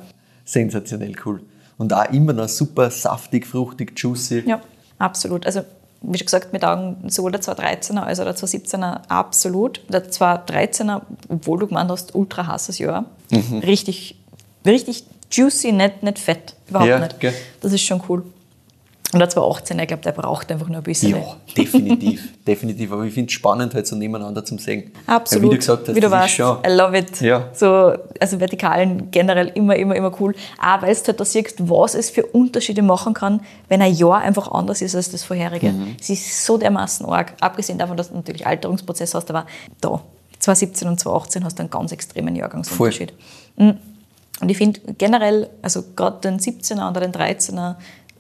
sensationell 0.45 1.15
cool. 1.27 1.41
Und 1.77 1.93
auch 1.93 2.11
immer 2.13 2.33
noch 2.33 2.49
super 2.49 2.91
saftig, 2.91 3.47
fruchtig, 3.47 3.93
juicy. 3.99 4.45
Ja, 4.47 4.61
absolut. 4.99 5.45
Also, 5.45 5.63
wie 6.07 6.19
schon 6.19 6.27
gesagt, 6.27 6.53
mit 6.53 6.65
Augen 6.65 6.97
sowohl 7.09 7.33
der 7.33 7.41
213er 7.41 8.01
als 8.03 8.21
auch 8.21 8.25
der 8.25 8.37
217er 8.37 9.01
absolut. 9.09 9.81
Der 9.89 10.05
213er, 10.11 11.03
obwohl 11.29 11.59
du 11.61 11.67
gemeint 11.67 11.91
hast, 11.91 12.15
ultra 12.15 12.47
heißes 12.47 12.79
Jahr, 12.79 13.05
Mhm. 13.31 13.59
richtig, 13.61 14.17
richtig 14.67 15.05
juicy, 15.31 15.73
nicht, 15.73 16.03
nicht 16.03 16.19
fett. 16.19 16.55
Überhaupt 16.69 16.89
Ja, 16.91 16.99
nicht. 17.01 17.21
gell. 17.21 17.35
Das 17.61 17.73
ist 17.73 17.83
schon 17.83 18.03
cool. 18.09 18.23
Und 19.15 19.21
der 19.21 19.31
218er, 19.31 19.81
ich 19.81 19.87
glaube, 19.87 20.03
der 20.03 20.11
braucht 20.11 20.51
einfach 20.51 20.67
nur 20.67 20.79
ein 20.79 20.83
bisschen. 20.83 21.13
Ja, 21.13 21.37
definitiv, 21.57 22.33
definitiv. 22.47 22.91
Aber 22.91 23.05
ich 23.05 23.15
finde 23.15 23.29
es 23.29 23.33
spannend, 23.33 23.73
halt 23.73 23.87
so 23.87 23.95
nebeneinander 23.95 24.45
zum 24.45 24.59
sehen. 24.59 24.91
Absolut. 25.07 25.43
Weil, 25.43 25.51
wie 25.51 25.55
du 25.55 25.59
gesagt 25.61 25.89
hast, 25.89 25.95
Wie 25.95 26.01
du 26.01 26.11
das 26.11 26.11
weißt, 26.11 26.27
ist 26.27 26.35
schon, 26.35 26.59
I 26.67 26.73
love 26.73 26.99
it. 26.99 27.21
Ja. 27.21 27.49
So, 27.53 27.93
also 28.19 28.41
Vertikalen 28.41 29.13
generell 29.13 29.53
immer, 29.55 29.77
immer, 29.77 29.95
immer 29.95 30.13
cool. 30.21 30.35
Auch 30.61 30.83
weil 30.83 30.95
du 30.95 31.01
halt 31.07 31.21
da 31.21 31.25
siehst, 31.25 31.69
was 31.69 31.95
es 31.95 32.11
für 32.11 32.27
Unterschiede 32.27 32.83
machen 32.83 33.15
kann, 33.15 33.41
wenn 33.69 33.81
ein 33.81 33.95
Jahr 33.95 34.19
einfach 34.19 34.51
anders 34.51 34.83
ist 34.83 34.97
als 34.97 35.13
das 35.13 35.23
vorherige. 35.23 35.71
Mhm. 35.71 35.95
Es 36.01 36.11
ist 36.11 36.45
so 36.45 36.59
dermaßen 36.59 37.07
arg. 37.07 37.35
Abgesehen 37.41 37.79
davon, 37.79 37.97
dass 37.97 38.09
du 38.09 38.17
natürlich 38.17 38.45
Alterungsprozess 38.45 39.15
hast, 39.15 39.31
aber 39.31 39.47
da, 39.81 40.03
2017 40.41 40.89
und 40.89 40.99
2018 40.99 41.45
hast 41.45 41.59
du 41.59 41.63
einen 41.63 41.71
ganz 41.71 41.93
extremen 41.93 42.35
Jahrgangsunterschied. 42.35 43.13
Mhm. 43.57 43.79
Und 44.41 44.49
ich 44.49 44.57
finde 44.57 44.81
generell, 44.99 45.49
also 45.63 45.85
gerade 45.95 46.21
den 46.21 46.41
17er 46.41 46.91
oder 46.91 47.01
den 47.01 47.13
13er 47.13 47.77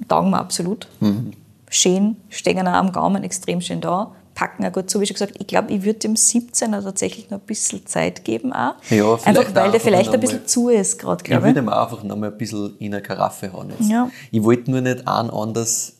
taugen 0.08 0.30
mir 0.30 0.38
absolut. 0.38 0.86
Mhm. 1.00 1.32
Schön, 1.70 2.16
stehen 2.28 2.66
auch 2.68 2.72
am 2.72 2.92
Gaumen 2.92 3.24
extrem 3.24 3.60
schön 3.60 3.80
da, 3.80 4.12
packen 4.34 4.64
auch 4.64 4.72
gut 4.72 4.88
zu. 4.90 5.00
Wie 5.00 5.06
schon 5.06 5.14
gesagt, 5.14 5.34
ich 5.40 5.46
glaube, 5.46 5.72
ich 5.72 5.82
würde 5.84 5.98
dem 6.00 6.14
17er 6.14 6.82
tatsächlich 6.82 7.30
noch 7.30 7.38
ein 7.38 7.46
bisschen 7.46 7.84
Zeit 7.86 8.24
geben 8.24 8.52
auch. 8.52 8.74
Ja, 8.90 9.14
einfach 9.24 9.54
weil 9.54 9.70
der 9.72 9.80
vielleicht 9.80 10.06
noch 10.08 10.14
ein 10.14 10.20
bisschen 10.20 10.38
mal- 10.40 10.46
zu 10.46 10.68
ist 10.68 10.98
gerade, 10.98 11.22
Ich 11.22 11.24
glaube 11.24 11.48
ich. 11.48 11.54
würde 11.54 11.60
ihm 11.66 11.68
einfach 11.68 12.02
nochmal 12.04 12.30
ein 12.30 12.38
bisschen 12.38 12.76
in 12.78 12.94
eine 12.94 13.02
Karaffe 13.02 13.52
hauen. 13.52 13.70
Jetzt. 13.78 13.90
Ja. 13.90 14.08
Ich 14.30 14.42
wollte 14.42 14.70
nur 14.70 14.80
nicht 14.82 15.06
einen 15.08 15.30
anders 15.30 15.94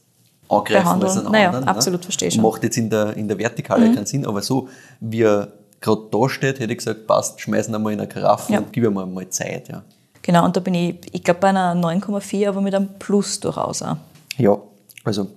angreifen 0.49 0.83
Behandeln. 0.85 1.11
als 1.11 1.19
einen 1.25 1.33
Naja, 1.33 1.47
anderen. 1.49 1.69
absolut, 1.69 2.05
verstehe 2.05 2.31
schon. 2.31 2.43
Macht 2.43 2.63
jetzt 2.63 2.77
in 2.77 2.89
der, 2.91 3.17
in 3.17 3.27
der 3.27 3.39
Vertikale 3.39 3.89
Mhm. 3.89 3.95
keinen 3.95 4.07
Sinn, 4.07 4.27
aber 4.27 4.43
so, 4.43 4.69
wie 5.01 5.23
er 5.23 5.49
gerade 5.81 6.03
da 6.11 6.29
steht, 6.29 6.61
hätte 6.61 6.73
ich 6.73 6.79
gesagt, 6.79 7.07
passt, 7.07 7.41
schmeißen 7.41 7.73
wir 7.73 7.79
mal 7.79 7.93
in 7.93 7.99
eine 8.01 8.09
Karaffe 8.09 8.53
Ja. 8.53 8.59
und 8.61 8.73
gib 8.73 8.85
ihm 8.85 8.95
mal 8.95 9.29
Zeit. 9.31 9.69
Ja. 9.69 9.83
Genau, 10.27 10.45
und 10.47 10.57
da 10.57 10.61
bin 10.61 10.73
ich, 10.75 10.97
ich 11.13 11.23
glaube, 11.23 11.41
bei 11.41 11.49
einer 11.51 11.75
9,4, 11.75 12.49
aber 12.49 12.63
mit 12.63 12.75
einem 12.75 12.89
Plus 12.99 13.39
durchaus 13.41 13.83
auch. 13.83 13.97
Ja, 14.39 14.57
also 15.05 15.29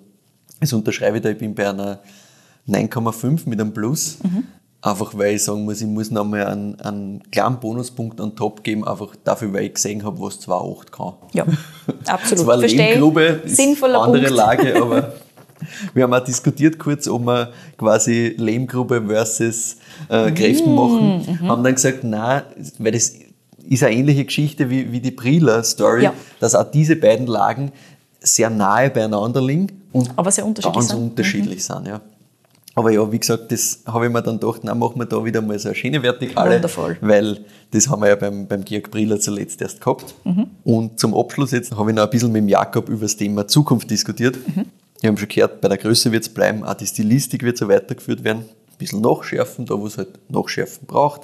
das 0.62 0.72
unterschreibe 0.72 1.18
ich 1.18 1.24
da, 1.24 1.30
ich 1.30 1.38
bin 1.38 1.54
bei 1.54 1.70
einer 1.70 2.00
9,5 2.70 3.42
mit 3.50 3.60
einem 3.60 3.74
Plus. 3.74 4.18
Mhm. 4.24 4.46
Einfach 4.82 5.18
weil 5.18 5.36
ich 5.36 5.44
sagen 5.44 5.66
muss, 5.66 5.82
ich 5.82 5.88
muss 5.88 6.10
nochmal 6.10 6.48
einen, 6.48 6.80
einen 6.80 7.22
kleinen 7.32 7.60
Bonuspunkt 7.60 8.22
on 8.22 8.34
top 8.36 8.64
geben, 8.64 8.88
einfach 8.88 9.14
dafür, 9.26 9.52
weil 9.52 9.66
ich 9.66 9.74
gesehen 9.74 10.06
habe, 10.06 10.22
was 10.22 10.40
2,8 10.48 10.92
kann. 10.92 11.14
Ja, 11.34 11.46
absolut. 12.08 12.46
Zwar. 12.46 12.58
Lehmgrube, 12.58 13.42
Sinnvoller 13.46 14.04
andere 14.04 14.24
Punkt. 14.24 14.38
Lage, 14.38 14.76
aber 14.82 15.14
wir 15.94 16.04
haben 16.04 16.14
auch 16.14 16.24
diskutiert 16.24 16.80
kurz, 16.80 17.08
ob 17.10 17.26
wir 17.26 17.52
quasi 17.78 18.36
Lehmgrube 18.38 19.04
versus 19.08 19.78
Mm, 20.10 20.14
äh, 20.14 20.32
Kräften 20.32 20.76
machen. 20.76 21.26
mhm. 21.42 21.48
Haben 21.50 21.64
dann 21.64 21.74
gesagt, 21.74 22.04
nein, 22.04 22.44
weil 22.78 22.92
das 22.92 23.14
ist 23.70 23.84
eine 23.84 23.96
ähnliche 23.96 24.26
Geschichte 24.26 24.70
wie, 24.70 24.92
wie 24.92 25.00
die 25.00 25.12
Prila-Story, 25.12 26.04
Ja. 26.04 26.14
dass 26.40 26.56
auch 26.56 26.70
diese 26.70 26.96
beiden 26.96 27.28
Lagen 27.28 27.72
sehr 28.20 28.50
nahe 28.50 28.90
beieinander 28.90 29.42
liegen 29.42 29.82
und 29.92 30.12
Aber 30.16 30.32
sehr 30.32 30.46
unterschiedlich 30.46 30.76
ganz 30.76 30.90
sind. 30.90 31.00
Mhm. 31.02 31.08
unterschiedlich 31.10 31.64
sind. 31.64 31.88
Ja. 31.88 32.02
Aber 32.76 32.92
ja, 32.92 33.12
wie 33.12 33.18
gesagt, 33.18 33.52
das 33.52 33.80
habe 33.88 34.06
ich 34.06 34.12
mir 34.12 34.22
dann 34.22 34.40
gedacht, 34.40 34.62
na 34.64 34.76
machen 34.76 35.00
wir 35.00 35.06
da 35.06 35.24
wieder 35.26 35.42
mal 35.42 35.58
so 35.58 35.70
eine 35.70 35.76
schöne 35.76 36.04
Vertikale. 36.04 36.56
Wundervoll. 36.56 36.98
Weil 37.02 37.40
das 37.72 37.90
haben 37.90 38.02
wir 38.04 38.10
ja 38.10 38.16
beim, 38.16 38.46
beim 38.48 38.64
Georg 38.64 38.92
Briller 38.92 39.20
zuletzt 39.20 39.60
erst 39.62 39.82
gehabt. 39.82 40.14
Und 40.64 41.00
zum 41.00 41.16
Abschluss 41.16 41.52
jetzt 41.52 41.76
habe 41.76 41.90
ich 41.90 41.96
noch 41.96 42.04
ein 42.04 42.10
bisschen 42.12 42.32
mit 42.32 42.42
dem 42.44 42.50
Jakob 42.50 42.88
über 42.90 43.02
das 43.02 43.16
Thema 43.18 43.48
Zukunft 43.48 43.90
diskutiert. 43.90 44.38
Wir 45.02 45.08
haben 45.10 45.18
schon 45.18 45.28
gehört, 45.28 45.60
bei 45.62 45.70
der 45.70 45.78
Größe 45.80 46.12
wird 46.12 46.24
es 46.24 46.30
bleiben, 46.30 46.64
auch 46.64 46.76
die 46.76 46.86
Stilistik 46.86 47.42
wird 47.44 47.58
so 47.58 47.68
weitergeführt 47.68 48.24
werden. 48.24 48.40
Ein 48.44 48.78
bisschen 48.78 49.02
nachschärfen, 49.02 49.66
da 49.66 49.80
wo 49.80 49.88
es 49.88 49.98
halt 49.98 50.10
Nachschärfen 50.30 50.86
braucht. 50.86 51.22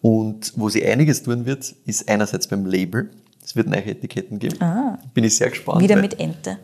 Und 0.00 0.52
wo 0.56 0.68
sie 0.68 0.84
einiges 0.86 1.22
tun 1.22 1.44
wird, 1.46 1.74
ist 1.86 2.08
einerseits 2.08 2.46
beim 2.46 2.66
Label. 2.66 3.10
Es 3.44 3.56
wird 3.56 3.66
neue 3.68 3.84
Etiketten 3.84 4.38
geben. 4.38 4.58
Bin 5.14 5.24
ich 5.24 5.36
sehr 5.36 5.50
gespannt. 5.50 5.80
Wieder 5.80 5.96
mit 5.96 6.18
Ente. 6.20 6.58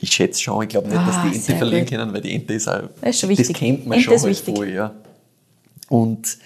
ich 0.00 0.12
schätze 0.12 0.40
schon, 0.40 0.62
ich 0.62 0.68
glaube 0.68 0.88
nicht, 0.88 0.98
Ah, 0.98 1.06
dass 1.06 1.22
die 1.22 1.28
Ente 1.28 1.40
sehr 1.40 1.56
verlieren 1.56 1.84
gut. 1.84 1.90
können, 1.90 2.12
weil 2.12 2.20
die 2.20 2.34
Ente 2.34 2.54
ist 2.54 2.68
auch, 2.68 2.82
Das 3.00 3.10
ist 3.10 3.20
schon 3.20 3.28
wichtig. 3.30 3.48
das 3.48 3.56
kennt 3.56 3.86
man 3.86 3.94
Ente 3.98 4.04
schon 4.04 4.14
ist 4.14 4.22
halt 4.22 4.30
wichtig. 4.30 4.56
voll, 4.56 4.68
ja. 4.70 4.94
Und 5.88 6.38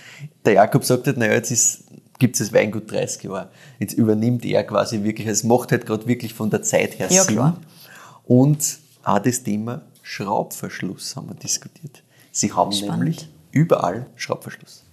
der 0.45 0.55
Jakob 0.55 0.85
sagt 0.85 1.07
halt, 1.07 1.19
naja, 1.19 1.33
jetzt 1.35 1.51
ist, 1.51 1.85
gibt 2.19 2.37
es 2.37 2.47
das 2.47 2.53
Weingut 2.55 2.91
30 2.91 3.25
Jahre. 3.25 3.51
Jetzt 3.79 3.93
übernimmt 3.95 4.45
er 4.47 4.65
quasi 4.65 5.03
wirklich, 5.03 5.27
es 5.27 5.45
macht 5.45 5.73
halt 5.73 5.85
gerade 5.85 6.07
wirklich 6.07 6.33
von 6.33 6.49
der 6.49 6.63
Zeit 6.63 6.99
her 6.99 7.09
Ja, 7.11 7.25
Sinn. 7.25 7.35
klar. 7.35 7.61
Und 8.25 8.79
auch 9.03 9.19
das 9.19 9.43
Thema 9.43 9.83
Schraubverschluss 10.03 11.15
haben 11.17 11.29
wir 11.29 11.35
diskutiert. 11.35 12.03
Sie 12.33 12.53
haben 12.53 12.73
Spannend. 12.73 12.99
nämlich 12.99 13.29
überall 13.53 14.07
Schraubverschluss. 14.17 14.84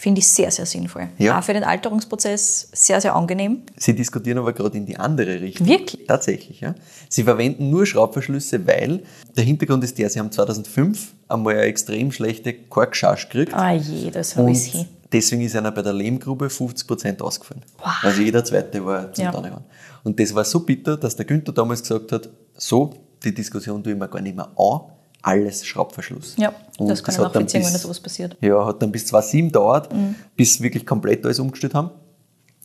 Finde 0.00 0.20
ich 0.20 0.28
sehr, 0.28 0.48
sehr 0.52 0.64
sinnvoll. 0.64 1.08
Ja. 1.18 1.36
Auch 1.36 1.42
für 1.42 1.54
den 1.54 1.64
Alterungsprozess 1.64 2.68
sehr, 2.72 3.00
sehr 3.00 3.16
angenehm. 3.16 3.62
Sie 3.76 3.96
diskutieren 3.96 4.38
aber 4.38 4.52
gerade 4.52 4.76
in 4.76 4.86
die 4.86 4.96
andere 4.96 5.40
Richtung. 5.40 5.66
Wirklich? 5.66 6.06
Tatsächlich, 6.06 6.60
ja. 6.60 6.76
Sie 7.08 7.24
verwenden 7.24 7.68
nur 7.68 7.84
Schraubverschlüsse, 7.84 8.64
weil 8.64 9.02
der 9.36 9.42
Hintergrund 9.42 9.82
ist 9.82 9.98
der, 9.98 10.08
sie 10.08 10.20
haben 10.20 10.30
2005 10.30 11.14
einmal 11.26 11.54
eine 11.54 11.62
extrem 11.62 12.12
schlechte 12.12 12.54
Korkscharge 12.54 13.22
gekriegt. 13.24 13.54
Ah 13.54 13.72
je, 13.72 14.12
das 14.12 14.36
habe 14.36 14.52
ich 14.52 14.66
hin. 14.66 14.86
deswegen 15.10 15.42
ist 15.42 15.56
einer 15.56 15.72
bei 15.72 15.82
der 15.82 15.94
Lehmgrube 15.94 16.46
50% 16.46 17.20
ausgefallen. 17.20 17.64
Wow. 17.78 17.88
Also 18.02 18.22
jeder 18.22 18.44
zweite 18.44 18.86
war 18.86 19.12
zum 19.12 19.24
Ja. 19.24 19.32
ja. 19.32 19.60
Und 20.04 20.20
das 20.20 20.32
war 20.32 20.44
so 20.44 20.60
bitter, 20.60 20.96
dass 20.96 21.16
der 21.16 21.24
Günther 21.24 21.52
damals 21.52 21.82
gesagt 21.82 22.12
hat, 22.12 22.28
so, 22.56 22.94
die 23.24 23.34
Diskussion 23.34 23.82
tue 23.82 23.94
ich 23.94 23.98
mir 23.98 24.06
gar 24.06 24.22
nicht 24.22 24.36
mehr 24.36 24.48
an, 24.56 24.80
alles 25.22 25.66
Schraubverschluss. 25.66 26.34
Ja, 26.38 26.52
Und 26.78 26.88
das 26.88 27.02
kann 27.02 27.14
ich 27.14 27.18
hat 27.18 27.26
dann 27.34 27.42
nachvollziehen, 27.44 27.60
wenn 27.62 27.68
da 27.68 27.72
bis- 27.74 27.82
sowas 27.82 28.00
passiert. 28.00 28.36
ja, 28.40 28.64
hat 28.66 28.80
dann 28.82 28.92
bis 28.92 29.06
2007 29.06 29.48
gedauert, 29.48 29.92
Mhm. 29.92 30.14
bis 30.36 30.60
wirklich 30.60 30.86
komplett 30.86 31.24
alles 31.24 31.38
umgestellt 31.40 31.74
haben. 31.74 31.90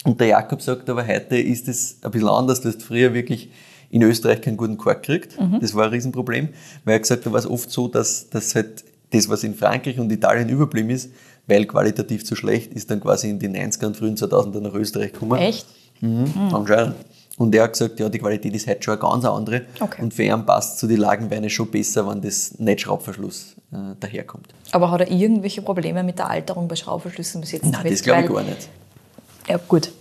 Und 0.06 0.20
der 0.20 0.28
Jakob 0.28 0.62
sagt 0.62 0.90
aber, 0.90 1.06
heute 1.08 1.38
ist 1.38 1.68
es 1.68 1.98
ein 2.02 2.12
bisschen 2.12 2.28
anders. 2.30 2.62
Du 2.62 2.68
hast 2.70 2.84
früher 2.84 3.14
wirklich 3.14 3.50
in 3.90 4.02
Österreich 4.02 4.42
keinen 4.42 4.58
guten 4.58 4.78
Kork 4.78 5.04
gekriegt. 5.04 5.40
Mhm. 5.40 5.60
Das 5.62 5.74
war 5.74 5.86
ein 5.86 5.92
Riesenproblem. 5.92 6.50
Weil 6.84 6.96
er 6.96 7.00
gesagt 7.00 7.22
hat, 7.22 7.26
da 7.28 7.32
war 7.32 7.40
es 7.40 7.48
oft 7.48 7.70
so, 7.72 7.88
dass, 7.88 8.30
dass 8.30 8.54
halt 8.56 8.84
das, 9.12 9.30
was 9.30 9.44
in 9.44 9.54
Frankreich 9.56 10.00
und 10.00 10.12
Italien 10.12 10.50
überblieben 10.50 10.90
ist, 10.90 11.12
weil 11.48 11.66
qualitativ 11.66 12.26
zu 12.26 12.36
schlecht, 12.36 12.74
ist 12.74 12.90
dann 12.92 13.00
quasi 13.00 13.30
in 13.30 13.40
den 13.40 13.56
90er 13.56 13.86
und 13.88 13.96
frühen 13.98 14.16
2000er 14.18 14.60
nach 14.62 14.74
Österreich 14.74 15.14
gekommen. 15.14 15.40
Echt? 15.40 15.68
Mhm, 16.02 16.26
anscheinend. 16.52 16.96
Und 17.38 17.56
er 17.56 17.64
hat 17.64 17.74
gesagt, 17.74 18.00
ja, 18.00 18.10
die 18.10 18.20
Qualität 18.20 18.54
ist 18.54 18.68
heute 18.68 18.84
schon 18.84 18.94
eine 18.94 19.02
ganz 19.02 19.26
andere. 19.26 19.62
Okay. 19.80 20.02
Und 20.02 20.14
für 20.14 20.24
ihn 20.24 20.46
passt 20.46 20.78
zu 20.78 20.88
die 20.88 20.96
Lagenweine 20.96 21.50
schon 21.50 21.70
besser, 21.70 22.08
wenn 22.08 22.22
das 22.22 22.60
nicht 22.60 22.82
Schraubverschluss 22.82 23.56
äh, 23.72 23.96
daherkommt. 24.00 24.54
Aber 24.72 24.92
hat 24.92 25.02
er 25.02 25.12
irgendwelche 25.12 25.64
Probleme 25.64 26.04
mit 26.04 26.20
der 26.20 26.30
Alterung 26.30 26.68
bei 26.68 26.76
Schraubverschlüssen 26.76 27.42
bis 27.42 27.54
jetzt? 27.54 27.66
Nein, 27.66 27.88
das 27.90 28.04
glaube 28.04 28.22
ich 28.22 28.30
gar 28.30 28.44
nicht. 28.44 28.70
Ja, 29.48 29.60
gut. 29.68 29.92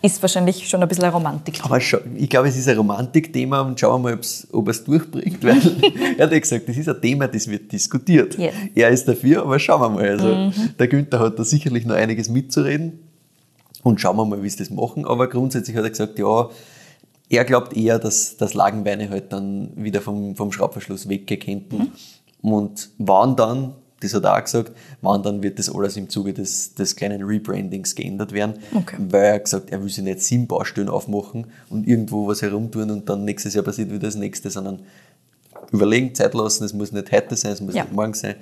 Ist 0.00 0.22
wahrscheinlich 0.22 0.68
schon 0.68 0.80
ein 0.80 0.86
bisschen 0.86 1.02
eine 1.02 1.12
Romantik. 1.12 1.58
Aber 1.64 1.78
ich 1.78 2.30
glaube, 2.30 2.48
es 2.48 2.56
ist 2.56 2.68
ein 2.68 2.76
Romantikthema 2.76 3.62
und 3.62 3.80
schauen 3.80 4.00
wir 4.02 4.10
mal, 4.10 4.20
ob 4.52 4.68
er 4.68 4.70
es 4.70 4.84
durchbringt, 4.84 5.42
weil 5.42 5.56
er 6.16 6.26
hat 6.26 6.32
ja 6.32 6.38
gesagt, 6.38 6.68
das 6.68 6.76
ist 6.76 6.88
ein 6.88 7.00
Thema, 7.02 7.26
das 7.26 7.48
wird 7.48 7.72
diskutiert. 7.72 8.38
Yes. 8.38 8.54
Er 8.76 8.90
ist 8.90 9.08
dafür, 9.08 9.42
aber 9.42 9.58
schauen 9.58 9.80
wir 9.80 9.88
mal. 9.88 10.08
Also, 10.08 10.52
Der 10.78 10.86
Günther 10.86 11.18
hat 11.18 11.36
da 11.36 11.42
sicherlich 11.42 11.84
noch 11.84 11.96
einiges 11.96 12.28
mitzureden 12.28 13.07
und 13.88 14.00
schauen 14.02 14.16
wir 14.18 14.24
mal, 14.26 14.42
wie 14.42 14.50
sie 14.50 14.58
das 14.58 14.68
machen. 14.70 15.06
Aber 15.06 15.28
grundsätzlich 15.28 15.74
hat 15.74 15.84
er 15.84 15.90
gesagt, 15.90 16.18
ja, 16.18 16.50
er 17.30 17.44
glaubt 17.44 17.74
eher, 17.74 17.98
dass, 17.98 18.36
dass 18.36 18.52
Lagenweine 18.52 19.08
halt 19.08 19.32
dann 19.32 19.70
wieder 19.76 20.02
vom, 20.02 20.36
vom 20.36 20.52
Schraubverschluss 20.52 21.08
weggehen 21.08 21.40
könnten. 21.40 21.92
Und 22.42 22.90
wann 22.98 23.34
dann, 23.36 23.74
das 24.00 24.12
hat 24.12 24.24
er 24.24 24.36
auch 24.36 24.44
gesagt, 24.44 24.72
wann 25.00 25.22
dann 25.22 25.42
wird 25.42 25.58
das 25.58 25.74
alles 25.74 25.96
im 25.96 26.10
Zuge 26.10 26.34
des, 26.34 26.74
des 26.74 26.96
kleinen 26.96 27.22
Rebrandings 27.22 27.94
geändert 27.94 28.32
werden. 28.32 28.54
Okay. 28.74 28.96
Weil 29.08 29.24
er 29.24 29.38
gesagt, 29.40 29.70
er 29.70 29.82
will 29.82 29.88
sich 29.88 30.04
nicht 30.04 30.20
sieben 30.20 30.46
Baustellen 30.46 30.90
aufmachen 30.90 31.46
und 31.70 31.88
irgendwo 31.88 32.26
was 32.28 32.42
herumtun 32.42 32.90
und 32.90 33.08
dann 33.08 33.24
nächstes 33.24 33.54
Jahr 33.54 33.64
passiert 33.64 33.88
wieder 33.88 34.00
das 34.00 34.16
nächste, 34.16 34.50
sondern 34.50 34.80
überlegen, 35.72 36.14
Zeit 36.14 36.34
lassen, 36.34 36.64
es 36.64 36.74
muss 36.74 36.92
nicht 36.92 37.10
heute 37.10 37.36
sein, 37.36 37.52
es 37.52 37.60
muss 37.62 37.74
Ja. 37.74 37.84
nicht 37.84 37.94
morgen 37.94 38.14
sein. 38.14 38.34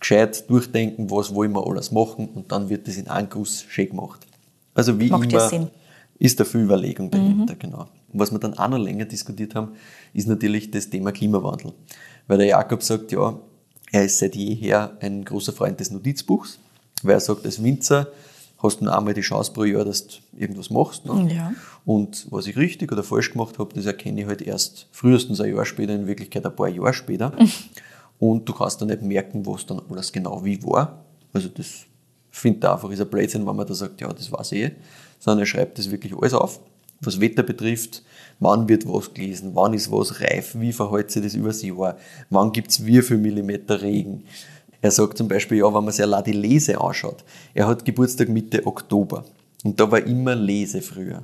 Gescheit 0.00 0.48
durchdenken, 0.48 1.10
was 1.10 1.34
wollen 1.34 1.52
wir 1.52 1.64
alles 1.66 1.90
machen 1.92 2.28
und 2.34 2.50
dann 2.52 2.68
wird 2.68 2.86
das 2.88 2.96
in 2.96 3.08
einem 3.08 3.28
Guss 3.28 3.64
schön 3.68 3.88
gemacht. 3.90 4.26
Also 4.74 4.98
wie 4.98 5.08
Macht 5.08 5.32
immer. 5.32 5.52
Mhm. 5.52 5.68
ist 6.18 6.38
da 6.40 6.44
viel 6.44 6.62
Überlegung 6.62 7.10
dahinter, 7.10 7.54
genau. 7.54 7.88
Und 8.12 8.20
was 8.20 8.30
wir 8.30 8.38
dann 8.38 8.54
auch 8.54 8.68
noch 8.68 8.78
länger 8.78 9.04
diskutiert 9.04 9.54
haben, 9.54 9.72
ist 10.12 10.28
natürlich 10.28 10.70
das 10.70 10.88
Thema 10.88 11.12
Klimawandel. 11.12 11.72
Weil 12.26 12.38
der 12.38 12.46
Jakob 12.46 12.82
sagt, 12.82 13.12
ja, 13.12 13.38
Er 13.94 14.04
ist 14.04 14.18
seit 14.18 14.34
jeher 14.34 14.96
ein 15.00 15.22
großer 15.22 15.52
Freund 15.52 15.78
des 15.78 15.90
Notizbuchs, 15.90 16.58
weil 17.02 17.12
er 17.14 17.20
sagt, 17.20 17.44
als 17.44 17.62
Winzer 17.62 18.08
hast 18.62 18.80
du 18.80 18.84
nur 18.84 18.96
einmal 18.96 19.12
die 19.12 19.20
Chance 19.20 19.52
pro 19.52 19.64
Jahr, 19.64 19.84
dass 19.84 20.06
du 20.06 20.14
irgendwas 20.34 20.70
machst. 20.70 21.04
Ne? 21.04 21.34
Ja. 21.34 21.52
Und 21.84 22.26
was 22.30 22.46
ich 22.46 22.56
richtig 22.56 22.90
oder 22.90 23.02
falsch 23.02 23.32
gemacht 23.32 23.58
habe, 23.58 23.74
das 23.74 23.84
erkenne 23.84 24.22
ich 24.22 24.26
halt 24.26 24.40
erst 24.40 24.88
frühestens 24.92 25.42
ein 25.42 25.54
Jahr 25.54 25.66
später, 25.66 25.94
in 25.94 26.06
Wirklichkeit 26.06 26.46
ein 26.46 26.56
paar 26.56 26.68
Jahre 26.68 26.94
später. 26.94 27.32
Und 28.18 28.48
du 28.48 28.54
kannst 28.54 28.80
dann 28.80 28.88
nicht 28.88 29.02
merken, 29.02 29.44
was 29.44 29.66
dann 29.66 29.82
alles 29.90 30.10
genau 30.12 30.42
wie 30.44 30.62
war. 30.62 31.04
Also 31.32 31.48
das 31.48 31.86
finde 32.32 32.66
ich 32.66 32.72
einfach 32.72 32.90
ist 32.90 33.00
ein 33.00 33.08
Blödsinn, 33.08 33.46
wenn 33.46 33.54
man 33.54 33.66
da 33.66 33.74
sagt, 33.74 34.00
ja, 34.00 34.12
das 34.12 34.32
weiß 34.32 34.52
ich 34.52 34.62
eh. 34.62 34.70
Sondern 35.20 35.40
er 35.40 35.46
schreibt 35.46 35.78
das 35.78 35.90
wirklich 35.90 36.16
alles 36.16 36.34
auf. 36.34 36.58
Was 37.00 37.20
Wetter 37.20 37.42
betrifft, 37.42 38.02
wann 38.40 38.68
wird 38.68 38.88
was 38.88 39.12
gelesen, 39.12 39.50
wann 39.54 39.74
ist 39.74 39.90
was 39.90 40.20
reif, 40.20 40.56
wie 40.58 40.72
verhält 40.72 41.10
sich 41.10 41.22
das 41.22 41.34
übers 41.34 41.62
Jahr, 41.62 41.96
wann 42.30 42.52
gibt 42.52 42.70
es 42.70 42.84
wie 42.86 43.02
viel 43.02 43.18
Millimeter 43.18 43.82
Regen. 43.82 44.24
Er 44.80 44.90
sagt 44.90 45.18
zum 45.18 45.28
Beispiel, 45.28 45.58
ja, 45.58 45.66
wenn 45.72 45.84
man 45.84 45.92
sich 45.92 46.02
allein 46.02 46.24
die 46.24 46.32
Lese 46.32 46.80
anschaut, 46.80 47.24
er 47.54 47.68
hat 47.68 47.84
Geburtstag 47.84 48.28
Mitte 48.28 48.66
Oktober. 48.66 49.24
Und 49.64 49.78
da 49.78 49.90
war 49.90 50.04
immer 50.04 50.34
Lese 50.34 50.80
früher. 50.82 51.22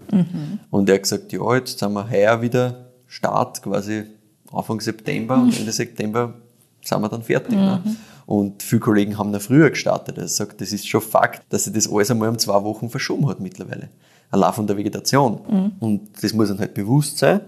Und 0.70 0.88
er 0.88 0.96
hat 0.96 1.02
gesagt, 1.02 1.32
ja, 1.32 1.56
jetzt 1.56 1.78
sind 1.78 1.92
wir 1.92 2.08
heuer 2.08 2.40
wieder 2.40 2.86
Start 3.08 3.62
quasi 3.62 4.04
Anfang 4.52 4.80
September 4.80 5.36
und 5.36 5.58
Ende 5.58 5.72
September 5.82 6.34
sind 6.82 7.00
wir 7.00 7.08
dann 7.08 7.22
fertig. 7.22 7.56
Ne? 7.56 7.82
Und 8.28 8.62
viele 8.62 8.80
Kollegen 8.80 9.16
haben 9.16 9.30
noch 9.30 9.40
früher 9.40 9.70
gestartet. 9.70 10.18
Er 10.18 10.28
sagt, 10.28 10.60
das 10.60 10.70
ist 10.70 10.86
schon 10.86 11.00
Fakt, 11.00 11.50
dass 11.50 11.64
sich 11.64 11.72
das 11.72 11.90
alles 11.90 12.10
einmal 12.10 12.28
um 12.28 12.38
zwei 12.38 12.62
Wochen 12.62 12.90
verschoben 12.90 13.26
hat 13.26 13.40
mittlerweile. 13.40 13.88
Allein 14.30 14.52
von 14.52 14.66
der 14.66 14.76
Vegetation. 14.76 15.40
Und 15.80 16.10
das 16.20 16.34
muss 16.34 16.50
einem 16.50 16.58
halt 16.58 16.74
bewusst 16.74 17.16
sein. 17.16 17.40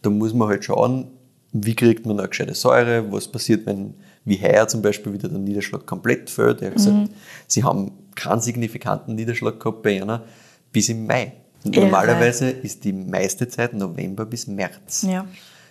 Da 0.00 0.10
muss 0.10 0.32
man 0.32 0.46
halt 0.46 0.64
schauen, 0.64 1.08
wie 1.52 1.74
kriegt 1.74 2.06
man 2.06 2.20
eine 2.20 2.28
gescheite 2.28 2.54
Säure, 2.54 3.10
was 3.10 3.26
passiert, 3.26 3.66
wenn, 3.66 3.94
wie 4.24 4.40
heuer 4.40 4.68
zum 4.68 4.80
Beispiel, 4.80 5.12
wieder 5.12 5.28
der 5.28 5.40
Niederschlag 5.40 5.84
komplett 5.84 6.30
fällt. 6.30 6.62
Er 6.62 6.68
hat 6.68 6.76
gesagt, 6.76 7.10
sie 7.48 7.64
haben 7.64 7.90
keinen 8.14 8.40
signifikanten 8.40 9.16
Niederschlag 9.16 9.58
gehabt 9.58 9.82
bei 9.82 10.00
einer 10.00 10.22
bis 10.70 10.88
im 10.88 11.04
Mai. 11.04 11.32
Und 11.64 11.74
Irre. 11.74 11.86
normalerweise 11.86 12.48
ist 12.48 12.84
die 12.84 12.92
meiste 12.92 13.48
Zeit 13.48 13.74
November 13.74 14.24
bis 14.24 14.46
März. 14.46 15.02
Ja. 15.02 15.26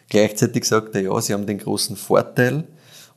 Gleichzeitig 0.10 0.66
sagt 0.66 0.94
er, 0.96 1.04
ja, 1.04 1.22
sie 1.22 1.34
haben 1.34 1.46
den 1.46 1.58
großen 1.58 1.96
Vorteil. 1.96 2.66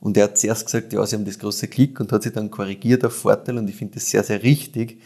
Und 0.01 0.17
er 0.17 0.25
hat 0.25 0.37
zuerst 0.37 0.65
gesagt, 0.65 0.91
ja, 0.93 1.05
sie 1.05 1.15
haben 1.15 1.25
das 1.25 1.39
große 1.39 1.67
Klick 1.67 1.99
und 1.99 2.11
hat 2.11 2.23
sich 2.23 2.33
dann 2.33 2.51
korrigiert 2.51 3.05
auf 3.05 3.13
Vorteil. 3.13 3.57
Und 3.57 3.69
ich 3.69 3.75
finde 3.75 3.93
das 3.93 4.09
sehr, 4.09 4.23
sehr 4.23 4.41
richtig, 4.43 4.99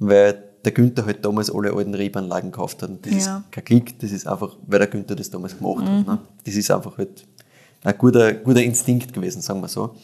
weil 0.00 0.42
der 0.64 0.72
Günther 0.72 1.04
halt 1.06 1.24
damals 1.24 1.50
alle 1.54 1.72
alten 1.72 1.94
Rebanlagen 1.94 2.50
gekauft 2.50 2.82
hat. 2.82 2.88
Und 2.90 3.04
das 3.06 3.26
Ja. 3.26 3.38
ist 3.38 3.52
kein 3.52 3.64
Klick, 3.64 3.98
das 4.00 4.10
ist 4.10 4.26
einfach, 4.26 4.56
weil 4.66 4.78
der 4.80 4.88
Günther 4.88 5.14
das 5.14 5.30
damals 5.30 5.56
gemacht 5.56 5.84
hat. 5.86 6.06
Ne? 6.06 6.18
Das 6.44 6.54
ist 6.54 6.70
einfach 6.70 6.96
halt 6.98 7.26
ein 7.84 7.94
guter, 7.98 8.32
guter 8.34 8.62
Instinkt 8.62 9.12
gewesen, 9.12 9.40
sagen 9.42 9.60
wir 9.60 9.68
so. 9.68 9.94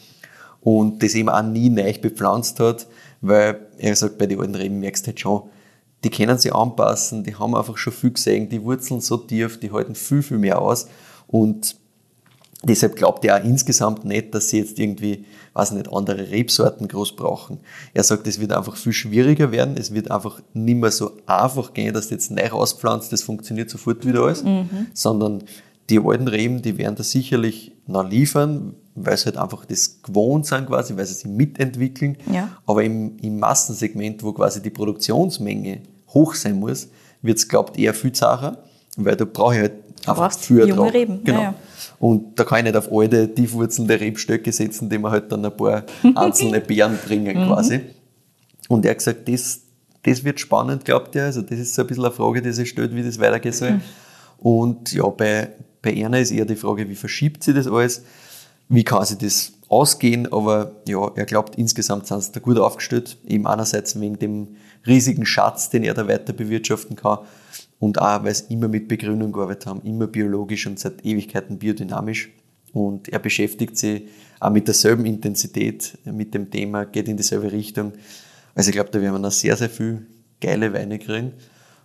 Und 0.61 1.01
das 1.03 1.13
eben 1.15 1.29
auch 1.29 1.41
nie 1.43 1.69
neu 1.69 1.93
bepflanzt 1.99 2.59
hat, 2.59 2.87
weil 3.21 3.59
er 3.77 3.95
sagt, 3.95 4.17
bei 4.17 4.27
den 4.27 4.39
alten 4.39 4.55
Reben 4.55 4.79
merkst 4.79 5.05
du 5.05 5.07
halt 5.07 5.19
schon, 5.19 5.41
die 6.03 6.09
können 6.11 6.37
sich 6.37 6.53
anpassen, 6.53 7.23
die 7.23 7.35
haben 7.35 7.55
einfach 7.55 7.77
schon 7.77 7.93
viel 7.93 8.11
gesehen, 8.11 8.47
die 8.47 8.63
Wurzeln 8.63 9.01
so 9.01 9.17
tief, 9.17 9.59
die 9.59 9.71
halten 9.71 9.95
viel, 9.95 10.21
viel 10.21 10.37
mehr 10.37 10.61
aus. 10.61 10.87
Und 11.27 11.75
deshalb 12.67 12.95
glaubt 12.95 13.23
er 13.25 13.39
auch 13.39 13.43
insgesamt 13.43 14.05
nicht, 14.05 14.33
dass 14.33 14.49
sie 14.49 14.59
jetzt 14.59 14.79
irgendwie, 14.79 15.25
weiß 15.53 15.71
nicht, 15.71 15.91
andere 15.91 16.29
Rebsorten 16.31 16.87
groß 16.87 17.15
brauchen. 17.15 17.59
Er 17.93 18.03
sagt, 18.03 18.27
es 18.27 18.39
wird 18.39 18.51
einfach 18.51 18.75
viel 18.75 18.93
schwieriger 18.93 19.51
werden, 19.51 19.75
es 19.77 19.93
wird 19.93 20.11
einfach 20.11 20.41
nicht 20.53 20.79
mehr 20.79 20.91
so 20.91 21.11
einfach 21.25 21.73
gehen, 21.73 21.93
dass 21.93 22.09
du 22.09 22.15
jetzt 22.15 22.31
neu 22.31 22.47
rauspflanzt, 22.47 23.11
das 23.11 23.21
funktioniert 23.21 23.69
sofort 23.69 24.05
wieder 24.05 24.21
alles, 24.21 24.43
sondern 24.93 25.43
die 25.89 25.99
alten 25.99 26.27
Reben, 26.27 26.61
die 26.61 26.77
werden 26.77 26.95
da 26.95 27.03
sicherlich 27.03 27.71
noch 27.85 28.09
liefern, 28.09 28.73
weil 28.95 29.17
sie 29.17 29.25
halt 29.25 29.37
einfach 29.37 29.65
das 29.65 30.01
gewohnt 30.01 30.45
sind 30.45 30.67
quasi, 30.67 30.95
weil 30.97 31.05
sie 31.05 31.13
sich 31.13 31.25
mitentwickeln. 31.25 32.17
Ja. 32.31 32.49
Aber 32.65 32.83
im, 32.83 33.17
im 33.21 33.39
Massensegment, 33.39 34.23
wo 34.23 34.33
quasi 34.33 34.61
die 34.61 34.69
Produktionsmenge 34.71 35.81
hoch 36.09 36.33
sein 36.33 36.59
muss, 36.59 36.87
wird 37.21 37.37
es, 37.37 37.47
glaubt 37.47 37.77
eher 37.77 37.93
viel 37.93 38.13
zacher, 38.13 38.57
weil 38.97 39.15
da 39.15 39.25
brauche 39.25 39.55
ich 39.55 39.61
halt 39.61 39.73
einfach 40.07 40.15
brauchst 40.15 40.45
viel 40.45 40.67
junge. 40.67 40.93
Reben, 40.93 41.23
Genau. 41.23 41.39
ja, 41.39 41.43
ja. 41.43 41.55
Und 41.99 42.37
da 42.39 42.43
kann 42.43 42.59
ich 42.59 42.63
nicht 42.65 42.75
auf 42.75 42.91
alte, 42.91 43.33
tiefwurzelnde 43.33 43.99
Rebstöcke 43.99 44.51
setzen, 44.51 44.89
die 44.89 44.97
mir 44.97 45.11
halt 45.11 45.31
dann 45.31 45.45
ein 45.45 45.55
paar 45.55 45.83
einzelne 46.15 46.59
Beeren 46.61 46.97
bringen 47.05 47.43
Mhm. 47.43 47.47
quasi. 47.47 47.81
Und 48.67 48.85
er 48.85 48.91
hat 48.91 48.97
gesagt, 48.99 49.27
das, 49.29 49.61
das 50.03 50.23
wird 50.23 50.39
spannend, 50.39 50.85
glaubt 50.85 51.15
er. 51.15 51.25
Also 51.25 51.41
das 51.41 51.59
ist 51.59 51.73
so 51.73 51.81
ein 51.81 51.87
bisschen 51.87 52.05
eine 52.05 52.13
Frage, 52.13 52.41
die 52.41 52.51
sich 52.51 52.69
stellt, 52.69 52.95
wie 52.95 53.03
das 53.03 53.19
weitergehen 53.19 53.53
soll. 53.53 53.71
Mhm. 53.71 53.81
Und 54.39 54.93
ja, 54.93 55.07
bei, 55.07 55.49
bei 55.81 55.93
Erna 55.93 56.17
ist 56.19 56.31
eher 56.31 56.45
die 56.45 56.55
Frage, 56.55 56.89
wie 56.89 56.95
verschiebt 56.95 57.43
sie 57.43 57.53
das 57.53 57.67
alles? 57.67 58.03
Wie 58.67 58.83
kann 58.83 59.05
sie 59.05 59.17
das 59.17 59.53
ausgehen? 59.69 60.31
Aber 60.33 60.71
ja, 60.87 61.09
er 61.15 61.25
glaubt, 61.25 61.55
insgesamt 61.55 62.07
sind 62.07 62.23
sie 62.23 62.31
da 62.31 62.39
gut 62.39 62.57
aufgestellt. 62.57 63.17
Eben 63.27 63.47
einerseits 63.47 63.99
wegen 63.99 64.19
dem 64.19 64.47
riesigen 64.85 65.25
Schatz, 65.25 65.69
den 65.69 65.83
er 65.83 65.93
da 65.93 66.07
weiter 66.07 66.33
bewirtschaften 66.33 66.95
kann. 66.95 67.19
Und 67.79 67.99
auch, 68.01 68.23
weil 68.23 68.33
sie 68.33 68.53
immer 68.53 68.67
mit 68.67 68.87
Begrünung 68.87 69.31
gearbeitet 69.31 69.65
haben, 69.67 69.81
immer 69.83 70.07
biologisch 70.07 70.65
und 70.67 70.79
seit 70.79 71.05
Ewigkeiten 71.05 71.57
biodynamisch. 71.57 72.31
Und 72.73 73.09
er 73.09 73.19
beschäftigt 73.19 73.77
sich 73.77 74.03
auch 74.39 74.49
mit 74.49 74.67
derselben 74.67 75.05
Intensität, 75.05 75.97
mit 76.05 76.33
dem 76.33 76.51
Thema, 76.51 76.85
geht 76.85 77.07
in 77.07 77.17
dieselbe 77.17 77.51
Richtung. 77.51 77.93
Also 78.53 78.69
ich 78.69 78.75
glaube, 78.75 78.89
da 78.91 79.01
werden 79.01 79.13
wir 79.13 79.19
noch 79.19 79.31
sehr, 79.31 79.55
sehr 79.57 79.69
viel 79.69 80.05
geile 80.41 80.73
Weine 80.73 80.99
kriegen. 80.99 81.33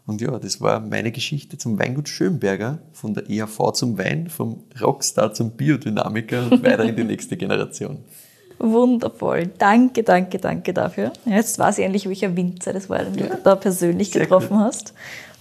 Und 0.07 0.21
ja, 0.21 0.37
das 0.39 0.61
war 0.61 0.81
meine 0.81 1.13
Geschichte 1.13 1.59
zum 1.59 1.79
Weingut 1.79 2.09
Schönberger, 2.09 2.79
von 2.93 3.15
der 3.15 3.29
EAV 3.31 3.73
zum 3.75 3.97
Wein, 3.99 4.29
vom 4.29 4.65
Rockstar 4.81 5.33
zum 5.35 5.53
Biodynamiker 5.53 6.51
und 6.51 6.65
weiter 6.65 6.85
in 6.85 6.97
die 6.97 7.05
nächste 7.05 7.37
Generation. 7.37 7.99
Wundervoll. 8.59 9.51
Danke, 9.57 10.03
danke, 10.03 10.39
danke 10.39 10.75
dafür. 10.75 11.13
Ja, 11.25 11.37
Jetzt 11.37 11.59
weiß 11.59 11.79
ich 11.79 11.85
endlich, 11.85 12.07
welcher 12.07 12.37
Winzer 12.37 12.73
das 12.73 12.91
war, 12.91 13.05
den 13.05 13.17
du 13.17 13.41
da 13.43 13.57
persönlich 13.57 14.11
getroffen 14.11 14.57
cool. 14.57 14.65
hast. 14.65 14.93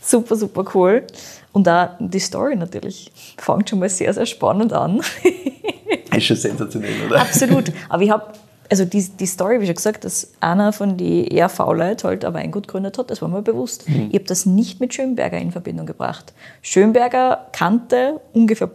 Super, 0.02 0.36
super 0.36 0.66
cool. 0.74 1.04
Und 1.52 1.68
da 1.68 1.97
die 2.00 2.20
Story 2.20 2.56
natürlich 2.56 3.12
fängt 3.38 3.70
schon 3.70 3.80
mal 3.80 3.89
sehr, 3.89 4.14
sehr 4.14 4.26
spannend 4.26 4.74
an. 4.74 5.02
Ist 6.16 6.26
schon 6.26 6.38
sensationell, 6.38 6.93
oder? 7.08 7.22
Absolut. 7.22 7.72
Aber 7.89 8.04
ich 8.04 8.10
habe, 8.10 8.34
also 8.70 8.86
die, 8.86 9.08
die 9.10 9.26
Story, 9.26 9.60
wie 9.62 9.66
schon 9.66 9.76
gesagt, 9.76 10.06
dass 10.06 10.32
einer 10.39 10.74
von 10.74 10.97
den 10.97 11.28
ERV-Leuten 11.28 12.08
halt 12.08 12.26
ein 12.26 12.34
Weingut 12.34 12.68
gegründet 12.68 12.97
hat, 12.97 13.10
das 13.10 13.22
war 13.22 13.30
mir 13.30 13.41
bewusst. 13.41 13.86
Ich 13.88 14.16
habe 14.16 14.26
das 14.26 14.45
nicht 14.45 14.80
mit 14.80 14.93
Schönberger 14.93 15.38
in 15.38 15.52
Verbindung 15.52 15.86
gebracht. 15.86 16.34
Schönberger 16.62 17.47
kannte, 17.52 18.20
ungefähr, 18.34 18.70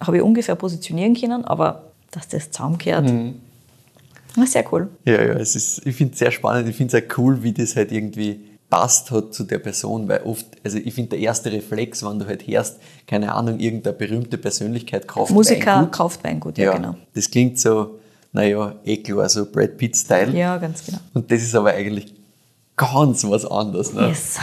habe 0.00 0.16
ich 0.16 0.22
ungefähr 0.22 0.54
positionieren 0.54 1.14
können, 1.14 1.44
aber 1.44 1.84
dass 2.10 2.28
das 2.28 2.50
zusammengehört, 2.50 3.10
na, 4.36 4.46
sehr 4.46 4.64
cool. 4.72 4.88
Ja, 5.04 5.14
ja, 5.14 5.32
es 5.34 5.56
ist, 5.56 5.84
ich 5.84 5.96
finde 5.96 6.12
es 6.12 6.18
sehr 6.20 6.30
spannend. 6.30 6.68
Ich 6.68 6.76
finde 6.76 6.96
es 6.96 7.02
auch 7.02 7.18
cool, 7.18 7.42
wie 7.42 7.52
das 7.52 7.74
halt 7.74 7.90
irgendwie 7.90 8.40
passt 8.70 9.10
hat 9.10 9.32
zu 9.32 9.44
der 9.44 9.58
Person, 9.58 10.08
weil 10.08 10.22
oft, 10.22 10.46
also 10.64 10.78
ich 10.78 10.92
finde 10.92 11.10
der 11.10 11.20
erste 11.20 11.50
Reflex, 11.50 12.04
wenn 12.04 12.18
du 12.18 12.26
halt 12.26 12.46
hörst, 12.46 12.78
keine 13.06 13.34
Ahnung, 13.34 13.58
irgendeine 13.58 13.96
berühmte 13.96 14.36
Persönlichkeit 14.38 15.08
kauft 15.08 15.32
Musiker 15.32 15.76
Weingut. 15.76 15.92
kauft 15.92 16.24
Weingut, 16.24 16.58
ja, 16.58 16.74
genau. 16.74 16.94
Das 17.14 17.30
klingt 17.30 17.58
so, 17.58 17.98
naja, 18.32 18.74
eh 18.84 18.98
klar, 18.98 19.28
so 19.28 19.46
Brad 19.50 19.76
Pitt-Style. 19.78 20.36
Ja, 20.36 20.56
ganz 20.58 20.84
genau. 20.84 20.98
Und 21.14 21.30
das 21.30 21.42
ist 21.42 21.54
aber 21.54 21.70
eigentlich 21.70 22.14
ganz 22.76 23.24
was 23.24 23.44
anderes. 23.46 23.92
Ne? 23.94 24.08
Yes. 24.08 24.38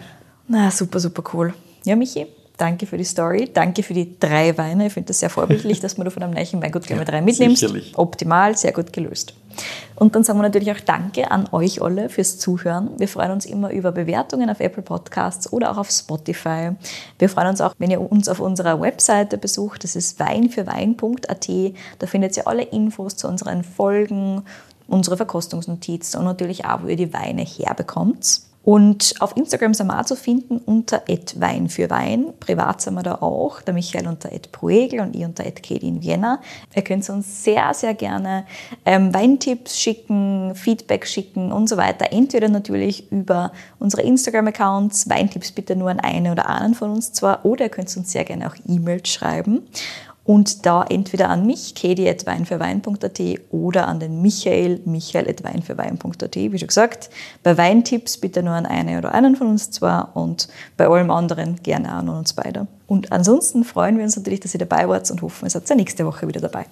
Na, 0.48 0.70
super, 0.70 1.00
super 1.00 1.22
cool. 1.32 1.54
Ja, 1.84 1.96
Michi, 1.96 2.26
danke 2.56 2.86
für 2.86 2.98
die 2.98 3.04
Story. 3.04 3.48
Danke 3.52 3.82
für 3.82 3.94
die 3.94 4.18
drei 4.18 4.56
Weine. 4.58 4.88
Ich 4.88 4.92
finde 4.92 5.08
das 5.08 5.20
sehr 5.20 5.30
vorbildlich, 5.30 5.80
dass 5.80 5.96
man 5.96 6.04
da 6.04 6.10
von 6.10 6.22
einem 6.22 6.34
neuen 6.34 6.62
Weingut 6.62 6.86
gleich 6.86 6.98
mal 6.98 7.04
drei 7.04 7.22
mitnimmst. 7.22 7.60
sicherlich. 7.60 7.96
Optimal, 7.96 8.56
sehr 8.56 8.72
gut 8.72 8.92
gelöst. 8.92 9.34
Und 9.96 10.14
dann 10.14 10.24
sagen 10.24 10.38
wir 10.38 10.44
natürlich 10.44 10.72
auch 10.72 10.80
Danke 10.80 11.30
an 11.30 11.48
euch 11.52 11.82
alle 11.82 12.08
fürs 12.08 12.38
Zuhören. 12.38 12.90
Wir 12.98 13.08
freuen 13.08 13.32
uns 13.32 13.44
immer 13.44 13.70
über 13.70 13.92
Bewertungen 13.92 14.48
auf 14.48 14.60
Apple 14.60 14.82
Podcasts 14.82 15.52
oder 15.52 15.70
auch 15.70 15.76
auf 15.76 15.90
Spotify. 15.90 16.72
Wir 17.18 17.28
freuen 17.28 17.48
uns 17.48 17.60
auch, 17.60 17.74
wenn 17.78 17.90
ihr 17.90 18.00
uns 18.00 18.28
auf 18.28 18.40
unserer 18.40 18.80
Webseite 18.80 19.38
besucht. 19.38 19.84
Das 19.84 19.96
ist 19.96 20.18
weinfürwein.at. 20.18 21.48
Da 21.98 22.06
findet 22.06 22.36
ihr 22.36 22.48
alle 22.48 22.62
Infos 22.62 23.16
zu 23.16 23.28
unseren 23.28 23.62
Folgen, 23.62 24.42
unsere 24.88 25.16
Verkostungsnotizen 25.16 26.18
und 26.18 26.24
natürlich 26.24 26.64
auch, 26.64 26.82
wo 26.82 26.88
ihr 26.88 26.96
die 26.96 27.12
Weine 27.12 27.42
herbekommt. 27.42 28.42
Und 28.62 29.14
auf 29.20 29.36
Instagram 29.36 29.72
sind 29.72 29.86
wir 29.86 30.04
zu 30.04 30.16
finden 30.16 30.58
unter 30.58 31.02
Wein 31.36 31.68
für 31.70 31.88
Wein. 31.88 32.34
Privat 32.40 32.82
sind 32.82 32.94
wir 32.94 33.02
da 33.02 33.14
auch, 33.16 33.62
der 33.62 33.72
Michael 33.72 34.06
unter 34.06 34.28
Proegel 34.52 35.00
und 35.00 35.16
ich 35.16 35.24
unter 35.24 35.44
Katie 35.44 35.88
in 35.88 36.02
Vienna. 36.02 36.40
Ihr 36.76 36.82
könnt 36.82 37.08
uns 37.08 37.42
sehr, 37.42 37.72
sehr 37.72 37.94
gerne 37.94 38.44
ähm, 38.84 39.14
Weintipps 39.14 39.80
schicken, 39.80 40.54
Feedback 40.54 41.06
schicken 41.06 41.52
und 41.52 41.68
so 41.68 41.78
weiter. 41.78 42.12
Entweder 42.12 42.50
natürlich 42.50 43.10
über 43.10 43.52
unsere 43.78 44.02
Instagram-Accounts, 44.02 45.08
Weintipps 45.08 45.52
bitte 45.52 45.74
nur 45.74 45.88
an 45.88 46.00
eine 46.00 46.30
oder 46.30 46.50
einen 46.50 46.74
von 46.74 46.90
uns 46.90 47.12
zwar, 47.12 47.46
oder 47.46 47.64
ihr 47.64 47.70
könnt 47.70 47.96
uns 47.96 48.12
sehr 48.12 48.24
gerne 48.24 48.46
auch 48.46 48.56
E-Mails 48.68 49.08
schreiben. 49.08 49.62
Und 50.24 50.66
da 50.66 50.84
entweder 50.84 51.28
an 51.28 51.46
mich, 51.46 51.74
katie.weinfürwein.at 51.74 53.20
oder 53.50 53.88
an 53.88 54.00
den 54.00 54.22
Michael, 54.22 54.80
michael.weinfürwein.at. 54.84 56.36
Wie 56.36 56.58
schon 56.58 56.68
gesagt, 56.68 57.10
bei 57.42 57.56
Weintipps 57.56 58.18
bitte 58.18 58.42
nur 58.42 58.54
an 58.54 58.66
eine 58.66 58.98
oder 58.98 59.12
einen 59.12 59.34
von 59.34 59.48
uns 59.48 59.70
zwar 59.70 60.16
und 60.16 60.48
bei 60.76 60.86
allem 60.86 61.10
anderen 61.10 61.56
gerne 61.62 61.90
an 61.90 62.08
uns 62.08 62.34
beide. 62.34 62.66
Und 62.86 63.12
ansonsten 63.12 63.64
freuen 63.64 63.96
wir 63.96 64.04
uns 64.04 64.16
natürlich, 64.16 64.40
dass 64.40 64.54
ihr 64.54 64.60
dabei 64.60 64.88
wart 64.88 65.10
und 65.10 65.22
hoffen, 65.22 65.46
ihr 65.46 65.50
seid 65.50 65.68
ja 65.68 65.76
nächste 65.76 66.04
Woche 66.04 66.28
wieder 66.28 66.40
dabei. 66.40 66.66